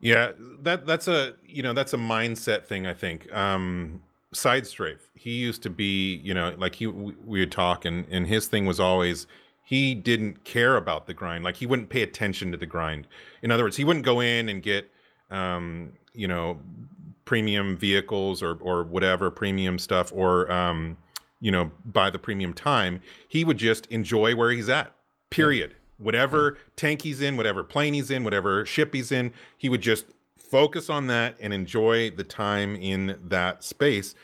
Yeah, 0.01 0.33
that 0.63 0.87
that's 0.87 1.09
a 1.09 1.35
you 1.47 1.63
know 1.63 1.73
that's 1.73 1.95
a 1.95 1.99
mindset 1.99 2.67
thing. 2.67 2.87
I 2.87 2.95
think. 2.95 3.33
Um, 3.33 4.03
Side 4.33 4.65
strafe. 4.65 5.11
He 5.15 5.33
used 5.33 5.61
to 5.65 5.71
be 5.71 6.17
you 6.23 6.35
know 6.35 6.55
like 6.57 6.77
he 6.77 6.87
we 6.87 7.41
would 7.41 7.51
talk 7.51 7.85
and 7.85 8.07
and 8.11 8.27
his 8.29 8.47
thing 8.47 8.65
was 8.65 8.79
always 8.79 9.27
he 9.71 9.95
didn't 9.95 10.43
care 10.43 10.77
about 10.77 11.07
the 11.07 11.15
grind. 11.15 11.45
Like 11.45 11.55
he 11.55 11.65
wouldn't 11.65 11.91
pay 11.91 12.03
attention 12.03 12.51
to 12.51 12.59
the 12.59 12.67
grind. 12.67 13.07
In 13.41 13.53
other 13.53 13.63
words, 13.63 13.77
he 13.77 13.85
wouldn't 13.85 14.05
go 14.05 14.19
in 14.19 14.49
and 14.49 14.61
get 14.65 14.91
um, 15.31 15.93
you 16.13 16.27
know 16.27 16.59
premium 17.25 17.77
vehicles 17.77 18.43
or 18.43 18.59
or 18.61 18.83
whatever 18.83 19.31
premium 19.31 19.79
stuff 19.79 20.11
or 20.13 20.51
um, 20.51 20.97
you 21.39 21.53
know 21.53 21.71
buy 21.85 22.11
the 22.11 22.19
premium 22.19 22.53
time. 22.53 23.01
He 23.29 23.45
would 23.45 23.59
just 23.59 23.87
enjoy 23.87 24.35
where 24.35 24.51
he's 24.51 24.69
at. 24.69 24.93
Period. 25.31 25.77
Whatever 25.99 26.59
tank 26.75 27.03
he's 27.03 27.21
in, 27.21 27.37
whatever 27.37 27.63
plane 27.63 27.95
he's 27.95 28.11
in, 28.11 28.25
whatever 28.25 28.67
ship 28.67 28.93
he's 28.93 29.13
in, 29.13 29.33
he 29.57 29.69
would 29.69 29.83
just 29.83 30.07
focus 30.37 30.91
on 30.91 31.07
that 31.07 31.37
and 31.39 31.55
enjoy 31.55 32.11
the 32.11 32.25
time 32.25 32.75
in 32.75 33.17
that 33.23 33.63
space. 33.63 34.17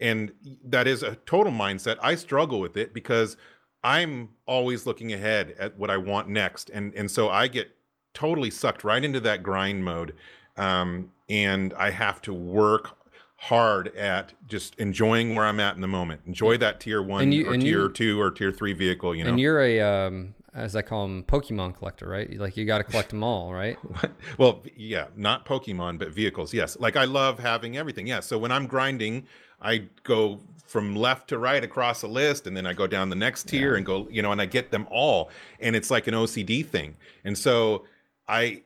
And 0.00 0.32
that 0.64 0.86
is 0.86 1.02
a 1.02 1.16
total 1.26 1.52
mindset. 1.52 1.98
I 2.00 2.14
struggle 2.14 2.58
with 2.58 2.78
it 2.78 2.94
because 2.94 3.36
I'm 3.84 4.30
always 4.46 4.86
looking 4.86 5.12
ahead 5.12 5.54
at 5.58 5.78
what 5.78 5.90
I 5.90 5.98
want 5.98 6.28
next. 6.28 6.70
And 6.70 6.92
and 6.94 7.10
so 7.10 7.28
I 7.28 7.46
get 7.48 7.70
totally 8.14 8.50
sucked 8.50 8.82
right 8.82 9.04
into 9.04 9.20
that 9.20 9.42
grind 9.42 9.84
mode. 9.84 10.14
Um, 10.56 11.10
and 11.28 11.74
I 11.74 11.90
have 11.90 12.22
to 12.22 12.32
work 12.32 12.96
hard 13.36 13.94
at 13.96 14.32
just 14.46 14.74
enjoying 14.76 15.34
where 15.34 15.44
I'm 15.44 15.60
at 15.60 15.74
in 15.74 15.80
the 15.82 15.88
moment. 15.88 16.22
Enjoy 16.26 16.56
that 16.58 16.80
tier 16.80 17.02
one 17.02 17.30
you- 17.32 17.46
or 17.48 17.56
tier 17.58 17.82
you- 17.82 17.88
two 17.90 18.20
or 18.20 18.30
tier 18.30 18.50
three 18.52 18.72
vehicle, 18.72 19.14
you 19.14 19.24
know. 19.24 19.30
and 19.30 19.40
you're 19.40 19.60
a 19.60 19.80
um 19.80 20.34
as 20.54 20.76
I 20.76 20.82
call 20.82 21.02
them 21.08 21.24
Pokemon 21.24 21.76
collector, 21.76 22.08
right? 22.08 22.32
Like 22.38 22.56
you 22.56 22.64
got 22.64 22.78
to 22.78 22.84
collect 22.84 23.10
them 23.10 23.24
all, 23.24 23.52
right? 23.52 23.76
well, 24.38 24.62
yeah, 24.76 25.06
not 25.16 25.44
Pokemon, 25.44 25.98
but 25.98 26.10
vehicles. 26.14 26.54
Yes. 26.54 26.76
Like 26.78 26.94
I 26.96 27.04
love 27.06 27.40
having 27.40 27.76
everything. 27.76 28.06
Yeah. 28.06 28.20
So 28.20 28.38
when 28.38 28.52
I'm 28.52 28.66
grinding, 28.68 29.26
I 29.60 29.88
go 30.04 30.40
from 30.66 30.96
left 30.96 31.28
to 31.28 31.38
right 31.38 31.62
across 31.62 32.02
a 32.02 32.08
list 32.08 32.46
and 32.46 32.56
then 32.56 32.66
I 32.66 32.72
go 32.72 32.86
down 32.86 33.10
the 33.10 33.16
next 33.16 33.48
tier 33.48 33.76
and 33.76 33.84
go, 33.84 34.08
you 34.10 34.22
know, 34.22 34.32
and 34.32 34.40
I 34.40 34.46
get 34.46 34.70
them 34.70 34.86
all. 34.90 35.30
And 35.60 35.76
it's 35.76 35.90
like 35.90 36.06
an 36.06 36.14
OCD 36.14 36.66
thing. 36.66 36.96
And 37.24 37.36
so 37.36 37.84
I 38.28 38.62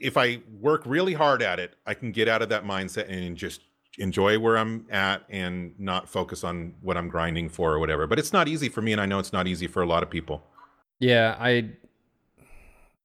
if 0.00 0.16
I 0.16 0.40
work 0.60 0.82
really 0.86 1.14
hard 1.14 1.42
at 1.42 1.58
it, 1.58 1.74
I 1.86 1.94
can 1.94 2.12
get 2.12 2.28
out 2.28 2.42
of 2.42 2.48
that 2.50 2.64
mindset 2.64 3.10
and 3.10 3.36
just 3.36 3.62
enjoy 3.98 4.38
where 4.38 4.56
I'm 4.56 4.86
at 4.90 5.24
and 5.28 5.74
not 5.78 6.08
focus 6.08 6.44
on 6.44 6.74
what 6.80 6.96
I'm 6.96 7.08
grinding 7.08 7.48
for 7.48 7.72
or 7.72 7.78
whatever. 7.78 8.06
But 8.06 8.18
it's 8.18 8.32
not 8.32 8.48
easy 8.48 8.68
for 8.68 8.80
me, 8.80 8.92
and 8.92 9.00
I 9.00 9.06
know 9.06 9.18
it's 9.18 9.32
not 9.32 9.46
easy 9.46 9.66
for 9.66 9.82
a 9.82 9.86
lot 9.86 10.02
of 10.02 10.10
people. 10.10 10.42
Yeah, 11.00 11.36
I 11.38 11.70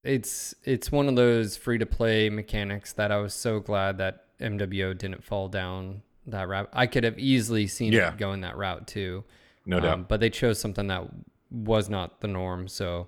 it's 0.03 0.53
it's 0.63 0.91
one 0.91 1.07
of 1.07 1.15
those 1.15 1.57
free 1.57 1.77
to 1.77 1.85
play 1.85 2.29
mechanics 2.29 2.93
that 2.93 3.11
I 3.11 3.17
was 3.17 3.33
so 3.33 3.59
glad 3.59 3.97
that 3.97 4.25
MWO 4.39 4.97
didn't 4.97 5.23
fall 5.23 5.47
down 5.47 6.01
that 6.27 6.47
route. 6.47 6.69
I 6.73 6.87
could 6.87 7.03
have 7.03 7.19
easily 7.19 7.67
seen 7.67 7.93
Yeah. 7.93 8.09
it 8.13 8.17
going 8.17 8.41
that 8.41 8.57
route 8.57 8.87
too. 8.87 9.23
No 9.65 9.79
doubt. 9.79 9.93
Um, 9.93 10.05
but 10.07 10.19
they 10.19 10.29
chose 10.29 10.59
something 10.59 10.87
that 10.87 11.03
was 11.51 11.89
not 11.89 12.21
the 12.21 12.27
norm. 12.27 12.67
So, 12.67 13.07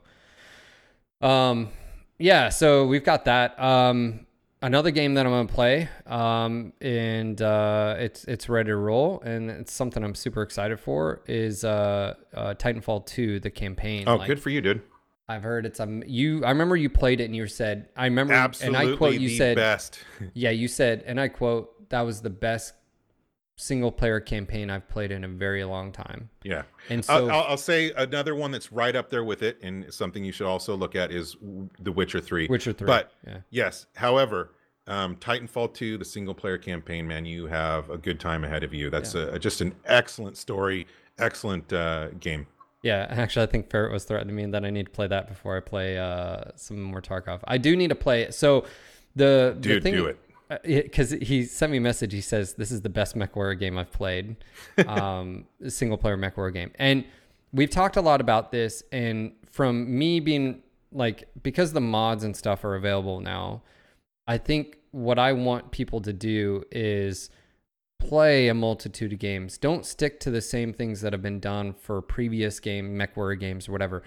um, 1.22 1.70
yeah. 2.18 2.50
So 2.50 2.86
we've 2.88 3.04
got 3.04 3.26
that. 3.26 3.60
Um, 3.60 4.26
another 4.62 4.92
game 4.92 5.14
that 5.16 5.26
I'm 5.26 5.32
gonna 5.32 5.48
play. 5.48 5.90
Um, 6.06 6.74
and 6.82 7.42
uh, 7.42 7.96
it's 8.00 8.26
it's 8.26 8.50
ready 8.50 8.70
to 8.70 8.76
roll, 8.76 9.22
and 9.22 9.50
it's 9.50 9.74
something 9.74 10.04
I'm 10.04 10.16
super 10.16 10.42
excited 10.42 10.80
for. 10.80 11.22
Is 11.28 11.64
uh, 11.64 12.16
uh 12.34 12.54
Titanfall 12.56 13.06
2, 13.06 13.40
the 13.40 13.52
campaign. 13.52 14.06
oh, 14.08 14.16
Like, 14.16 14.28
good 14.28 14.42
for 14.42 14.50
you, 14.50 14.62
dude. 14.62 14.82
I've 15.28 15.44
heard 15.44 15.66
it's 15.66 15.80
um 15.80 16.04
you. 16.06 16.46
I 16.46 16.50
remember 16.50 16.76
you 16.76 16.90
played 16.90 17.20
it 17.20 17.26
and 17.26 17.36
you 17.36 17.48
said 17.48 17.90
I 17.98 18.06
remember 18.06 18.34
Absolutely 18.34 18.80
and 18.80 18.94
I 18.94 18.96
quote 18.96 19.16
you 19.16 19.30
said 19.30 19.56
best. 19.56 20.00
yeah 20.36 20.52
you 20.52 20.68
said 20.68 21.04
and 21.08 21.20
I 21.20 21.30
quote 21.30 21.90
that 21.90 22.02
was 22.02 22.22
the 22.22 22.30
best 22.30 22.74
single 23.58 23.92
player 23.92 24.20
campaign 24.20 24.70
I've 24.70 24.88
played 24.90 25.12
in 25.12 25.24
a 25.24 25.28
very 25.28 25.64
long 25.64 25.92
time. 25.92 26.30
yeah. 26.44 26.64
And 26.90 27.04
so 27.04 27.30
I'll, 27.30 27.44
I'll 27.44 27.58
say 27.58 27.92
another 27.96 28.36
one 28.36 28.52
that's 28.52 28.72
right 28.72 28.96
up 28.96 29.10
there 29.10 29.24
with 29.24 29.42
it, 29.44 29.58
and 29.62 29.92
something 29.94 30.24
you 30.24 30.32
should 30.32 30.48
also 30.48 30.76
look 30.76 30.96
at 30.96 31.12
is 31.12 31.36
The 31.80 31.92
Witcher 31.92 32.20
Three. 32.20 32.48
Witcher 32.48 32.74
3. 32.74 32.86
But 32.86 33.12
yeah. 33.26 33.38
yes, 33.50 33.88
however, 33.96 34.52
um, 34.88 35.16
Titanfall 35.16 35.74
Two, 35.74 35.98
the 35.98 36.06
single 36.06 36.36
player 36.36 36.58
campaign, 36.58 37.08
man, 37.08 37.26
you 37.26 37.48
have 37.48 37.90
a 37.90 37.98
good 37.98 38.20
time 38.20 38.44
ahead 38.44 38.64
of 38.64 38.74
you. 38.74 38.90
That's 38.90 39.16
a, 39.16 39.40
just 39.40 39.62
an 39.62 39.74
excellent 39.86 40.38
story, 40.38 40.86
excellent 41.18 41.72
uh, 41.72 42.10
game. 42.20 42.48
Yeah, 42.84 43.08
actually, 43.10 43.44
I 43.44 43.48
think 43.48 43.70
Ferret 43.72 43.92
was 43.92 44.04
threatening 44.04 44.36
me 44.36 44.46
that 44.48 44.64
I 44.64 44.70
need 44.70 44.86
to 44.86 44.92
play 44.92 45.08
that 45.08 45.28
before 45.28 45.58
I 45.58 45.60
play 45.62 45.98
uh, 45.98 46.52
some 46.56 46.82
more 46.82 47.02
Tarkov. 47.02 47.40
I 47.46 47.58
do 47.58 47.76
need 47.76 47.88
to 47.88 47.96
play 47.96 48.22
it. 48.22 48.34
So 48.36 48.66
the 49.16 49.56
the 49.60 49.80
thing, 49.80 49.94
do 49.94 50.06
it. 50.06 50.20
Because 50.64 51.12
he 51.12 51.44
sent 51.46 51.72
me 51.72 51.78
a 51.78 51.82
message. 51.82 52.14
He 52.14 52.22
says 52.22 52.54
this 52.54 52.72
is 52.72 52.82
the 52.82 52.90
best 52.90 53.16
MechWarrior 53.16 53.60
game 53.60 53.78
I've 53.78 53.92
played, 53.92 54.36
um, 54.88 55.46
single 55.68 55.98
player 55.98 56.18
MechWarrior 56.18 56.54
game, 56.54 56.72
and 56.76 57.06
we've 57.54 57.70
talked 57.70 57.98
a 57.98 58.02
lot 58.02 58.22
about 58.22 58.52
this. 58.52 58.84
And 58.92 59.34
from 59.50 59.98
me 59.98 60.20
being 60.20 60.62
like, 60.92 61.28
because 61.42 61.74
the 61.74 61.82
mods 61.82 62.24
and 62.24 62.36
stuff 62.36 62.64
are 62.64 62.76
available 62.76 63.20
now, 63.20 63.64
I 64.28 64.38
think 64.38 64.78
what 64.92 65.20
I 65.20 65.34
want 65.34 65.72
people 65.72 66.02
to 66.02 66.14
do 66.14 66.64
is 66.72 67.30
play 68.00 68.48
a 68.48 68.54
multitude 68.54 69.14
of 69.14 69.20
games. 69.20 69.58
Don't 69.58 69.86
stick 69.86 70.20
to 70.22 70.32
the 70.32 70.42
same 70.42 70.74
things 70.74 71.02
that 71.02 71.14
have 71.14 71.22
been 71.22 71.40
done 71.40 71.74
for 71.74 72.02
previous 72.02 72.60
game, 72.60 72.98
MechWarrior 72.98 73.40
games 73.40 73.68
or 73.68 73.72
whatever. 73.72 74.04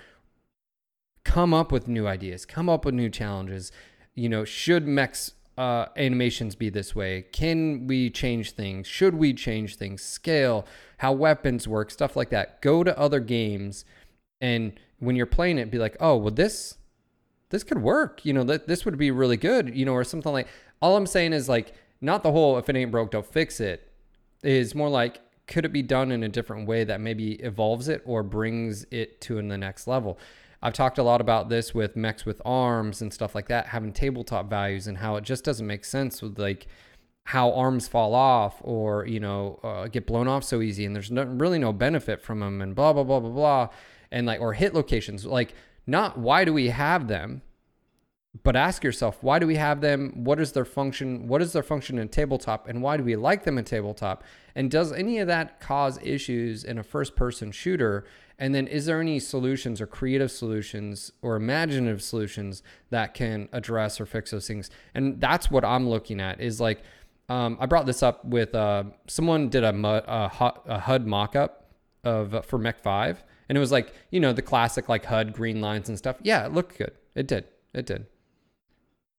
Come 1.24 1.52
up 1.52 1.72
with 1.72 1.88
new 1.88 2.06
ideas. 2.06 2.46
Come 2.46 2.68
up 2.68 2.84
with 2.84 2.94
new 2.94 3.10
challenges. 3.10 3.72
You 4.14 4.28
know, 4.28 4.44
should 4.44 4.86
mechs 4.86 5.32
uh, 5.58 5.88
animations 5.96 6.54
be 6.54 6.70
this 6.70 6.94
way? 6.94 7.22
Can 7.32 7.86
we 7.88 8.10
change 8.10 8.52
things? 8.52 8.86
Should 8.86 9.16
we 9.16 9.34
change 9.34 9.76
things? 9.76 10.02
Scale, 10.02 10.64
how 10.98 11.12
weapons 11.12 11.66
work, 11.66 11.90
stuff 11.90 12.16
like 12.16 12.30
that. 12.30 12.62
Go 12.62 12.84
to 12.84 12.96
other 12.98 13.20
games, 13.20 13.84
and 14.40 14.78
when 15.00 15.16
you're 15.16 15.26
playing 15.26 15.58
it, 15.58 15.70
be 15.70 15.78
like, 15.78 15.96
oh, 16.00 16.16
well, 16.16 16.32
this 16.32 16.76
this 17.50 17.64
could 17.64 17.82
work. 17.82 18.24
You 18.24 18.32
know, 18.34 18.44
this 18.44 18.84
would 18.84 18.96
be 18.96 19.10
really 19.10 19.36
good. 19.36 19.76
You 19.76 19.84
know, 19.84 19.92
or 19.92 20.04
something 20.04 20.32
like. 20.32 20.48
All 20.80 20.96
I'm 20.96 21.06
saying 21.06 21.32
is 21.32 21.48
like, 21.48 21.74
not 22.00 22.22
the 22.22 22.30
whole 22.30 22.56
if 22.56 22.68
it 22.68 22.76
ain't 22.76 22.92
broke, 22.92 23.10
don't 23.10 23.26
fix 23.26 23.58
it. 23.58 23.90
Is 24.44 24.76
more 24.76 24.88
like, 24.88 25.20
could 25.48 25.64
it 25.64 25.72
be 25.72 25.82
done 25.82 26.12
in 26.12 26.22
a 26.22 26.28
different 26.28 26.68
way 26.68 26.84
that 26.84 27.00
maybe 27.00 27.32
evolves 27.32 27.88
it 27.88 28.00
or 28.04 28.22
brings 28.22 28.86
it 28.92 29.20
to 29.22 29.34
the 29.34 29.58
next 29.58 29.88
level? 29.88 30.18
I've 30.62 30.72
talked 30.72 30.98
a 30.98 31.02
lot 31.02 31.20
about 31.20 31.48
this 31.48 31.74
with 31.74 31.96
mechs 31.96 32.26
with 32.26 32.42
arms 32.44 33.00
and 33.00 33.12
stuff 33.12 33.34
like 33.34 33.48
that, 33.48 33.66
having 33.66 33.92
tabletop 33.92 34.50
values 34.50 34.86
and 34.86 34.98
how 34.98 35.16
it 35.16 35.24
just 35.24 35.44
doesn't 35.44 35.66
make 35.66 35.84
sense 35.84 36.20
with 36.20 36.38
like 36.38 36.66
how 37.24 37.52
arms 37.52 37.86
fall 37.86 38.14
off 38.14 38.56
or 38.62 39.06
you 39.06 39.20
know 39.20 39.60
uh, 39.62 39.86
get 39.86 40.06
blown 40.06 40.26
off 40.26 40.42
so 40.42 40.62
easy 40.62 40.84
and 40.84 40.96
there's 40.96 41.10
no, 41.10 41.24
really 41.24 41.58
no 41.58 41.72
benefit 41.72 42.22
from 42.22 42.40
them 42.40 42.62
and 42.62 42.74
blah 42.74 42.92
blah 42.92 43.04
blah 43.04 43.20
blah 43.20 43.30
blah. 43.30 43.68
And 44.10 44.26
like 44.26 44.40
or 44.40 44.54
hit 44.54 44.74
locations 44.74 45.26
like 45.26 45.54
not 45.86 46.18
why 46.18 46.44
do 46.44 46.52
we 46.52 46.68
have 46.68 47.06
them 47.08 47.42
but 48.42 48.56
ask 48.56 48.84
yourself 48.84 49.18
why 49.22 49.38
do 49.38 49.46
we 49.46 49.56
have 49.56 49.80
them? 49.80 50.12
What 50.24 50.40
is 50.40 50.52
their 50.52 50.64
function? 50.64 51.28
What 51.28 51.42
is 51.42 51.52
their 51.52 51.62
function 51.62 51.98
in 51.98 52.08
tabletop? 52.08 52.68
And 52.68 52.82
why 52.82 52.96
do 52.96 53.04
we 53.04 53.16
like 53.16 53.44
them 53.44 53.58
in 53.58 53.64
tabletop? 53.64 54.24
And 54.54 54.70
does 54.70 54.92
any 54.92 55.18
of 55.18 55.28
that 55.28 55.60
cause 55.60 55.98
issues 56.02 56.64
in 56.64 56.78
a 56.78 56.82
first 56.82 57.16
person 57.16 57.52
shooter? 57.52 58.04
And 58.38 58.54
then 58.54 58.66
is 58.66 58.86
there 58.86 59.00
any 59.00 59.18
solutions 59.18 59.80
or 59.80 59.86
creative 59.86 60.30
solutions 60.30 61.12
or 61.22 61.36
imaginative 61.36 62.02
solutions 62.02 62.62
that 62.90 63.14
can 63.14 63.48
address 63.52 64.00
or 64.00 64.06
fix 64.06 64.30
those 64.30 64.46
things? 64.46 64.70
And 64.94 65.20
that's 65.20 65.50
what 65.50 65.64
i'm 65.64 65.88
looking 65.88 66.20
at 66.20 66.40
is 66.40 66.60
like 66.60 66.82
um, 67.28 67.56
i 67.60 67.66
brought 67.66 67.86
this 67.86 68.02
up 68.02 68.24
with 68.24 68.54
uh, 68.54 68.84
someone 69.06 69.48
did 69.48 69.64
a, 69.64 69.74
a, 69.74 70.52
a 70.66 70.78
hud 70.78 71.06
mock-up 71.06 71.66
of 72.04 72.34
uh, 72.34 72.40
for 72.42 72.58
mech 72.58 72.80
5 72.80 73.22
and 73.48 73.58
it 73.58 73.60
was 73.60 73.72
like 73.72 73.92
you 74.10 74.20
know 74.20 74.32
the 74.32 74.42
classic 74.42 74.88
like 74.88 75.04
hud 75.04 75.32
green 75.32 75.60
lines 75.60 75.88
and 75.88 75.98
stuff. 75.98 76.16
Yeah 76.22 76.46
it 76.46 76.52
looked 76.52 76.78
good. 76.78 76.92
It 77.14 77.26
did. 77.26 77.44
It 77.74 77.86
did 77.86 78.06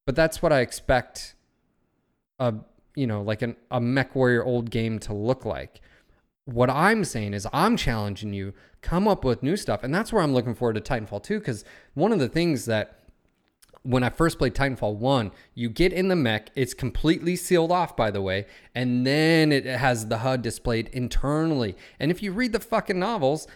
but 0.10 0.16
that's 0.16 0.42
what 0.42 0.52
I 0.52 0.62
expect 0.62 1.36
a 2.40 2.56
you 2.96 3.06
know 3.06 3.22
like 3.22 3.44
an 3.44 3.56
a 3.70 3.80
Mech 3.80 4.16
Warrior 4.16 4.44
old 4.44 4.72
game 4.72 4.98
to 5.02 5.14
look 5.14 5.46
like. 5.46 5.82
What 6.46 6.68
I'm 6.68 7.06
saying 7.06 7.36
is 7.36 7.46
I'm 7.54 7.78
challenging 7.78 8.34
you 8.34 8.56
come 8.82 9.08
up 9.08 9.24
with 9.24 9.44
new 9.44 9.56
stuff, 9.56 9.84
and 9.84 9.94
that's 9.94 10.12
where 10.12 10.24
I'm 10.24 10.34
looking 10.34 10.56
forward 10.56 10.74
to 10.74 10.82
Titanfall 10.82 11.22
2 11.22 11.38
because 11.38 11.64
one 11.94 12.12
of 12.12 12.18
the 12.18 12.28
things 12.28 12.66
that 12.66 13.02
when 13.84 14.02
I 14.02 14.10
first 14.10 14.40
played 14.40 14.56
Titanfall 14.56 14.96
1, 14.96 15.32
you 15.54 15.70
get 15.70 15.94
in 15.94 16.08
the 16.08 16.16
mech, 16.16 16.50
it's 16.56 16.74
completely 16.74 17.36
sealed 17.36 17.72
off, 17.72 17.96
by 17.96 18.10
the 18.10 18.20
way, 18.24 18.48
and 18.74 19.06
then 19.06 19.52
it 19.52 19.68
has 19.68 20.08
the 20.08 20.18
HUD 20.18 20.42
displayed 20.42 20.88
internally. 20.88 21.78
And 22.00 22.10
if 22.10 22.24
you 22.24 22.32
read 22.32 22.54
the 22.54 22.60
fucking 22.60 22.98
novels, 22.98 23.48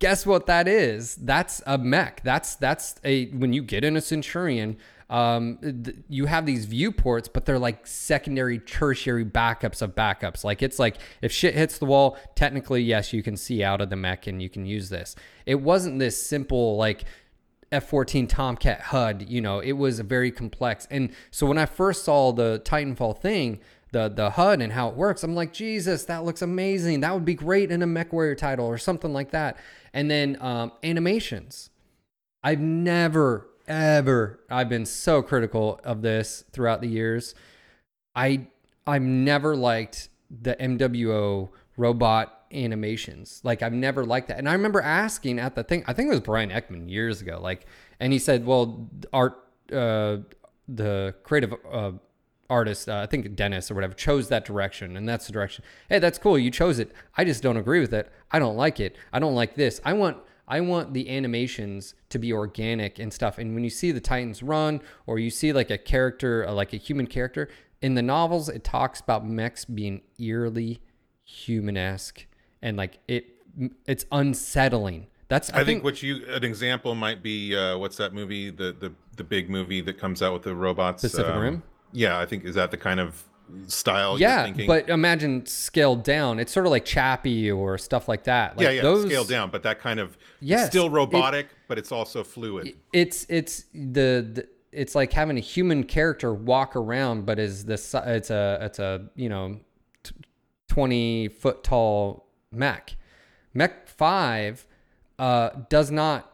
guess 0.00 0.26
what 0.26 0.46
that 0.46 0.66
is? 0.66 1.14
That's 1.14 1.62
a 1.64 1.78
mech. 1.78 2.22
That's 2.24 2.56
that's 2.56 2.96
a 3.04 3.26
when 3.26 3.52
you 3.52 3.62
get 3.62 3.84
in 3.84 3.96
a 3.96 4.00
Centurion, 4.00 4.76
um, 5.10 5.58
th- 5.58 5.96
you 6.08 6.26
have 6.26 6.46
these 6.46 6.64
viewports, 6.64 7.28
but 7.28 7.44
they're 7.44 7.58
like 7.58 7.86
secondary, 7.86 8.58
tertiary 8.58 9.24
backups 9.24 9.82
of 9.82 9.94
backups. 9.94 10.44
Like 10.44 10.62
it's 10.62 10.78
like 10.78 10.96
if 11.20 11.32
shit 11.32 11.54
hits 11.54 11.78
the 11.78 11.86
wall, 11.86 12.16
technically 12.34 12.82
yes, 12.82 13.12
you 13.12 13.22
can 13.22 13.36
see 13.36 13.62
out 13.62 13.80
of 13.80 13.90
the 13.90 13.96
mech 13.96 14.26
and 14.26 14.42
you 14.42 14.48
can 14.48 14.66
use 14.66 14.88
this. 14.88 15.14
It 15.46 15.56
wasn't 15.56 15.98
this 15.98 16.24
simple 16.24 16.76
like 16.76 17.04
F-14 17.72 18.28
Tomcat 18.28 18.80
HUD. 18.80 19.28
You 19.28 19.40
know, 19.40 19.58
it 19.60 19.72
was 19.72 19.98
very 20.00 20.30
complex. 20.30 20.86
And 20.90 21.10
so 21.30 21.46
when 21.46 21.58
I 21.58 21.66
first 21.66 22.04
saw 22.04 22.32
the 22.32 22.62
Titanfall 22.64 23.20
thing, 23.20 23.60
the 23.92 24.08
the 24.08 24.30
HUD 24.30 24.62
and 24.62 24.72
how 24.72 24.88
it 24.88 24.96
works, 24.96 25.24
I'm 25.24 25.34
like, 25.34 25.52
Jesus, 25.52 26.04
that 26.04 26.24
looks 26.24 26.42
amazing. 26.42 27.00
That 27.00 27.14
would 27.14 27.24
be 27.24 27.34
great 27.34 27.70
in 27.70 27.82
a 27.82 27.86
MechWarrior 27.86 28.36
title 28.36 28.66
or 28.66 28.78
something 28.78 29.12
like 29.12 29.30
that. 29.32 29.56
And 29.92 30.10
then 30.10 30.36
um, 30.40 30.72
animations. 30.82 31.70
I've 32.44 32.60
never 32.60 33.48
ever 33.72 34.40
I've 34.50 34.68
been 34.68 34.86
so 34.86 35.22
critical 35.22 35.80
of 35.84 36.02
this 36.02 36.44
throughout 36.52 36.80
the 36.80 36.88
years. 36.88 37.34
I 38.14 38.46
I've 38.86 39.02
never 39.02 39.56
liked 39.56 40.08
the 40.30 40.54
MWO 40.56 41.50
robot 41.76 42.44
animations. 42.52 43.40
Like 43.44 43.62
I've 43.62 43.72
never 43.72 44.04
liked 44.04 44.28
that. 44.28 44.38
And 44.38 44.48
I 44.48 44.52
remember 44.52 44.80
asking 44.80 45.38
at 45.38 45.54
the 45.54 45.64
thing, 45.64 45.84
I 45.86 45.92
think 45.92 46.08
it 46.08 46.10
was 46.10 46.20
Bryan 46.20 46.50
Ekman 46.50 46.90
years 46.90 47.20
ago, 47.22 47.40
like 47.40 47.66
and 47.98 48.12
he 48.12 48.18
said, 48.18 48.44
"Well, 48.44 48.88
art 49.12 49.38
uh 49.72 50.18
the 50.68 51.14
creative 51.22 51.54
uh 51.70 51.92
artist, 52.50 52.88
uh, 52.88 52.98
I 52.98 53.06
think 53.06 53.34
Dennis 53.34 53.70
or 53.70 53.74
whatever, 53.74 53.94
chose 53.94 54.28
that 54.28 54.44
direction, 54.44 54.96
and 54.96 55.08
that's 55.08 55.26
the 55.26 55.32
direction. 55.32 55.64
Hey, 55.88 55.98
that's 55.98 56.18
cool. 56.18 56.38
You 56.38 56.50
chose 56.50 56.78
it. 56.78 56.92
I 57.16 57.24
just 57.24 57.42
don't 57.42 57.56
agree 57.56 57.80
with 57.80 57.94
it. 57.94 58.12
I 58.30 58.38
don't 58.38 58.56
like 58.56 58.78
it. 58.78 58.96
I 59.12 59.18
don't 59.18 59.34
like 59.34 59.54
this. 59.54 59.80
I 59.84 59.94
want 59.94 60.18
I 60.48 60.60
want 60.60 60.92
the 60.92 61.08
animations 61.08 61.94
to 62.10 62.18
be 62.18 62.32
organic 62.32 62.98
and 62.98 63.12
stuff. 63.12 63.38
And 63.38 63.54
when 63.54 63.64
you 63.64 63.70
see 63.70 63.92
the 63.92 64.00
Titans 64.00 64.42
run, 64.42 64.80
or 65.06 65.18
you 65.18 65.30
see 65.30 65.52
like 65.52 65.70
a 65.70 65.78
character, 65.78 66.46
uh, 66.46 66.52
like 66.52 66.72
a 66.72 66.76
human 66.76 67.06
character 67.06 67.48
in 67.80 67.94
the 67.94 68.02
novels, 68.02 68.48
it 68.48 68.64
talks 68.64 69.00
about 69.00 69.26
mechs 69.26 69.64
being 69.64 70.02
eerily 70.18 70.80
human-esque, 71.24 72.26
and 72.60 72.76
like 72.76 72.98
it, 73.08 73.26
it's 73.86 74.04
unsettling. 74.12 75.06
That's 75.28 75.50
I, 75.50 75.64
think, 75.64 75.82
what 75.82 76.02
you 76.02 76.26
an 76.28 76.44
example 76.44 76.94
might 76.94 77.22
be 77.22 77.56
uh, 77.56 77.78
what's 77.78 77.96
that 77.96 78.12
movie 78.12 78.50
the 78.50 78.76
the 78.78 78.92
the 79.16 79.24
big 79.24 79.48
movie 79.48 79.80
that 79.80 79.98
comes 79.98 80.22
out 80.22 80.34
with 80.34 80.42
the 80.42 80.54
robots 80.54 81.02
Pacific 81.02 81.32
um, 81.32 81.40
Rim? 81.40 81.62
Yeah, 81.92 82.18
I 82.18 82.26
think 82.26 82.44
is 82.44 82.54
that 82.54 82.70
the 82.70 82.76
kind 82.76 83.00
of 83.00 83.24
style 83.66 84.18
you're 84.18 84.28
yeah, 84.28 84.44
thinking? 84.44 84.66
but 84.66 84.88
imagine 84.88 85.44
scaled 85.46 86.02
down. 86.04 86.38
It's 86.38 86.52
sort 86.52 86.66
of 86.66 86.70
like 86.72 86.84
Chappie 86.84 87.50
or 87.50 87.78
stuff 87.78 88.08
like 88.08 88.24
that. 88.24 88.56
Like 88.56 88.64
yeah, 88.64 88.70
yeah, 88.70 88.82
those, 88.82 89.06
scaled 89.06 89.28
down, 89.28 89.50
but 89.50 89.62
that 89.64 89.78
kind 89.80 90.00
of 90.00 90.16
Yes, 90.40 90.68
still 90.68 90.86
it- 90.86 90.90
robotic, 90.92 91.48
but 91.68 91.78
it's 91.78 91.92
also 91.92 92.24
fluid. 92.24 92.74
It's 92.92 93.26
it's 93.28 93.64
the, 93.72 94.26
the 94.32 94.48
it's 94.72 94.94
like 94.94 95.12
having 95.12 95.36
a 95.36 95.40
human 95.40 95.84
character 95.84 96.32
walk 96.32 96.76
around, 96.76 97.26
but 97.26 97.38
is 97.38 97.64
this 97.64 97.94
it's 97.94 98.30
a 98.30 98.58
it's 98.62 98.78
a 98.78 99.08
you 99.16 99.28
know 99.28 99.60
t- 100.02 100.14
20 100.68 101.28
foot 101.28 101.62
tall 101.62 102.26
mech. 102.50 102.96
Mech 103.54 103.86
5 103.86 104.66
uh, 105.18 105.50
does 105.68 105.90
not 105.90 106.32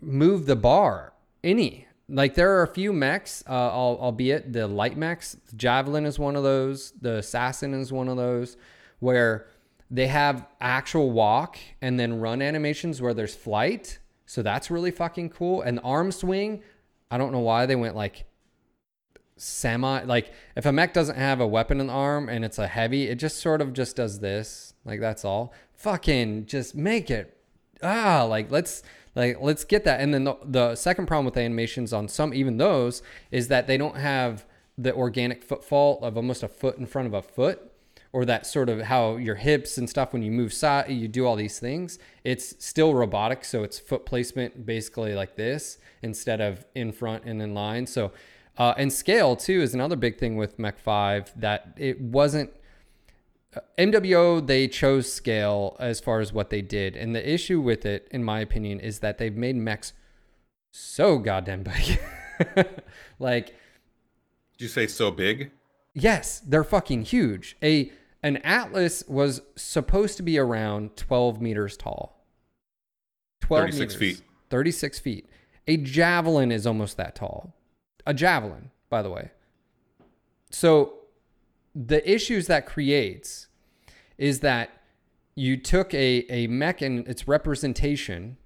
move 0.00 0.46
the 0.46 0.56
bar 0.56 1.12
any. 1.44 1.86
Like 2.10 2.34
there 2.34 2.56
are 2.56 2.62
a 2.62 2.68
few 2.68 2.92
mechs, 2.92 3.44
uh, 3.48 3.52
albeit 3.52 4.52
the 4.52 4.66
light 4.66 4.96
mechs. 4.96 5.36
Javelin 5.56 6.04
is 6.06 6.18
one 6.18 6.36
of 6.36 6.42
those. 6.42 6.92
The 7.00 7.18
Assassin 7.18 7.72
is 7.72 7.92
one 7.92 8.08
of 8.08 8.16
those, 8.16 8.56
where 8.98 9.46
they 9.90 10.06
have 10.06 10.46
actual 10.60 11.10
walk 11.10 11.56
and 11.80 11.98
then 11.98 12.20
run 12.20 12.42
animations 12.42 13.00
where 13.00 13.14
there's 13.14 13.34
flight. 13.34 13.98
So 14.26 14.42
that's 14.42 14.70
really 14.70 14.90
fucking 14.90 15.30
cool. 15.30 15.62
And 15.62 15.80
arm 15.82 16.12
swing, 16.12 16.62
I 17.10 17.18
don't 17.18 17.32
know 17.32 17.40
why 17.40 17.66
they 17.66 17.76
went 17.76 17.96
like 17.96 18.26
semi 19.36 20.02
like 20.02 20.34
if 20.54 20.66
a 20.66 20.72
mech 20.72 20.92
doesn't 20.92 21.16
have 21.16 21.40
a 21.40 21.46
weapon 21.46 21.80
in 21.80 21.86
the 21.86 21.92
arm 21.92 22.28
and 22.28 22.44
it's 22.44 22.58
a 22.58 22.68
heavy, 22.68 23.08
it 23.08 23.16
just 23.16 23.38
sort 23.38 23.60
of 23.60 23.72
just 23.72 23.96
does 23.96 24.20
this. 24.20 24.74
Like 24.84 25.00
that's 25.00 25.24
all. 25.24 25.52
Fucking 25.74 26.46
just 26.46 26.74
make 26.74 27.10
it 27.10 27.36
ah 27.82 28.24
like 28.28 28.50
let's 28.50 28.82
like 29.20 29.40
let's 29.40 29.64
get 29.64 29.84
that. 29.84 30.00
And 30.00 30.14
then 30.14 30.24
the, 30.24 30.36
the 30.44 30.74
second 30.74 31.06
problem 31.06 31.26
with 31.26 31.36
animations 31.36 31.92
on 31.92 32.08
some 32.08 32.32
even 32.32 32.56
those 32.56 33.02
is 33.30 33.48
that 33.48 33.66
they 33.66 33.76
don't 33.76 33.96
have 33.96 34.46
the 34.78 34.94
organic 34.94 35.44
footfall 35.44 36.00
of 36.02 36.16
almost 36.16 36.42
a 36.42 36.48
foot 36.48 36.78
in 36.78 36.86
front 36.86 37.06
of 37.06 37.14
a 37.14 37.20
foot 37.22 37.70
or 38.12 38.24
that 38.24 38.46
sort 38.46 38.68
of 38.68 38.80
how 38.82 39.16
your 39.16 39.36
hips 39.36 39.76
and 39.78 39.88
stuff 39.88 40.12
when 40.12 40.22
you 40.22 40.30
move 40.30 40.52
side 40.52 40.90
you 40.90 41.06
do 41.06 41.26
all 41.26 41.36
these 41.36 41.58
things 41.58 41.98
it's 42.24 42.54
still 42.64 42.94
robotic 42.94 43.44
so 43.44 43.62
it's 43.62 43.78
foot 43.78 44.06
placement 44.06 44.64
basically 44.64 45.14
like 45.14 45.36
this 45.36 45.78
instead 46.02 46.40
of 46.40 46.64
in 46.74 46.90
front 46.90 47.22
and 47.24 47.42
in 47.42 47.52
line 47.52 47.86
so 47.86 48.10
uh, 48.56 48.74
and 48.78 48.92
scale 48.92 49.36
too 49.36 49.60
is 49.60 49.74
another 49.74 49.96
big 49.96 50.18
thing 50.18 50.36
with 50.36 50.58
mech 50.58 50.78
5 50.78 51.38
that 51.40 51.74
it 51.76 52.00
wasn't 52.00 52.50
MWO 53.78 54.46
they 54.46 54.68
chose 54.68 55.12
scale 55.12 55.76
as 55.80 56.00
far 56.00 56.20
as 56.20 56.32
what 56.32 56.50
they 56.50 56.62
did 56.62 56.96
and 56.96 57.14
the 57.14 57.28
issue 57.32 57.60
with 57.60 57.84
it 57.84 58.06
in 58.10 58.22
my 58.22 58.40
opinion 58.40 58.78
is 58.78 59.00
that 59.00 59.18
they've 59.18 59.36
made 59.36 59.56
mechs 59.56 59.92
so 60.70 61.18
goddamn 61.18 61.64
big 61.64 62.00
like 63.18 63.46
Did 63.46 64.64
you 64.64 64.68
say 64.68 64.86
so 64.86 65.10
big? 65.10 65.50
Yes, 65.94 66.40
they're 66.40 66.64
fucking 66.64 67.02
huge. 67.02 67.56
A 67.62 67.92
an 68.22 68.36
Atlas 68.38 69.02
was 69.08 69.40
supposed 69.56 70.16
to 70.18 70.22
be 70.22 70.38
around 70.38 70.96
12 70.96 71.40
meters 71.40 71.76
tall. 71.76 72.24
12 73.40 73.64
36 73.64 74.00
meters. 74.00 74.18
feet. 74.18 74.26
36 74.50 74.98
feet. 74.98 75.28
A 75.66 75.76
javelin 75.76 76.52
is 76.52 76.66
almost 76.66 76.96
that 76.96 77.14
tall. 77.14 77.54
A 78.06 78.12
javelin, 78.12 78.70
by 78.88 79.02
the 79.02 79.10
way. 79.10 79.30
So 80.50 80.99
the 81.74 82.08
issues 82.10 82.46
that 82.46 82.66
creates 82.66 83.46
is 84.18 84.40
that 84.40 84.70
you 85.34 85.56
took 85.56 85.94
a, 85.94 86.26
a 86.28 86.46
mech 86.46 86.82
and 86.82 87.06
its 87.08 87.26
representation 87.28 88.36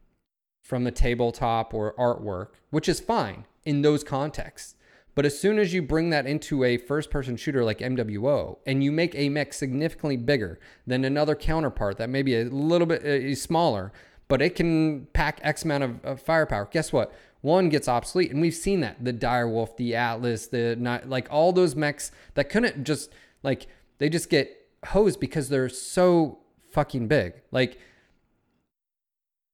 from 0.63 0.85
the 0.85 0.91
tabletop 0.91 1.75
or 1.75 1.95
artwork, 1.95 2.49
which 2.71 2.89
is 2.89 3.01
fine 3.01 3.45
in 3.65 3.83
those 3.83 4.05
contexts. 4.05 4.77
But 5.15 5.25
as 5.25 5.39
soon 5.39 5.59
as 5.59 5.73
you 5.73 5.81
bring 5.81 6.11
that 6.11 6.27
into 6.27 6.65
a 6.65 6.77
first 6.77 7.11
person 7.11 7.37
shooter 7.37 7.65
like 7.65 7.79
MWO 7.79 8.59
and 8.67 8.83
you 8.83 8.91
make 8.91 9.15
a 9.15 9.29
mech 9.29 9.53
significantly 9.53 10.17
bigger 10.17 10.59
than 10.87 11.05
another 11.05 11.37
counterpart 11.37 11.99
that 11.99 12.11
may 12.11 12.23
be 12.23 12.37
a 12.37 12.45
little 12.45 12.87
bit 12.87 13.05
uh, 13.05 13.35
smaller, 13.35 13.93
but 14.27 14.43
it 14.43 14.57
can 14.57 15.07
pack 15.13 15.39
X 15.43 15.65
amount 15.65 15.85
of, 15.85 16.05
of 16.05 16.21
firepower, 16.21 16.69
guess 16.71 16.93
what? 16.93 17.13
One 17.45 17.69
gets 17.69 17.89
obsolete. 17.89 18.31
And 18.31 18.41
we've 18.41 18.55
seen 18.55 18.81
that 18.81 19.05
the 19.05 19.13
Direwolf, 19.13 19.77
the 19.77 19.95
Atlas, 19.97 20.47
the 20.47 20.77
not 20.77 21.11
like 21.11 21.29
all 21.31 21.53
those 21.53 21.77
mechs 21.77 22.11
that 22.37 22.49
couldn't 22.49 22.85
just 22.85 23.13
like 23.43 23.67
they 23.99 24.09
just 24.09 24.31
get 24.31 24.51
hosed 24.87 25.21
because 25.21 25.51
they're 25.51 25.69
so 25.69 26.39
fucking 26.71 27.07
big. 27.07 27.35
Like, 27.53 27.79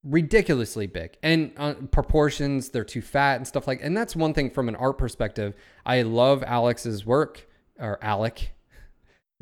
ridiculously 0.04 0.86
big 0.86 1.18
and 1.22 1.52
uh, 1.58 1.74
proportions 1.90 2.70
they're 2.70 2.82
too 2.82 3.02
fat 3.02 3.36
and 3.36 3.46
stuff 3.46 3.66
like 3.66 3.80
and 3.82 3.94
that's 3.94 4.16
one 4.16 4.32
thing 4.32 4.48
from 4.48 4.66
an 4.66 4.74
art 4.76 4.96
perspective 4.96 5.52
i 5.84 6.00
love 6.00 6.42
alex's 6.46 7.04
work 7.04 7.46
or 7.78 7.98
alec 8.00 8.54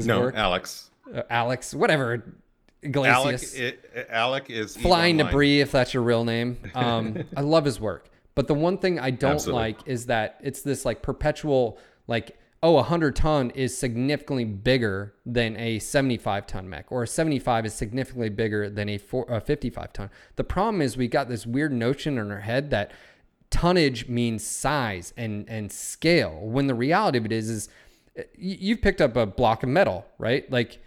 no, 0.00 0.18
work. 0.18 0.34
Alex. 0.34 0.90
Uh, 1.14 1.22
alex 1.30 1.72
whatever 1.74 2.34
Alec, 2.82 3.40
it, 3.54 4.08
Alec 4.10 4.50
is 4.50 4.76
flying 4.76 5.16
debris 5.18 5.60
if 5.60 5.70
that's 5.70 5.94
your 5.94 6.02
real 6.02 6.24
name 6.24 6.58
um 6.74 7.16
i 7.36 7.40
love 7.40 7.64
his 7.64 7.78
work 7.78 8.10
but 8.38 8.46
the 8.46 8.54
one 8.54 8.78
thing 8.78 9.00
i 9.00 9.10
don't 9.10 9.32
Absolutely. 9.32 9.60
like 9.60 9.78
is 9.84 10.06
that 10.06 10.38
it's 10.44 10.62
this 10.62 10.84
like 10.84 11.02
perpetual 11.02 11.76
like 12.06 12.38
oh 12.62 12.74
a 12.74 12.82
100 12.82 13.16
ton 13.16 13.50
is 13.50 13.76
significantly 13.76 14.44
bigger 14.44 15.12
than 15.26 15.56
a 15.56 15.80
75 15.80 16.46
ton 16.46 16.68
mech 16.68 16.92
or 16.92 17.02
a 17.02 17.06
75 17.08 17.66
is 17.66 17.74
significantly 17.74 18.28
bigger 18.28 18.70
than 18.70 18.88
a, 18.90 18.96
four, 18.96 19.26
a 19.28 19.40
55 19.40 19.92
ton 19.92 20.10
the 20.36 20.44
problem 20.44 20.80
is 20.80 20.96
we 20.96 21.08
got 21.08 21.28
this 21.28 21.46
weird 21.46 21.72
notion 21.72 22.16
in 22.16 22.30
our 22.30 22.38
head 22.38 22.70
that 22.70 22.92
tonnage 23.50 24.06
means 24.06 24.46
size 24.46 25.12
and 25.16 25.48
and 25.48 25.72
scale 25.72 26.38
when 26.40 26.68
the 26.68 26.76
reality 26.76 27.18
of 27.18 27.24
it 27.24 27.32
is 27.32 27.50
is 27.50 27.68
uh, 28.16 28.22
you've 28.36 28.80
picked 28.80 29.00
up 29.00 29.16
a 29.16 29.26
block 29.26 29.64
of 29.64 29.68
metal 29.68 30.06
right 30.16 30.48
like 30.48 30.78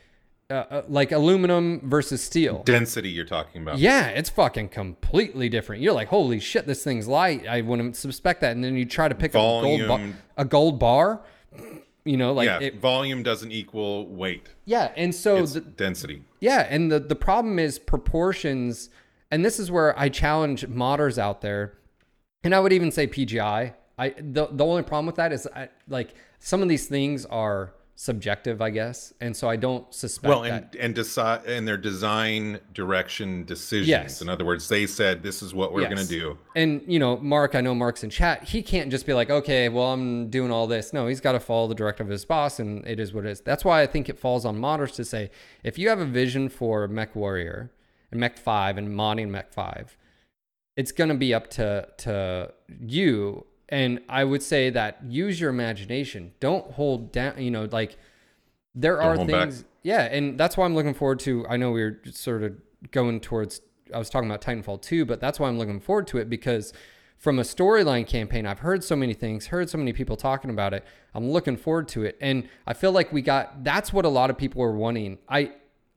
uh, 0.51 0.65
uh, 0.69 0.81
like 0.89 1.11
aluminum 1.11 1.81
versus 1.89 2.21
steel 2.23 2.61
Density 2.63 3.09
you're 3.09 3.25
talking 3.25 3.61
about. 3.61 3.79
yeah, 3.79 4.07
it's 4.09 4.29
fucking 4.29 4.69
completely 4.69 5.49
different. 5.49 5.81
You're 5.81 5.93
like, 5.93 6.09
holy 6.09 6.39
shit, 6.39 6.67
this 6.67 6.83
thing's 6.83 7.07
light. 7.07 7.47
I 7.47 7.61
wouldn't 7.61 7.95
suspect 7.95 8.41
that. 8.41 8.51
And 8.51 8.63
then 8.63 8.75
you 8.75 8.85
try 8.85 9.07
to 9.07 9.15
pick 9.15 9.31
up 9.31 9.35
a 9.35 9.61
gold, 9.61 9.87
bar, 9.87 10.01
a 10.37 10.45
gold 10.45 10.79
bar, 10.79 11.21
you 12.03 12.17
know, 12.17 12.33
like 12.33 12.45
yeah, 12.47 12.59
it, 12.59 12.79
volume 12.79 13.23
doesn't 13.23 13.51
equal 13.51 14.07
weight. 14.07 14.49
yeah. 14.65 14.91
And 14.95 15.13
so 15.13 15.45
the, 15.45 15.61
density. 15.61 16.23
yeah, 16.39 16.67
and 16.69 16.91
the 16.91 16.99
the 16.99 17.15
problem 17.15 17.59
is 17.59 17.79
proportions, 17.79 18.89
and 19.29 19.45
this 19.45 19.59
is 19.59 19.71
where 19.71 19.97
I 19.97 20.09
challenge 20.09 20.67
modders 20.67 21.17
out 21.17 21.41
there, 21.41 21.77
and 22.43 22.53
I 22.53 22.59
would 22.59 22.73
even 22.73 22.91
say 22.91 23.07
PGI. 23.07 23.73
I 23.97 24.09
the 24.17 24.47
the 24.51 24.65
only 24.65 24.83
problem 24.83 25.05
with 25.05 25.15
that 25.15 25.31
is 25.31 25.47
I, 25.55 25.69
like 25.87 26.15
some 26.39 26.61
of 26.61 26.69
these 26.69 26.87
things 26.87 27.25
are 27.27 27.73
subjective, 28.01 28.63
I 28.63 28.71
guess, 28.71 29.13
and 29.21 29.37
so 29.37 29.47
I 29.47 29.57
don't 29.57 29.93
suspect 29.93 30.27
Well, 30.27 30.41
that. 30.41 30.73
and 30.73 30.75
and 30.75 30.95
decide 30.95 31.45
and 31.45 31.67
their 31.67 31.77
design 31.77 32.59
direction 32.73 33.45
decisions. 33.45 33.87
Yes. 33.87 34.23
In 34.23 34.27
other 34.27 34.43
words, 34.43 34.67
they 34.67 34.87
said 34.87 35.21
this 35.21 35.43
is 35.43 35.53
what 35.53 35.71
we're 35.71 35.83
going 35.83 35.97
to 35.97 36.07
do. 36.07 36.35
And 36.55 36.81
you 36.87 36.97
know, 36.97 37.17
Mark, 37.17 37.53
I 37.53 37.61
know 37.61 37.75
Mark's 37.75 38.03
in 38.03 38.09
chat. 38.09 38.43
He 38.43 38.63
can't 38.63 38.89
just 38.89 39.05
be 39.05 39.13
like, 39.13 39.29
okay, 39.29 39.69
well, 39.69 39.93
I'm 39.93 40.31
doing 40.31 40.49
all 40.49 40.65
this. 40.65 40.93
No, 40.93 41.05
he's 41.05 41.21
got 41.21 41.33
to 41.33 41.39
follow 41.39 41.67
the 41.67 41.75
directive 41.75 42.07
of 42.07 42.11
his 42.11 42.25
boss, 42.25 42.59
and 42.59 42.83
it 42.87 42.99
is 42.99 43.13
what 43.13 43.23
it 43.23 43.29
is. 43.29 43.41
That's 43.41 43.63
why 43.63 43.83
I 43.83 43.85
think 43.85 44.09
it 44.09 44.17
falls 44.17 44.45
on 44.45 44.57
modders 44.57 44.95
to 44.95 45.05
say, 45.05 45.29
if 45.63 45.77
you 45.77 45.87
have 45.89 45.99
a 45.99 46.05
vision 46.05 46.49
for 46.49 46.87
Mech 46.87 47.15
Warrior 47.15 47.69
and 48.09 48.19
Mech 48.19 48.39
Five 48.39 48.79
and 48.79 48.89
modding 48.89 49.29
Mech 49.29 49.53
Five, 49.53 49.95
it's 50.75 50.91
gonna 50.91 51.13
be 51.13 51.35
up 51.35 51.51
to 51.51 51.87
to 51.97 52.51
you. 52.79 53.45
And 53.71 54.01
I 54.09 54.25
would 54.25 54.43
say 54.43 54.69
that 54.69 54.99
use 55.07 55.39
your 55.39 55.49
imagination. 55.49 56.33
Don't 56.41 56.71
hold 56.73 57.11
down. 57.11 57.41
You 57.41 57.51
know, 57.51 57.69
like 57.71 57.97
there 58.75 58.97
Don't 58.97 59.05
are 59.05 59.15
hold 59.15 59.27
back. 59.29 59.49
things. 59.49 59.65
Yeah, 59.81 60.03
and 60.03 60.37
that's 60.37 60.57
why 60.57 60.65
I'm 60.65 60.75
looking 60.75 60.93
forward 60.93 61.19
to. 61.21 61.47
I 61.47 61.57
know 61.57 61.71
we 61.71 61.81
are 61.81 62.01
sort 62.11 62.43
of 62.43 62.53
going 62.91 63.21
towards. 63.21 63.61
I 63.93 63.97
was 63.97 64.09
talking 64.09 64.29
about 64.29 64.41
Titanfall 64.41 64.81
2, 64.81 65.05
but 65.05 65.19
that's 65.19 65.39
why 65.39 65.47
I'm 65.47 65.57
looking 65.57 65.79
forward 65.79 66.07
to 66.07 66.17
it 66.17 66.29
because 66.29 66.73
from 67.17 67.39
a 67.39 67.43
storyline 67.43 68.05
campaign, 68.07 68.45
I've 68.45 68.59
heard 68.59 68.83
so 68.83 68.95
many 68.95 69.13
things, 69.13 69.47
heard 69.47 69.69
so 69.69 69.77
many 69.77 69.93
people 69.93 70.15
talking 70.15 70.49
about 70.49 70.73
it. 70.73 70.85
I'm 71.13 71.29
looking 71.29 71.57
forward 71.57 71.87
to 71.89 72.03
it, 72.03 72.17
and 72.21 72.47
I 72.67 72.73
feel 72.73 72.91
like 72.91 73.11
we 73.13 73.21
got. 73.21 73.63
That's 73.63 73.93
what 73.93 74.05
a 74.05 74.09
lot 74.09 74.29
of 74.29 74.37
people 74.37 74.61
were 74.61 74.75
wanting. 74.75 75.17
I 75.29 75.53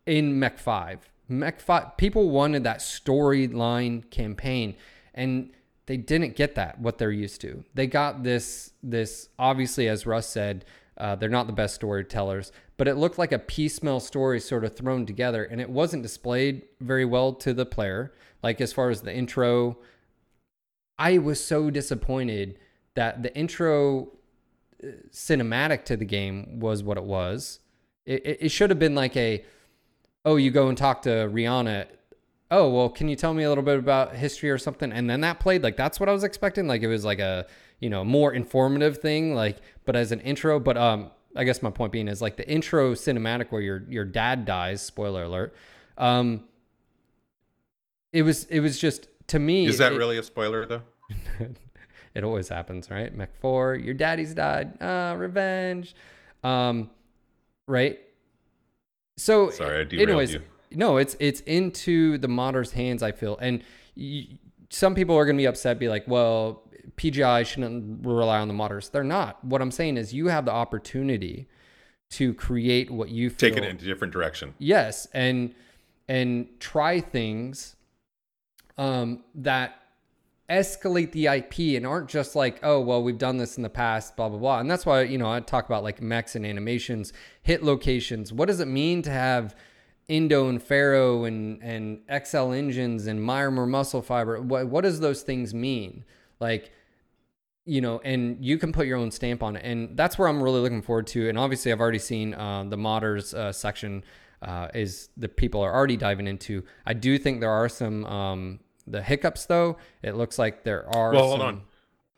in 0.07 0.39
Mech 0.39 0.59
5. 0.59 1.11
Mech 1.29 1.61
5 1.61 1.97
people 1.97 2.31
wanted 2.31 2.65
that 2.65 2.79
storyline 2.79 4.09
campaign 4.11 4.77
and 5.15 5.51
they 5.87 5.97
didn't 5.97 6.37
get 6.37 6.55
that 6.55 6.81
what 6.81 6.99
they're 6.99 7.13
used 7.13 7.41
to. 7.43 7.65
They 7.75 7.87
got 7.87 8.23
this 8.23 8.73
this 8.83 9.29
obviously 9.39 9.89
as 9.89 10.07
Russ 10.07 10.29
said, 10.29 10.65
uh, 10.97 11.15
they're 11.17 11.29
not 11.29 11.47
the 11.47 11.53
best 11.53 11.75
storytellers, 11.75 12.53
but 12.77 12.89
it 12.89 12.95
looked 12.95 13.19
like 13.19 13.33
a 13.33 13.39
piecemeal 13.39 14.01
story 14.01 14.41
sort 14.41 14.65
of 14.65 14.77
thrown 14.77 15.07
together 15.07 15.45
and 15.45 15.61
it 15.61 15.71
wasn't 15.71 16.03
displayed 16.03 16.63
very 16.81 17.05
well 17.05 17.33
to 17.33 17.53
the 17.53 17.67
player. 17.67 18.13
Like 18.43 18.61
as 18.61 18.73
far 18.73 18.91
as 18.91 19.03
the 19.03 19.15
intro, 19.15 19.79
I 20.99 21.19
was 21.19 21.45
so 21.45 21.71
disappointed 21.71 22.59
that 22.95 23.23
the 23.23 23.37
intro 23.37 24.13
uh, 24.83 24.89
cinematic 25.11 25.85
to 25.87 25.97
the 25.97 26.05
game 26.05 26.61
was 26.61 26.83
what 26.83 26.97
it 26.97 27.05
was. 27.05 27.61
It, 28.07 28.25
it, 28.25 28.39
it 28.43 28.49
should 28.51 28.71
have 28.71 28.79
been 28.79 28.95
like 28.95 29.17
a, 29.17 29.45
oh, 30.25 30.37
you 30.37 30.51
go 30.51 30.69
and 30.69 30.79
talk 30.79 31.03
to 31.03 31.11
Ryana. 31.11 31.87
Oh, 32.51 32.69
well, 32.71 32.89
can 32.89 33.09
you 33.09 33.17
tell 33.17 33.35
me 33.35 33.43
a 33.45 33.49
little 33.49 33.65
bit 33.65 33.79
about 33.79 34.15
history 34.15 34.51
or 34.51 34.59
something? 34.59 34.93
And 34.93 35.09
then 35.09 35.23
that 35.23 35.41
played 35.41 35.63
like 35.63 35.77
that's 35.77 35.99
what 35.99 36.09
I 36.09 36.13
was 36.13 36.25
expecting. 36.25 36.67
Like 36.67 36.83
it 36.83 36.89
was 36.89 37.05
like 37.05 37.19
a, 37.19 37.47
you 37.81 37.91
know, 37.91 38.05
more 38.05 38.33
informative 38.33 38.99
thing, 38.99 39.35
like, 39.35 39.59
but 39.85 39.97
as 39.97 40.13
an 40.13 40.21
intro. 40.21 40.61
But 40.61 40.77
um, 40.77 41.11
I 41.35 41.45
guess 41.45 41.63
my 41.63 41.71
point 41.71 41.93
being 41.93 42.07
is 42.09 42.23
like 42.23 42.37
the 42.37 42.49
intro 42.49 42.93
cinematic 42.95 43.51
where 43.51 43.63
your 43.63 43.83
your 43.89 44.05
dad 44.05 44.45
dies. 44.45 44.83
Spoiler 44.83 45.25
alert. 45.25 45.55
Um, 45.99 46.45
it 48.13 48.23
was 48.23 48.45
it 48.45 48.61
was 48.61 48.79
just 48.79 49.09
to 49.29 49.39
me. 49.39 49.67
Is 49.67 49.79
that 49.79 49.93
it- 49.93 49.97
really 49.97 50.19
a 50.19 50.23
spoiler 50.23 50.67
though? 50.67 50.83
it 52.15 52.25
always 52.25 52.49
happens, 52.49 52.91
right? 52.91 53.15
Mech 53.15 53.35
4, 53.41 53.75
your 53.75 53.95
daddy's 53.95 54.35
died. 54.35 54.79
Ah, 54.81 55.13
revenge. 55.13 55.95
Um, 56.43 56.91
right? 57.67 57.99
So, 59.17 59.51
Sorry, 59.51 59.81
I 59.81 59.85
derailed 59.85 60.09
anyways, 60.09 60.33
you. 60.35 60.43
No, 60.75 60.97
it's 60.97 61.17
it's 61.21 61.41
into 61.41 62.19
the 62.19 62.29
modders' 62.29 62.73
hands. 62.73 63.03
I 63.03 63.13
feel, 63.13 63.37
and 63.39 63.63
y- 63.97 64.29
some 64.71 64.95
people 64.95 65.17
are 65.17 65.25
going 65.25 65.37
to 65.37 65.41
be 65.41 65.47
upset, 65.47 65.79
be 65.79 65.89
like, 65.89 66.07
"Well, 66.07 66.63
PGI 66.97 67.47
shouldn't 67.47 68.07
rely 68.07 68.39
on 68.39 68.49
the 68.49 68.55
modders." 68.55 68.91
They're 68.91 69.05
not. 69.05 69.45
What 69.45 69.63
I'm 69.63 69.71
saying 69.71 69.97
is, 69.97 70.13
you 70.13 70.29
have 70.29 70.45
the 70.45 70.53
opportunity 70.53 71.49
to 72.11 72.35
create 72.35 72.91
what 72.91 73.09
you 73.09 73.31
feel. 73.31 73.51
Take 73.51 73.59
it 73.59 73.65
in 73.65 73.77
a 73.77 73.79
different 73.79 74.13
direction. 74.13 74.55
Yes, 74.59 75.07
and 75.13 75.55
and 76.09 76.49
try 76.61 77.01
things 77.01 77.77
um, 78.77 79.25
that 79.35 79.81
escalate 80.51 81.13
the 81.13 81.27
IP 81.27 81.77
and 81.77 81.87
aren't 81.87 82.09
just 82.11 82.37
like, 82.37 82.61
oh, 82.63 82.79
well, 82.79 83.03
we've 83.03 83.17
done 83.17 83.39
this 83.39 83.57
in 83.57 83.63
the 83.63 83.71
past, 83.71 84.17
blah 84.17 84.29
blah 84.29 84.39
blah. 84.39 84.59
And 84.61 84.71
that's 84.71 84.85
why 84.85 85.03
you 85.03 85.19
know 85.19 85.31
I 85.31 85.41
talk 85.41 85.67
about 85.67 85.83
like 85.83 86.03
mechs 86.03 86.37
and 86.37 86.45
animations, 86.45 87.13
hit 87.43 87.63
locations. 87.63 88.33
What 88.33 88.47
does 88.47 88.61
it 88.61 88.69
mean 88.69 89.03
to 89.03 89.11
have 89.11 89.57
Endo 90.09 90.49
and 90.49 90.63
Ferro 90.63 91.25
and 91.25 91.63
and 91.63 92.01
XL 92.27 92.53
engines 92.53 93.07
and 93.07 93.21
Myomer 93.21 93.69
muscle 93.69 94.03
fiber? 94.03 94.41
What 94.41 94.69
what 94.69 94.83
does 94.83 95.01
those 95.01 95.23
things 95.23 95.55
mean? 95.55 96.05
Like 96.41 96.73
you 97.67 97.81
know, 97.81 97.99
and 98.05 98.45
you 98.45 98.59
can 98.59 98.73
put 98.73 98.87
your 98.87 98.99
own 98.99 99.11
stamp 99.11 99.43
on 99.43 99.57
it, 99.57 99.65
and 99.65 99.97
that's 99.97 100.19
where 100.19 100.29
I'm 100.29 100.43
really 100.43 100.61
looking 100.61 100.83
forward 100.83 101.07
to. 101.09 101.29
And 101.29 101.39
obviously, 101.39 101.73
I've 101.73 101.81
already 101.81 101.99
seen 101.99 102.35
uh, 102.35 102.65
the 102.65 102.77
modders 102.77 103.33
uh, 103.33 103.53
section 103.53 104.05
uh, 104.43 104.69
is 104.75 105.09
the 105.17 105.29
people 105.29 105.63
are 105.63 105.73
already 105.73 105.97
diving 105.97 106.27
into. 106.27 106.65
I 106.85 106.93
do 106.93 107.17
think 107.19 107.41
there 107.41 107.51
are 107.51 107.69
some 107.69 108.05
um, 108.05 108.61
the 108.87 109.03
hiccups 109.03 109.47
though. 109.47 109.79
It 110.03 110.15
looks 110.15 110.39
like 110.39 110.65
there 110.65 110.87
are. 110.95 111.13
Well, 111.13 111.29
hold 111.29 111.41
on. 111.41 111.63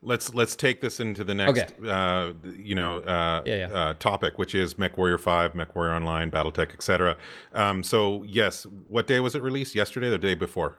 Let's 0.07 0.33
let's 0.35 0.55
take 0.55 0.81
this 0.81 1.01
into 1.01 1.24
the 1.24 1.35
next, 1.35 1.51
Okay. 1.81 1.91
uh, 1.91 2.33
you 2.57 2.77
know, 2.77 2.99
uh, 3.01 3.43
Yeah, 3.45 3.57
yeah. 3.57 3.66
Uh, 3.74 3.95
topic, 3.95 4.39
which 4.39 4.55
is 4.55 4.78
Mech 4.78 4.97
Warrior 4.97 5.19
Five, 5.19 5.57
Mech 5.57 5.74
Warrior 5.74 5.95
Online, 5.95 6.31
BattleTech, 6.31 6.73
etc. 6.73 7.16
Um, 7.53 7.83
so 7.83 8.23
yes, 8.23 8.66
what 8.87 9.09
day 9.09 9.19
was 9.19 9.35
it 9.35 9.43
released? 9.43 9.74
Yesterday, 9.74 10.07
or 10.07 10.11
the 10.11 10.19
day 10.19 10.35
before? 10.35 10.78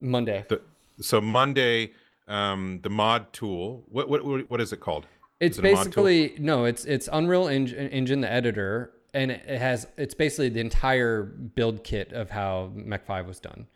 Monday. 0.00 0.44
The, 0.48 0.60
so 1.00 1.20
Monday, 1.20 1.90
um, 2.28 2.78
the 2.84 2.88
mod 2.88 3.32
tool. 3.32 3.82
What 3.88 4.08
what 4.08 4.48
what 4.48 4.60
is 4.60 4.72
it 4.72 4.78
called? 4.78 5.06
It's 5.40 5.58
it 5.58 5.64
a 5.64 5.72
mod 5.74 5.92
tool? 5.92 6.04
basically 6.04 6.34
no, 6.38 6.64
it's 6.64 6.84
it's 6.84 7.08
Unreal 7.12 7.48
Engine, 7.48 7.88
Engine 7.88 8.20
the 8.20 8.30
editor, 8.30 8.92
and 9.12 9.32
it 9.32 9.58
has 9.58 9.88
it's 9.96 10.14
basically 10.14 10.50
the 10.50 10.60
entire 10.60 11.24
build 11.24 11.82
kit 11.82 12.12
of 12.12 12.30
how 12.30 12.70
Mech 12.76 13.04
Five 13.04 13.26
was 13.26 13.40
done. 13.40 13.66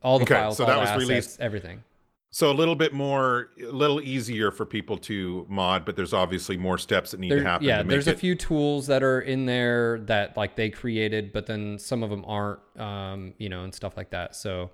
All 0.00 0.20
the 0.20 0.24
Okay, 0.26 0.34
files, 0.34 0.58
so 0.58 0.64
that 0.64 0.78
was 0.78 0.90
assets, 0.90 1.08
released- 1.08 1.40
everything. 1.40 1.82
So 2.30 2.50
a 2.50 2.52
little 2.52 2.74
bit 2.74 2.92
more, 2.92 3.50
a 3.62 3.72
little 3.72 4.00
easier 4.00 4.50
for 4.50 4.66
people 4.66 4.98
to 4.98 5.46
mod, 5.48 5.86
but 5.86 5.96
there's 5.96 6.12
obviously 6.12 6.56
more 6.56 6.76
steps 6.76 7.12
that 7.12 7.20
need 7.20 7.30
There- 7.30 7.38
to 7.38 7.44
happen. 7.44 7.66
yeah, 7.66 7.78
to 7.78 7.84
make 7.84 7.90
there's 7.90 8.08
it, 8.08 8.14
a 8.16 8.18
few 8.18 8.34
tools 8.34 8.88
that 8.88 9.02
are 9.02 9.20
in 9.20 9.46
there 9.46 10.00
that 10.00 10.36
like 10.36 10.54
they 10.56 10.68
created, 10.68 11.32
but 11.32 11.46
then 11.46 11.78
some 11.78 12.02
of 12.02 12.10
them 12.10 12.24
aren't, 12.26 12.60
um, 12.78 13.32
you 13.38 13.48
know, 13.48 13.64
and 13.64 13.74
stuff 13.74 13.96
like 13.96 14.10
that. 14.10 14.36
So, 14.36 14.70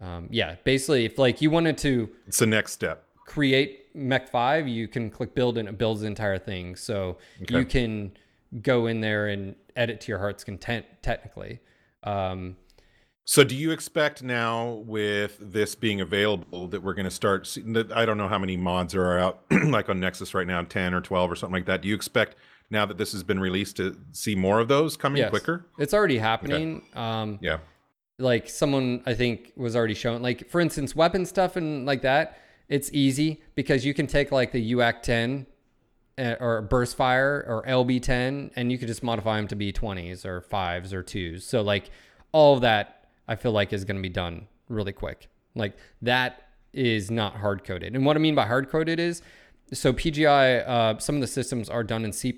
um, 0.00 0.28
yeah, 0.30 0.56
basically, 0.64 1.04
if 1.06 1.16
like 1.18 1.40
you 1.40 1.50
wanted 1.50 1.78
to 1.78 2.10
It's 2.26 2.38
the 2.38 2.46
next 2.46 2.72
step. 2.72 3.06
create 3.24 3.94
Mech 3.94 4.28
5, 4.28 4.68
you 4.68 4.86
can 4.86 5.08
click 5.10 5.34
build 5.34 5.56
and 5.56 5.68
it 5.68 5.78
builds 5.78 6.02
the 6.02 6.06
entire 6.06 6.38
thing. 6.38 6.76
So 6.76 7.16
Okay. 7.42 7.58
you 7.60 7.64
can 7.64 8.12
go 8.62 8.86
in 8.88 9.00
there 9.00 9.28
and 9.28 9.54
edit 9.74 10.00
to 10.02 10.08
your 10.12 10.18
heart's 10.18 10.44
content, 10.44 10.84
technically. 11.02 11.60
Um, 12.02 12.56
So, 13.30 13.44
do 13.44 13.54
you 13.54 13.70
expect 13.70 14.24
now, 14.24 14.82
with 14.86 15.36
this 15.40 15.76
being 15.76 16.00
available, 16.00 16.66
that 16.66 16.82
we're 16.82 16.94
going 16.94 17.04
to 17.04 17.12
start? 17.12 17.46
see- 17.46 17.60
that- 17.60 17.92
I 17.92 18.04
don't 18.04 18.18
know 18.18 18.26
how 18.26 18.40
many 18.40 18.56
mods 18.56 18.92
are 18.96 19.16
out, 19.20 19.44
like 19.66 19.88
on 19.88 20.00
Nexus 20.00 20.34
right 20.34 20.48
now, 20.48 20.60
ten 20.62 20.92
or 20.94 21.00
twelve 21.00 21.30
or 21.30 21.36
something 21.36 21.54
like 21.54 21.66
that. 21.66 21.80
Do 21.80 21.86
you 21.88 21.94
expect 21.94 22.34
now 22.70 22.84
that 22.86 22.98
this 22.98 23.12
has 23.12 23.22
been 23.22 23.38
released 23.38 23.76
to 23.76 23.96
see 24.10 24.34
more 24.34 24.58
of 24.58 24.66
those 24.66 24.96
coming 24.96 25.18
yes, 25.18 25.30
quicker? 25.30 25.64
It's 25.78 25.94
already 25.94 26.18
happening. 26.18 26.82
Um, 26.94 27.38
Yeah. 27.40 27.58
like 28.18 28.48
someone 28.48 29.00
I 29.06 29.14
think 29.14 29.52
was 29.54 29.76
already 29.76 29.94
showing 29.94 30.22
like 30.22 30.48
for 30.50 30.60
instance 30.60 30.96
weapon 30.96 31.24
stuff 31.24 31.54
and 31.54 31.86
like 31.86 32.02
that 32.02 32.36
it's 32.68 32.90
easy 32.92 33.42
because 33.54 33.84
you 33.84 33.94
can 33.94 34.08
take 34.08 34.32
like 34.32 34.50
the 34.50 34.72
UAC 34.72 35.02
10 35.02 35.46
uh, 36.18 36.34
or 36.40 36.62
burst 36.62 36.96
fire 36.96 37.44
or 37.46 37.64
LB10 37.64 38.50
and 38.56 38.72
you 38.72 38.76
could 38.76 38.88
just 38.88 39.04
modify 39.04 39.36
them 39.36 39.46
to 39.46 39.56
be 39.56 39.72
20s 39.72 40.24
or 40.24 40.40
5s 40.40 40.92
or 40.92 41.04
2s 41.04 41.42
so 41.42 41.62
like 41.62 41.90
all 42.32 42.54
of 42.54 42.60
that 42.62 42.99
I 43.30 43.36
feel 43.36 43.52
like 43.52 43.72
is 43.72 43.86
going 43.86 43.96
to 43.96 44.02
be 44.02 44.10
done 44.10 44.46
really 44.68 44.92
quick 44.92 45.28
like 45.54 45.76
that 46.02 46.48
is 46.72 47.10
not 47.10 47.36
hard 47.36 47.64
coded 47.64 47.94
and 47.96 48.04
what 48.04 48.16
I 48.16 48.20
mean 48.20 48.34
by 48.34 48.46
hard 48.46 48.68
coded 48.68 49.00
is 49.00 49.22
so 49.72 49.92
PGI 49.92 50.68
uh, 50.68 50.98
some 50.98 51.14
of 51.14 51.20
the 51.22 51.26
systems 51.26 51.70
are 51.70 51.82
done 51.82 52.04
in 52.04 52.12
C++ 52.12 52.36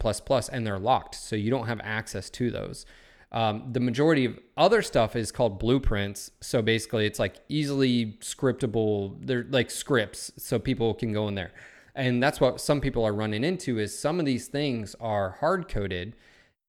and 0.53 0.67
they're 0.67 0.79
locked 0.79 1.17
so 1.17 1.35
you 1.35 1.51
don't 1.51 1.67
have 1.67 1.81
access 1.83 2.31
to 2.31 2.51
those 2.51 2.87
um, 3.33 3.73
the 3.73 3.81
majority 3.81 4.27
of 4.27 4.39
other 4.59 4.83
stuff 4.83 5.17
is 5.17 5.33
called 5.33 5.59
blueprints. 5.59 6.31
So 6.43 6.61
basically, 6.61 7.07
it's 7.07 7.19
like 7.19 7.37
easily 7.49 8.19
scriptable. 8.21 9.17
They're 9.21 9.47
like 9.49 9.71
scripts, 9.71 10.31
so 10.37 10.59
people 10.59 10.93
can 10.93 11.13
go 11.13 11.29
in 11.29 11.35
there. 11.35 11.53
And 11.95 12.23
that's 12.23 12.41
what 12.41 12.61
some 12.61 12.81
people 12.81 13.05
are 13.07 13.13
running 13.13 13.43
into 13.43 13.79
is 13.79 13.99
some 13.99 14.21
of 14.21 14.27
these 14.27 14.49
things 14.49 14.95
are 15.01 15.31
hard 15.41 15.69
coded, 15.69 16.15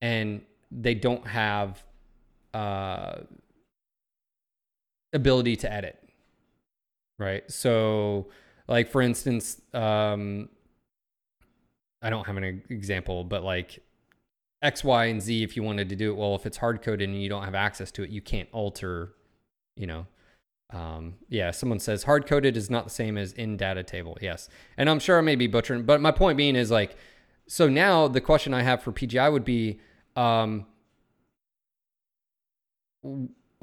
and 0.02 0.42
they 0.72 0.96
don't 0.96 1.28
have 1.28 1.84
uh, 2.54 3.16
ability 5.14 5.56
to 5.58 5.72
edit. 5.72 5.98
Right. 7.20 7.50
So, 7.52 8.30
like 8.68 8.90
for 8.90 9.02
instance, 9.02 9.62
um, 9.74 10.50
I 12.02 12.10
don't 12.10 12.26
have 12.28 12.38
an 12.38 12.64
example, 12.70 13.24
but 13.24 13.44
like 13.44 13.80
X, 14.62 14.84
Y, 14.84 15.06
and 15.06 15.22
Z 15.22 15.44
if 15.44 15.56
you 15.56 15.64
wanted 15.64 15.90
to 15.90 15.96
do 15.96 16.12
it. 16.12 16.18
Well, 16.18 16.36
if 16.36 16.46
it's 16.46 16.58
hard 16.58 16.82
coded 16.82 17.08
and 17.10 17.22
you 17.22 17.30
don't 17.30 17.44
have 17.44 17.56
access 17.56 17.92
to 17.92 18.04
it, 18.04 18.10
you 18.10 18.22
can't 18.22 18.50
alter, 18.52 19.14
you 19.76 19.88
know. 19.88 20.08
Um, 20.72 21.16
yeah, 21.30 21.52
someone 21.52 21.80
says 21.80 22.04
hard 22.04 22.26
coded 22.26 22.58
is 22.58 22.70
not 22.70 22.86
the 22.86 22.90
same 22.90 23.18
as 23.18 23.32
in 23.34 23.58
data 23.58 23.84
table. 23.84 24.18
Yes. 24.22 24.50
And 24.76 24.90
I'm 24.90 25.00
sure 25.00 25.18
I 25.20 25.22
may 25.22 25.36
be 25.36 25.48
butchering, 25.48 25.84
but 25.84 26.02
my 26.02 26.12
point 26.12 26.36
being 26.36 26.56
is 26.56 26.72
like, 26.72 26.98
so 27.48 27.70
now 27.70 28.08
the 28.08 28.22
question 28.22 28.54
I 28.54 28.64
have 28.64 28.82
for 28.82 28.92
PGI 28.92 29.32
would 29.32 29.46
be, 29.46 29.80
um, 30.16 30.66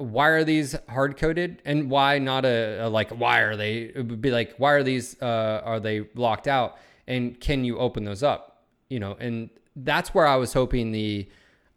why 0.01 0.27
are 0.29 0.43
these 0.43 0.75
hard 0.89 1.17
coded 1.17 1.61
and 1.65 1.89
why 1.89 2.19
not 2.19 2.45
a, 2.45 2.85
a 2.85 2.89
like 2.89 3.09
why 3.11 3.41
are 3.41 3.55
they 3.55 3.91
it 3.95 4.07
would 4.07 4.21
be 4.21 4.31
like 4.31 4.55
why 4.57 4.71
are 4.71 4.83
these 4.83 5.21
uh 5.21 5.61
are 5.63 5.79
they 5.79 6.07
locked 6.15 6.47
out? 6.47 6.77
And 7.07 7.39
can 7.39 7.63
you 7.63 7.77
open 7.77 8.03
those 8.03 8.23
up? 8.23 8.63
You 8.89 8.99
know 8.99 9.15
and 9.19 9.49
that's 9.75 10.13
where 10.13 10.27
i 10.27 10.35
was 10.35 10.53
hoping 10.53 10.91
the 10.91 11.27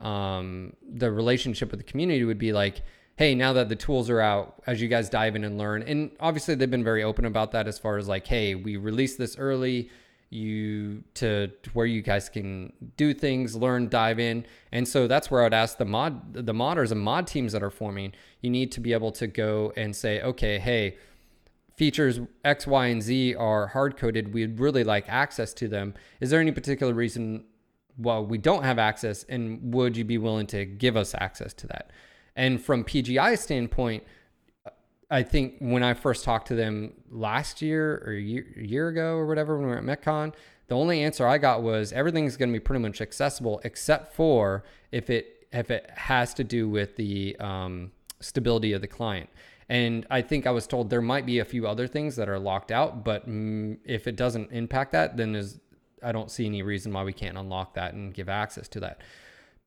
um 0.01 0.73
the 0.83 1.11
relationship 1.11 1.71
with 1.71 1.81
the 1.81 1.85
community 1.85 2.25
would 2.25 2.39
be 2.39 2.53
like 2.53 2.83
hey 3.17 3.35
now 3.35 3.53
that 3.53 3.69
the 3.69 3.77
tools 3.77 4.11
are 4.11 4.21
out 4.21 4.61
as 4.67 4.83
you 4.83 4.89
guys 4.89 5.09
dive 5.09 5.37
in 5.37 5.45
and 5.45 5.57
learn 5.57 5.83
and 5.83 6.11
obviously 6.19 6.55
they've 6.55 6.71
been 6.71 6.85
very 6.85 7.03
open 7.03 7.25
about 7.25 7.53
that 7.53 7.69
as 7.69 7.79
far 7.79 7.97
as 7.97 8.09
like 8.09 8.27
hey 8.27 8.55
we 8.55 8.77
released 8.77 9.19
this 9.19 9.39
early 9.39 9.89
you 10.31 11.05
to, 11.15 11.51
where 11.73 11.87
you 11.87 12.03
guys 12.03 12.29
can 12.29 12.73
do 12.97 13.15
things, 13.15 13.55
learn, 13.55 13.89
dive 13.89 14.19
in. 14.19 14.47
And 14.73 14.87
so 14.87 15.07
that's 15.07 15.31
where 15.31 15.45
I'd 15.45 15.55
ask 15.55 15.79
the 15.79 15.85
mod 15.85 16.35
the 16.35 16.53
modders 16.53 16.91
and 16.91 17.01
mod 17.01 17.27
teams 17.27 17.53
that 17.53 17.63
are 17.63 17.71
forming, 17.71 18.13
you 18.41 18.51
need 18.51 18.73
to 18.73 18.81
be 18.81 18.93
able 18.93 19.13
to 19.13 19.27
go 19.27 19.73
and 19.77 19.95
say, 19.95 20.21
okay, 20.23 20.59
hey, 20.59 20.97
features 21.77 22.21
X, 22.45 22.67
Y, 22.67 22.87
and 22.87 23.03
Z 23.03 23.35
are 23.35 23.69
hard 23.69 23.97
coded. 23.97 24.35
We'd 24.35 24.59
really 24.59 24.85
like 24.85 25.09
access 25.09 25.53
to 25.55 25.69
them. 25.69 25.95
Is 26.21 26.31
there 26.31 26.41
any 26.41 26.53
particular 26.53 26.93
reason 26.93 27.45
why 27.97 28.19
we 28.19 28.39
don't 28.39 28.65
have 28.65 28.79
access 28.79 29.25
and 29.25 29.73
would 29.75 29.97
you 29.97 30.05
be 30.05 30.19
willing 30.19 30.47
to 30.49 30.65
give 30.65 30.97
us 30.97 31.15
access 31.15 31.53
to 31.55 31.67
that? 31.69 31.91
And 32.37 32.61
from 32.61 32.85
PGI 32.85 33.39
standpoint, 33.39 34.03
I 35.11 35.23
think 35.23 35.57
when 35.61 35.83
I 35.83 35.95
first 35.95 36.25
talked 36.25 36.49
to 36.49 36.55
them 36.55 36.93
last 37.11 37.63
year 37.63 38.03
or 38.07 38.13
a 38.13 38.21
year, 38.21 38.47
year 38.57 38.89
ago 38.89 39.17
or 39.17 39.27
whatever, 39.27 39.57
when 39.57 39.67
we 39.67 39.73
were 39.73 39.79
at 39.79 39.85
MechCon, 39.85 40.35
the 40.69 40.77
only 40.77 41.03
answer 41.03 41.27
I 41.27 41.39
got 41.39 41.63
was 41.63 41.93
everything's 41.93 42.37
going 42.37 42.51
to 42.51 42.53
be 42.53 42.61
pretty 42.61 42.83
much 42.83 43.01
accessible 43.01 43.61
except 43.65 44.15
for 44.15 44.65
if 44.93 45.11
it 45.11 45.47
if 45.53 45.71
it 45.71 45.89
has 45.95 46.35
to 46.35 46.43
do 46.43 46.69
with 46.69 46.97
the 46.97 47.37
um, 47.39 47.93
stability 48.21 48.73
of 48.73 48.81
the 48.81 48.89
client. 48.89 49.31
And 49.69 50.07
I 50.11 50.21
think 50.21 50.47
I 50.47 50.51
was 50.51 50.67
told 50.67 50.91
there 50.91 51.01
might 51.01 51.27
be 51.27 51.39
a 51.39 51.45
few 51.45 51.67
other 51.67 51.87
things 51.87 52.17
that 52.17 52.29
are 52.29 52.39
locked 52.39 52.73
out, 52.73 53.05
but 53.05 53.29
mm, 53.29 53.79
if 53.85 54.07
it 54.07 54.17
doesn't 54.17 54.51
impact 54.53 54.93
that, 54.93 55.17
then 55.17 55.33
there's 55.33 55.61
I 56.03 56.13
don't 56.13 56.31
see 56.31 56.47
any 56.47 56.63
reason 56.63 56.93
why 56.93 57.03
we 57.05 57.13
can't 57.13 57.39
unlock 57.39 57.75
that 57.75 57.95
and 57.95 58.13
give 58.13 58.29
access 58.29 58.69
to 58.69 58.81
that. 58.81 59.01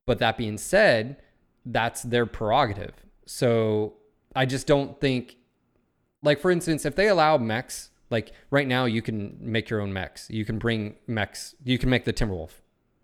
But 0.05 0.19
that 0.19 0.37
being 0.37 0.57
said, 0.57 1.17
that's 1.65 2.03
their 2.03 2.25
prerogative. 2.25 2.93
So 3.25 3.96
I 4.37 4.45
just 4.45 4.67
don't 4.67 5.01
think, 5.01 5.37
like 6.21 6.39
for 6.39 6.51
instance, 6.51 6.85
if 6.85 6.95
they 6.95 7.07
allow 7.07 7.37
mechs, 7.37 7.89
like 8.11 8.31
right 8.51 8.67
now 8.67 8.85
you 8.85 9.01
can 9.01 9.35
make 9.41 9.67
your 9.67 9.81
own 9.81 9.91
mechs. 9.91 10.29
You 10.29 10.45
can 10.45 10.59
bring 10.59 10.95
mechs. 11.07 11.55
You 11.63 11.79
can 11.79 11.89
make 11.89 12.05
the 12.05 12.13
Timberwolf, 12.13 12.51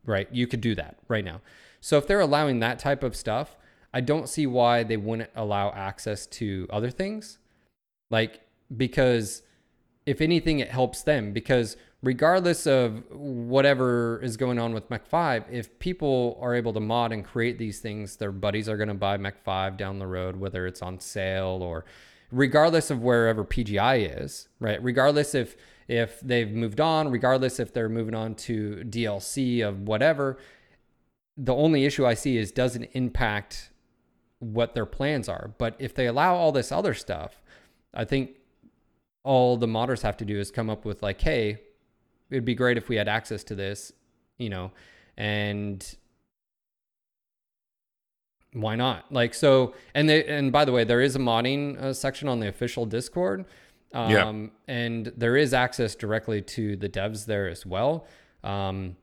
right? 0.05 0.27
You 0.31 0.45
could 0.45 0.61
do 0.61 0.76
that 0.76 0.99
right 1.07 1.26
now. 1.26 1.41
So 1.81 1.97
if 1.97 2.05
they're 2.05 2.19
allowing 2.19 2.60
that 2.60 2.77
type 2.77 3.01
of 3.01 3.15
stuff, 3.15 3.57
I 3.91 3.99
don't 3.99 4.30
see 4.30 4.45
why 4.45 4.84
they 4.84 4.95
wouldn't 4.95 5.31
allow 5.35 5.72
access 5.72 6.27
to 6.27 6.68
other 6.69 6.91
things, 6.91 7.39
like 8.11 8.41
because 8.77 9.41
if 10.05 10.22
anything, 10.22 10.60
it 10.60 10.69
helps 10.69 11.01
them 11.01 11.34
because 11.34 11.77
regardless 12.03 12.67
of 12.67 13.01
whatever 13.11 14.19
is 14.21 14.38
going 14.38 14.59
on 14.59 14.73
with 14.73 14.89
Mech 14.89 15.07
5, 15.07 15.45
if 15.49 15.80
people 15.80 16.38
are 16.41 16.53
able 16.53 16.73
to 16.73 16.81
mod 16.81 17.13
and 17.13 17.23
create 17.23 17.57
these 17.57 17.80
things, 17.80 18.17
their 18.17 18.31
buddies 18.31 18.67
are 18.67 18.77
going 18.77 18.89
to 18.89 18.93
buy 18.93 19.17
Mech 19.17 19.41
5 19.43 19.77
down 19.77 19.99
the 19.99 20.05
road, 20.05 20.35
whether 20.35 20.67
it's 20.67 20.81
on 20.81 20.99
sale 20.99 21.59
or 21.63 21.85
regardless 22.30 22.91
of 22.91 23.01
wherever 23.01 23.45
PGI 23.45 24.21
is, 24.21 24.49
right? 24.59 24.84
Regardless 24.84 25.34
if 25.34 25.55
if 25.88 26.21
they've 26.21 26.49
moved 26.49 26.80
on, 26.80 27.09
regardless 27.09 27.59
if 27.59 27.73
they're 27.73 27.89
moving 27.89 28.15
on 28.15 28.35
to 28.35 28.84
DLC 28.88 29.67
of 29.67 29.81
whatever, 29.81 30.38
the 31.35 31.53
only 31.53 31.85
issue 31.85 32.05
I 32.05 32.13
see 32.13 32.38
is 32.38 32.51
doesn't 32.51 32.85
impact 32.93 33.69
what 34.39 34.75
their 34.75 34.85
plans 34.85 35.27
are. 35.27 35.53
But 35.57 35.75
if 35.80 35.93
they 35.93 36.07
allow 36.07 36.35
all 36.35 36.53
this 36.53 36.71
other 36.71 36.93
stuff, 36.93 37.41
I 37.93 38.05
think 38.05 38.38
all 39.23 39.57
the 39.57 39.67
modders 39.67 40.03
have 40.03 40.15
to 40.17 40.25
do 40.25 40.39
is 40.39 40.51
come 40.51 40.69
up 40.69 40.85
with 40.85 41.03
like, 41.03 41.19
hey, 41.19 41.59
it'd 42.29 42.45
be 42.45 42.55
great 42.55 42.77
if 42.77 42.89
we 42.89 42.95
had 42.95 43.07
access 43.07 43.43
to 43.45 43.55
this, 43.55 43.91
you 44.37 44.49
know, 44.49 44.71
and 45.17 45.95
why 48.53 48.75
not? 48.75 49.11
Like 49.11 49.33
so, 49.33 49.73
and 49.95 50.07
they 50.07 50.25
and 50.25 50.51
by 50.51 50.65
the 50.65 50.71
way, 50.71 50.83
there 50.83 51.01
is 51.01 51.15
a 51.15 51.19
modding 51.19 51.81
uh, 51.81 51.93
section 51.93 52.27
on 52.27 52.39
the 52.39 52.47
official 52.47 52.85
Discord. 52.85 53.45
Um, 53.93 54.11
Yeah. 54.11 54.47
and 54.67 55.13
there 55.17 55.37
is 55.37 55.53
access 55.53 55.93
directly 55.95 56.41
to 56.41 56.75
the 56.75 56.89
devs 56.89 57.25
there 57.25 57.47
as 57.47 57.65
well. 57.65 58.07
Um, 58.43 58.95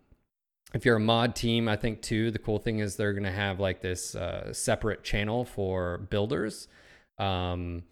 if 0.74 0.84
you're 0.84 0.96
a 0.96 1.00
mod 1.00 1.34
team, 1.36 1.68
I 1.68 1.76
think 1.76 2.00
too, 2.02 2.30
the 2.30 2.38
cool 2.38 2.58
thing 2.58 2.78
is 2.80 2.96
they're 2.96 3.12
going 3.12 3.24
to 3.24 3.30
have 3.30 3.58
like 3.60 3.80
this 3.82 4.14
uh, 4.14 4.52
separate 4.52 5.02
channel 5.04 5.44
for 5.44 5.98
builders. 5.98 6.68
Um, 7.18 7.82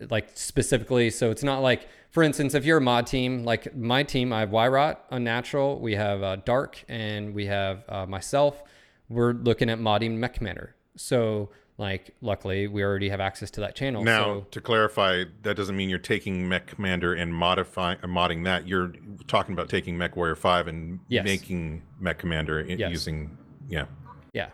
like 0.00 0.28
specifically, 0.34 1.10
so 1.10 1.30
it's 1.30 1.42
not 1.42 1.60
like, 1.60 1.88
for 2.10 2.22
instance, 2.22 2.54
if 2.54 2.64
you're 2.64 2.78
a 2.78 2.82
mod 2.82 3.06
team, 3.06 3.44
like 3.44 3.74
my 3.76 4.02
team, 4.02 4.32
I 4.32 4.40
have 4.40 4.50
Wyrot, 4.50 4.96
Unnatural, 5.10 5.80
we 5.80 5.94
have 5.94 6.22
uh, 6.22 6.36
Dark, 6.36 6.84
and 6.88 7.34
we 7.34 7.46
have 7.46 7.84
uh, 7.88 8.06
myself. 8.06 8.62
We're 9.08 9.32
looking 9.32 9.70
at 9.70 9.78
modding 9.78 10.16
Mech 10.18 10.34
Commander. 10.34 10.74
So, 10.96 11.50
like, 11.78 12.14
luckily, 12.20 12.66
we 12.68 12.82
already 12.82 13.08
have 13.10 13.20
access 13.20 13.50
to 13.52 13.60
that 13.60 13.74
channel. 13.74 14.02
Now, 14.02 14.24
so, 14.24 14.46
to 14.50 14.60
clarify, 14.60 15.24
that 15.42 15.56
doesn't 15.56 15.76
mean 15.76 15.88
you're 15.88 15.98
taking 15.98 16.48
Mech 16.48 16.66
Commander 16.66 17.14
and 17.14 17.32
modifying, 17.32 17.98
uh, 18.02 18.06
modding 18.06 18.44
that. 18.44 18.66
You're 18.66 18.92
talking 19.28 19.52
about 19.52 19.68
taking 19.68 19.96
Mech 19.96 20.16
Warrior 20.16 20.36
Five 20.36 20.68
and 20.68 21.00
Yes. 21.08 21.24
making 21.24 21.82
Mech 22.00 22.18
Commander 22.18 22.64
Yes. 22.66 22.90
using, 22.90 23.36
yeah. 23.68 23.86
yeah. 24.32 24.50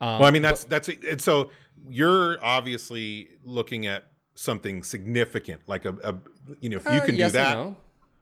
Um, 0.00 0.18
Well, 0.20 0.24
I 0.24 0.30
mean, 0.30 0.42
that's 0.42 0.64
that's 0.64 0.88
it. 0.88 1.20
So 1.20 1.50
you're 1.88 2.38
obviously 2.44 3.28
looking 3.44 3.86
at 3.86 4.04
something 4.34 4.82
significant, 4.82 5.60
like 5.66 5.84
a, 5.84 5.94
a 6.02 6.14
you 6.60 6.68
know, 6.68 6.76
if 6.76 6.84
you 6.84 6.90
uh, 6.90 7.04
can 7.04 7.16
yes 7.16 7.32
do 7.32 7.38
that. 7.38 7.54
no. 7.54 7.76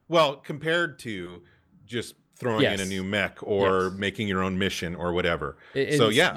Well, 0.08 0.36
compared 0.36 0.98
to 1.00 1.42
just 1.86 2.14
throwing 2.36 2.64
in 2.64 2.80
a 2.80 2.84
new 2.84 3.02
mech 3.04 3.38
or 3.42 3.84
Yes. 3.84 3.92
making 3.98 4.28
your 4.28 4.42
own 4.42 4.58
mission 4.58 4.94
or 4.94 5.12
whatever. 5.12 5.56
It- 5.74 5.96
so 5.96 6.10
it's- 6.10 6.16
yeah, 6.16 6.36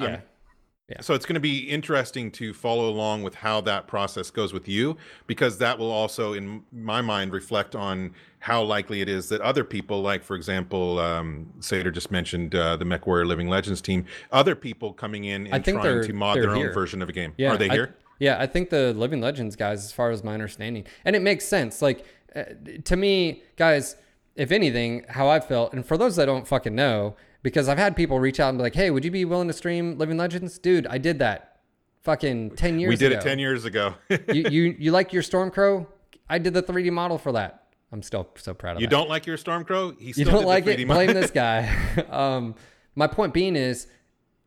yeah. 0.90 1.02
So 1.02 1.16
it's 1.16 1.26
going 1.26 1.34
to 1.34 1.40
be 1.40 1.60
interesting 1.68 2.30
to 2.34 2.54
follow 2.54 2.88
along 2.90 3.24
with 3.24 3.34
how 3.34 3.60
that 3.62 3.88
process 3.88 4.30
goes 4.30 4.54
with 4.54 4.68
you, 4.68 4.98
because 5.26 5.58
that 5.58 5.80
will 5.80 5.90
also, 5.92 6.34
in 6.34 6.62
my 6.72 7.02
mind, 7.02 7.34
reflect 7.34 7.76
on 7.76 8.14
how 8.38 8.62
likely 8.62 9.02
it 9.02 9.10
is 9.10 9.28
that 9.30 9.42
other 9.42 9.64
people, 9.64 10.04
like 10.04 10.24
for 10.24 10.36
example, 10.36 11.00
um, 11.00 11.52
Sater 11.60 11.92
just 11.92 12.12
mentioned 12.12 12.54
uh, 12.54 12.78
the 12.78 12.86
MechWarrior 12.86 13.26
Living 13.26 13.50
Legends 13.50 13.82
team, 13.82 14.06
other 14.32 14.54
people 14.54 14.94
coming 14.94 15.24
in 15.24 15.48
and 15.48 15.66
trying 15.66 16.04
to 16.04 16.14
mod 16.14 16.38
their 16.38 16.52
own 16.56 16.72
version 16.72 17.02
of 17.02 17.10
a 17.10 17.14
game. 17.14 17.34
Yeah, 17.36 17.54
Are 17.54 17.58
they 17.58 17.70
I- 17.70 17.74
here? 17.74 17.96
Yeah, 18.20 18.38
I 18.40 18.48
think 18.48 18.70
the 18.70 18.94
Living 18.94 19.22
Legends 19.22 19.56
guys, 19.56 19.84
as 19.84 19.92
far 19.92 20.12
as 20.12 20.24
my 20.24 20.34
understanding, 20.34 20.86
and 21.04 21.16
it 21.16 21.22
makes 21.22 21.46
sense. 21.46 21.82
Like 21.82 22.06
uh, 22.36 22.44
to 22.84 22.96
me, 22.96 23.44
guys, 23.58 23.96
if 24.36 24.52
anything, 24.52 25.06
how 25.10 25.28
I 25.28 25.40
felt, 25.40 25.74
and 25.74 25.86
for 25.86 25.98
those 25.98 26.16
that 26.18 26.26
don't 26.26 26.48
fucking 26.48 26.76
know, 26.76 27.16
because 27.44 27.70
I've 27.70 27.78
had 27.78 27.96
people 27.96 28.20
reach 28.20 28.40
out 28.40 28.50
and 28.50 28.58
be 28.58 28.64
like, 28.64 28.76
"Hey, 28.76 28.92
would 28.92 29.06
you 29.06 29.12
be 29.12 29.26
willing 29.26 29.48
to 29.48 29.54
stream 29.54 29.98
Living 29.98 30.18
Legends, 30.18 30.58
dude? 30.58 30.88
I 30.88 30.98
did 30.98 31.20
that, 31.20 31.60
fucking 32.04 32.52
ten 32.52 32.80
years. 32.80 32.90
Ago. 32.90 33.06
We 33.06 33.10
did 33.10 33.12
ago. 33.12 33.20
it 33.20 33.30
10 33.30 33.40
years 33.40 33.66
ago. 33.66 33.96
you, 34.10 34.50
you 34.50 34.76
you 34.80 34.92
like 34.92 35.14
your 35.14 35.24
Stormcrow? 35.24 35.88
I 36.30 36.40
did 36.40 36.54
the 36.54 36.64
3D 36.64 36.92
model 36.92 37.18
for 37.18 37.34
that. 37.34 37.66
I'm 37.92 38.02
still 38.02 38.28
so 38.36 38.54
proud 38.54 38.78
of 38.78 38.82
you 38.82 38.88
that. 38.88 38.92
don't 38.92 39.10
like 39.10 39.26
your 39.26 39.38
Stormcrow? 39.38 40.00
He 40.00 40.14
you 40.20 40.26
don't 40.26 40.46
like 40.46 40.66
it 40.68 40.80
3D 40.80 40.88
blame 40.88 41.14
this 41.14 41.32
guy 41.32 41.72
um 42.10 42.56
my 42.96 43.08
point 43.08 43.34
being 43.34 43.56
is 43.56 43.88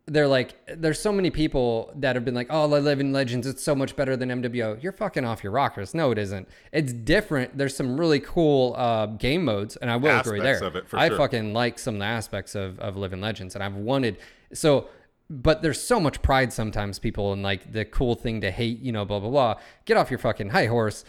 they're 0.08 0.28
like 0.28 0.54
there's 0.76 1.00
so 1.00 1.12
many 1.12 1.30
people 1.30 1.92
that 1.96 2.16
have 2.16 2.24
been 2.24 2.34
like 2.34 2.48
oh 2.50 2.66
the 2.66 2.80
living 2.80 3.12
legends 3.12 3.46
it's 3.46 3.62
so 3.62 3.74
much 3.74 3.94
better 3.94 4.16
than 4.16 4.30
mwo 4.30 4.82
you're 4.82 4.92
fucking 4.92 5.24
off 5.24 5.42
your 5.44 5.52
rockers. 5.52 5.94
No 5.94 6.10
it 6.10 6.18
isn't. 6.18 6.48
It's 6.72 6.92
different. 6.92 7.56
There's 7.56 7.76
some 7.76 7.98
really 7.98 8.20
cool 8.20 8.74
uh, 8.76 9.06
game 9.06 9.44
modes 9.44 9.76
and 9.76 9.90
i 9.90 9.96
will 9.96 10.18
agree 10.18 10.40
there. 10.40 10.62
of 10.62 10.76
it, 10.76 10.86
i 10.92 11.08
sure. 11.08 11.16
fucking 11.16 11.52
like 11.52 11.78
some 11.78 11.94
of 11.96 12.00
the 12.00 12.06
aspects 12.06 12.54
of, 12.54 12.78
of 12.80 12.96
living 12.96 13.20
legends 13.20 13.54
and 13.54 13.62
i've 13.62 13.74
wanted 13.74 14.18
so 14.52 14.88
but 15.30 15.62
there's 15.62 15.80
so 15.80 16.00
much 16.00 16.22
pride 16.22 16.52
sometimes 16.52 16.98
people 16.98 17.32
and 17.32 17.42
like 17.42 17.72
the 17.72 17.84
cool 17.84 18.14
thing 18.14 18.40
to 18.40 18.50
hate 18.50 18.80
you 18.80 18.92
know 18.92 19.04
blah 19.04 19.20
blah 19.20 19.30
blah. 19.30 19.54
Get 19.84 19.96
off 19.96 20.10
your 20.10 20.18
fucking 20.18 20.50
high 20.50 20.66
horse 20.66 21.04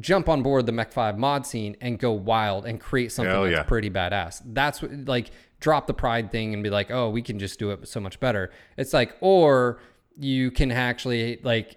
jump 0.00 0.28
on 0.28 0.42
board 0.42 0.66
the 0.66 0.72
mech 0.72 0.92
5 0.92 1.18
mod 1.18 1.46
scene 1.46 1.76
and 1.80 1.98
go 1.98 2.12
wild 2.12 2.66
and 2.66 2.80
create 2.80 3.12
something 3.12 3.50
that's 3.50 3.68
pretty 3.68 3.90
badass. 3.90 4.42
That's 4.44 4.82
what 4.82 4.90
like 5.06 5.30
drop 5.60 5.86
the 5.86 5.94
pride 5.94 6.30
thing 6.30 6.54
and 6.54 6.62
be 6.62 6.70
like, 6.70 6.90
oh, 6.90 7.08
we 7.10 7.22
can 7.22 7.38
just 7.38 7.58
do 7.58 7.70
it 7.70 7.86
so 7.88 8.00
much 8.00 8.20
better. 8.20 8.50
It's 8.76 8.92
like, 8.92 9.16
or 9.20 9.80
you 10.18 10.50
can 10.50 10.70
actually 10.70 11.40
like 11.42 11.76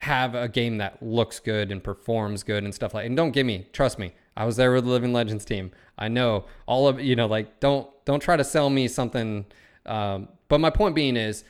have 0.00 0.34
a 0.34 0.48
game 0.48 0.78
that 0.78 1.02
looks 1.02 1.38
good 1.38 1.70
and 1.70 1.82
performs 1.82 2.42
good 2.42 2.64
and 2.64 2.74
stuff 2.74 2.94
like. 2.94 3.06
And 3.06 3.16
don't 3.16 3.32
give 3.32 3.46
me, 3.46 3.66
trust 3.72 3.98
me, 3.98 4.14
I 4.36 4.44
was 4.44 4.56
there 4.56 4.72
with 4.72 4.84
the 4.84 4.90
Living 4.90 5.12
Legends 5.12 5.44
team. 5.44 5.70
I 5.98 6.08
know 6.08 6.46
all 6.66 6.88
of 6.88 7.00
you 7.00 7.16
know, 7.16 7.26
like 7.26 7.60
don't 7.60 7.88
don't 8.04 8.20
try 8.20 8.36
to 8.36 8.44
sell 8.44 8.70
me 8.70 8.88
something. 8.88 9.46
Um, 9.86 10.28
but 10.48 10.60
my 10.60 10.70
point 10.70 10.94
being 10.94 11.16
is, 11.16 11.44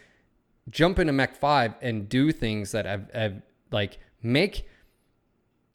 jump 0.71 0.99
into 0.99 1.13
Mech 1.13 1.37
Five 1.37 1.75
and 1.81 2.09
do 2.09 2.33
things 2.33 2.73
that 2.73 2.87
have, 2.87 3.11
have 3.15 3.43
like 3.71 3.99
make 4.23 4.69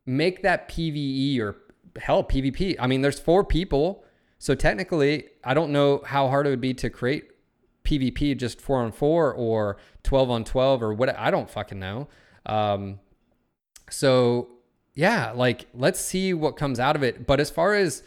make 0.05 0.43
that 0.43 0.69
PVE 0.69 1.39
or 1.39 1.55
hell 1.99 2.23
PvP. 2.23 2.75
I 2.79 2.87
mean, 2.87 3.01
there's 3.01 3.19
four 3.19 3.43
people, 3.43 4.03
so 4.39 4.55
technically, 4.55 5.25
I 5.43 5.53
don't 5.53 5.71
know 5.71 6.01
how 6.05 6.27
hard 6.27 6.47
it 6.47 6.51
would 6.51 6.61
be 6.61 6.73
to 6.75 6.89
create 6.89 7.31
PvP 7.83 8.37
just 8.37 8.61
four 8.61 8.79
on 8.81 8.91
four 8.91 9.33
or 9.33 9.77
twelve 10.03 10.29
on 10.29 10.43
twelve 10.43 10.83
or 10.83 10.93
what. 10.93 11.17
I 11.17 11.31
don't 11.31 11.49
fucking 11.49 11.79
know. 11.79 12.07
Um, 12.45 12.99
so 13.89 14.49
yeah, 14.93 15.31
like 15.31 15.67
let's 15.73 15.99
see 15.99 16.33
what 16.33 16.57
comes 16.57 16.79
out 16.79 16.95
of 16.95 17.03
it. 17.03 17.25
But 17.25 17.39
as 17.39 17.49
far 17.49 17.73
as 17.73 18.03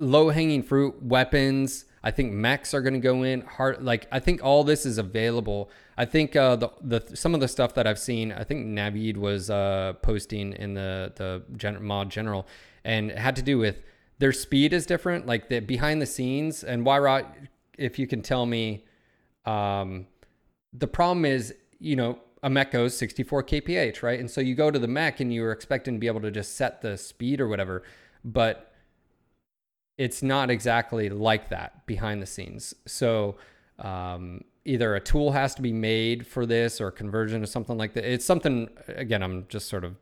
low 0.00 0.30
hanging 0.30 0.62
fruit, 0.62 1.02
weapons. 1.02 1.86
I 2.04 2.10
think 2.10 2.32
mechs 2.32 2.74
are 2.74 2.82
going 2.82 2.94
to 2.94 3.00
go 3.00 3.22
in 3.22 3.42
hard. 3.42 3.82
Like 3.82 4.08
I 4.10 4.18
think 4.18 4.42
all 4.42 4.64
this 4.64 4.84
is 4.84 4.98
available. 4.98 5.70
I 5.96 6.04
think 6.04 6.34
uh, 6.34 6.56
the 6.56 6.70
the 6.80 7.16
some 7.16 7.34
of 7.34 7.40
the 7.40 7.46
stuff 7.46 7.74
that 7.74 7.86
I've 7.86 7.98
seen. 7.98 8.32
I 8.32 8.42
think 8.42 8.66
Navid 8.66 9.16
was 9.16 9.50
uh, 9.50 9.92
posting 10.02 10.52
in 10.52 10.74
the 10.74 11.12
the 11.14 11.42
gen- 11.56 11.82
mod 11.84 12.10
general, 12.10 12.48
and 12.84 13.10
it 13.10 13.18
had 13.18 13.36
to 13.36 13.42
do 13.42 13.56
with 13.58 13.82
their 14.22 14.32
speed 14.32 14.72
is 14.72 14.86
different. 14.86 15.26
Like 15.26 15.48
the 15.48 15.60
behind 15.60 16.00
the 16.00 16.06
scenes 16.06 16.62
and 16.62 16.86
Wyrot, 16.86 17.26
if 17.76 17.98
you 17.98 18.06
can 18.06 18.22
tell 18.22 18.46
me, 18.46 18.84
um, 19.44 20.06
the 20.72 20.86
problem 20.86 21.24
is 21.24 21.54
you 21.78 21.96
know 21.96 22.18
a 22.44 22.48
mech 22.48 22.70
goes 22.70 22.96
64 22.96 23.42
kph 23.44 24.02
right 24.02 24.18
and 24.18 24.30
so 24.30 24.40
you 24.40 24.54
go 24.54 24.70
to 24.70 24.78
the 24.78 24.86
mech 24.88 25.20
and 25.20 25.34
you're 25.34 25.52
expecting 25.52 25.94
to 25.94 26.00
be 26.00 26.06
able 26.06 26.20
to 26.20 26.30
just 26.30 26.56
set 26.56 26.80
the 26.80 26.96
speed 26.96 27.40
or 27.40 27.48
whatever 27.48 27.82
but 28.24 28.72
it's 29.98 30.22
not 30.22 30.50
exactly 30.50 31.08
like 31.08 31.50
that 31.50 31.86
behind 31.86 32.22
the 32.22 32.26
scenes. 32.26 32.74
So 32.86 33.36
um, 33.78 34.42
either 34.64 34.94
a 34.94 35.00
tool 35.00 35.32
has 35.32 35.54
to 35.56 35.62
be 35.62 35.72
made 35.72 36.26
for 36.26 36.46
this 36.46 36.80
or 36.80 36.90
conversion 36.90 37.42
or 37.42 37.46
something 37.46 37.76
like 37.76 37.92
that. 37.94 38.04
It's 38.04 38.24
something, 38.24 38.68
again, 38.88 39.22
I'm 39.22 39.46
just 39.48 39.68
sort 39.68 39.84
of 39.84 39.94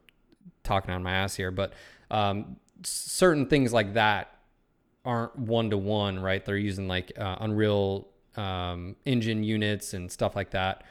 talking 0.63 0.93
on 0.93 1.03
my 1.03 1.13
ass 1.13 1.35
here, 1.35 1.51
but 1.51 1.73
um, 2.11 2.57
certain 2.83 3.47
things 3.47 3.73
like 3.73 3.95
that 3.95 4.35
aren't 5.05 5.39
one 5.39 5.71
to 5.71 5.79
one, 5.79 6.19
right? 6.19 6.45
They're 6.45 6.57
using 6.57 6.89
like 6.89 7.13
uh, 7.19 7.37
Unreal 7.41 8.09
um, 8.37 8.97
engine 9.05 9.43
units 9.45 9.95
and 9.95 10.11
stuff 10.11 10.37
like 10.37 10.51
that. 10.51 10.85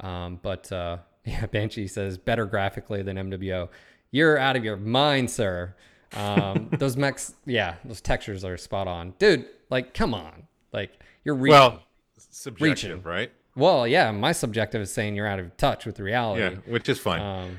Um, 0.00 0.38
but 0.42 0.70
uh, 0.72 0.98
yeah, 1.24 1.46
Banshee 1.46 1.86
says 1.86 2.18
better 2.18 2.46
graphically 2.46 3.02
than 3.02 3.16
MWO. 3.16 3.68
You're 4.10 4.38
out 4.38 4.56
of 4.56 4.64
your 4.64 4.76
mind, 4.76 5.30
sir. 5.30 5.74
Um, 6.14 6.68
those 6.78 6.96
mechs, 6.96 7.34
yeah, 7.46 7.76
those 7.84 8.00
textures 8.00 8.44
are 8.44 8.56
spot 8.56 8.86
on, 8.86 9.14
dude. 9.18 9.46
Like, 9.70 9.94
come 9.94 10.14
on, 10.14 10.44
like 10.72 10.92
you're 11.24 11.34
reaching. 11.34 11.58
Well, 11.58 11.82
subjective, 12.16 12.62
Reaching. 12.62 13.02
right? 13.02 13.32
well, 13.56 13.86
yeah, 13.86 14.10
my 14.10 14.32
subjective 14.32 14.82
is 14.82 14.92
saying 14.92 15.14
you're 15.16 15.26
out 15.26 15.38
of 15.38 15.56
touch 15.56 15.86
with 15.86 15.98
reality. 15.98 16.42
Yeah, 16.42 16.72
which 16.72 16.88
is 16.88 16.98
fine. 16.98 17.20
Um, 17.20 17.58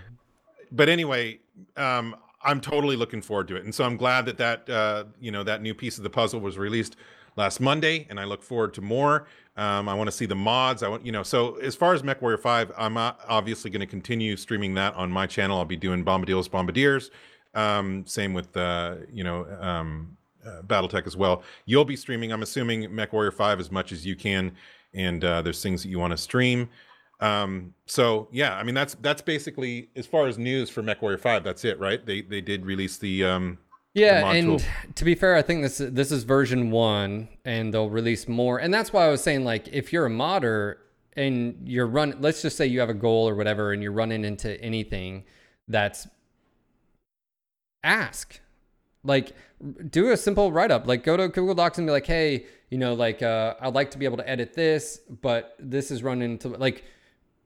but 0.71 0.87
anyway, 0.89 1.39
um, 1.75 2.15
I'm 2.45 2.61
totally 2.61 2.95
looking 2.95 3.21
forward 3.21 3.47
to 3.49 3.55
it, 3.55 3.63
and 3.63 3.73
so 3.73 3.83
I'm 3.83 3.97
glad 3.97 4.25
that 4.27 4.37
that 4.37 4.69
uh, 4.69 5.05
you 5.19 5.31
know 5.31 5.43
that 5.43 5.61
new 5.61 5.73
piece 5.73 5.97
of 5.97 6.03
the 6.03 6.09
puzzle 6.09 6.39
was 6.39 6.57
released 6.57 6.95
last 7.35 7.59
Monday, 7.59 8.07
and 8.09 8.19
I 8.19 8.25
look 8.25 8.43
forward 8.43 8.73
to 8.75 8.81
more. 8.81 9.27
Um, 9.57 9.89
I 9.89 9.93
want 9.93 10.07
to 10.07 10.11
see 10.11 10.25
the 10.25 10.35
mods. 10.35 10.83
I 10.83 10.87
want 10.87 11.05
you 11.05 11.11
know. 11.11 11.23
So 11.23 11.55
as 11.55 11.75
far 11.75 11.93
as 11.93 12.03
MechWarrior 12.03 12.39
Five, 12.39 12.71
I'm 12.77 12.97
uh, 12.97 13.13
obviously 13.27 13.71
going 13.71 13.81
to 13.81 13.87
continue 13.87 14.37
streaming 14.37 14.73
that 14.75 14.93
on 14.95 15.11
my 15.11 15.27
channel. 15.27 15.57
I'll 15.57 15.65
be 15.65 15.75
doing 15.75 16.03
Bombadils, 16.03 16.49
Bombardiers. 16.49 17.11
Um, 17.53 18.05
same 18.05 18.33
with 18.33 18.55
uh, 18.55 18.95
you 19.11 19.23
know 19.23 19.45
um, 19.59 20.17
uh, 20.45 20.61
BattleTech 20.61 21.07
as 21.07 21.17
well. 21.17 21.43
You'll 21.65 21.85
be 21.85 21.95
streaming, 21.95 22.31
I'm 22.31 22.43
assuming, 22.43 22.83
MechWarrior 22.83 23.33
5 23.33 23.59
as 23.59 23.71
much 23.71 23.91
as 23.91 24.05
you 24.05 24.15
can, 24.15 24.55
and 24.93 25.23
uh, 25.23 25.41
there's 25.41 25.61
things 25.61 25.81
that 25.83 25.89
you 25.89 25.99
want 25.99 26.11
to 26.11 26.17
stream. 26.17 26.69
Um, 27.19 27.73
so 27.85 28.27
yeah, 28.31 28.55
I 28.55 28.63
mean 28.63 28.75
that's 28.75 28.95
that's 28.95 29.21
basically 29.21 29.89
as 29.95 30.05
far 30.05 30.27
as 30.27 30.37
news 30.37 30.69
for 30.69 30.83
MechWarrior 30.83 31.19
5. 31.19 31.43
That's 31.43 31.63
it, 31.63 31.79
right? 31.79 32.05
They 32.05 32.21
they 32.21 32.41
did 32.41 32.65
release 32.65 32.97
the 32.97 33.23
um, 33.23 33.57
Yeah, 33.93 34.21
the 34.21 34.27
and 34.27 34.65
to 34.95 35.05
be 35.05 35.15
fair, 35.15 35.35
I 35.35 35.41
think 35.41 35.61
this 35.61 35.77
this 35.77 36.11
is 36.11 36.23
version 36.23 36.71
one, 36.71 37.29
and 37.45 37.73
they'll 37.73 37.89
release 37.89 38.27
more. 38.27 38.59
And 38.59 38.73
that's 38.73 38.91
why 38.91 39.05
I 39.05 39.09
was 39.09 39.23
saying, 39.23 39.45
like, 39.45 39.67
if 39.69 39.93
you're 39.93 40.05
a 40.05 40.09
modder 40.09 40.79
and 41.15 41.57
you're 41.63 41.87
run, 41.87 42.15
let's 42.19 42.41
just 42.41 42.57
say 42.57 42.65
you 42.65 42.81
have 42.81 42.89
a 42.89 42.93
goal 42.93 43.29
or 43.29 43.35
whatever, 43.35 43.71
and 43.71 43.81
you're 43.81 43.93
running 43.93 44.25
into 44.25 44.61
anything 44.61 45.23
that's 45.69 46.07
ask, 47.83 48.41
like, 49.05 49.31
do 49.89 50.11
a 50.11 50.17
simple 50.17 50.51
write 50.51 50.71
up. 50.71 50.85
Like, 50.85 51.03
go 51.03 51.15
to 51.15 51.29
Google 51.29 51.55
Docs 51.55 51.77
and 51.77 51.87
be 51.87 51.91
like, 51.91 52.05
hey, 52.05 52.45
you 52.69 52.77
know, 52.77 52.93
like, 52.93 53.21
uh, 53.21 53.55
I'd 53.61 53.73
like 53.73 53.91
to 53.91 53.97
be 53.97 54.03
able 54.03 54.17
to 54.17 54.29
edit 54.29 54.53
this, 54.53 54.99
but 55.21 55.55
this 55.59 55.91
is 55.91 56.03
running 56.03 56.31
into 56.31 56.49
like 56.49 56.83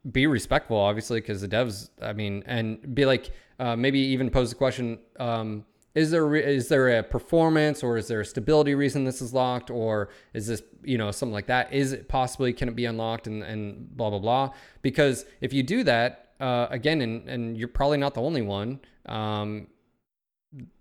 be 0.09 0.27
respectful, 0.27 0.77
obviously, 0.77 1.19
because 1.19 1.41
the 1.41 1.47
devs. 1.47 1.89
I 2.01 2.13
mean, 2.13 2.43
and 2.45 2.95
be 2.95 3.05
like, 3.05 3.31
uh, 3.59 3.75
maybe 3.75 3.99
even 3.99 4.29
pose 4.29 4.49
the 4.49 4.55
question: 4.55 4.99
um, 5.19 5.65
Is 5.95 6.11
there 6.11 6.25
re- 6.25 6.43
is 6.43 6.67
there 6.69 6.99
a 6.99 7.03
performance 7.03 7.83
or 7.83 7.97
is 7.97 8.07
there 8.07 8.21
a 8.21 8.25
stability 8.25 8.75
reason 8.75 9.03
this 9.03 9.21
is 9.21 9.33
locked, 9.33 9.69
or 9.69 10.09
is 10.33 10.47
this 10.47 10.61
you 10.83 10.97
know 10.97 11.11
something 11.11 11.33
like 11.33 11.47
that? 11.47 11.73
Is 11.73 11.91
it 11.91 12.07
possibly 12.07 12.53
can 12.53 12.69
it 12.69 12.75
be 12.75 12.85
unlocked 12.85 13.27
and 13.27 13.43
and 13.43 13.95
blah 13.95 14.09
blah 14.09 14.19
blah? 14.19 14.51
Because 14.81 15.25
if 15.41 15.51
you 15.53 15.63
do 15.63 15.83
that 15.83 16.29
uh, 16.39 16.67
again, 16.69 17.01
and 17.01 17.27
and 17.27 17.57
you're 17.57 17.67
probably 17.67 17.97
not 17.97 18.13
the 18.13 18.21
only 18.21 18.41
one. 18.41 18.79
Um, 19.05 19.67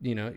you 0.00 0.14
know. 0.14 0.32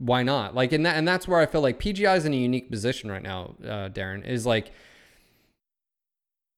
Why 0.00 0.22
not? 0.22 0.54
Like, 0.54 0.70
and 0.70 0.86
that, 0.86 0.96
and 0.96 1.08
that's 1.08 1.26
where 1.26 1.40
I 1.40 1.46
feel 1.46 1.60
like 1.60 1.80
PGI 1.80 2.16
is 2.16 2.24
in 2.24 2.32
a 2.32 2.36
unique 2.36 2.70
position 2.70 3.10
right 3.10 3.22
now. 3.22 3.56
Uh, 3.60 3.88
Darren 3.88 4.24
is 4.24 4.46
like, 4.46 4.70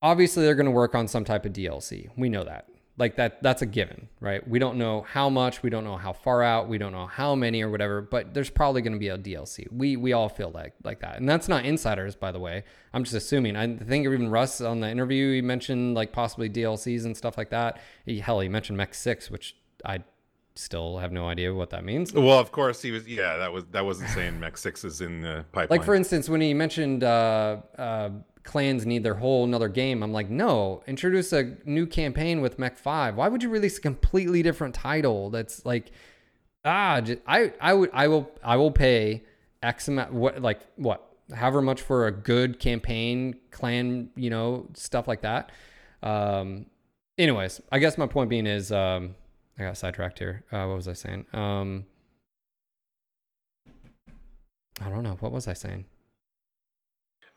obviously 0.02 0.44
they're 0.44 0.54
going 0.54 0.66
to 0.66 0.72
work 0.72 0.94
on 0.94 1.08
some 1.08 1.24
type 1.24 1.44
of 1.44 1.52
DLC. 1.52 2.08
We 2.16 2.28
know 2.28 2.44
that. 2.44 2.68
Like 2.96 3.16
that 3.16 3.42
that's 3.42 3.62
a 3.62 3.66
given, 3.66 4.08
right? 4.20 4.46
We 4.46 4.58
don't 4.58 4.76
know 4.76 5.06
how 5.08 5.30
much, 5.30 5.62
we 5.62 5.70
don't 5.70 5.84
know 5.84 5.96
how 5.96 6.12
far 6.12 6.42
out, 6.42 6.68
we 6.68 6.76
don't 6.76 6.92
know 6.92 7.06
how 7.06 7.34
many 7.34 7.62
or 7.62 7.70
whatever, 7.70 8.02
but 8.02 8.34
there's 8.34 8.50
probably 8.50 8.82
going 8.82 8.92
to 8.92 8.98
be 8.98 9.08
a 9.08 9.16
DLC. 9.16 9.72
We 9.72 9.96
we 9.96 10.12
all 10.12 10.28
feel 10.28 10.50
like 10.50 10.74
like 10.84 11.00
that. 11.00 11.16
And 11.16 11.26
that's 11.26 11.48
not 11.48 11.64
insiders 11.64 12.14
by 12.14 12.30
the 12.30 12.38
way. 12.40 12.64
I'm 12.92 13.02
just 13.04 13.16
assuming. 13.16 13.56
I 13.56 13.74
think 13.74 14.04
even 14.04 14.28
Russ 14.28 14.60
on 14.60 14.80
the 14.80 14.90
interview 14.90 15.32
he 15.32 15.40
mentioned 15.40 15.94
like 15.94 16.12
possibly 16.12 16.50
DLCs 16.50 17.06
and 17.06 17.16
stuff 17.16 17.38
like 17.38 17.48
that. 17.50 17.80
He, 18.04 18.18
hell, 18.18 18.40
he 18.40 18.50
mentioned 18.50 18.76
Mech 18.76 18.92
6, 18.92 19.30
which 19.30 19.56
I 19.82 20.00
still 20.54 20.98
have 20.98 21.12
no 21.12 21.28
idea 21.28 21.54
what 21.54 21.70
that 21.70 21.84
means. 21.84 22.12
Well, 22.12 22.38
of 22.38 22.52
course 22.52 22.82
he 22.82 22.90
was. 22.90 23.08
Yeah, 23.08 23.36
that 23.38 23.52
was 23.52 23.64
that 23.70 23.84
wasn't 23.84 24.10
saying 24.10 24.38
Mech 24.38 24.56
Six 24.58 24.84
is 24.84 25.00
in 25.00 25.22
the 25.22 25.44
pipeline. 25.52 25.78
Like 25.78 25.86
for 25.86 25.94
instance, 25.94 26.28
when 26.28 26.40
he 26.40 26.54
mentioned 26.54 27.02
uh, 27.02 27.58
uh, 27.78 28.10
clans 28.42 28.86
need 28.86 29.02
their 29.02 29.14
whole 29.14 29.44
another 29.44 29.68
game, 29.68 30.02
I'm 30.02 30.12
like, 30.12 30.30
no, 30.30 30.82
introduce 30.86 31.32
a 31.32 31.56
new 31.64 31.86
campaign 31.86 32.40
with 32.40 32.58
Mech 32.58 32.78
Five. 32.78 33.16
Why 33.16 33.28
would 33.28 33.42
you 33.42 33.48
release 33.48 33.78
a 33.78 33.80
completely 33.80 34.42
different 34.42 34.74
title? 34.74 35.30
That's 35.30 35.64
like, 35.64 35.90
ah, 36.64 37.00
just, 37.00 37.20
I 37.26 37.52
I 37.60 37.74
would 37.74 37.90
I 37.92 38.08
will 38.08 38.30
I 38.42 38.56
will 38.56 38.70
pay 38.70 39.24
X 39.62 39.88
amount 39.88 40.12
what 40.12 40.40
like 40.40 40.60
what 40.76 41.06
however 41.34 41.62
much 41.62 41.80
for 41.80 42.06
a 42.06 42.12
good 42.12 42.58
campaign 42.58 43.36
clan 43.50 44.10
you 44.16 44.30
know 44.30 44.66
stuff 44.74 45.06
like 45.06 45.22
that. 45.22 45.52
Um, 46.02 46.66
anyways, 47.18 47.60
I 47.70 47.78
guess 47.78 47.98
my 47.98 48.06
point 48.06 48.30
being 48.30 48.46
is 48.46 48.72
um, 48.72 49.14
I 49.58 49.64
got 49.64 49.76
sidetracked 49.76 50.18
here. 50.18 50.44
Uh, 50.50 50.66
what 50.66 50.76
was 50.76 50.88
I 50.88 50.94
saying? 50.94 51.26
Um, 51.32 51.84
I 54.80 54.88
don't 54.88 55.02
know. 55.02 55.16
What 55.20 55.32
was 55.32 55.46
I 55.46 55.52
saying? 55.52 55.84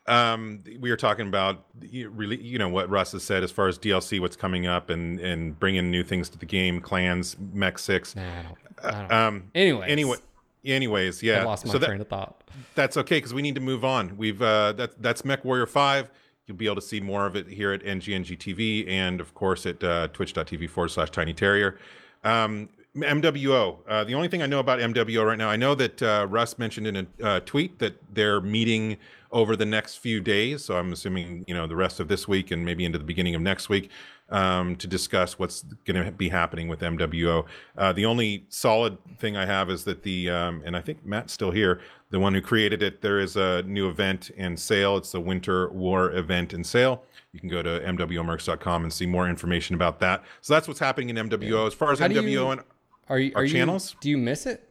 Um 0.06 0.62
we 0.80 0.90
were 0.90 0.96
talking 0.96 1.26
about 1.26 1.64
you 1.80 2.10
really 2.10 2.40
you 2.42 2.58
know 2.58 2.68
what 2.68 2.90
russ 2.90 3.12
has 3.12 3.22
said 3.22 3.42
as 3.42 3.50
far 3.50 3.68
as 3.68 3.78
dlc 3.78 4.20
what's 4.20 4.36
coming 4.36 4.66
up 4.66 4.90
and 4.90 5.18
and 5.20 5.58
bringing 5.58 5.90
new 5.90 6.02
things 6.04 6.28
to 6.28 6.36
the 6.38 6.44
game 6.46 6.78
clans 6.80 7.36
mech 7.52 7.78
6 7.78 8.14
Nah, 8.16 8.22
I 8.22 8.42
don't. 8.42 8.56
I 8.84 8.90
don't. 9.00 9.12
um 9.12 9.50
Anyways. 9.54 9.90
anyway 9.90 10.16
anyways 10.64 11.22
I 11.22 11.26
yeah 11.26 11.44
lost 11.44 11.64
my 11.66 11.72
so 11.72 11.78
that, 11.78 11.86
train 11.86 12.00
of 12.02 12.08
thought. 12.08 12.42
that's 12.74 12.96
okay 12.98 13.16
because 13.16 13.32
we 13.32 13.40
need 13.42 13.54
to 13.54 13.60
move 13.62 13.82
on 13.84 14.16
we've 14.18 14.42
uh 14.42 14.72
that 14.72 15.00
that's 15.02 15.24
mech 15.24 15.42
warrior 15.44 15.66
5 15.66 16.10
you'll 16.46 16.56
be 16.58 16.66
able 16.66 16.74
to 16.76 16.82
see 16.82 17.00
more 17.00 17.24
of 17.24 17.34
it 17.34 17.48
here 17.48 17.72
at 17.72 17.82
ngng 17.82 18.36
tv 18.36 18.86
and 18.88 19.20
of 19.22 19.32
course 19.34 19.64
at 19.64 19.82
uh, 19.82 20.08
twitch.tv 20.08 20.68
forward 20.68 20.88
slash 20.90 21.10
tiny 21.10 21.32
terrier 21.32 21.78
um 22.24 22.68
MWO. 22.96 23.78
Uh, 23.88 24.04
the 24.04 24.14
only 24.14 24.28
thing 24.28 24.40
I 24.40 24.46
know 24.46 24.60
about 24.60 24.78
MWO 24.78 25.26
right 25.26 25.36
now, 25.36 25.50
I 25.50 25.56
know 25.56 25.74
that 25.74 26.00
uh, 26.00 26.28
Russ 26.30 26.58
mentioned 26.60 26.86
in 26.86 26.96
a 27.20 27.26
uh, 27.26 27.40
tweet 27.40 27.80
that 27.80 27.96
they're 28.14 28.40
meeting 28.40 28.98
over 29.34 29.56
the 29.56 29.66
next 29.66 29.96
few 29.96 30.20
days. 30.20 30.64
So 30.64 30.76
I'm 30.78 30.92
assuming 30.92 31.44
you 31.46 31.54
know 31.54 31.66
the 31.66 31.76
rest 31.76 32.00
of 32.00 32.08
this 32.08 32.26
week 32.26 32.50
and 32.50 32.64
maybe 32.64 32.84
into 32.86 32.96
the 32.98 33.04
beginning 33.04 33.34
of 33.34 33.42
next 33.42 33.68
week 33.68 33.90
um, 34.30 34.76
to 34.76 34.86
discuss 34.86 35.38
what's 35.38 35.62
going 35.84 36.02
to 36.02 36.10
be 36.12 36.30
happening 36.30 36.68
with 36.68 36.80
MWO. 36.80 37.44
Uh, 37.76 37.92
the 37.92 38.06
only 38.06 38.46
solid 38.48 38.96
thing 39.18 39.36
I 39.36 39.44
have 39.44 39.68
is 39.68 39.84
that 39.84 40.02
the 40.04 40.30
um, 40.30 40.62
and 40.64 40.74
I 40.76 40.80
think 40.80 41.04
Matt's 41.04 41.32
still 41.34 41.50
here, 41.50 41.80
the 42.10 42.18
one 42.20 42.32
who 42.32 42.40
created 42.40 42.82
it. 42.82 43.02
There 43.02 43.18
is 43.18 43.36
a 43.36 43.62
new 43.64 43.88
event 43.90 44.30
and 44.38 44.58
sale. 44.58 44.96
It's 44.96 45.12
the 45.12 45.20
Winter 45.20 45.68
War 45.70 46.12
event 46.12 46.52
and 46.54 46.64
sale. 46.64 47.02
You 47.32 47.40
can 47.40 47.48
go 47.48 47.62
to 47.62 47.80
mwmercs.com 47.80 48.84
and 48.84 48.92
see 48.92 49.06
more 49.06 49.28
information 49.28 49.74
about 49.74 49.98
that. 49.98 50.22
So 50.40 50.54
that's 50.54 50.68
what's 50.68 50.78
happening 50.80 51.08
in 51.10 51.16
MWO. 51.28 51.66
As 51.66 51.74
far 51.74 51.90
as 51.90 51.98
How 51.98 52.06
MWO 52.06 52.22
you- 52.30 52.48
and 52.50 52.60
Are 53.08 53.18
you? 53.18 53.32
Our 53.34 53.42
Are 53.42 53.44
you? 53.44 53.52
channels? 53.52 53.96
Do 54.00 54.08
you 54.08 54.16
miss 54.16 54.46
it? 54.46 54.62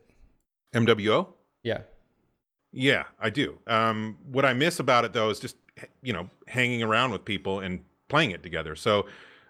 MWO. 0.73 1.27
Yeah. 1.63 1.81
Yeah, 2.73 3.03
I 3.19 3.29
do. 3.29 3.59
Um, 3.67 4.17
what 4.31 4.45
I 4.45 4.53
miss 4.53 4.79
about 4.79 5.05
it 5.05 5.13
though 5.13 5.29
is 5.29 5.39
just 5.39 5.55
you 6.01 6.11
know 6.11 6.29
hanging 6.47 6.83
around 6.83 7.11
with 7.11 7.23
people 7.23 7.59
and 7.59 7.81
playing 8.09 8.31
it 8.31 8.43
together. 8.43 8.75
So, 8.75 9.05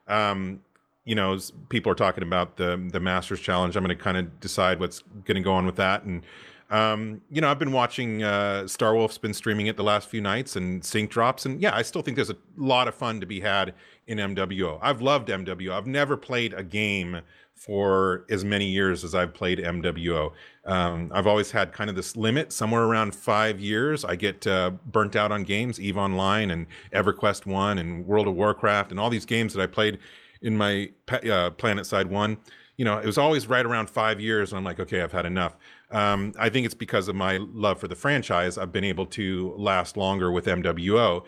um, 0.08 0.62
you 1.06 1.16
know, 1.16 1.38
people 1.70 1.92
are 1.92 1.96
talking 1.96 2.24
about 2.24 2.58
the 2.58 2.90
the 2.92 3.00
Masters 3.00 3.40
Challenge. 3.40 3.76
I'm 3.76 3.84
going 3.84 3.98
to 3.98 4.04
kind 4.04 4.18
of 4.18 4.40
decide 4.40 4.80
what's 4.80 5.00
going 5.26 5.36
to 5.36 5.42
go 5.42 5.54
on 5.54 5.66
with 5.66 5.78
that. 5.78 6.04
And 6.04 6.24
um, 6.70 7.22
you 7.30 7.40
know, 7.40 7.50
I've 7.50 7.60
been 7.60 7.72
watching 7.72 8.24
uh, 8.24 8.68
Star 8.68 8.96
Wolf's 8.96 9.18
been 9.18 9.34
streaming 9.34 9.68
it 9.68 9.78
the 9.78 9.84
last 9.84 10.10
few 10.10 10.22
nights 10.22 10.56
and 10.56 10.84
sync 10.84 11.12
drops. 11.12 11.46
And 11.46 11.62
yeah, 11.62 11.76
I 11.76 11.82
still 11.82 12.02
think 12.02 12.16
there's 12.16 12.32
a 12.32 12.38
lot 12.58 12.88
of 12.88 12.96
fun 12.96 13.20
to 13.20 13.26
be 13.26 13.40
had 13.40 13.74
in 14.08 14.18
MWO. 14.18 14.80
I've 14.82 15.02
loved 15.02 15.30
MWO. 15.30 15.72
I've 15.72 15.88
never 15.88 16.18
played 16.18 16.54
a 16.54 16.64
game 16.64 17.22
for 17.66 18.26
as 18.30 18.44
many 18.44 18.66
years 18.66 19.06
as 19.06 19.16
I've 19.16 19.34
played 19.34 19.58
MWO. 19.58 20.34
Um, 20.66 21.10
I've 21.14 21.28
always 21.28 21.50
had 21.52 21.72
kind 21.72 21.90
of 21.90 21.96
this 21.96 22.18
limit, 22.18 22.52
somewhere 22.52 22.84
around 22.84 23.16
five 23.16 23.62
years. 23.62 24.04
I 24.04 24.18
get 24.18 24.46
uh, 24.46 24.72
burnt 24.86 25.16
out 25.16 25.32
on 25.32 25.44
games, 25.44 25.80
Eve 25.80 25.96
Online 25.96 26.52
and 26.52 26.68
EverQuest 26.94 27.46
One 27.46 27.78
and 27.78 28.06
World 28.06 28.28
of 28.28 28.36
Warcraft 28.36 28.92
and 28.92 29.00
all 29.00 29.10
these 29.10 29.26
games 29.26 29.54
that 29.54 29.62
I 29.62 29.68
played 29.68 30.00
in 30.42 30.58
my 30.58 30.92
uh, 31.08 31.52
PlanetSide 31.52 32.08
One. 32.08 32.38
You 32.76 32.84
know, 32.84 32.98
it 32.98 33.06
was 33.06 33.18
always 33.18 33.48
right 33.48 33.66
around 33.66 33.90
five 33.90 34.20
years, 34.20 34.52
and 34.52 34.58
I'm 34.58 34.66
like, 34.66 34.82
okay, 34.82 35.02
I've 35.02 35.14
had 35.14 35.26
enough. 35.26 35.56
Um, 35.90 36.34
I 36.38 36.50
think 36.50 36.66
it's 36.66 36.76
because 36.76 37.08
of 37.08 37.16
my 37.16 37.38
love 37.38 37.80
for 37.80 37.88
the 37.88 37.96
franchise. 37.96 38.58
I've 38.58 38.74
been 38.74 38.84
able 38.84 39.06
to 39.06 39.54
last 39.58 39.96
longer 39.96 40.34
with 40.34 40.48
MWO. 40.48 41.24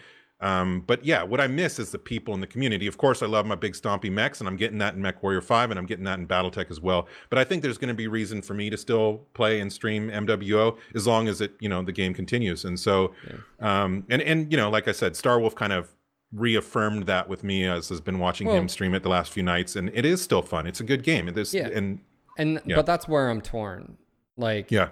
Um, 0.45 0.81
but 0.85 1.03
yeah, 1.03 1.23
what 1.23 1.41
I 1.41 1.47
miss 1.47 1.79
is 1.79 1.91
the 1.91 1.97
people 1.97 2.33
in 2.35 2.39
the 2.39 2.47
community. 2.47 2.85
Of 2.87 2.97
course, 2.97 3.23
I 3.23 3.25
love 3.25 3.45
my 3.45 3.55
big 3.55 3.73
stompy 3.73 4.11
mechs, 4.11 4.39
and 4.41 4.47
I'm 4.47 4.57
getting 4.57 4.77
that 4.77 4.93
in 4.93 5.01
Mech 5.01 5.23
Warrior 5.23 5.41
5, 5.41 5.71
and 5.71 5.79
I'm 5.79 5.85
getting 5.87 6.05
that 6.05 6.19
in 6.19 6.27
Battletech 6.27 6.69
as 6.69 6.79
well. 6.79 7.07
But 7.29 7.39
I 7.39 7.43
think 7.43 7.63
there's 7.63 7.77
going 7.79 7.87
to 7.87 7.95
be 7.95 8.07
reason 8.07 8.41
for 8.43 8.53
me 8.53 8.69
to 8.69 8.77
still 8.77 9.25
play 9.33 9.59
and 9.59 9.73
stream 9.73 10.09
MWO 10.09 10.77
as 10.93 11.07
long 11.07 11.27
as 11.27 11.41
it, 11.41 11.53
you 11.59 11.67
know, 11.69 11.81
the 11.81 11.91
game 11.91 12.13
continues. 12.13 12.63
And 12.65 12.79
so, 12.79 13.13
um, 13.59 14.05
and 14.09 14.21
and 14.21 14.51
you 14.51 14.57
know, 14.57 14.69
like 14.69 14.87
I 14.87 14.91
said, 14.91 15.15
Star 15.15 15.39
Wolf 15.39 15.55
kind 15.55 15.73
of 15.73 15.89
reaffirmed 16.31 17.05
that 17.07 17.29
with 17.29 17.43
me 17.43 17.65
as 17.65 17.89
has 17.89 18.01
been 18.01 18.19
watching 18.19 18.47
Well- 18.47 18.57
him 18.57 18.67
stream 18.69 18.93
it 18.93 19.03
the 19.03 19.09
last 19.09 19.31
few 19.31 19.43
nights, 19.43 19.75
and 19.75 19.89
it 19.93 20.05
is 20.05 20.21
still 20.21 20.41
fun. 20.41 20.67
It's 20.67 20.79
a 20.79 20.83
good 20.83 21.03
game. 21.03 21.27
It 21.27 21.37
is, 21.37 21.53
Yeah. 21.53 21.69
and 21.73 21.99
And 22.37 22.61
Yeah. 22.65 22.75
but 22.75 22.85
that's 22.85 23.07
where 23.07 23.29
I'm 23.29 23.39
torn. 23.41 23.97
Like, 24.35 24.69
yeah, 24.69 24.89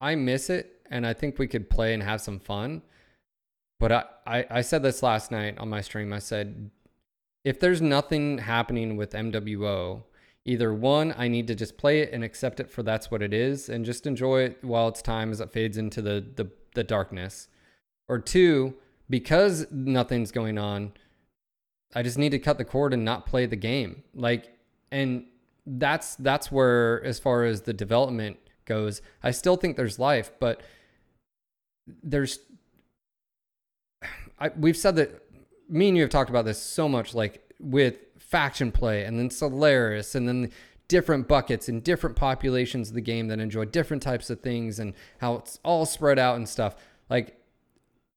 I 0.00 0.14
miss 0.14 0.48
it, 0.48 0.80
and 0.90 1.06
I 1.06 1.12
think 1.12 1.38
we 1.38 1.46
could 1.46 1.68
play 1.68 1.92
and 1.92 2.02
have 2.02 2.22
some 2.22 2.38
fun. 2.40 2.80
But 3.78 3.92
I, 3.92 4.04
I, 4.26 4.46
I 4.50 4.60
said 4.62 4.82
this 4.82 5.02
last 5.02 5.30
night 5.30 5.58
on 5.58 5.68
my 5.68 5.80
stream. 5.80 6.12
I 6.12 6.18
said, 6.18 6.70
if 7.44 7.60
there's 7.60 7.82
nothing 7.82 8.38
happening 8.38 8.96
with 8.96 9.12
MWO, 9.12 10.02
either 10.44 10.72
one, 10.72 11.14
I 11.16 11.28
need 11.28 11.46
to 11.48 11.54
just 11.54 11.76
play 11.76 12.00
it 12.00 12.12
and 12.12 12.24
accept 12.24 12.60
it 12.60 12.70
for 12.70 12.82
that's 12.82 13.10
what 13.10 13.22
it 13.22 13.34
is, 13.34 13.68
and 13.68 13.84
just 13.84 14.06
enjoy 14.06 14.42
it 14.42 14.58
while 14.62 14.88
it's 14.88 15.02
time 15.02 15.30
as 15.30 15.40
it 15.40 15.52
fades 15.52 15.76
into 15.76 16.00
the 16.00 16.24
the, 16.36 16.50
the 16.74 16.84
darkness. 16.84 17.48
Or 18.08 18.18
two, 18.18 18.74
because 19.10 19.66
nothing's 19.70 20.30
going 20.30 20.58
on, 20.58 20.92
I 21.94 22.02
just 22.02 22.18
need 22.18 22.30
to 22.30 22.38
cut 22.38 22.58
the 22.58 22.64
cord 22.64 22.92
and 22.94 23.04
not 23.04 23.26
play 23.26 23.46
the 23.46 23.56
game. 23.56 24.04
Like, 24.14 24.56
and 24.90 25.26
that's 25.66 26.14
that's 26.16 26.50
where, 26.50 27.02
as 27.04 27.18
far 27.18 27.44
as 27.44 27.62
the 27.62 27.72
development 27.72 28.38
goes, 28.64 29.02
I 29.22 29.32
still 29.32 29.56
think 29.56 29.76
there's 29.76 29.98
life, 29.98 30.30
but 30.40 30.62
there's. 32.02 32.38
I, 34.38 34.50
we've 34.56 34.76
said 34.76 34.96
that 34.96 35.22
me 35.68 35.88
and 35.88 35.96
you 35.96 36.02
have 36.02 36.10
talked 36.10 36.30
about 36.30 36.44
this 36.44 36.60
so 36.60 36.88
much, 36.88 37.14
like 37.14 37.42
with 37.58 37.96
faction 38.18 38.72
play 38.72 39.04
and 39.04 39.18
then 39.18 39.30
Solaris 39.30 40.14
and 40.14 40.28
then 40.28 40.50
different 40.88 41.26
buckets 41.26 41.68
and 41.68 41.82
different 41.82 42.16
populations 42.16 42.88
of 42.88 42.94
the 42.94 43.00
game 43.00 43.28
that 43.28 43.40
enjoy 43.40 43.64
different 43.64 44.02
types 44.02 44.30
of 44.30 44.40
things 44.40 44.78
and 44.78 44.94
how 45.18 45.36
it's 45.36 45.58
all 45.64 45.86
spread 45.86 46.18
out 46.18 46.36
and 46.36 46.48
stuff. 46.48 46.76
Like 47.08 47.40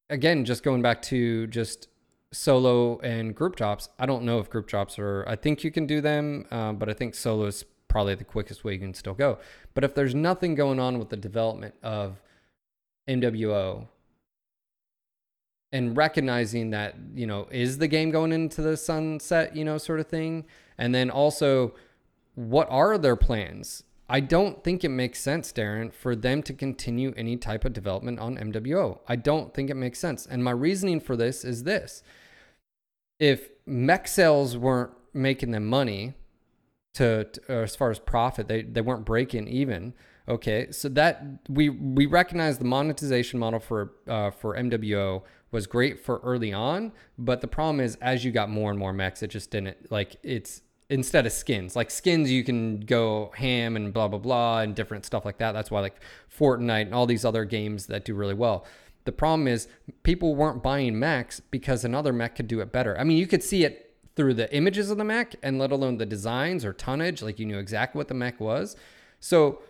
again, 0.10 0.46
just 0.46 0.64
going 0.64 0.82
back 0.82 1.02
to 1.04 1.48
just 1.48 1.88
solo 2.32 3.00
and 3.00 3.36
group 3.36 3.56
drops. 3.56 3.90
I 3.98 4.06
don't 4.06 4.24
know 4.24 4.40
if 4.40 4.50
group 4.50 4.68
drops 4.68 5.00
are. 5.00 5.24
I 5.28 5.36
think 5.36 5.64
you 5.64 5.72
can 5.72 5.88
do 5.88 6.02
them, 6.02 6.46
um, 6.52 6.78
but 6.78 6.90
I 6.90 6.94
think 6.94 7.16
solo 7.16 7.46
is 7.46 7.66
probably 7.88 8.16
the 8.16 8.24
quickest 8.24 8.64
way 8.64 8.74
you 8.74 8.80
can 8.80 8.94
still 8.94 9.16
go. 9.16 9.40
But 9.74 9.84
if 9.84 9.96
there's 9.96 10.14
nothing 10.14 10.54
going 10.54 10.80
on 10.80 11.00
with 11.00 11.10
the 11.10 11.18
development 11.18 11.74
of 11.82 12.22
MWO 13.08 13.88
and 15.72 15.96
recognizing 15.96 16.72
that 16.72 16.96
you 17.14 17.28
know 17.28 17.48
is 17.52 17.78
the 17.78 17.88
game 17.88 18.12
going 18.12 18.32
into 18.32 18.62
the 18.62 18.76
sunset 18.78 19.56
you 19.56 19.64
know 19.64 19.78
sort 19.78 20.00
of 20.00 20.08
thing? 20.08 20.46
And 20.78 20.94
then 20.94 21.10
also 21.10 21.76
what 22.36 22.68
are 22.70 22.98
their 22.98 23.16
plans? 23.16 23.84
I 24.12 24.22
don't 24.22 24.64
think 24.64 24.84
it 24.84 24.90
makes 24.90 25.22
sense 25.22 25.52
darren 25.52 25.94
for 25.94 26.16
them 26.16 26.42
to 26.44 26.54
continue 26.54 27.14
any 27.16 27.38
type 27.38 27.64
of 27.64 27.74
development 27.74 28.18
on 28.20 28.38
mwo 28.38 29.00
i 29.08 29.16
don't 29.16 29.54
think 29.54 29.70
it 29.70 29.76
makes 29.76 30.00
sense. 30.00 30.26
And 30.26 30.44
my 30.44 30.52
reasoning 30.52 31.00
for 31.00 31.16
this 31.16 31.46
is 31.46 31.64
this. 31.64 32.02
If 33.20 33.50
mech 33.66 34.08
sales 34.08 34.58
weren't 34.58 34.92
making 35.14 35.52
them 35.52 35.68
money 35.68 36.14
to, 36.96 37.26
to 37.26 37.52
as 37.52 37.76
far 37.76 37.92
as 37.92 38.00
profit 38.00 38.48
they, 38.48 38.64
they 38.64 38.82
weren't 38.82 39.06
breaking 39.06 39.48
even 39.48 39.94
okay? 40.30 40.72
So 40.72 40.88
that 40.90 41.24
we 41.50 41.70
we 41.70 42.06
recognize 42.06 42.60
the 42.60 42.66
monetization 42.66 43.40
model 43.40 43.60
for 43.60 43.94
uh, 44.08 44.32
for 44.32 44.56
mwo 44.56 45.24
was 45.52 45.68
great 45.68 46.00
for 46.04 46.20
early 46.20 46.54
on, 46.54 46.92
but 47.18 47.42
the 47.42 47.48
problem 47.48 47.80
is 47.80 47.96
as 48.02 48.24
you 48.24 48.32
got 48.32 48.50
more 48.50 48.70
and 48.70 48.80
more 48.80 48.94
mechs, 48.94 49.24
it 49.24 49.30
just 49.30 49.52
didn't 49.52 49.92
like 49.92 50.18
it's 50.24 50.62
instead 50.90 51.26
of 51.26 51.32
skins. 51.32 51.76
Like 51.76 51.92
skins, 51.92 52.32
you 52.32 52.44
can 52.44 52.82
go 52.82 53.32
ham 53.36 53.76
and 53.76 53.94
blah 53.94 54.08
blah 54.08 54.20
blah 54.20 54.60
and 54.60 54.76
different 54.76 55.06
stuff 55.06 55.26
like 55.26 55.38
that. 55.40 55.52
That's 55.54 55.72
why 55.72 55.82
like 55.82 56.02
Fortnite 56.36 56.84
and 56.84 56.94
all 56.94 57.06
these 57.06 57.26
other 57.26 57.46
games 57.46 57.88
that 57.88 58.06
do 58.06 58.14
really 58.14 58.34
well. 58.34 58.66
The 59.06 59.12
problem 59.12 59.48
is 59.48 59.68
people 60.04 60.36
weren't 60.36 60.62
buying 60.62 61.00
mechs 61.00 61.40
because 61.40 61.84
another 61.84 62.14
mech 62.14 62.36
could 62.36 62.48
do 62.48 62.60
it 62.60 62.72
better. 62.72 62.98
I 63.00 63.04
mean, 63.04 63.18
you 63.18 63.28
could 63.28 63.44
see 63.44 63.64
it 63.64 63.96
through 64.16 64.34
the 64.34 64.54
images 64.54 64.92
of 64.92 64.98
the 64.98 65.04
mech 65.04 65.36
and 65.42 65.58
let 65.58 65.72
alone 65.72 65.98
the 65.98 66.06
designs 66.06 66.66
or 66.66 66.74
tonnage. 66.74 67.22
Like 67.22 67.40
you 67.40 67.46
knew 67.46 67.58
exactly 67.58 67.98
what 67.98 68.08
the 68.08 68.14
mech 68.14 68.40
was. 68.40 68.76
So 69.20 69.62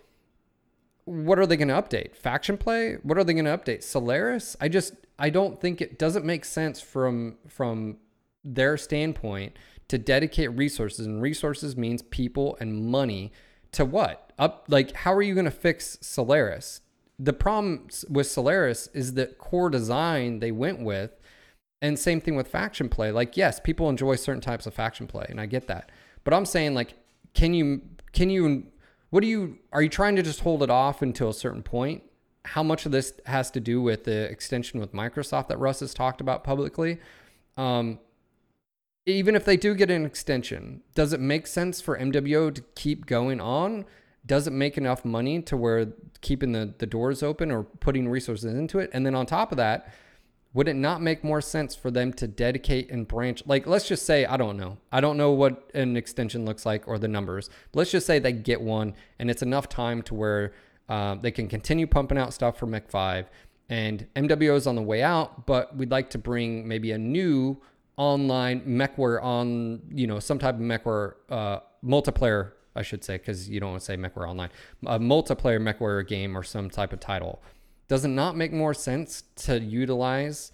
what 1.10 1.40
are 1.40 1.48
they 1.48 1.58
going 1.58 1.70
to 1.70 1.74
update? 1.74 2.16
Faction 2.16 2.56
play? 2.56 2.98
What 3.02 3.18
are 3.18 3.24
they 3.24 3.34
going 3.34 3.46
to 3.46 3.58
update? 3.58 3.82
Solaris? 3.82 4.56
I 4.62 4.70
just 4.70 4.94
I 5.18 5.32
don't 5.32 5.60
think 5.60 5.82
it 5.82 5.98
doesn't 5.98 6.24
make 6.24 6.46
sense 6.46 6.80
from 6.80 7.38
from 7.48 7.98
their 8.44 8.78
standpoint 8.78 9.58
to 9.88 9.98
dedicate 9.98 10.56
resources 10.56 11.08
and 11.08 11.20
resources 11.20 11.76
means 11.76 12.04
people 12.04 12.58
and 12.60 12.86
money 12.86 13.32
to 13.72 13.86
what? 13.86 14.32
Up 14.38 14.66
like 14.68 14.96
how 14.98 15.12
are 15.14 15.24
you 15.24 15.34
going 15.34 15.46
to 15.46 15.52
fix 15.52 15.98
Solaris? 16.00 16.82
The 17.18 17.34
problem 17.34 17.88
with 18.08 18.28
Solaris 18.28 18.88
is 18.94 19.16
that 19.16 19.40
core 19.40 19.72
design 19.72 20.40
they 20.40 20.52
went 20.52 20.80
with 20.80 21.20
and 21.82 21.98
same 21.98 22.22
thing 22.22 22.36
with 22.36 22.48
faction 22.48 22.88
play. 22.88 23.12
Like 23.12 23.36
yes, 23.36 23.60
people 23.60 23.90
enjoy 23.90 24.16
certain 24.16 24.42
types 24.42 24.68
of 24.68 24.76
faction 24.76 25.08
play 25.08 25.26
and 25.28 25.42
I 25.42 25.48
get 25.48 25.66
that. 25.70 25.92
But 26.24 26.36
I'm 26.36 26.46
saying 26.46 26.76
like 26.76 26.94
can 27.34 27.56
you 27.56 27.82
can 28.14 28.30
you 28.30 28.68
what 29.10 29.22
do 29.22 29.28
you 29.28 29.58
are 29.72 29.82
you 29.82 29.90
trying 29.90 30.16
to 30.16 30.24
just 30.24 30.42
hold 30.42 30.64
it 30.64 30.70
off 30.70 31.02
until 31.02 31.30
a 31.30 31.34
certain 31.34 31.64
point? 31.64 32.04
How 32.46 32.64
much 32.64 32.86
of 32.86 32.92
this 32.92 33.14
has 33.26 33.52
to 33.52 33.60
do 33.60 33.82
with 33.82 34.06
the 34.06 34.24
extension 34.30 34.80
with 34.80 34.94
Microsoft 34.94 35.48
that 35.50 35.60
Russ 35.60 35.82
has 35.82 35.94
talked 35.94 36.22
about 36.22 36.44
publicly? 36.44 37.00
Um, 37.58 38.00
even 39.06 39.36
if 39.36 39.46
they 39.46 39.58
do 39.58 39.74
get 39.74 39.90
an 39.90 40.06
extension, 40.06 40.82
does 40.94 41.14
it 41.14 41.20
make 41.20 41.48
sense 41.48 41.82
for 41.82 41.98
MWO 41.98 42.54
to 42.54 42.62
keep 42.76 43.06
going 43.06 43.42
on? 43.42 43.86
Does 44.26 44.48
it 44.48 44.52
make 44.52 44.78
enough 44.78 45.04
money 45.04 45.42
to 45.44 45.58
where 45.58 45.94
keeping 46.22 46.52
the, 46.52 46.74
the 46.78 46.86
doors 46.86 47.24
open 47.24 47.52
or 47.52 47.64
putting 47.64 48.08
resources 48.08 48.54
into 48.54 48.80
it? 48.80 48.90
And 48.94 49.06
then 49.06 49.16
on 49.16 49.26
top 49.26 49.52
of 49.52 49.58
that, 49.58 49.94
would 50.54 50.68
it 50.68 50.76
not 50.76 51.02
make 51.02 51.24
more 51.24 51.42
sense 51.42 51.76
for 51.76 51.92
them 51.92 52.12
to 52.14 52.28
dedicate 52.28 52.90
and 52.90 53.08
branch? 53.08 53.44
Like 53.46 53.68
let's 53.68 53.88
just 53.88 54.06
say 54.06 54.26
i 54.26 54.38
don't 54.38 54.58
know. 54.58 54.78
I 54.92 55.02
don't 55.02 55.18
know 55.18 55.32
what 55.32 55.70
an 55.74 55.96
extension 55.96 56.46
looks 56.46 56.66
like 56.66 56.88
or 56.88 56.98
the 56.98 57.08
numbers. 57.08 57.50
Let's 57.74 57.92
just 57.92 58.08
say 58.08 58.20
they 58.20 58.34
get 58.34 58.62
one 58.62 58.96
and 59.20 59.30
it's 59.30 59.42
enough 59.42 59.70
time 59.70 60.02
to 60.04 60.14
where 60.14 60.54
uh, 60.90 61.16
they 61.16 61.32
can 61.32 61.48
continue 61.48 61.86
pumping 61.88 62.18
out 62.18 62.34
stuff 62.34 62.58
for 62.58 62.66
mech 62.66 62.90
5 62.90 63.30
and 63.70 64.08
mwo 64.16 64.56
is 64.56 64.66
on 64.66 64.76
the 64.76 64.82
way 64.82 65.04
out 65.04 65.46
but 65.46 65.76
we'd 65.78 65.92
like 65.92 66.10
to 66.10 66.18
bring 66.18 66.68
maybe 66.68 66.92
a 66.92 66.98
new 66.98 67.56
online 67.96 68.62
MechWarrior 68.62 69.22
on 69.24 69.82
you 69.92 70.08
know 70.08 70.20
some 70.20 70.40
type 70.40 70.56
of 70.56 70.62
MechWarrior 70.62 71.14
uh, 71.30 71.60
multiplayer 71.86 72.54
i 72.76 72.82
should 72.82 73.04
say 73.04 73.18
because 73.18 73.48
you 73.48 73.60
don't 73.60 73.72
want 73.72 73.82
to 73.82 73.86
say 73.86 73.96
MechWarrior 73.96 74.30
online 74.30 74.50
a 74.88 75.00
multiplayer 75.00 75.62
MechWarrior 75.62 76.08
game 76.08 76.36
or 76.36 76.42
some 76.42 76.70
type 76.70 76.92
of 76.92 77.00
title 77.00 77.42
does 77.90 78.06
it 78.06 78.10
not 78.10 78.38
make 78.38 78.54
more 78.54 78.74
sense 78.74 79.24
to 79.36 79.60
utilize 79.60 80.54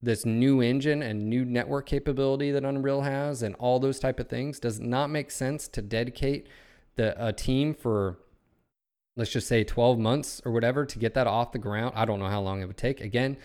this 0.00 0.24
new 0.24 0.62
engine 0.62 1.02
and 1.02 1.28
new 1.28 1.44
network 1.44 1.86
capability 1.86 2.50
that 2.52 2.64
Unreal 2.64 3.02
has 3.02 3.42
and 3.42 3.54
all 3.56 3.78
those 3.78 3.98
type 3.98 4.18
of 4.18 4.28
things? 4.28 4.58
Does 4.58 4.78
it 4.78 4.84
not 4.84 5.10
make 5.10 5.30
sense 5.30 5.68
to 5.68 5.82
dedicate 5.82 6.46
the 6.96 7.14
a 7.24 7.32
team 7.32 7.74
for 7.74 8.18
let's 9.16 9.30
just 9.30 9.48
say 9.48 9.64
12 9.64 9.98
months 9.98 10.40
or 10.44 10.52
whatever 10.52 10.86
to 10.86 10.98
get 10.98 11.14
that 11.14 11.26
off 11.26 11.52
the 11.52 11.58
ground? 11.58 11.92
I 11.96 12.04
don't 12.04 12.20
know 12.20 12.28
how 12.28 12.40
long 12.40 12.62
it 12.62 12.66
would 12.66 12.76
take. 12.76 13.00
Again, 13.00 13.36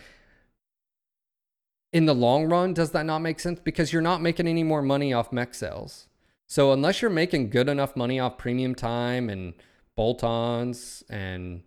in 1.92 2.06
the 2.06 2.14
long 2.14 2.48
run, 2.48 2.72
does 2.72 2.92
that 2.92 3.04
not 3.04 3.18
make 3.18 3.40
sense? 3.40 3.58
Because 3.58 3.92
you're 3.92 4.00
not 4.00 4.22
making 4.22 4.46
any 4.46 4.62
more 4.62 4.82
money 4.82 5.12
off 5.12 5.32
mech 5.32 5.54
sales. 5.54 6.06
So 6.46 6.72
unless 6.72 7.02
you're 7.02 7.10
making 7.10 7.50
good 7.50 7.68
enough 7.68 7.96
money 7.96 8.20
off 8.20 8.38
premium 8.38 8.74
time 8.74 9.28
and 9.28 9.54
bolt-ons 9.96 11.02
and 11.10 11.62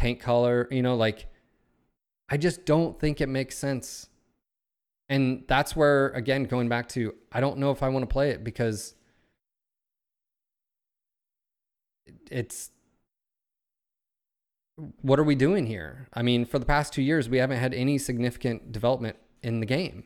paint 0.00 0.18
color, 0.18 0.66
you 0.70 0.82
know, 0.82 0.96
like 0.96 1.26
I 2.30 2.38
just 2.38 2.64
don't 2.64 2.98
think 2.98 3.20
it 3.20 3.28
makes 3.28 3.56
sense. 3.56 4.08
And 5.10 5.44
that's 5.46 5.76
where 5.76 6.08
again 6.08 6.44
going 6.44 6.68
back 6.70 6.88
to 6.90 7.14
I 7.30 7.40
don't 7.40 7.58
know 7.58 7.70
if 7.70 7.82
I 7.82 7.88
want 7.90 8.02
to 8.02 8.12
play 8.12 8.30
it 8.30 8.42
because 8.42 8.94
it's 12.30 12.70
what 15.02 15.20
are 15.20 15.24
we 15.24 15.34
doing 15.34 15.66
here? 15.66 16.08
I 16.14 16.22
mean, 16.22 16.46
for 16.46 16.58
the 16.58 16.64
past 16.64 16.94
2 16.94 17.02
years 17.02 17.28
we 17.28 17.36
haven't 17.36 17.58
had 17.58 17.74
any 17.74 17.98
significant 17.98 18.72
development 18.72 19.18
in 19.42 19.60
the 19.60 19.66
game. 19.66 20.04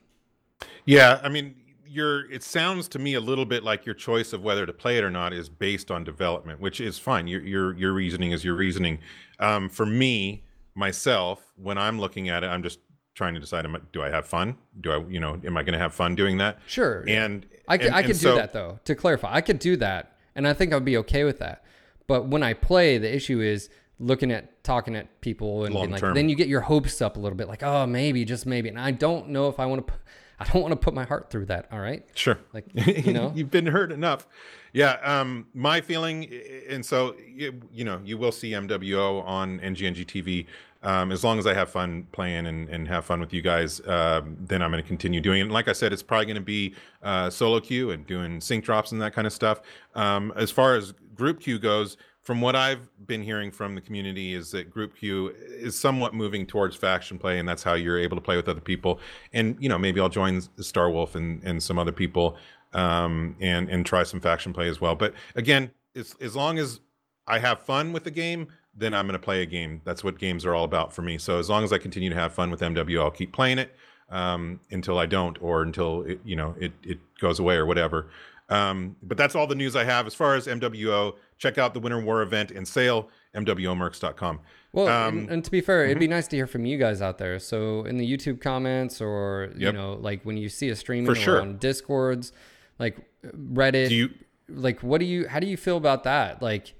Yeah, 0.85 1.21
I 1.23 1.29
mean, 1.29 1.55
your 1.95 2.31
it 2.31 2.43
sounds 2.43 2.89
to 2.89 2.99
me 2.99 3.15
a 3.15 3.21
little 3.21 3.45
bit 3.45 3.62
like 3.62 3.87
your 3.87 3.95
choice 3.95 4.33
of 4.33 4.43
whether 4.43 4.66
to 4.66 4.73
play 4.73 4.99
it 4.99 5.05
or 5.05 5.11
not 5.11 5.33
is 5.33 5.49
based 5.49 5.91
on 5.91 6.05
development, 6.05 6.61
which 6.61 6.81
is 6.81 6.99
fine. 6.99 7.27
Your 7.27 7.41
your 7.43 7.73
your 7.77 7.93
reasoning 7.93 8.33
is 8.33 8.45
your 8.45 8.55
reasoning. 8.55 8.99
Um, 9.39 9.69
for 9.69 9.87
me, 9.87 10.45
myself, 10.75 11.53
when 11.57 11.79
I'm 11.79 12.01
looking 12.01 12.29
at 12.29 12.43
it, 12.45 12.49
I'm 12.49 12.62
just 12.62 12.81
trying 13.15 13.35
to 13.35 13.41
decide: 13.41 13.65
am 13.65 13.77
I, 13.77 13.81
do 13.93 14.03
I 14.03 14.11
have 14.11 14.27
fun? 14.27 14.57
Do 14.81 14.91
I, 14.91 14.99
you 15.09 15.21
know, 15.21 15.41
am 15.45 15.57
I 15.57 15.62
going 15.62 15.75
to 15.75 15.79
have 15.79 15.95
fun 15.95 16.15
doing 16.15 16.39
that? 16.39 16.59
Sure. 16.66 17.05
And 17.07 17.47
I 17.69 17.79
can, 17.79 17.89
and, 17.89 17.97
I 17.97 18.03
could 18.03 18.11
and 18.12 18.21
do 18.21 18.29
so- 18.29 18.37
that 18.37 18.53
though. 18.53 18.81
To 18.85 18.95
clarify, 18.95 19.33
I 19.33 19.41
could 19.41 19.59
do 19.59 19.77
that, 19.77 20.16
and 20.35 20.47
I 20.49 20.53
think 20.53 20.73
I'd 20.73 20.85
be 20.85 20.97
okay 20.99 21.25
with 21.25 21.39
that. 21.39 21.65
But 22.07 22.27
when 22.27 22.43
I 22.43 22.53
play, 22.53 22.99
the 22.99 23.15
issue 23.15 23.41
is 23.41 23.71
looking 23.99 24.31
at 24.31 24.62
talking 24.65 24.97
at 24.97 25.21
people 25.21 25.65
and 25.65 25.75
like, 25.75 26.01
then 26.01 26.29
you 26.29 26.35
get 26.35 26.49
your 26.49 26.62
hopes 26.62 27.01
up 27.01 27.16
a 27.16 27.21
little 27.21 27.37
bit, 27.37 27.49
like, 27.49 27.62
oh, 27.62 27.87
maybe, 27.87 28.25
just 28.25 28.45
maybe. 28.45 28.69
And 28.69 28.79
I 28.79 28.91
don't 28.91 29.29
know 29.29 29.49
if 29.49 29.59
I 29.61 29.66
want 29.66 29.87
to. 29.87 29.95
I 30.40 30.44
don't 30.44 30.62
want 30.62 30.73
to 30.73 30.77
put 30.77 30.94
my 30.94 31.05
heart 31.05 31.31
through 31.31 31.47
that. 31.47 31.69
All 31.70 31.81
right. 31.81 32.05
Sure. 32.15 32.39
Like, 32.52 32.66
you 32.74 33.12
know? 33.12 33.32
you've 33.35 33.51
been 33.51 33.66
hurt 33.66 33.93
enough. 33.93 34.27
Yeah. 34.73 34.98
Um, 35.02 35.47
my 35.55 35.81
feeling, 35.81 36.28
and 36.69 36.85
so 36.85 37.16
you, 37.27 37.61
you 37.73 37.85
know, 37.85 38.01
you 38.05 38.19
will 38.19 38.32
see 38.32 38.51
MWO 38.51 39.24
on 39.24 39.61
NGNG 39.61 40.05
TV. 40.06 40.47
Um, 40.82 41.12
as 41.12 41.24
long 41.24 41.39
as 41.39 41.47
I 41.47 41.55
have 41.55 41.70
fun 41.70 42.06
playing 42.12 42.47
and, 42.47 42.69
and 42.69 42.86
have 42.89 43.06
fun 43.06 43.19
with 43.19 43.32
you 43.32 43.40
guys, 43.40 43.81
um, 43.86 44.36
then 44.39 44.61
I'm 44.61 44.70
going 44.70 44.82
to 44.82 44.86
continue 44.86 45.20
doing 45.23 45.39
it. 45.39 45.44
And 45.44 45.52
like 45.52 45.66
I 45.66 45.73
said, 45.73 45.94
it's 45.94 46.02
probably 46.02 46.27
going 46.27 46.35
to 46.36 46.43
be 46.43 46.74
uh, 47.02 47.31
solo 47.31 47.59
queue 47.59 47.90
and 47.90 48.06
doing 48.06 48.39
sync 48.39 48.66
drops 48.66 48.93
and 48.93 49.01
that 49.01 49.15
kind 49.15 49.27
of 49.27 49.32
stuff. 49.32 49.62
Um, 49.94 50.31
as 50.36 50.51
far 50.51 50.74
as 50.77 50.93
group 51.15 51.40
queue 51.40 51.59
goes, 51.59 51.97
from 52.25 52.41
what 52.41 52.57
I've 52.57 52.89
been 53.07 53.23
hearing 53.23 53.51
from 53.51 53.75
the 53.75 53.83
community 53.83 54.33
is 54.33 54.51
that 54.53 54.71
group 54.71 54.97
queue 54.97 55.35
is 55.51 55.79
somewhat 55.79 56.15
moving 56.15 56.47
towards 56.47 56.75
faction 56.75 57.19
play, 57.19 57.39
and 57.39 57.47
that's 57.47 57.63
how 57.63 57.75
you're 57.75 57.99
able 57.99 58.17
to 58.17 58.23
play 58.23 58.37
with 58.37 58.49
other 58.49 58.63
people. 58.63 58.99
And 59.33 59.57
you 59.61 59.69
know, 59.69 59.79
maybe 59.79 60.01
I'll 60.01 60.09
join 60.09 60.41
Star 60.59 60.91
Wolf 60.91 61.15
and, 61.15 61.43
and 61.45 61.63
some 61.63 61.79
other 61.79 61.93
people, 61.93 62.37
um, 62.73 63.37
and 63.41 63.69
and 63.69 63.85
try 63.85 64.03
some 64.03 64.21
faction 64.21 64.55
play 64.55 64.69
as 64.69 64.81
well. 64.81 64.95
But 64.95 65.13
again, 65.37 65.71
as 65.95 66.17
as 66.21 66.35
long 66.35 66.59
as 66.59 66.81
I 67.27 67.39
have 67.39 67.61
fun 67.61 67.93
with 67.93 68.05
the 68.05 68.11
game, 68.11 68.49
then 68.75 68.95
I'm 68.95 69.07
going 69.07 69.19
to 69.19 69.25
play 69.25 69.43
a 69.43 69.47
game. 69.47 69.83
That's 69.85 70.03
what 70.03 70.19
games 70.19 70.47
are 70.47 70.55
all 70.55 70.65
about 70.65 70.95
for 70.95 71.03
me. 71.03 71.19
So 71.19 71.39
as 71.39 71.51
long 71.51 71.63
as 71.63 71.75
I 71.75 71.79
continue 71.79 72.09
to 72.09 72.17
have 72.17 72.33
fun 72.33 72.51
with 72.51 72.61
MW, 72.61 73.01
I'll 73.01 73.11
keep 73.11 73.33
playing 73.33 73.59
it 73.59 73.77
um, 74.09 74.61
until 74.71 74.99
I 74.99 75.05
don't, 75.05 75.37
or 75.43 75.63
until 75.63 76.03
it, 76.03 76.21
you 76.25 76.37
know 76.37 76.55
it 76.59 76.73
it 76.83 76.99
goes 77.21 77.39
away 77.39 77.57
or 77.57 77.67
whatever. 77.67 78.09
Um, 78.49 78.97
but 79.03 79.17
that's 79.17 79.35
all 79.35 79.47
the 79.47 79.55
news 79.55 79.75
I 79.75 79.85
have 79.85 80.07
as 80.07 80.15
far 80.15 80.35
as 80.35 80.47
MWO. 80.47 81.15
Check 81.45 81.59
out 81.59 81.75
the 81.75 81.81
Winter 81.81 82.01
War 82.01 82.23
event 82.23 82.51
and 82.53 82.66
sale, 82.66 83.11
MWOmercs.com. 83.37 84.41
Well, 84.73 84.89
Um, 84.89 85.19
and, 85.19 85.31
and 85.31 85.45
to 85.45 85.51
be 85.51 85.61
fair, 85.61 85.85
it'd 85.85 85.99
be 85.99 86.09
nice 86.09 86.27
to 86.29 86.37
hear 86.37 86.47
from 86.47 86.65
you 86.65 86.79
guys 86.79 87.03
out 87.03 87.19
there. 87.19 87.39
So 87.39 87.85
in 87.85 87.99
the 87.99 88.11
YouTube 88.11 88.41
comments, 88.41 89.01
or 89.03 89.53
you 89.57 89.71
know, 89.71 89.99
like 90.01 90.23
when 90.25 90.39
you 90.39 90.49
see 90.49 90.71
a 90.71 90.77
stream 90.77 91.05
For 91.05 91.12
or 91.12 91.16
sure. 91.16 91.41
on 91.43 91.59
Discords, 91.59 92.33
like 92.79 92.97
Reddit, 93.27 93.91
Do 93.91 93.95
you 93.95 94.11
like 94.49 94.81
what 94.83 95.01
do 95.01 95.05
you 95.07 95.29
how 95.29 95.39
do 95.39 95.47
you 95.47 95.59
feel 95.59 95.77
about 95.77 96.05
that? 96.05 96.41
Like 96.41 96.73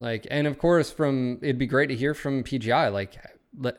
like 0.00 0.26
and 0.30 0.46
of 0.46 0.58
course 0.58 0.90
from 0.92 1.38
it'd 1.42 1.58
be 1.58 1.66
great 1.66 1.88
to 1.88 1.96
hear 1.96 2.14
from 2.14 2.42
PGI 2.44 2.92
like 2.92 3.14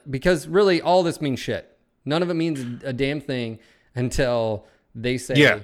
because 0.10 0.48
really 0.48 0.82
all 0.82 1.02
this 1.04 1.22
means 1.22 1.40
shit. 1.40 1.78
None 2.06 2.22
of 2.22 2.30
it 2.30 2.34
means 2.36 2.84
a 2.84 2.94
damn 2.94 3.22
thing 3.22 3.60
until 3.96 4.66
they 4.94 5.18
say 5.18 5.36
Yeah. 5.38 5.60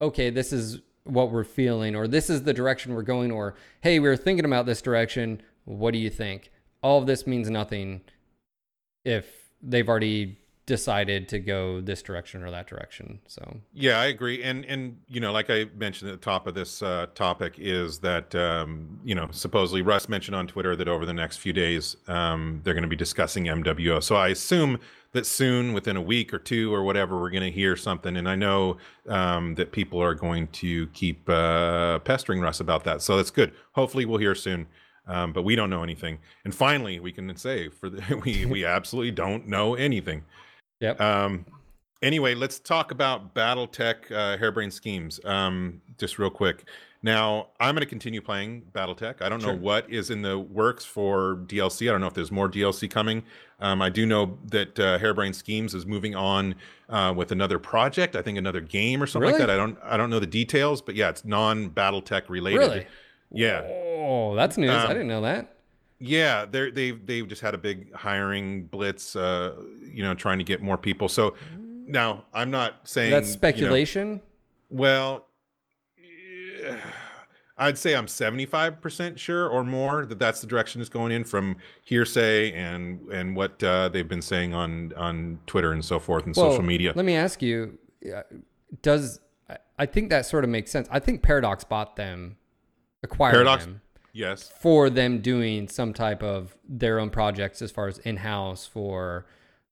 okay, 0.00 0.30
this 0.30 0.52
is 0.52 0.80
what 1.06 1.30
we're 1.30 1.44
feeling, 1.44 1.94
or 1.94 2.06
this 2.06 2.28
is 2.30 2.42
the 2.42 2.52
direction 2.52 2.94
we're 2.94 3.02
going, 3.02 3.30
or 3.30 3.54
hey, 3.80 3.98
we 3.98 4.08
were 4.08 4.16
thinking 4.16 4.44
about 4.44 4.66
this 4.66 4.82
direction. 4.82 5.42
What 5.64 5.92
do 5.92 5.98
you 5.98 6.10
think? 6.10 6.50
All 6.82 6.98
of 6.98 7.06
this 7.06 7.26
means 7.26 7.48
nothing 7.50 8.02
if 9.04 9.26
they've 9.62 9.88
already 9.88 10.38
decided 10.66 11.28
to 11.28 11.38
go 11.38 11.80
this 11.80 12.02
direction 12.02 12.42
or 12.42 12.50
that 12.50 12.66
direction. 12.66 13.20
So 13.28 13.58
Yeah, 13.72 14.00
I 14.00 14.06
agree. 14.06 14.42
And 14.42 14.64
and 14.64 14.98
you 15.08 15.20
know, 15.20 15.32
like 15.32 15.48
I 15.48 15.66
mentioned 15.76 16.10
at 16.10 16.20
the 16.20 16.24
top 16.24 16.46
of 16.46 16.54
this 16.54 16.82
uh, 16.82 17.06
topic, 17.14 17.54
is 17.58 18.00
that 18.00 18.34
um, 18.34 19.00
you 19.04 19.14
know 19.14 19.28
supposedly 19.30 19.82
Russ 19.82 20.08
mentioned 20.08 20.34
on 20.34 20.46
Twitter 20.48 20.74
that 20.76 20.88
over 20.88 21.06
the 21.06 21.14
next 21.14 21.38
few 21.38 21.52
days 21.52 21.96
um, 22.08 22.60
they're 22.64 22.74
going 22.74 22.82
to 22.82 22.88
be 22.88 22.96
discussing 22.96 23.44
MWO. 23.44 24.02
So 24.02 24.16
I 24.16 24.28
assume 24.28 24.80
that 25.16 25.26
soon, 25.26 25.72
within 25.72 25.96
a 25.96 26.00
week 26.00 26.32
or 26.32 26.38
two 26.38 26.72
or 26.72 26.84
whatever, 26.84 27.20
we're 27.20 27.30
going 27.30 27.42
to 27.42 27.50
hear 27.50 27.76
something. 27.76 28.16
And 28.16 28.28
I 28.28 28.36
know 28.36 28.76
um, 29.08 29.54
that 29.56 29.72
people 29.72 30.00
are 30.00 30.14
going 30.14 30.46
to 30.48 30.86
keep 30.88 31.28
uh, 31.28 31.98
pestering 32.00 32.40
Russ 32.40 32.60
about 32.60 32.84
that. 32.84 33.02
So 33.02 33.16
that's 33.16 33.30
good. 33.30 33.52
Hopefully, 33.72 34.04
we'll 34.04 34.18
hear 34.18 34.34
soon. 34.34 34.66
Um, 35.08 35.32
but 35.32 35.42
we 35.42 35.54
don't 35.54 35.70
know 35.70 35.82
anything. 35.84 36.18
And 36.44 36.54
finally, 36.54 36.98
we 36.98 37.12
can 37.12 37.36
say 37.36 37.68
for 37.68 37.88
the, 37.88 38.16
we 38.24 38.46
we 38.46 38.64
absolutely 38.64 39.12
don't 39.12 39.46
know 39.46 39.74
anything. 39.74 40.24
yep. 40.80 41.00
Um, 41.00 41.46
anyway, 42.02 42.34
let's 42.34 42.58
talk 42.58 42.90
about 42.90 43.34
BattleTech 43.34 44.10
uh, 44.10 44.36
Harebrained 44.36 44.72
Schemes 44.72 45.20
um, 45.24 45.80
just 45.98 46.18
real 46.18 46.30
quick. 46.30 46.64
Now, 47.02 47.48
I'm 47.60 47.74
going 47.74 47.82
to 47.82 47.86
continue 47.88 48.20
playing 48.20 48.62
BattleTech. 48.72 49.22
I 49.22 49.28
don't 49.28 49.42
know 49.42 49.54
what 49.54 49.88
is 49.90 50.10
in 50.10 50.22
the 50.22 50.38
works 50.38 50.84
for 50.84 51.36
DLC. 51.46 51.88
I 51.88 51.92
don't 51.92 52.00
know 52.00 52.06
if 52.08 52.14
there's 52.14 52.32
more 52.32 52.48
DLC 52.48 52.90
coming. 52.90 53.22
Um, 53.60 53.80
I 53.80 53.90
do 53.90 54.06
know 54.06 54.38
that 54.46 54.78
uh, 54.80 54.98
Harebrained 54.98 55.36
Schemes 55.36 55.74
is 55.74 55.86
moving 55.86 56.14
on 56.14 56.54
uh, 56.88 57.12
with 57.16 57.32
another 57.32 57.58
project. 57.58 58.16
I 58.16 58.22
think 58.22 58.38
another 58.38 58.60
game 58.60 59.02
or 59.02 59.06
something 59.06 59.30
like 59.30 59.38
that. 59.38 59.50
I 59.50 59.56
don't. 59.56 59.78
I 59.82 59.96
don't 59.96 60.10
know 60.10 60.18
the 60.18 60.26
details, 60.26 60.82
but 60.82 60.94
yeah, 60.94 61.08
it's 61.10 61.24
non-BattleTech 61.24 62.28
related. 62.28 62.58
really? 62.58 62.86
Yeah. 63.30 63.62
Oh, 63.66 64.34
that's 64.34 64.56
news. 64.58 64.70
I 64.70 64.82
Um, 64.84 64.88
didn't 64.88 65.08
know 65.08 65.22
that. 65.22 65.52
Yeah, 65.98 66.44
they're 66.44 66.70
they've 66.70 67.04
they've 67.06 67.26
just 67.26 67.40
had 67.40 67.54
a 67.54 67.58
big 67.58 67.92
hiring 67.94 68.66
blitz, 68.66 69.16
uh, 69.16 69.54
you 69.90 70.02
know, 70.02 70.12
trying 70.14 70.38
to 70.38 70.44
get 70.44 70.60
more 70.60 70.76
people. 70.76 71.08
So 71.08 71.34
now 71.86 72.24
I'm 72.34 72.50
not 72.50 72.80
saying 72.88 73.10
That's 73.10 73.28
you 73.28 73.32
know- 73.32 73.36
speculation. 73.38 74.20
well, 74.68 75.26
I'd 77.58 77.78
say 77.78 77.94
I'm 77.94 78.06
75% 78.06 79.16
sure 79.16 79.48
or 79.48 79.64
more 79.64 80.04
that 80.04 80.18
that's 80.18 80.40
the 80.42 80.46
direction 80.46 80.80
it's 80.82 80.90
going 80.90 81.10
in 81.10 81.24
from 81.24 81.56
hearsay 81.84 82.52
and 82.52 83.00
and 83.10 83.34
what 83.34 83.62
uh, 83.62 83.88
they've 83.88 84.06
been 84.08 84.20
saying 84.22 84.52
on 84.52 84.92
on 84.94 85.38
Twitter 85.46 85.72
and 85.72 85.82
so 85.84 85.98
forth 85.98 86.26
and 86.26 86.36
Well, 86.36 86.50
social 86.50 86.62
media. 86.64 86.92
Let 86.94 87.06
me 87.06 87.14
ask 87.14 87.40
you: 87.40 87.78
uh, 88.14 88.22
Does 88.82 89.20
I- 89.48 89.56
I 89.78 89.86
think 89.86 90.10
that 90.10 90.26
sort 90.26 90.44
of 90.44 90.50
makes 90.50 90.70
sense? 90.70 90.86
I 90.90 90.98
think 90.98 91.22
Paradox 91.22 91.64
bought 91.64 91.96
them, 91.96 92.36
acquired 93.02 93.32
Paradox- 93.32 93.64
them 93.64 93.80
yes. 94.12 94.50
for 94.60 94.90
them 94.90 95.20
doing 95.20 95.66
some 95.68 95.94
type 95.94 96.22
of 96.22 96.56
their 96.68 96.98
own 97.00 97.08
projects 97.08 97.62
as 97.62 97.70
far 97.70 97.88
as 97.88 97.98
in-house 98.00 98.66
for 98.66 99.26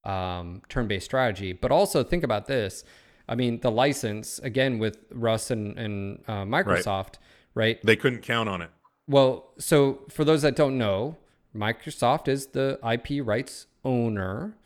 um, 0.05 0.61
turn-based 0.69 1.05
strategy. 1.05 1.53
But 1.53 1.71
also 1.71 2.03
think 2.03 2.23
about 2.23 2.47
this: 2.47 2.83
I 3.27 3.35
mean, 3.35 3.59
the 3.61 3.71
license 3.71 4.39
again 4.39 4.79
with 4.79 4.97
Russ 5.11 5.51
and, 5.51 5.77
and 5.77 6.23
uh, 6.27 6.43
Microsoft, 6.43 7.15
right? 7.53 7.79
They 7.83 7.95
couldn't 7.95 8.21
count 8.21 8.49
on 8.49 8.61
it. 8.61 8.69
Well, 9.07 9.51
so 9.57 9.99
for 10.09 10.23
those 10.23 10.41
that 10.41 10.55
don't 10.55 10.77
know, 10.77 11.17
Microsoft 11.55 12.27
is 12.27 12.47
the 12.47 12.79
IP 12.83 13.25
rights 13.25 13.67
owner. 13.83 14.57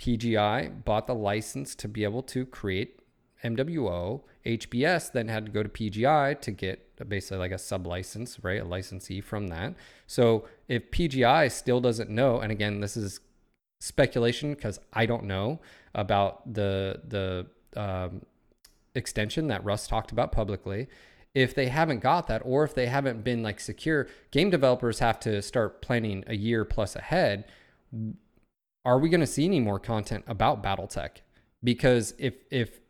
PGI 0.00 0.84
bought 0.84 1.06
the 1.06 1.14
license 1.14 1.74
to 1.74 1.88
be 1.88 2.04
able 2.04 2.22
to 2.22 2.46
create 2.46 3.00
MWO. 3.44 4.22
HBS 4.46 5.12
then 5.12 5.28
had 5.28 5.46
to 5.46 5.52
go 5.52 5.62
to 5.62 5.68
PGI 5.68 6.40
to 6.40 6.50
get 6.50 7.08
basically 7.08 7.38
like 7.38 7.52
a 7.52 7.58
sub 7.58 7.86
license, 7.86 8.42
right? 8.42 8.60
A 8.60 8.64
licensee 8.64 9.20
from 9.20 9.48
that. 9.48 9.74
So 10.06 10.46
if 10.68 10.90
PGI 10.90 11.50
still 11.50 11.80
doesn't 11.80 12.10
know, 12.10 12.40
and 12.40 12.50
again, 12.50 12.80
this 12.80 12.96
is 12.96 13.20
speculation 13.80 14.54
because 14.54 14.80
I 14.92 15.06
don't 15.06 15.24
know 15.24 15.60
about 15.94 16.52
the 16.52 17.00
the 17.06 17.46
um, 17.76 18.22
extension 18.94 19.48
that 19.48 19.64
Russ 19.64 19.86
talked 19.86 20.12
about 20.12 20.32
publicly. 20.32 20.88
If 21.34 21.54
they 21.54 21.68
haven't 21.68 22.00
got 22.00 22.26
that, 22.28 22.42
or 22.44 22.64
if 22.64 22.74
they 22.74 22.86
haven't 22.86 23.22
been 23.22 23.42
like 23.42 23.60
secure, 23.60 24.08
game 24.30 24.50
developers 24.50 24.98
have 24.98 25.20
to 25.20 25.42
start 25.42 25.82
planning 25.82 26.24
a 26.26 26.34
year 26.34 26.64
plus 26.64 26.96
ahead. 26.96 27.44
Are 28.84 28.98
we 28.98 29.08
going 29.08 29.20
to 29.20 29.26
see 29.26 29.44
any 29.44 29.60
more 29.60 29.78
content 29.78 30.24
about 30.26 30.62
BattleTech? 30.62 31.18
Because 31.62 32.14
if 32.18 32.34
if 32.50 32.80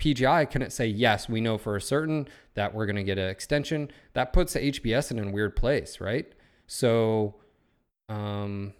PGI 0.00 0.48
couldn't 0.50 0.70
say 0.70 0.86
yes, 0.86 1.28
we 1.28 1.40
know 1.40 1.58
for 1.58 1.74
a 1.74 1.80
certain 1.80 2.28
that 2.54 2.74
we're 2.74 2.86
going 2.86 2.96
to 2.96 3.04
get 3.04 3.18
an 3.18 3.28
extension, 3.28 3.90
that 4.12 4.32
puts 4.32 4.52
the 4.52 4.60
HBS 4.60 5.10
in 5.10 5.18
a 5.18 5.30
weird 5.30 5.56
place, 5.56 6.00
right? 6.00 6.32
So, 6.66 7.36
um, 8.08 8.74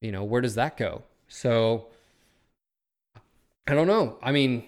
you 0.00 0.10
know, 0.10 0.24
where 0.24 0.40
does 0.40 0.54
that 0.54 0.76
go? 0.76 1.02
So, 1.28 1.88
I 3.66 3.74
don't 3.74 3.86
know. 3.86 4.18
I 4.22 4.32
mean, 4.32 4.64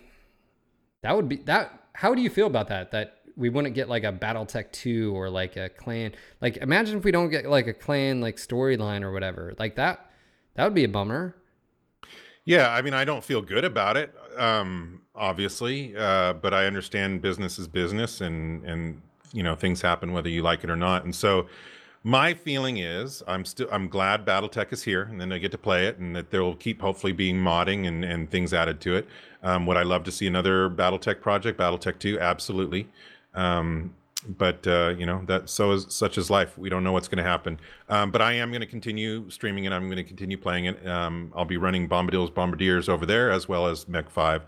that 1.03 1.15
would 1.15 1.29
be 1.29 1.37
that. 1.45 1.89
How 1.93 2.15
do 2.15 2.23
you 2.23 2.31
feel 2.31 2.47
about 2.47 2.69
that? 2.69 2.93
That 2.93 3.17
we 3.37 3.51
wouldn't 3.51 3.75
get 3.75 3.89
like 3.89 4.05
a 4.05 4.13
BattleTech 4.13 4.73
2 4.73 5.15
or 5.15 5.29
like 5.29 5.57
a 5.57 5.69
clan. 5.69 6.15
Like, 6.41 6.57
imagine 6.57 6.99
if 6.99 7.05
we 7.05 7.11
don't 7.11 7.29
get 7.29 7.47
like 7.47 7.67
a 7.67 7.75
clan 7.75 8.21
like 8.21 8.37
storyline 8.37 9.03
or 9.03 9.13
whatever. 9.13 9.55
Like 9.59 9.77
that, 9.77 10.11
that 10.55 10.65
would 10.65 10.75
be 10.75 10.85
a 10.85 10.89
bummer. 10.89 11.37
Yeah, 12.47 12.71
I 12.71 12.81
mean, 12.81 12.95
I 12.95 13.05
don't 13.05 13.25
feel 13.25 13.43
good 13.43 13.65
about 13.65 13.97
it, 13.97 14.15
um, 14.39 15.03
obviously, 15.17 15.97
uh, 15.97 16.33
but 16.35 16.55
I 16.55 16.67
understand 16.67 17.21
business 17.21 17.59
is 17.59 17.67
business, 17.67 18.21
and 18.21 18.65
and 18.65 19.03
you 19.33 19.43
know 19.43 19.57
things 19.57 19.83
happen 19.83 20.13
whether 20.13 20.29
you 20.29 20.43
like 20.43 20.63
it 20.63 20.71
or 20.71 20.77
not. 20.77 21.05
And 21.05 21.13
so, 21.13 21.49
my 22.07 22.35
feeling 22.35 22.77
is, 22.77 23.21
I'm 23.27 23.45
still 23.45 23.67
I'm 23.73 23.89
glad 23.89 24.25
BattleTech 24.25 24.73
is 24.73 24.85
here, 24.85 25.03
and 25.03 25.21
then 25.21 25.33
I 25.33 25.39
get 25.39 25.51
to 25.51 25.59
play 25.59 25.89
it, 25.89 25.99
and 25.99 26.15
that 26.15 26.31
there 26.31 26.45
will 26.45 26.55
keep 26.55 26.81
hopefully 26.81 27.13
being 27.13 27.37
modding 27.37 27.89
and 27.89 28.05
and 28.05 28.31
things 28.31 28.55
added 28.55 28.81
to 28.83 28.95
it. 28.95 29.09
Um, 29.43 29.67
would 29.67 29.77
I 29.77 29.83
love 29.83 30.05
to 30.05 30.13
see 30.13 30.29
another 30.29 30.71
BattleTech 30.71 31.21
project, 31.21 31.59
BattleTech 31.59 31.99
Two? 31.99 32.21
Absolutely. 32.21 32.87
Um, 33.35 33.93
but 34.39 34.65
uh, 34.69 34.95
you 34.97 35.05
know 35.05 35.23
that 35.27 35.51
so 35.51 35.73
is 35.73 35.87
such 35.89 36.17
is 36.17 36.31
life. 36.31 36.57
We 36.57 36.69
don't 36.69 36.85
know 36.85 36.93
what's 36.93 37.09
going 37.09 37.25
to 37.25 37.29
happen. 37.29 37.59
Um, 37.89 38.13
but 38.13 38.23
I 38.23 38.35
am 38.35 38.51
going 38.51 38.61
to 38.61 38.69
continue 38.69 39.29
streaming 39.29 39.65
it. 39.65 39.73
I'm 39.73 39.87
going 39.87 39.97
to 39.97 40.05
continue 40.05 40.39
playing 40.39 40.67
it. 40.67 40.87
Um, 40.87 41.33
I'll 41.35 41.45
be 41.45 41.57
running 41.57 41.89
Bombadil's 41.89 42.31
Bombardiers 42.31 42.89
over 42.89 43.05
there 43.05 43.33
as 43.33 43.49
well 43.49 43.67
as 43.67 43.89
Mech 43.89 44.11
Five. 44.11 44.43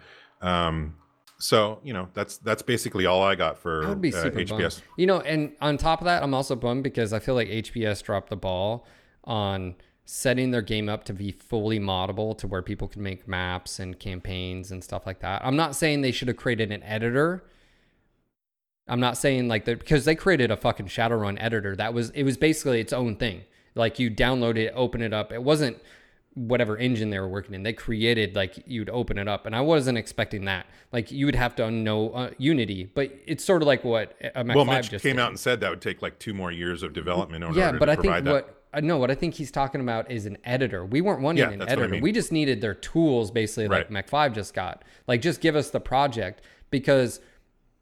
So 1.40 1.78
you 1.85 1.93
know 1.93 2.09
that's 2.15 2.39
that's 2.39 2.62
basically 2.62 3.06
all 3.06 3.23
I 3.23 3.36
got 3.36 3.59
for 3.59 3.85
I 3.85 3.89
would 3.90 4.01
be 4.01 4.12
uh, 4.12 4.31
bummed. 4.31 4.82
You 4.97 5.06
know, 5.06 5.20
and 5.20 5.52
on 5.60 5.77
top 5.77 6.01
of 6.01 6.06
that, 6.06 6.23
I'm 6.23 6.35
also 6.35 6.56
bummed 6.56 6.82
because 6.82 7.12
I 7.12 7.20
feel 7.20 7.36
like 7.36 7.48
HBS 7.48 8.02
dropped 8.02 8.31
the 8.31 8.36
ball 8.36 8.86
on 9.24 9.77
setting 10.05 10.51
their 10.51 10.62
game 10.62 10.89
up 10.89 11.05
to 11.05 11.12
be 11.12 11.31
fully 11.31 11.78
moddable 11.78 12.36
to 12.39 12.47
where 12.47 12.62
people 12.62 12.89
can 12.89 13.02
make 13.02 13.28
maps 13.28 13.78
and 13.78 13.98
campaigns 13.98 14.70
and 14.73 14.82
stuff 14.82 15.06
like 15.06 15.20
that. 15.20 15.44
I'm 15.44 15.55
not 15.55 15.77
saying 15.77 16.01
they 16.01 16.12
should 16.12 16.28
have 16.28 16.39
created 16.39 16.73
an 16.73 16.82
editor. 16.82 17.44
I'm 18.89 19.01
not 19.01 19.19
saying 19.19 19.48
like 19.48 19.65
that 19.66 19.78
because 19.78 20.06
they 20.06 20.15
created 20.15 20.51
a 20.51 20.56
fucking 20.56 20.86
Shadowrun 20.86 21.36
editor 21.39 21.77
that 21.77 21.94
was 21.94 22.10
it 22.10 22.24
was 22.24 22.36
basically 22.36 22.81
its 22.81 22.93
own 22.93 23.16
thing. 23.16 23.43
Like 23.77 24.01
you 24.01 24.10
download 24.10 24.56
it, 24.56 24.73
open 24.74 25.02
it 25.02 25.12
up. 25.12 25.31
It 25.31 25.43
wasn't 25.43 25.77
whatever 26.39 26.77
engine 26.77 27.10
they 27.10 27.19
were 27.19 27.28
working 27.28 27.55
in. 27.55 27.62
They 27.65 27.73
created 27.73 28.36
like 28.36 28.62
you'd 28.66 28.90
open 28.90 29.19
it 29.19 29.27
up, 29.28 29.44
and 29.47 29.56
I 29.56 29.60
wasn't 29.60 29.98
expecting 29.98 30.44
that. 30.44 30.66
Like 30.93 31.10
you 31.10 31.27
would 31.27 31.35
have 31.35 31.56
to 31.56 31.70
know 31.70 32.10
uh, 32.10 32.31
Unity, 32.39 32.85
but 32.94 33.12
it's 33.27 33.44
sort 33.44 33.62
of 33.62 33.66
like 33.66 33.82
what 33.85 34.16
a 34.35 34.44
Mac 34.44 34.56
Well, 34.56 34.65
5 34.65 34.74
Mitch 34.77 34.90
just 34.90 35.02
came 35.02 35.16
did. 35.16 35.23
out 35.23 35.28
and 35.31 35.39
said 35.39 35.60
that 35.60 35.70
would 35.70 35.82
take 35.82 36.01
like 36.01 36.19
two 36.19 36.35
more 36.35 36.52
years 36.52 36.82
of 36.82 36.93
development 36.93 37.44
yeah, 37.55 37.73
but 37.73 37.89
I 37.89 37.97
think 37.97 38.12
that. 38.12 38.24
what 38.24 38.55
I 38.73 38.81
know 38.81 38.98
what 38.98 39.10
I 39.10 39.15
think 39.15 39.35
he's 39.35 39.51
talking 39.51 39.81
about 39.81 40.10
is 40.10 40.27
an 40.27 40.36
editor. 40.44 40.85
We 40.85 41.01
weren't 41.01 41.23
wanting 41.23 41.39
Yeah, 41.43 41.51
an 41.51 41.59
what 41.60 41.69
I 41.69 41.73
editor. 41.73 41.89
mean. 41.89 42.02
We 42.02 42.12
just 42.12 42.31
needed 42.32 42.60
their 42.60 42.74
tools, 42.74 43.31
basically, 43.31 43.66
like 43.69 43.90
Mech 43.90 44.09
Five 44.09 44.35
just 44.35 44.52
got. 44.55 44.85
Like, 45.06 45.23
just 45.23 45.40
give 45.40 45.56
us 45.56 45.70
the 45.70 45.81
project 45.81 46.43
because 46.70 47.20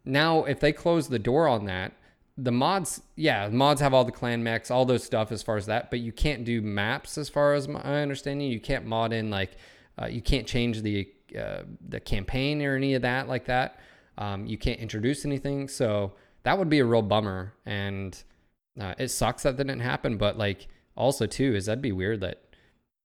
now 0.04 0.44
if 0.44 0.60
they 0.60 0.72
close 0.72 1.08
the 1.08 1.18
door 1.18 1.48
on 1.48 1.64
that, 1.66 1.92
the 2.38 2.52
mods, 2.52 3.00
yeah, 3.16 3.48
mods 3.48 3.80
have 3.80 3.94
all 3.94 4.04
the 4.04 4.12
clan 4.12 4.42
mechs, 4.42 4.70
all 4.70 4.84
those 4.84 5.02
stuff 5.04 5.32
as 5.32 5.42
far 5.42 5.56
as 5.56 5.66
that, 5.66 5.90
but 5.90 6.00
you 6.00 6.12
can't 6.12 6.44
do 6.44 6.60
maps 6.60 7.16
as 7.16 7.28
far 7.28 7.54
as 7.54 7.66
my 7.66 7.80
understanding. 7.80 8.48
You 8.50 8.60
can't 8.60 8.84
mod 8.84 9.12
in 9.12 9.30
like, 9.30 9.56
uh, 10.00 10.06
you 10.06 10.20
can't 10.20 10.46
change 10.46 10.82
the 10.82 11.08
uh, 11.38 11.62
the 11.88 11.98
campaign 12.00 12.62
or 12.62 12.76
any 12.76 12.94
of 12.94 13.02
that 13.02 13.26
like 13.28 13.46
that. 13.46 13.78
Um, 14.18 14.46
you 14.46 14.56
can't 14.58 14.78
introduce 14.80 15.24
anything, 15.24 15.68
so 15.68 16.12
that 16.44 16.58
would 16.58 16.68
be 16.68 16.78
a 16.78 16.84
real 16.84 17.02
bummer. 17.02 17.54
And 17.66 18.16
uh, 18.80 18.94
it 18.98 19.08
sucks 19.08 19.42
that 19.44 19.56
didn't 19.56 19.80
happen, 19.80 20.16
but 20.18 20.36
like 20.38 20.68
also 20.94 21.26
too 21.26 21.54
is 21.54 21.66
that'd 21.66 21.82
be 21.82 21.92
weird 21.92 22.20
that 22.20 22.42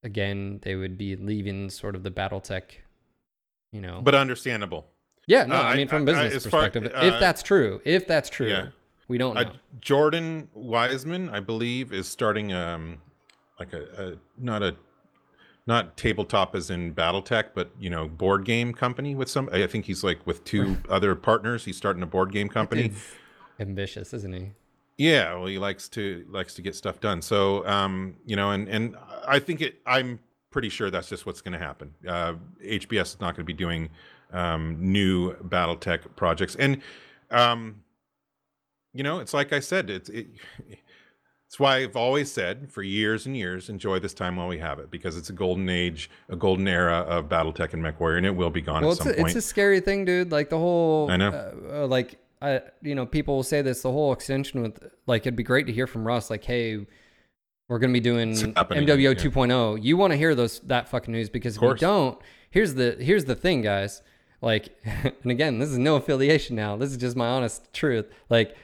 again 0.04 0.60
they 0.64 0.76
would 0.76 0.98
be 0.98 1.16
leaving 1.16 1.70
sort 1.70 1.96
of 1.96 2.04
the 2.04 2.12
BattleTech, 2.12 2.64
you 3.72 3.82
know. 3.82 4.02
but 4.04 4.16
understandable. 4.16 4.88
Yeah, 5.28 5.46
no, 5.46 5.56
Uh, 5.56 5.62
I 5.62 5.76
mean 5.78 5.88
from 5.88 6.00
a 6.08 6.12
I- 6.12 6.14
business 6.24 6.46
as 6.46 6.52
far- 6.52 6.64
perspective, 6.70 6.92
uh, 6.94 7.06
if 7.06 7.20
that's 7.20 7.42
true, 7.44 7.82
if 7.86 8.08
that's 8.08 8.30
true, 8.30 8.50
yeah. 8.50 8.68
We 9.12 9.18
don't 9.18 9.36
know. 9.36 9.42
Uh, 9.42 9.52
Jordan 9.82 10.48
Weisman, 10.58 11.30
I 11.34 11.42
believe, 11.42 11.92
is 11.92 12.08
starting 12.08 12.54
um 12.54 13.00
like 13.60 13.74
a, 13.74 13.84
a 13.98 14.18
not 14.38 14.64
a 14.64 14.78
not 15.68 15.98
tabletop 15.98 16.56
as 16.56 16.70
in 16.70 16.96
BattleTech, 16.96 17.50
but 17.54 17.72
you 17.78 17.90
know, 17.90 18.08
board 18.08 18.46
game 18.46 18.74
company 18.74 19.14
with 19.14 19.30
some. 19.30 19.50
I 19.52 19.68
think 19.68 19.84
he's 19.84 20.02
like 20.02 20.26
with 20.26 20.46
two 20.46 20.78
other 20.90 21.14
partners. 21.16 21.66
He's 21.66 21.76
starting 21.76 22.02
a 22.02 22.06
board 22.06 22.32
game 22.32 22.48
company. 22.48 22.84
Dude's 22.88 23.12
ambitious, 23.60 24.14
isn't 24.14 24.34
he? 24.34 24.52
Yeah, 24.98 25.36
well, 25.36 25.48
he 25.48 25.58
likes 25.58 25.90
to 25.90 26.26
likes 26.30 26.54
to 26.54 26.62
get 26.62 26.74
stuff 26.74 27.02
done. 27.02 27.22
So, 27.22 27.68
um, 27.68 28.16
you 28.26 28.38
know, 28.38 28.52
and 28.52 28.70
and 28.70 28.96
I 29.28 29.40
think 29.40 29.60
it. 29.60 29.82
I'm 29.86 30.22
pretty 30.52 30.70
sure 30.70 30.90
that's 30.90 31.10
just 31.10 31.26
what's 31.26 31.42
going 31.42 31.60
to 31.60 31.60
happen. 31.60 31.94
Uh, 32.08 32.36
HBS 32.66 33.16
is 33.16 33.20
not 33.20 33.36
going 33.36 33.44
to 33.46 33.54
be 33.54 33.54
doing 33.54 33.90
um, 34.32 34.78
new 34.80 35.34
BattleTech 35.34 36.16
projects, 36.16 36.56
and 36.56 36.82
um, 37.30 37.84
you 38.94 39.04
know, 39.04 39.20
it's 39.20 39.34
like 39.34 39.54
I 39.54 39.60
said, 39.60 39.90
it's 39.90 40.10
it, 40.10 40.28
it's 41.48 41.60
why 41.60 41.78
I've 41.78 41.96
always 41.96 42.32
said 42.32 42.72
for 42.72 42.82
years 42.82 43.26
and 43.26 43.36
years, 43.36 43.70
enjoy 43.70 44.00
this 44.00 44.14
time 44.14 44.38
while 44.38 44.48
we 44.48 44.60
have 44.60 44.80
it, 44.80 44.90
because 44.90 45.18
it's 45.18 45.30
a 45.30 45.34
golden 45.34 45.68
age, 45.70 46.10
a 46.30 46.36
golden 46.36 46.68
era 46.68 47.00
of 47.00 47.26
BattleTech 47.28 47.74
and 47.74 47.84
MechWarrior, 47.84 48.18
and 48.18 48.26
it 48.26 48.36
will 48.36 48.50
be 48.50 48.62
gone 48.62 48.82
Well, 48.84 48.92
at 48.92 48.98
it's 48.98 49.04
some 49.04 49.12
a, 49.12 49.16
point. 49.16 49.28
it's 49.28 49.36
a 49.36 49.42
scary 49.42 49.82
thing, 49.82 50.06
dude. 50.06 50.32
Like 50.32 50.50
the 50.50 50.58
whole, 50.58 51.12
I 51.12 51.18
know. 51.18 51.30
uh, 51.30 51.84
uh, 51.84 51.88
like 51.88 52.20
I, 52.42 52.62
you 52.82 52.96
know, 52.96 53.06
people 53.06 53.36
will 53.36 53.44
say 53.44 53.62
this. 53.62 53.82
The 53.82 53.92
whole 53.92 54.14
extension 54.14 54.62
with, 54.62 54.82
like, 55.06 55.24
it'd 55.24 55.36
be 55.36 55.44
great 55.44 55.68
to 55.68 55.74
hear 55.74 55.88
from 55.88 56.06
Russ. 56.06 56.30
Like, 56.30 56.44
hey, 56.44 56.86
we're 57.68 57.80
gonna 57.80 57.94
be 57.94 58.00
doing 58.00 58.32
MWO 58.32 58.98
yeah. 58.98 59.14
2.0. 59.14 59.84
You 59.84 59.96
want 59.96 60.12
to 60.12 60.18
hear 60.18 60.36
those 60.36 60.60
that 60.62 60.90
fucking 60.90 61.12
news 61.12 61.30
because 61.30 61.58
if 61.58 61.62
you 61.62 61.76
don't, 61.76 62.20
here's 62.50 62.74
the 62.74 62.98
here's 63.00 63.26
the 63.26 63.36
thing, 63.36 63.62
guys. 63.62 64.02
Like, 64.42 64.76
and 64.86 65.32
again, 65.32 65.60
this 65.60 65.70
is 65.70 65.78
no 65.78 65.96
affiliation 65.98 66.56
now. 66.56 66.76
This 66.78 66.92
is 66.92 66.98
just 66.98 67.16
my 67.16 67.28
honest 67.28 67.72
truth. 67.74 68.08
Like, 68.30 68.56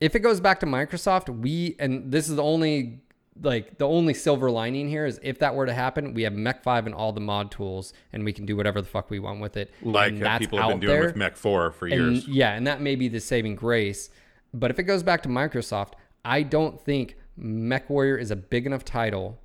if 0.00 0.14
it 0.14 0.20
goes 0.20 0.40
back 0.40 0.60
to 0.60 0.66
Microsoft, 0.66 1.28
we 1.28 1.76
and 1.78 2.10
this 2.12 2.28
is 2.28 2.36
the 2.36 2.42
only 2.42 3.00
like 3.40 3.78
the 3.78 3.86
only 3.86 4.14
silver 4.14 4.50
lining 4.50 4.88
here 4.88 5.06
is 5.06 5.20
if 5.22 5.38
that 5.38 5.54
were 5.54 5.66
to 5.66 5.72
happen, 5.72 6.12
we 6.14 6.22
have 6.24 6.32
Mech 6.32 6.62
5 6.64 6.86
and 6.86 6.94
all 6.94 7.12
the 7.12 7.20
mod 7.20 7.50
tools, 7.52 7.92
and 8.12 8.24
we 8.24 8.32
can 8.32 8.46
do 8.46 8.56
whatever 8.56 8.80
the 8.80 8.88
fuck 8.88 9.10
we 9.10 9.18
want 9.20 9.40
with 9.40 9.56
it. 9.56 9.72
like 9.82 10.12
and 10.20 10.38
people 10.40 10.58
have 10.58 10.70
been 10.70 10.80
doing 10.80 10.92
there. 10.92 11.06
with 11.06 11.16
Mech 11.16 11.36
4 11.36 11.70
for 11.70 11.86
And 11.86 12.14
years. 12.16 12.28
yeah, 12.28 12.54
and 12.54 12.66
that 12.66 12.80
may 12.80 12.96
be 12.96 13.06
the 13.08 13.20
saving 13.20 13.54
grace. 13.54 14.10
But 14.52 14.70
if 14.72 14.78
it 14.80 14.84
goes 14.84 15.02
back 15.04 15.22
to 15.22 15.28
Microsoft, 15.28 15.92
I 16.24 16.42
don't 16.42 16.80
think 16.80 17.16
MechWarrior 17.38 18.20
is 18.20 18.30
a 18.32 18.36
big 18.36 18.66
enough 18.66 18.84
title 18.84 19.38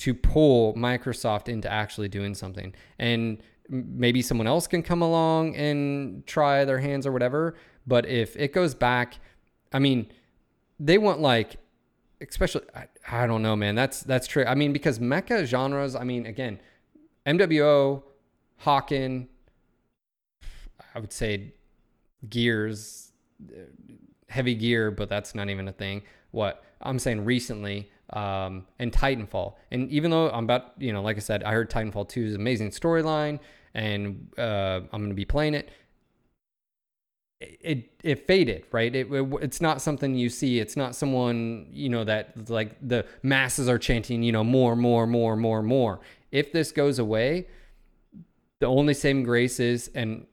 to 0.00 0.12
pull 0.14 0.74
Microsoft 0.74 1.48
into 1.48 1.70
actually 1.70 2.08
doing 2.08 2.34
something. 2.34 2.74
And 2.98 3.38
maybe 3.68 4.22
someone 4.22 4.46
else 4.46 4.66
can 4.66 4.82
come 4.82 5.02
along 5.02 5.54
and 5.56 6.26
try 6.26 6.64
their 6.64 6.78
hands 6.78 7.06
or 7.06 7.12
whatever. 7.12 7.54
But 7.86 8.06
if 8.06 8.36
it 8.36 8.52
goes 8.52 8.74
back, 8.74 9.18
I 9.72 9.78
mean, 9.78 10.10
they 10.80 10.98
want 10.98 11.20
like, 11.20 11.56
especially, 12.20 12.62
I, 12.74 12.86
I 13.10 13.26
don't 13.26 13.42
know, 13.42 13.56
man. 13.56 13.74
That's 13.74 14.02
that's 14.02 14.26
true. 14.26 14.44
I 14.44 14.54
mean, 14.54 14.72
because 14.72 14.98
mecha 14.98 15.44
genres. 15.44 15.94
I 15.94 16.04
mean, 16.04 16.26
again, 16.26 16.60
MWO, 17.26 18.02
Hawken, 18.64 19.28
I 20.94 20.98
would 20.98 21.12
say 21.12 21.52
Gears, 22.28 23.12
heavy 24.28 24.54
gear, 24.54 24.90
but 24.90 25.08
that's 25.08 25.34
not 25.34 25.50
even 25.50 25.68
a 25.68 25.72
thing. 25.72 26.02
What 26.30 26.64
I'm 26.80 26.98
saying 26.98 27.24
recently, 27.24 27.90
um, 28.10 28.66
and 28.78 28.92
Titanfall. 28.92 29.54
And 29.70 29.90
even 29.90 30.10
though 30.10 30.30
I'm 30.30 30.44
about, 30.44 30.72
you 30.78 30.92
know, 30.92 31.02
like 31.02 31.16
I 31.16 31.20
said, 31.20 31.42
I 31.42 31.52
heard 31.52 31.70
Titanfall 31.70 32.08
2 32.08 32.24
is 32.24 32.34
amazing 32.34 32.70
storyline 32.70 33.40
and 33.74 34.28
uh, 34.38 34.80
I'm 34.92 35.08
to 35.08 35.14
be 35.14 35.24
playing 35.24 35.54
it. 35.54 35.70
It, 37.60 37.90
it, 38.02 38.26
faded, 38.26 38.64
right? 38.72 38.94
It, 38.94 39.10
it, 39.10 39.34
it's 39.42 39.60
not 39.60 39.80
something 39.82 40.14
you 40.14 40.28
see. 40.28 40.60
It's 40.60 40.76
not 40.76 40.94
someone, 40.94 41.66
you 41.72 41.88
know, 41.88 42.04
that 42.04 42.48
like 42.50 42.76
the 42.86 43.06
masses 43.22 43.68
are 43.68 43.78
chanting, 43.78 44.22
you 44.22 44.32
know, 44.32 44.44
more, 44.44 44.76
more, 44.76 45.06
more, 45.06 45.36
more, 45.36 45.62
more. 45.62 46.00
If 46.30 46.52
this 46.52 46.72
goes 46.72 46.98
away, 46.98 47.46
the 48.60 48.66
only 48.66 48.94
saving 48.94 49.24
grace 49.24 49.60
is, 49.60 49.90
and 49.94 50.26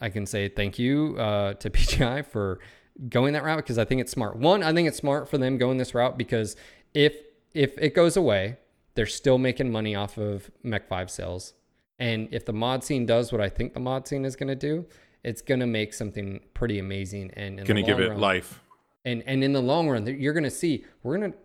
I 0.00 0.10
can 0.10 0.26
say 0.26 0.48
thank 0.48 0.78
you 0.78 1.16
uh, 1.18 1.54
to 1.54 1.70
PGI 1.76 2.26
for 2.26 2.60
going 3.08 3.32
that 3.32 3.44
route 3.44 3.58
because 3.58 3.78
I 3.78 3.84
think 3.84 4.00
it's 4.00 4.12
smart. 4.12 4.36
One, 4.36 4.62
I 4.62 4.72
think 4.72 4.88
it's 4.88 4.98
smart 4.98 5.28
for 5.28 5.38
them 5.38 5.58
going 5.58 5.78
this 5.78 5.94
route 5.94 6.18
because 6.18 6.56
if 6.94 7.16
if 7.54 7.76
it 7.78 7.94
goes 7.94 8.16
away, 8.16 8.56
they're 8.94 9.06
still 9.06 9.38
making 9.38 9.70
money 9.70 9.94
off 9.94 10.18
of 10.18 10.50
Mech 10.62 10.88
Five 10.88 11.10
sales, 11.10 11.54
and 11.98 12.28
if 12.32 12.44
the 12.44 12.52
mod 12.52 12.84
scene 12.84 13.06
does 13.06 13.32
what 13.32 13.40
I 13.40 13.48
think 13.48 13.74
the 13.74 13.80
mod 13.80 14.08
scene 14.08 14.24
is 14.24 14.36
going 14.36 14.48
to 14.48 14.54
do, 14.54 14.86
it's 15.24 15.42
going 15.42 15.60
to 15.60 15.66
make 15.66 15.94
something 15.94 16.40
pretty 16.54 16.78
amazing 16.78 17.30
and 17.36 17.58
in 17.60 17.64
Going 17.66 17.76
to 17.76 17.82
give 17.82 18.00
it 18.00 18.10
run- 18.10 18.20
life. 18.20 18.60
and 19.04 19.22
and 19.26 19.42
in 19.44 19.52
the 19.52 19.62
long 19.62 19.88
run 19.88 20.06
you're 20.06 20.32
going 20.32 20.44
to 20.44 20.50
see 20.50 20.84
we're 21.02 21.18
going 21.18 21.32
to 21.32 21.38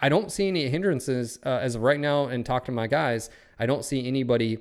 i 0.00 0.08
don't 0.08 0.30
see 0.32 0.48
any 0.48 0.68
hindrances 0.68 1.38
uh, 1.44 1.58
as 1.62 1.74
of 1.74 1.82
right 1.82 2.00
now 2.00 2.26
and 2.26 2.44
talk 2.46 2.64
to 2.64 2.72
my 2.72 2.86
guys. 2.86 3.30
I 3.58 3.66
don't 3.66 3.84
see 3.84 4.06
anybody 4.08 4.58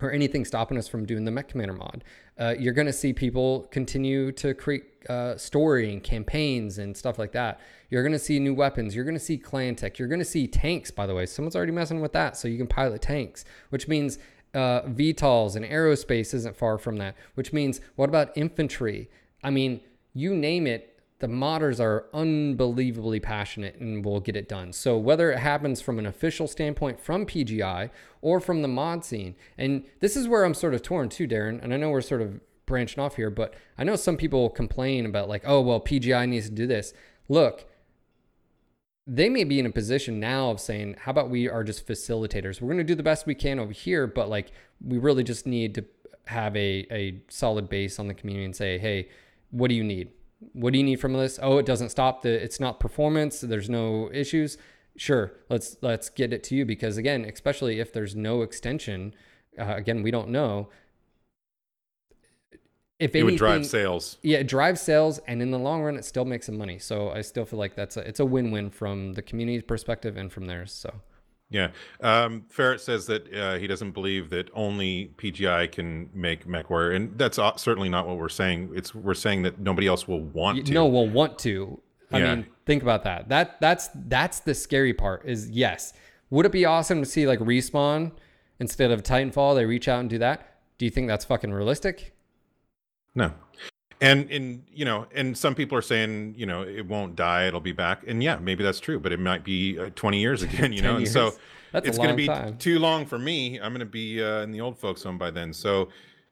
or 0.00 0.12
anything 0.12 0.44
stopping 0.44 0.78
us 0.78 0.86
from 0.88 1.04
doing 1.04 1.24
the 1.24 1.30
mech 1.30 1.48
commander 1.48 1.74
mod. 1.74 2.04
Uh, 2.38 2.54
you're 2.58 2.72
going 2.72 2.86
to 2.86 2.92
see 2.92 3.12
people 3.12 3.66
continue 3.70 4.30
to 4.32 4.54
create 4.54 4.84
uh, 5.10 5.36
story 5.36 5.92
and 5.92 6.02
campaigns 6.02 6.78
and 6.78 6.96
stuff 6.96 7.18
like 7.18 7.32
that. 7.32 7.60
You're 7.90 8.02
going 8.02 8.12
to 8.12 8.18
see 8.18 8.38
new 8.38 8.54
weapons. 8.54 8.94
You're 8.94 9.04
going 9.04 9.16
to 9.16 9.20
see 9.30 9.36
clan 9.36 9.74
tech. 9.74 9.98
You're 9.98 10.08
going 10.08 10.20
to 10.20 10.24
see 10.24 10.46
tanks 10.46 10.90
by 10.90 11.06
the 11.06 11.14
way. 11.14 11.26
Someone's 11.26 11.56
already 11.56 11.72
messing 11.72 12.00
with 12.00 12.12
that 12.12 12.36
so 12.36 12.46
you 12.48 12.56
can 12.58 12.66
pilot 12.68 13.02
tanks 13.02 13.44
which 13.70 13.88
means 13.88 14.18
uh, 14.54 14.82
VTOLs 14.82 15.56
and 15.56 15.64
aerospace 15.64 16.34
isn't 16.34 16.56
far 16.56 16.78
from 16.78 16.96
that, 16.96 17.16
which 17.34 17.52
means 17.52 17.80
what 17.96 18.08
about 18.08 18.36
infantry? 18.36 19.08
I 19.42 19.50
mean, 19.50 19.80
you 20.12 20.34
name 20.34 20.66
it, 20.66 20.98
the 21.20 21.26
modders 21.26 21.80
are 21.80 22.06
unbelievably 22.14 23.20
passionate 23.20 23.76
and 23.76 24.04
will 24.04 24.20
get 24.20 24.36
it 24.36 24.48
done. 24.48 24.72
So 24.72 24.96
whether 24.96 25.30
it 25.30 25.38
happens 25.38 25.80
from 25.80 25.98
an 25.98 26.06
official 26.06 26.48
standpoint 26.48 26.98
from 26.98 27.26
PGI 27.26 27.90
or 28.22 28.40
from 28.40 28.62
the 28.62 28.68
mod 28.68 29.04
scene, 29.04 29.36
and 29.56 29.84
this 30.00 30.16
is 30.16 30.26
where 30.26 30.44
I'm 30.44 30.54
sort 30.54 30.74
of 30.74 30.82
torn 30.82 31.10
too, 31.10 31.28
Darren, 31.28 31.62
and 31.62 31.72
I 31.74 31.76
know 31.76 31.90
we're 31.90 32.00
sort 32.00 32.22
of 32.22 32.40
branching 32.64 33.02
off 33.02 33.16
here, 33.16 33.30
but 33.30 33.54
I 33.76 33.84
know 33.84 33.96
some 33.96 34.16
people 34.16 34.48
complain 34.48 35.04
about 35.04 35.28
like, 35.28 35.42
oh, 35.44 35.60
well, 35.60 35.80
PGI 35.80 36.26
needs 36.26 36.48
to 36.48 36.54
do 36.54 36.66
this. 36.66 36.94
Look, 37.28 37.69
they 39.06 39.28
may 39.28 39.44
be 39.44 39.58
in 39.58 39.66
a 39.66 39.70
position 39.70 40.20
now 40.20 40.50
of 40.50 40.60
saying, 40.60 40.96
how 41.00 41.10
about 41.10 41.30
we 41.30 41.48
are 41.48 41.64
just 41.64 41.86
facilitators? 41.86 42.60
We're 42.60 42.68
going 42.68 42.78
to 42.78 42.84
do 42.84 42.94
the 42.94 43.02
best 43.02 43.26
we 43.26 43.34
can 43.34 43.58
over 43.58 43.72
here, 43.72 44.06
but 44.06 44.28
like 44.28 44.52
we 44.84 44.98
really 44.98 45.24
just 45.24 45.46
need 45.46 45.74
to 45.76 45.84
have 46.26 46.54
a, 46.56 46.86
a 46.90 47.20
solid 47.28 47.68
base 47.68 47.98
on 47.98 48.06
the 48.08 48.14
community 48.14 48.44
and 48.44 48.54
say, 48.54 48.78
hey, 48.78 49.08
what 49.50 49.68
do 49.68 49.74
you 49.74 49.84
need? 49.84 50.10
What 50.52 50.72
do 50.72 50.78
you 50.78 50.84
need 50.84 51.00
from 51.00 51.12
this? 51.14 51.38
Oh, 51.42 51.58
it 51.58 51.66
doesn't 51.66 51.90
stop 51.90 52.22
the 52.22 52.30
it's 52.30 52.60
not 52.60 52.80
performance, 52.80 53.40
there's 53.40 53.68
no 53.68 54.10
issues. 54.12 54.56
Sure, 54.96 55.32
let's 55.48 55.76
let's 55.82 56.08
get 56.08 56.32
it 56.32 56.42
to 56.44 56.54
you 56.54 56.64
because 56.64 56.96
again, 56.96 57.24
especially 57.24 57.80
if 57.80 57.92
there's 57.92 58.14
no 58.14 58.42
extension, 58.42 59.14
uh, 59.58 59.74
again, 59.76 60.02
we 60.02 60.10
don't 60.10 60.28
know. 60.28 60.68
If 63.00 63.16
It 63.16 63.22
would 63.24 63.36
drive 63.36 63.64
sales. 63.66 64.18
yeah, 64.22 64.38
it 64.38 64.46
drives 64.46 64.80
sales, 64.80 65.18
and 65.26 65.40
in 65.42 65.50
the 65.50 65.58
long 65.58 65.82
run, 65.82 65.96
it 65.96 66.04
still 66.04 66.24
makes 66.26 66.46
some 66.46 66.58
money. 66.58 66.78
So 66.78 67.10
I 67.10 67.22
still 67.22 67.44
feel 67.46 67.58
like 67.58 67.74
that's 67.74 67.96
a, 67.96 68.00
it's 68.00 68.20
a 68.20 68.26
win-win 68.26 68.70
from 68.70 69.14
the 69.14 69.22
community's 69.22 69.62
perspective 69.62 70.16
and 70.18 70.30
from 70.30 70.44
theirs. 70.46 70.70
So 70.72 70.92
Yeah. 71.48 71.70
Um, 72.00 72.44
Ferret 72.48 72.80
says 72.80 73.06
that 73.06 73.34
uh, 73.34 73.56
he 73.58 73.66
doesn't 73.66 73.90
believe 73.92 74.30
that 74.30 74.50
only 74.54 75.12
PGI 75.16 75.72
can 75.72 76.10
make 76.14 76.46
MechWarrior, 76.46 76.94
and 76.94 77.18
that's 77.18 77.38
certainly 77.56 77.88
not 77.88 78.06
what 78.06 78.18
we're 78.18 78.28
saying. 78.28 78.70
It's 78.74 78.94
we're 78.94 79.14
saying 79.14 79.42
that 79.42 79.58
nobody 79.58 79.86
else 79.88 80.06
will 80.06 80.20
want 80.22 80.58
You- 80.58 80.62
to. 80.64 80.72
no 80.74 80.86
will 80.86 81.08
want 81.08 81.38
to. 81.40 81.80
I 82.12 82.18
Yeah. 82.18 82.34
mean, 82.34 82.46
think 82.66 82.82
about 82.82 83.02
that. 83.04 83.28
That 83.30 83.60
that's 83.60 83.88
that's 83.94 84.40
the 84.40 84.54
scary 84.54 84.92
part. 84.92 85.24
Is 85.24 85.48
yes, 85.50 85.92
would 86.28 86.44
it 86.44 86.52
be 86.52 86.64
awesome 86.66 87.00
to 87.00 87.06
see 87.06 87.26
like 87.26 87.38
respawn 87.38 88.12
instead 88.58 88.90
of 88.90 89.02
Titanfall? 89.02 89.54
They 89.54 89.64
reach 89.64 89.88
out 89.88 90.00
and 90.00 90.10
do 90.10 90.18
that. 90.18 90.58
Do 90.76 90.84
you 90.84 90.90
think 90.90 91.08
that's 91.08 91.24
fucking 91.24 91.52
realistic? 91.52 92.12
No. 93.14 93.32
And 94.00 94.30
and 94.30 94.62
you 94.72 94.84
know, 94.84 95.06
and 95.14 95.36
some 95.36 95.54
people 95.54 95.76
are 95.76 95.82
saying, 95.82 96.34
you 96.36 96.46
know, 96.46 96.62
it 96.62 96.86
won't 96.86 97.16
die, 97.16 97.46
it'll 97.46 97.60
be 97.60 97.72
back. 97.72 98.02
And 98.06 98.22
yeah, 98.22 98.36
maybe 98.36 98.64
that's 98.64 98.80
true, 98.80 98.98
but 98.98 99.12
it 99.12 99.20
might 99.20 99.44
be 99.44 99.78
uh, 99.78 99.90
20 99.94 100.20
years 100.20 100.42
again, 100.48 100.72
you 100.72 100.82
know. 100.82 100.92
10 100.92 100.96
And 100.96 101.08
so. 101.08 101.32
That's 101.72 101.86
it's 101.86 101.98
going 101.98 102.10
to 102.10 102.16
be 102.16 102.26
time. 102.26 102.58
too 102.58 102.80
long 102.80 103.06
for 103.06 103.16
me. 103.16 103.60
I'm 103.60 103.70
going 103.70 103.78
to 103.78 103.86
be 103.86 104.20
uh, 104.20 104.40
in 104.40 104.50
the 104.50 104.60
old 104.60 104.76
folks 104.76 105.04
home 105.04 105.18
by 105.18 105.30
then. 105.30 105.52
So 105.52 105.88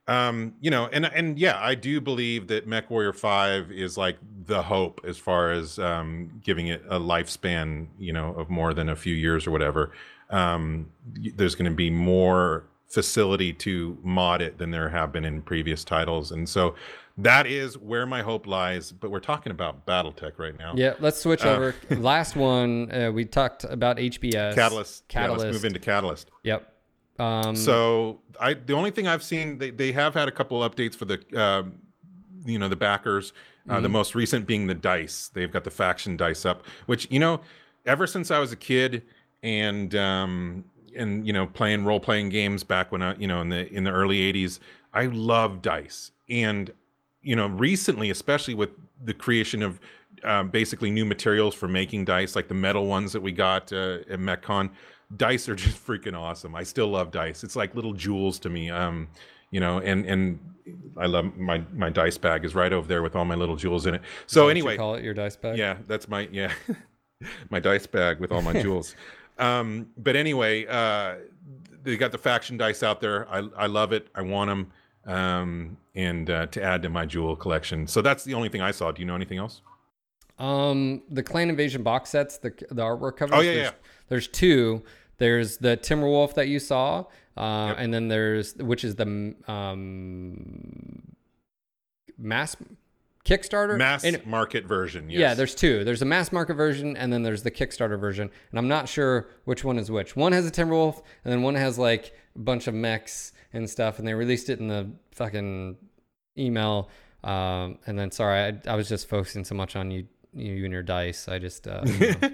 um, 0.09 0.55
you 0.61 0.71
know, 0.71 0.89
and 0.91 1.05
and 1.05 1.39
yeah, 1.39 1.59
I 1.61 1.75
do 1.75 2.01
believe 2.01 2.49
that 2.49 2.67
MechWarrior 2.67 3.15
5 3.15 3.71
is 3.71 3.99
like 3.99 4.17
the 4.47 4.63
hope 4.63 5.03
as 5.07 5.19
far 5.19 5.53
as 5.53 5.79
um 5.79 6.41
giving 6.43 6.69
it 6.69 6.83
a 6.89 6.99
lifespan, 6.99 7.89
you 7.99 8.15
know, 8.15 8.33
of 8.35 8.49
more 8.49 8.73
than 8.73 8.89
a 8.89 8.97
few 8.97 9.15
years 9.15 9.47
or 9.47 9.51
whatever. 9.51 9.93
Um 10.31 10.91
there's 11.37 11.55
going 11.55 11.71
to 11.71 11.77
be 11.77 11.91
more 11.91 12.65
facility 12.89 13.53
to 13.53 13.99
mod 14.03 14.41
it 14.43 14.59
than 14.59 14.71
there 14.71 14.89
have 14.89 15.13
been 15.13 15.25
in 15.25 15.43
previous 15.43 15.85
titles. 15.85 16.33
And 16.33 16.49
so 16.49 16.75
that 17.19 17.47
is 17.47 17.77
where 17.77 18.07
my 18.07 18.23
hope 18.23 18.47
lies. 18.47 18.93
But 18.93 19.11
we're 19.11 19.21
talking 19.21 19.51
about 19.51 19.85
BattleTech 19.87 20.39
right 20.39 20.59
now. 20.59 20.73
Yeah, 20.77 20.95
let's 21.01 21.21
switch 21.21 21.45
Uh, 21.45 21.49
over. 21.51 21.75
Last 21.91 22.37
one, 22.37 22.91
uh, 22.93 23.11
we 23.13 23.25
talked 23.25 23.65
about 23.65 23.99
HBS. 23.99 24.55
Catalyst. 24.55 25.05
Yeah, 25.11 25.21
Catalyst. 25.21 25.45
let's 25.45 25.55
move 25.55 25.65
into 25.65 25.79
Catalyst. 25.81 26.31
Yep. 26.45 26.73
Um, 27.19 27.57
So 27.57 28.21
I 28.41 28.55
the 28.55 28.75
only 28.75 28.91
thing 28.93 29.07
I've 29.09 29.25
seen 29.25 29.59
they, 29.59 29.71
they 29.71 29.91
have 29.93 30.15
had 30.15 30.29
a 30.29 30.31
couple 30.31 30.61
updates 30.61 30.95
for 30.95 31.05
the 31.05 31.19
um, 31.41 31.75
you 32.47 32.59
know 32.59 32.69
the 32.69 32.77
backers. 32.77 33.33
Uh, 33.69 33.75
Mm-hmm. 33.75 33.83
The 33.83 33.89
most 33.91 34.15
recent 34.15 34.47
being 34.47 34.67
the 34.67 34.75
dice. 34.75 35.31
They've 35.35 35.53
got 35.53 35.63
the 35.65 35.71
faction 35.71 36.17
dice 36.17 36.47
up, 36.47 36.65
which 36.87 37.07
you 37.11 37.19
know, 37.19 37.43
ever 37.85 38.07
since 38.07 38.31
I 38.31 38.39
was 38.39 38.51
a 38.51 38.57
kid 38.57 39.03
and 39.43 39.95
um, 39.95 40.65
and 40.97 41.27
you 41.27 41.33
know 41.33 41.47
playing 41.47 41.85
role 41.85 42.01
playing 42.01 42.29
games 42.29 42.65
back 42.65 42.93
when 42.93 43.03
I 43.03 43.15
you 43.17 43.27
know 43.27 43.41
in 43.41 43.49
the 43.49 43.73
in 43.73 43.85
the 43.85 43.91
early 43.91 44.33
'80s, 44.33 44.59
I 44.93 45.07
love 45.07 45.63
dice. 45.63 46.13
And 46.29 46.73
you 47.23 47.37
know 47.37 47.47
recently 47.47 48.11
especially 48.11 48.55
with 48.55 48.71
the 49.05 49.15
creation 49.15 49.63
of 49.63 49.81
um, 50.25 50.51
basically 50.51 50.91
new 50.91 51.05
materials 51.05 51.55
for 51.55 51.69
making 51.69 52.05
dice 52.05 52.35
like 52.35 52.49
the 52.49 52.55
metal 52.55 52.87
ones 52.87 53.13
that 53.13 53.21
we 53.21 53.31
got 53.31 53.73
uh, 53.73 53.99
at 54.11 54.19
MechCon 54.19 54.71
dice 55.17 55.49
are 55.49 55.55
just 55.67 55.85
freaking 55.85 56.19
awesome. 56.19 56.55
I 56.55 56.65
still 56.65 56.89
love 56.89 57.11
dice. 57.11 57.45
It's 57.45 57.57
like 57.57 57.75
little 57.75 57.93
jewels 57.93 58.39
to 58.41 58.49
me 58.49 58.71
um 58.71 59.09
you 59.51 59.61
know 59.61 59.79
and 59.79 60.05
and 60.05 60.39
i 60.99 61.07
love 61.07 61.35
my 61.37 61.63
my 61.73 61.89
dice 61.89 62.19
bag 62.19 62.45
is 62.45 62.55
right 62.55 62.73
over 62.75 62.87
there 62.87 63.03
with 63.03 63.17
all 63.17 63.25
my 63.25 63.35
little 63.35 63.57
jewels 63.57 63.87
in 63.87 63.95
it. 63.95 64.03
So 64.27 64.49
anyway 64.49 64.77
call 64.77 64.95
it 64.95 65.05
your 65.05 65.15
dice 65.15 65.37
bag. 65.37 65.57
yeah, 65.57 65.79
that's 65.87 66.09
my 66.09 66.29
yeah, 66.31 66.53
my 67.51 67.61
dice 67.61 67.87
bag 67.87 68.21
with 68.21 68.33
all 68.33 68.43
my 68.43 68.53
jewels. 68.63 68.95
Um, 69.39 69.89
but 69.97 70.17
anyway, 70.17 70.67
uh, 70.67 71.17
they 71.83 71.97
got 71.97 72.13
the 72.13 72.19
faction 72.19 72.57
dice 72.57 72.83
out 72.83 73.01
there. 73.01 73.29
I 73.29 73.49
I 73.57 73.67
love 73.67 73.93
it. 73.93 74.09
I 74.15 74.23
want 74.23 74.49
them, 74.49 74.73
um, 75.07 75.77
and 75.95 76.29
uh, 76.29 76.47
to 76.47 76.63
add 76.63 76.83
to 76.83 76.89
my 76.89 77.07
jewel 77.07 77.37
collection. 77.37 77.87
So 77.87 78.03
that's 78.03 78.25
the 78.25 78.35
only 78.35 78.49
thing 78.49 78.61
I 78.61 78.73
saw. 78.73 78.93
Do 78.93 79.01
you 79.01 79.07
know 79.07 79.15
anything 79.15 79.39
else? 79.39 79.63
Um, 80.39 81.03
the 81.11 81.23
Clan 81.23 81.51
Invasion 81.51 81.83
box 81.83 82.11
sets, 82.11 82.39
the 82.39 82.51
the 82.71 82.83
artwork 82.83 83.17
covers. 83.17 83.39
Oh, 83.39 83.41
yeah, 83.41 83.53
there's, 83.55 83.67
yeah. 83.67 83.73
There's 84.09 84.29
two. 84.29 84.83
There's 85.19 85.59
the 85.59 85.77
Timberwolf 85.77 86.35
that 86.35 86.47
you 86.47 86.61
saw, 86.61 87.05
uh, 87.37 87.75
and 87.77 87.93
then 87.93 88.09
there's 88.09 88.55
which 88.57 88.85
is 88.85 88.95
the 88.95 89.35
um 89.49 91.03
mass 92.17 92.57
Kickstarter 93.29 93.77
Mass 93.77 94.05
And- 94.05 94.25
market 94.27 94.65
version. 94.65 95.11
Yes. 95.11 95.19
Yeah, 95.21 95.35
there's 95.35 95.55
two. 95.55 95.85
There's 95.85 96.01
a 96.03 96.07
mass 96.07 96.33
market 96.33 96.55
version, 96.55 96.97
and 96.97 97.13
then 97.13 97.23
there's 97.23 97.43
the 97.43 97.51
Kickstarter 97.51 97.99
version. 98.01 98.31
And 98.51 98.59
I'm 98.59 98.69
not 98.69 98.89
sure 98.89 99.29
which 99.45 99.65
one 99.65 99.79
is 99.79 99.91
which. 99.91 100.17
One 100.17 100.33
has 100.33 100.47
a 100.47 100.51
Timberwolf, 100.51 101.03
and 101.25 101.33
then 101.33 101.43
one 101.43 101.55
has 101.55 101.79
like 101.79 102.15
a 102.35 102.39
bunch 102.39 102.67
of 102.67 102.75
mechs 102.75 103.33
and 103.53 103.69
stuff. 103.69 103.99
And 103.99 104.09
they 104.09 104.15
released 104.15 104.49
it 104.49 104.61
in 104.61 104.69
the 104.69 104.91
fucking 105.13 105.77
email. 106.39 106.89
Um, 107.25 107.79
and 107.87 107.99
then 107.99 108.11
sorry, 108.11 108.39
I, 108.67 108.73
I 108.73 108.77
was 108.77 108.89
just 108.89 109.09
focusing 109.09 109.45
so 109.45 109.55
much 109.55 109.77
on 109.77 109.91
you, 109.91 110.07
you 110.33 110.65
and 110.65 110.73
your 110.73 110.83
dice. 110.85 111.29
I 111.29 111.39
just 111.39 111.67
uh, 111.69 111.83
you 111.85 112.15
know, 112.23 112.31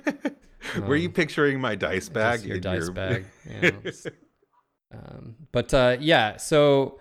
Were 0.86 0.96
you 0.96 1.10
picturing 1.10 1.60
my 1.60 1.74
dice 1.74 2.08
bag? 2.08 2.42
your 2.44 2.58
dice 2.60 2.88
bag. 2.90 3.24
Yeah, 3.46 3.70
it's- 3.82 4.06
um, 4.92 5.34
but 5.52 5.74
uh, 5.74 5.96
yeah, 5.98 6.36
so 6.36 7.00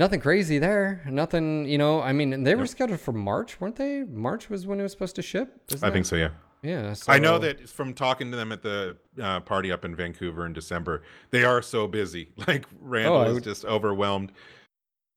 nothing 0.00 0.18
crazy 0.20 0.58
there. 0.58 1.02
Nothing, 1.08 1.66
you 1.66 1.78
know. 1.78 2.00
I 2.00 2.12
mean, 2.12 2.42
they 2.42 2.56
were 2.56 2.66
scheduled 2.66 2.98
for 3.00 3.12
March, 3.12 3.60
weren't 3.60 3.76
they? 3.76 4.02
March 4.02 4.50
was 4.50 4.66
when 4.66 4.80
it 4.80 4.82
was 4.82 4.90
supposed 4.92 5.14
to 5.16 5.22
ship. 5.22 5.48
Isn't 5.68 5.84
I 5.84 5.88
that- 5.88 5.92
think 5.92 6.06
so. 6.06 6.16
Yeah. 6.16 6.30
Yeah, 6.62 6.94
I 7.08 7.18
know 7.18 7.38
that 7.38 7.70
from 7.70 7.94
talking 7.94 8.30
to 8.32 8.36
them 8.36 8.52
at 8.52 8.60
the 8.60 8.94
uh, 9.18 9.40
party 9.40 9.72
up 9.72 9.82
in 9.86 9.96
Vancouver 9.96 10.44
in 10.44 10.52
December, 10.52 11.02
they 11.30 11.42
are 11.42 11.62
so 11.62 11.86
busy. 11.88 12.32
Like 12.46 12.66
Randall 12.82 13.16
Oh, 13.16 13.22
is 13.28 13.34
would- 13.34 13.44
just 13.44 13.64
overwhelmed. 13.64 14.32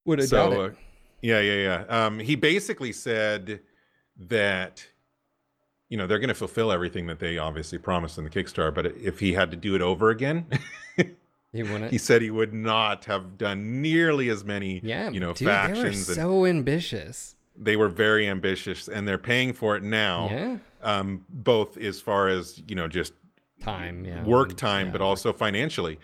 Would 0.06 0.20
have 0.20 0.30
so 0.30 0.50
doubt 0.50 0.58
uh, 0.58 0.64
it. 0.68 0.76
yeah 1.22 1.40
yeah 1.42 1.84
yeah 1.88 2.06
um 2.06 2.20
he 2.20 2.36
basically 2.36 2.92
said 2.94 3.60
that 4.18 4.86
you 5.90 5.98
know 5.98 6.08
they're 6.08 6.20
going 6.20 6.30
to 6.30 6.34
fulfill 6.34 6.72
everything 6.72 7.08
that 7.08 7.20
they 7.20 7.38
obviously 7.38 7.78
promised 7.78 8.18
in 8.18 8.24
the 8.26 8.30
kickstarter 8.30 8.74
but 8.74 8.86
if 8.86 9.20
he 9.20 9.32
had 9.34 9.50
to 9.52 9.58
do 9.58 9.76
it 9.76 9.82
over 9.82 10.10
again 10.12 10.46
He 11.54 11.64
wouldn't. 11.64 11.92
he 11.92 11.98
said 11.98 12.22
he 12.22 12.32
would 12.32 12.54
not 12.54 13.06
have 13.06 13.38
done 13.38 13.82
nearly 13.82 14.28
as 14.30 14.44
many 14.44 14.82
yeah, 14.84 15.10
you 15.12 15.20
know 15.20 15.34
dude, 15.34 15.48
they 15.48 15.52
were 15.52 15.58
factions 15.76 16.14
so 16.16 16.46
ambitious. 16.46 17.36
they 17.56 17.76
were 17.78 17.90
very 17.90 18.28
ambitious 18.28 18.88
and 18.88 19.08
they're 19.08 19.18
paying 19.20 19.54
for 19.54 19.76
it 19.78 19.84
now 19.84 20.30
Yeah, 20.32 20.58
um 20.82 21.24
both 21.30 21.78
as 21.78 22.02
far 22.02 22.28
as 22.28 22.62
you 22.68 22.76
know 22.76 22.88
just 22.88 23.14
time. 23.62 24.04
Yeah, 24.04 24.24
work 24.26 24.58
time, 24.58 24.88
yeah, 24.88 24.92
but 24.94 25.02
also 25.02 25.32
financially. 25.32 25.98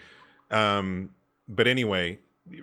Um, 0.51 1.09
but 1.49 1.67
anyway, 1.67 2.19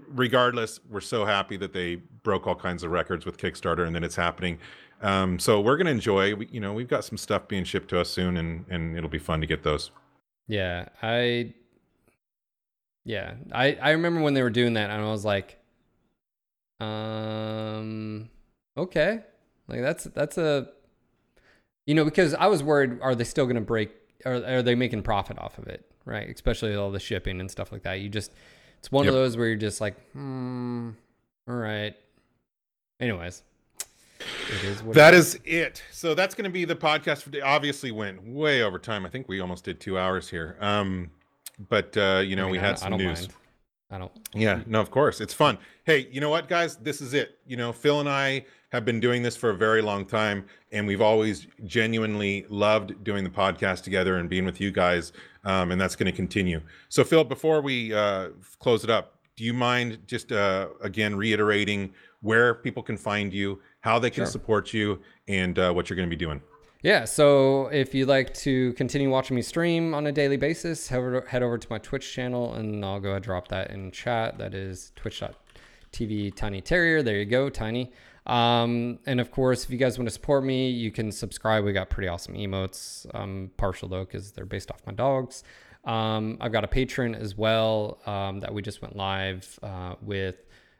regardless, 0.08 0.80
we're 0.88 1.00
so 1.00 1.24
happy 1.24 1.56
that 1.58 1.72
they 1.72 1.96
broke 2.22 2.46
all 2.46 2.54
kinds 2.54 2.82
of 2.82 2.90
records 2.90 3.26
with 3.26 3.36
Kickstarter 3.36 3.86
and 3.86 3.94
then 3.94 4.04
it's 4.04 4.16
happening. 4.16 4.58
Um, 5.02 5.38
so 5.38 5.60
we're 5.60 5.76
gonna 5.76 5.90
enjoy. 5.90 6.34
We, 6.34 6.48
you 6.50 6.60
know, 6.60 6.72
we've 6.72 6.88
got 6.88 7.04
some 7.04 7.18
stuff 7.18 7.46
being 7.48 7.64
shipped 7.64 7.88
to 7.90 8.00
us 8.00 8.08
soon, 8.08 8.36
and 8.38 8.64
and 8.70 8.96
it'll 8.96 9.10
be 9.10 9.18
fun 9.18 9.40
to 9.42 9.46
get 9.46 9.62
those. 9.62 9.90
Yeah, 10.48 10.88
I. 11.02 11.52
Yeah, 13.06 13.34
I 13.52 13.74
I 13.80 13.90
remember 13.92 14.20
when 14.20 14.34
they 14.34 14.42
were 14.42 14.50
doing 14.50 14.74
that, 14.74 14.90
and 14.90 15.00
I 15.00 15.08
was 15.08 15.24
like, 15.24 15.58
um, 16.80 18.28
okay, 18.76 19.20
like 19.68 19.80
that's 19.80 20.04
that's 20.04 20.36
a, 20.38 20.68
you 21.86 21.94
know, 21.94 22.04
because 22.04 22.34
I 22.34 22.48
was 22.48 22.64
worried, 22.64 22.98
are 23.00 23.14
they 23.14 23.22
still 23.22 23.46
gonna 23.46 23.60
break? 23.60 23.92
Are 24.24 24.34
are 24.44 24.62
they 24.62 24.74
making 24.74 25.04
profit 25.04 25.38
off 25.38 25.56
of 25.56 25.68
it? 25.68 25.88
Right, 26.04 26.28
especially 26.28 26.74
all 26.74 26.90
the 26.90 26.98
shipping 26.98 27.40
and 27.40 27.48
stuff 27.48 27.70
like 27.70 27.84
that. 27.84 28.00
You 28.00 28.08
just, 28.08 28.32
it's 28.80 28.90
one 28.90 29.06
of 29.06 29.14
those 29.14 29.36
where 29.36 29.46
you're 29.46 29.56
just 29.56 29.80
like, 29.80 29.94
hmm, 30.10 30.90
all 31.48 31.54
right. 31.54 31.94
Anyways, 32.98 33.44
it 34.20 34.64
is 34.64 34.82
what 34.82 34.96
That 34.96 35.14
it 35.14 35.18
is 35.18 35.38
it. 35.44 35.82
So 35.92 36.14
that's 36.14 36.34
going 36.34 36.44
to 36.44 36.50
be 36.50 36.64
the 36.64 36.74
podcast 36.74 37.22
for. 37.22 37.30
Obviously, 37.44 37.92
went 37.92 38.26
way 38.26 38.62
over 38.62 38.80
time. 38.80 39.06
I 39.06 39.10
think 39.10 39.28
we 39.28 39.40
almost 39.40 39.64
did 39.64 39.80
two 39.80 39.96
hours 39.96 40.28
here. 40.28 40.56
Um, 40.60 41.10
but 41.58 41.96
uh, 41.96 42.22
you 42.24 42.36
know, 42.36 42.42
I 42.42 42.46
mean, 42.46 42.52
we 42.52 42.58
had 42.58 42.66
don't- 42.66 42.74
I 42.76 42.80
some 42.80 42.90
don't 42.92 43.00
news. 43.02 43.20
mind. 43.22 43.32
I 43.88 43.98
don't. 43.98 44.12
Yeah, 44.34 44.62
no, 44.66 44.80
of 44.80 44.90
course. 44.90 45.20
It's 45.20 45.32
fun. 45.32 45.58
Hey, 45.84 46.08
you 46.10 46.20
know 46.20 46.28
what, 46.28 46.48
guys? 46.48 46.76
This 46.76 47.00
is 47.00 47.14
it. 47.14 47.38
You 47.46 47.56
know, 47.56 47.72
Phil 47.72 48.00
and 48.00 48.08
I 48.08 48.44
have 48.72 48.84
been 48.84 48.98
doing 48.98 49.22
this 49.22 49.36
for 49.36 49.50
a 49.50 49.54
very 49.56 49.80
long 49.80 50.04
time, 50.04 50.44
and 50.72 50.88
we've 50.88 51.00
always 51.00 51.46
genuinely 51.64 52.44
loved 52.48 53.04
doing 53.04 53.22
the 53.22 53.30
podcast 53.30 53.84
together 53.84 54.16
and 54.16 54.28
being 54.28 54.44
with 54.44 54.60
you 54.60 54.72
guys. 54.72 55.12
Um, 55.44 55.70
and 55.70 55.80
that's 55.80 55.94
going 55.94 56.10
to 56.10 56.16
continue. 56.16 56.60
So, 56.88 57.04
Phil, 57.04 57.22
before 57.22 57.60
we 57.60 57.94
uh, 57.94 58.30
close 58.58 58.82
it 58.82 58.90
up, 58.90 59.20
do 59.36 59.44
you 59.44 59.54
mind 59.54 59.98
just 60.08 60.32
uh, 60.32 60.66
again 60.82 61.14
reiterating 61.14 61.92
where 62.22 62.54
people 62.54 62.82
can 62.82 62.96
find 62.96 63.32
you, 63.32 63.60
how 63.82 64.00
they 64.00 64.10
can 64.10 64.22
Sure. 64.24 64.32
support 64.32 64.72
you, 64.74 65.00
and 65.28 65.56
uh, 65.60 65.70
what 65.72 65.88
you're 65.88 65.96
going 65.96 66.08
to 66.08 66.16
be 66.16 66.18
doing? 66.24 66.42
Yeah, 66.86 67.04
so 67.04 67.66
if 67.72 67.96
you'd 67.96 68.06
like 68.06 68.32
to 68.34 68.72
continue 68.74 69.10
watching 69.10 69.34
me 69.34 69.42
stream 69.42 69.92
on 69.92 70.06
a 70.06 70.12
daily 70.12 70.36
basis, 70.36 70.86
head 70.86 70.98
over, 70.98 71.20
head 71.22 71.42
over 71.42 71.58
to 71.58 71.66
my 71.68 71.78
Twitch 71.78 72.12
channel 72.12 72.54
and 72.54 72.84
I'll 72.84 73.00
go 73.00 73.08
ahead 73.08 73.16
and 73.16 73.24
drop 73.24 73.48
that 73.48 73.72
in 73.72 73.90
chat. 73.90 74.38
That 74.38 74.54
is 74.54 74.92
twitch.tv 74.94 76.36
Tiny 76.36 76.60
Terrier. 76.60 77.02
There 77.02 77.16
you 77.16 77.24
go, 77.24 77.48
Tiny. 77.50 77.90
Um, 78.26 79.00
and 79.04 79.20
of 79.20 79.32
course, 79.32 79.64
if 79.64 79.70
you 79.70 79.78
guys 79.78 79.98
want 79.98 80.06
to 80.06 80.12
support 80.12 80.44
me, 80.44 80.70
you 80.70 80.92
can 80.92 81.10
subscribe. 81.10 81.64
We 81.64 81.72
got 81.72 81.90
pretty 81.90 82.06
awesome 82.06 82.34
emotes. 82.34 83.04
Um, 83.12 83.50
partial 83.56 83.88
though, 83.88 84.04
because 84.04 84.30
they're 84.30 84.46
based 84.46 84.70
off 84.70 84.80
my 84.86 84.92
dogs. 84.92 85.42
Um, 85.84 86.38
I've 86.40 86.52
got 86.52 86.62
a 86.62 86.68
Patreon 86.68 87.18
as 87.20 87.36
well 87.36 87.98
um, 88.06 88.38
that 88.38 88.54
we 88.54 88.62
just 88.62 88.80
went 88.80 88.94
live 88.94 89.58
uh, 89.60 89.96
with. 90.00 90.36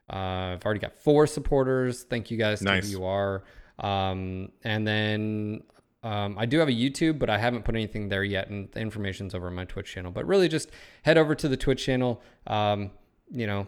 Uh, 0.08 0.54
I've 0.54 0.64
already 0.64 0.78
got 0.78 0.94
four 0.94 1.26
supporters. 1.26 2.04
Thank 2.04 2.30
you 2.30 2.36
guys 2.36 2.60
to 2.60 2.64
Nice. 2.66 2.84
who 2.84 2.90
you 3.00 3.04
are. 3.04 3.42
Um, 3.80 4.52
and 4.62 4.86
then 4.86 5.64
um, 6.06 6.38
I 6.38 6.46
do 6.46 6.60
have 6.60 6.68
a 6.68 6.72
YouTube, 6.72 7.18
but 7.18 7.28
I 7.28 7.36
haven't 7.36 7.64
put 7.64 7.74
anything 7.74 8.08
there 8.08 8.22
yet, 8.22 8.48
and 8.48 8.70
the 8.70 8.78
information's 8.80 9.34
over 9.34 9.48
on 9.48 9.54
my 9.54 9.64
Twitch 9.64 9.90
channel. 9.92 10.12
But 10.12 10.24
really, 10.26 10.48
just 10.48 10.70
head 11.02 11.18
over 11.18 11.34
to 11.34 11.48
the 11.48 11.56
Twitch 11.56 11.84
channel. 11.84 12.22
Um, 12.46 12.92
you 13.28 13.46
know, 13.48 13.66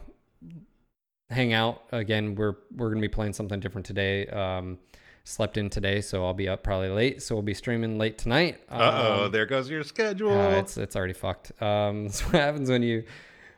hang 1.30 1.52
out. 1.52 1.82
Again, 1.90 2.36
we're 2.36 2.54
we're 2.76 2.90
gonna 2.90 3.00
be 3.00 3.08
playing 3.08 3.32
something 3.32 3.58
different 3.58 3.86
today. 3.86 4.26
Um, 4.28 4.78
slept 5.24 5.56
in 5.56 5.68
today, 5.68 6.00
so 6.00 6.24
I'll 6.24 6.32
be 6.32 6.48
up 6.48 6.62
probably 6.62 6.90
late. 6.90 7.22
So 7.22 7.34
we'll 7.34 7.42
be 7.42 7.54
streaming 7.54 7.98
late 7.98 8.18
tonight. 8.18 8.60
Uh 8.70 9.16
oh, 9.24 9.28
there 9.28 9.44
goes 9.46 9.68
your 9.68 9.82
schedule. 9.82 10.38
uh, 10.38 10.50
it's 10.52 10.76
it's 10.76 10.94
already 10.94 11.14
fucked. 11.14 11.60
Um, 11.60 12.04
that's 12.04 12.20
what 12.20 12.34
happens 12.34 12.70
when 12.70 12.82
you. 12.84 13.02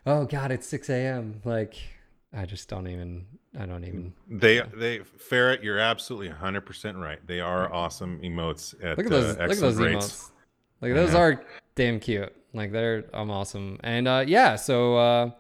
Oh 0.07 0.24
God, 0.24 0.52
it's 0.52 0.66
six 0.66 0.89
a.m. 0.89 1.43
Like 1.44 1.77
I 2.32 2.47
just 2.47 2.69
don't 2.69 2.89
even. 2.89 3.27
I 3.59 3.66
don't 3.66 3.85
even. 3.85 4.12
They 4.28 4.60
they 4.74 5.01
ferret. 5.01 5.62
You're 5.64 5.78
absolutely 5.81 6.28
100 6.28 6.60
percent 6.62 6.97
right. 6.98 7.18
They 7.27 7.40
are 7.40 7.72
awesome 7.72 8.20
emotes 8.22 8.74
at, 8.85 8.97
Look 8.97 9.06
at 9.06 9.10
those. 9.10 9.36
uh, 9.36 9.40
look 9.43 9.51
at 9.52 9.59
those 9.59 9.77
rates. 9.77 10.06
emotes. 10.06 10.31
Like 10.81 10.94
those 10.94 11.12
Yeah. 11.12 11.18
are 11.18 11.44
damn 11.74 11.98
cute. 12.01 12.32
Like 12.55 12.70
they're 12.72 13.05
I'm 13.12 13.31
awesome. 13.31 13.78
And 13.82 14.06
uh, 14.06 14.24
yeah, 14.27 14.56
so 14.56 14.97
uh, 14.97 15.31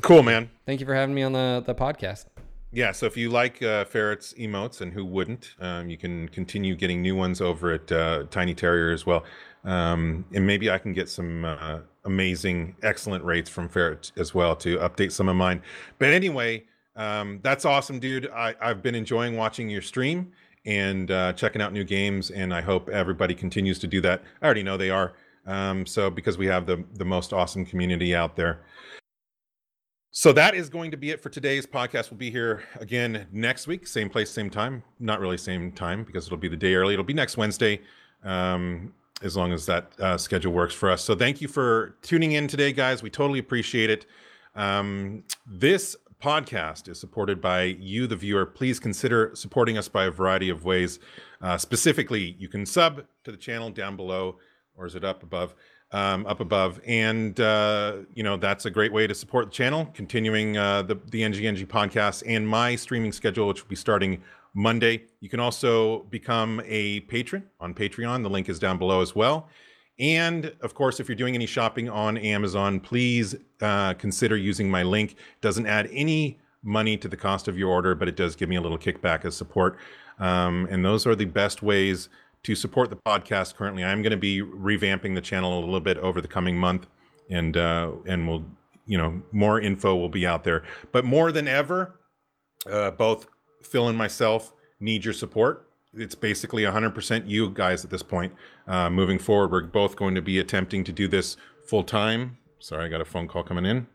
Cool, 0.00 0.22
man. 0.22 0.48
thank 0.64 0.80
you 0.80 0.86
for 0.86 0.94
having 0.94 1.14
me 1.14 1.22
on 1.22 1.32
the 1.32 1.62
the 1.66 1.74
podcast. 1.74 2.26
Yeah, 2.74 2.92
so 2.92 3.04
if 3.04 3.18
you 3.18 3.28
like 3.28 3.62
uh, 3.62 3.84
Ferret's 3.84 4.32
emotes, 4.34 4.80
and 4.80 4.94
who 4.94 5.04
wouldn't, 5.04 5.54
um, 5.60 5.90
you 5.90 5.98
can 5.98 6.26
continue 6.28 6.74
getting 6.74 7.02
new 7.02 7.14
ones 7.14 7.42
over 7.42 7.72
at 7.72 7.92
uh, 7.92 8.24
Tiny 8.30 8.54
Terrier 8.54 8.92
as 8.92 9.04
well. 9.04 9.24
Um, 9.64 10.24
and 10.32 10.46
maybe 10.46 10.70
I 10.70 10.78
can 10.78 10.94
get 10.94 11.10
some 11.10 11.44
uh, 11.44 11.80
amazing, 12.04 12.76
excellent 12.82 13.24
rates 13.24 13.48
from 13.48 13.68
Ferret 13.68 14.12
as 14.16 14.34
well 14.34 14.56
to 14.56 14.78
update 14.78 15.12
some 15.12 15.28
of 15.28 15.36
mine. 15.36 15.62
But 15.98 16.10
anyway, 16.12 16.64
um, 16.96 17.40
that's 17.42 17.64
awesome, 17.64 17.98
dude. 17.98 18.28
I, 18.30 18.54
I've 18.60 18.82
been 18.82 18.94
enjoying 18.94 19.36
watching 19.36 19.70
your 19.70 19.82
stream 19.82 20.32
and 20.64 21.10
uh, 21.10 21.32
checking 21.32 21.62
out 21.62 21.72
new 21.72 21.84
games, 21.84 22.30
and 22.30 22.52
I 22.54 22.60
hope 22.60 22.88
everybody 22.88 23.34
continues 23.34 23.78
to 23.80 23.86
do 23.86 24.00
that. 24.02 24.22
I 24.40 24.44
already 24.44 24.62
know 24.62 24.76
they 24.76 24.90
are. 24.90 25.12
Um, 25.46 25.86
so 25.86 26.08
because 26.10 26.38
we 26.38 26.46
have 26.46 26.66
the 26.66 26.84
the 26.94 27.04
most 27.04 27.32
awesome 27.32 27.64
community 27.64 28.14
out 28.14 28.36
there. 28.36 28.60
So 30.14 30.30
that 30.34 30.54
is 30.54 30.68
going 30.68 30.90
to 30.90 30.96
be 30.96 31.10
it 31.10 31.22
for 31.22 31.30
today's 31.30 31.66
podcast. 31.66 32.10
We'll 32.10 32.18
be 32.18 32.30
here 32.30 32.64
again 32.78 33.26
next 33.32 33.66
week, 33.66 33.86
same 33.86 34.10
place, 34.10 34.30
same 34.30 34.50
time. 34.50 34.82
Not 35.00 35.20
really 35.20 35.38
same 35.38 35.72
time 35.72 36.04
because 36.04 36.26
it'll 36.26 36.36
be 36.36 36.48
the 36.48 36.56
day 36.56 36.74
early. 36.74 36.92
It'll 36.92 37.04
be 37.04 37.14
next 37.14 37.38
Wednesday, 37.38 37.80
um, 38.22 38.92
as 39.22 39.36
long 39.36 39.52
as 39.52 39.66
that 39.66 39.92
uh, 40.00 40.18
schedule 40.18 40.52
works 40.52 40.74
for 40.74 40.90
us. 40.90 41.02
So 41.02 41.14
thank 41.14 41.40
you 41.40 41.48
for 41.48 41.96
tuning 42.02 42.32
in 42.32 42.48
today, 42.48 42.72
guys. 42.72 43.02
We 43.02 43.10
totally 43.10 43.38
appreciate 43.38 43.90
it. 43.90 44.06
Um, 44.54 45.24
this 45.46 45.96
podcast 46.22 46.88
is 46.88 47.00
supported 47.00 47.40
by 47.40 47.62
you, 47.62 48.06
the 48.06 48.16
viewer. 48.16 48.46
Please 48.46 48.78
consider 48.78 49.32
supporting 49.34 49.78
us 49.78 49.88
by 49.88 50.04
a 50.04 50.10
variety 50.10 50.50
of 50.50 50.64
ways. 50.64 50.98
Uh, 51.40 51.58
specifically, 51.58 52.36
you 52.38 52.48
can 52.48 52.66
sub 52.66 53.04
to 53.24 53.30
the 53.30 53.36
channel 53.36 53.70
down 53.70 53.96
below, 53.96 54.38
or 54.76 54.86
is 54.86 54.94
it 54.94 55.04
up 55.04 55.22
above? 55.22 55.54
um, 55.92 56.26
up 56.26 56.40
above. 56.40 56.80
And, 56.86 57.38
uh, 57.38 57.98
you 58.14 58.22
know, 58.22 58.36
that's 58.36 58.64
a 58.64 58.70
great 58.70 58.92
way 58.92 59.06
to 59.06 59.14
support 59.14 59.46
the 59.46 59.52
channel, 59.52 59.90
continuing 59.94 60.56
uh, 60.56 60.82
the, 60.82 60.98
the 61.10 61.22
NGNG 61.22 61.66
podcast 61.66 62.22
and 62.26 62.48
my 62.48 62.76
streaming 62.76 63.12
schedule, 63.12 63.46
which 63.48 63.62
will 63.62 63.68
be 63.68 63.76
starting 63.76 64.22
Monday. 64.54 65.04
You 65.20 65.28
can 65.28 65.40
also 65.40 66.00
become 66.04 66.60
a 66.64 67.00
patron 67.00 67.44
on 67.60 67.74
Patreon. 67.74 68.22
The 68.22 68.30
link 68.30 68.48
is 68.48 68.58
down 68.58 68.78
below 68.78 69.00
as 69.00 69.14
well. 69.14 69.48
And 69.98 70.52
of 70.60 70.74
course, 70.74 71.00
if 71.00 71.08
you're 71.08 71.16
doing 71.16 71.34
any 71.34 71.46
shopping 71.46 71.88
on 71.88 72.16
Amazon, 72.18 72.80
please 72.80 73.34
uh, 73.60 73.94
consider 73.94 74.36
using 74.36 74.70
my 74.70 74.82
link. 74.82 75.16
Doesn't 75.40 75.66
add 75.66 75.88
any 75.92 76.38
money 76.62 76.96
to 76.96 77.08
the 77.08 77.16
cost 77.16 77.48
of 77.48 77.58
your 77.58 77.70
order, 77.70 77.94
but 77.94 78.08
it 78.08 78.16
does 78.16 78.36
give 78.36 78.48
me 78.48 78.56
a 78.56 78.60
little 78.60 78.78
kickback 78.78 79.24
as 79.24 79.36
support. 79.36 79.76
Um, 80.18 80.66
and 80.70 80.84
those 80.84 81.06
are 81.06 81.14
the 81.14 81.24
best 81.24 81.62
ways 81.62 82.08
to 82.44 82.54
support 82.54 82.90
the 82.90 82.96
podcast 82.96 83.54
currently. 83.54 83.84
I'm 83.84 84.02
going 84.02 84.12
to 84.12 84.16
be 84.16 84.40
revamping 84.40 85.14
the 85.14 85.20
channel 85.20 85.58
a 85.58 85.60
little 85.60 85.80
bit 85.80 85.98
over 85.98 86.20
the 86.20 86.28
coming 86.28 86.56
month, 86.56 86.86
and 87.30 87.56
uh, 87.56 87.92
and 88.06 88.28
we'll 88.28 88.44
you 88.86 88.98
know 88.98 89.22
more 89.32 89.60
info 89.60 89.94
will 89.94 90.08
be 90.08 90.26
out 90.26 90.44
there. 90.44 90.64
But 90.90 91.04
more 91.04 91.30
than 91.32 91.46
ever, 91.46 92.00
uh, 92.70 92.90
both 92.92 93.26
Phil 93.62 93.88
and 93.88 93.96
myself 93.96 94.52
need 94.80 95.04
your 95.04 95.14
support. 95.14 95.68
It's 95.94 96.14
basically 96.14 96.62
100% 96.62 97.28
you 97.28 97.50
guys 97.50 97.84
at 97.84 97.90
this 97.90 98.02
point. 98.02 98.32
Uh, 98.66 98.88
moving 98.88 99.18
forward, 99.18 99.50
we're 99.50 99.62
both 99.66 99.96
going 99.96 100.14
to 100.14 100.22
be 100.22 100.38
attempting 100.38 100.84
to 100.84 100.92
do 100.92 101.06
this 101.06 101.36
full 101.66 101.84
time. 101.84 102.38
Sorry, 102.58 102.84
I 102.84 102.88
got 102.88 103.00
a 103.00 103.04
phone 103.04 103.28
call 103.28 103.42
coming 103.42 103.66
in. 103.66 103.86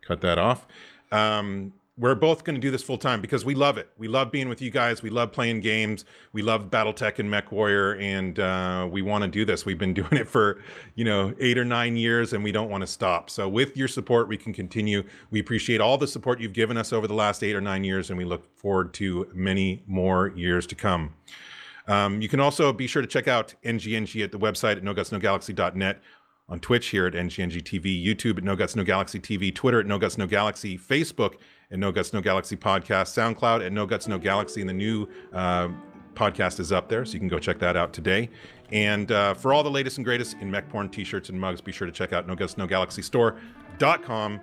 Cut 0.00 0.20
that 0.22 0.38
off. 0.38 0.66
Um, 1.12 1.74
we're 1.98 2.14
both 2.14 2.44
going 2.44 2.54
to 2.54 2.60
do 2.60 2.70
this 2.70 2.82
full 2.82 2.98
time 2.98 3.22
because 3.22 3.44
we 3.44 3.54
love 3.54 3.78
it. 3.78 3.88
We 3.96 4.06
love 4.06 4.30
being 4.30 4.50
with 4.50 4.60
you 4.60 4.70
guys. 4.70 5.02
We 5.02 5.08
love 5.08 5.32
playing 5.32 5.60
games. 5.60 6.04
We 6.32 6.42
love 6.42 6.70
BattleTech 6.70 7.18
and 7.18 7.32
MechWarrior, 7.32 7.98
and 8.00 8.38
uh, 8.38 8.86
we 8.90 9.00
want 9.00 9.22
to 9.24 9.28
do 9.28 9.46
this. 9.46 9.64
We've 9.64 9.78
been 9.78 9.94
doing 9.94 10.12
it 10.12 10.28
for 10.28 10.62
you 10.94 11.04
know 11.04 11.34
eight 11.40 11.56
or 11.56 11.64
nine 11.64 11.96
years, 11.96 12.34
and 12.34 12.44
we 12.44 12.52
don't 12.52 12.68
want 12.68 12.82
to 12.82 12.86
stop. 12.86 13.30
So 13.30 13.48
with 13.48 13.76
your 13.76 13.88
support, 13.88 14.28
we 14.28 14.36
can 14.36 14.52
continue. 14.52 15.04
We 15.30 15.40
appreciate 15.40 15.80
all 15.80 15.96
the 15.96 16.06
support 16.06 16.38
you've 16.38 16.52
given 16.52 16.76
us 16.76 16.92
over 16.92 17.06
the 17.06 17.14
last 17.14 17.42
eight 17.42 17.56
or 17.56 17.62
nine 17.62 17.82
years, 17.82 18.10
and 18.10 18.18
we 18.18 18.26
look 18.26 18.58
forward 18.58 18.92
to 18.94 19.30
many 19.32 19.82
more 19.86 20.28
years 20.36 20.66
to 20.66 20.74
come. 20.74 21.14
Um, 21.88 22.20
you 22.20 22.28
can 22.28 22.40
also 22.40 22.72
be 22.72 22.86
sure 22.86 23.00
to 23.00 23.08
check 23.08 23.28
out 23.28 23.54
NGNG 23.64 24.22
at 24.22 24.32
the 24.32 24.38
website 24.38 24.76
at 24.76 24.82
nogutsnogalaxy.net 24.82 26.02
on 26.48 26.60
Twitch 26.60 26.88
here 26.88 27.06
at 27.06 27.14
NGNG 27.14 27.62
TV, 27.62 28.04
YouTube 28.04 28.38
at 28.38 28.44
No 28.44 28.54
Guts 28.54 28.76
No 28.76 28.84
Galaxy 28.84 29.18
TV, 29.18 29.54
Twitter 29.54 29.80
at 29.80 29.86
No 29.86 29.98
Guts 29.98 30.18
No 30.18 30.26
Galaxy, 30.26 30.76
Facebook 30.76 31.34
at 31.70 31.78
No 31.78 31.92
Guts 31.92 32.12
No 32.12 32.20
Galaxy 32.20 32.56
Podcast, 32.56 33.14
SoundCloud 33.14 33.64
at 33.64 33.72
No 33.72 33.86
Guts 33.86 34.08
No 34.08 34.18
Galaxy, 34.18 34.60
and 34.60 34.68
the 34.70 34.74
new 34.74 35.06
uh, 35.32 35.68
podcast 36.14 36.60
is 36.60 36.72
up 36.72 36.88
there, 36.88 37.04
so 37.04 37.12
you 37.12 37.18
can 37.18 37.28
go 37.28 37.38
check 37.38 37.58
that 37.58 37.76
out 37.76 37.92
today. 37.92 38.30
And 38.72 39.12
uh, 39.12 39.34
for 39.34 39.52
all 39.52 39.62
the 39.62 39.70
latest 39.70 39.98
and 39.98 40.04
greatest 40.04 40.36
in 40.40 40.50
mech 40.50 40.68
porn 40.68 40.88
t-shirts 40.88 41.28
and 41.28 41.40
mugs, 41.40 41.60
be 41.60 41.72
sure 41.72 41.86
to 41.86 41.92
check 41.92 42.12
out 42.12 42.26
No 42.26 42.34
Guts 42.34 42.56
No 42.56 42.66
Galaxy 42.66 43.02
Store.com. 43.02 44.40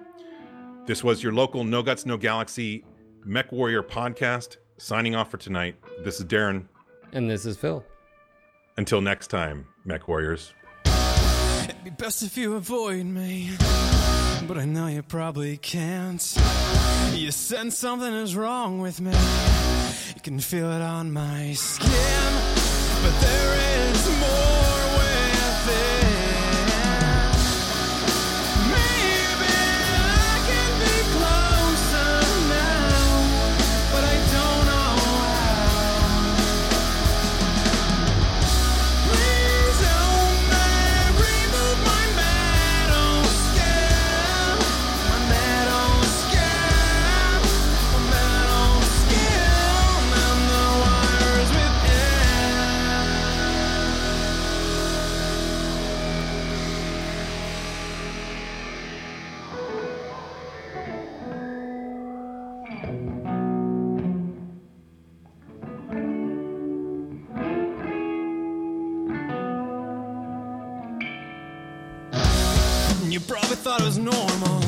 This 0.86 1.04
was 1.04 1.24
your 1.24 1.34
local 1.34 1.64
No 1.64 1.82
Guts 1.82 2.06
No 2.06 2.18
Galaxy 2.18 2.86
MechWarrior 3.26 3.84
podcast. 3.84 4.58
Signing 4.78 5.16
off 5.16 5.32
for 5.32 5.38
tonight. 5.38 5.76
This 6.04 6.20
is 6.20 6.26
Darren. 6.26 6.66
And 7.14 7.30
this 7.30 7.46
is 7.46 7.58
Phil. 7.58 7.86
Until 8.76 9.02
next 9.02 9.28
time, 9.28 9.68
MechWarriors. 9.88 10.52
It'd 11.64 11.84
be 11.84 11.90
best 11.92 12.24
if 12.24 12.36
you 12.38 12.56
avoid 12.56 13.06
me, 13.06 13.52
but 14.48 14.58
I 14.58 14.66
know 14.66 14.88
you 14.88 15.02
probably 15.02 15.58
can't. 15.58 16.22
You 17.14 17.32
sense 17.32 17.78
something 17.78 18.14
is 18.14 18.36
wrong 18.36 18.80
with 18.80 19.00
me. 19.00 19.12
You 20.16 20.22
can 20.22 20.40
feel 20.40 20.72
it 20.72 20.82
on 20.82 21.12
my 21.12 21.54
skin, 21.54 21.90
but 23.02 23.22
there 23.22 23.56
is 23.56 23.73
probably 73.28 73.56
thought 73.56 73.82
it 73.82 73.86
was 73.86 73.98
normal, 73.98 74.62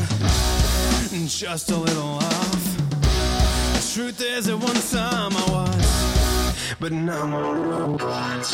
and 1.13 1.27
just 1.27 1.71
a 1.71 1.75
little 1.77 2.19
off. 2.19 2.77
The 3.73 3.91
truth 3.93 4.21
is, 4.21 4.47
at 4.47 4.57
one 4.57 4.75
time 4.91 5.31
I 5.35 5.45
was, 5.51 6.75
but 6.79 6.91
now 6.91 7.23
I'm 7.23 7.33
a 7.33 7.41
robot. 7.41 8.45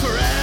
Forever 0.00 0.41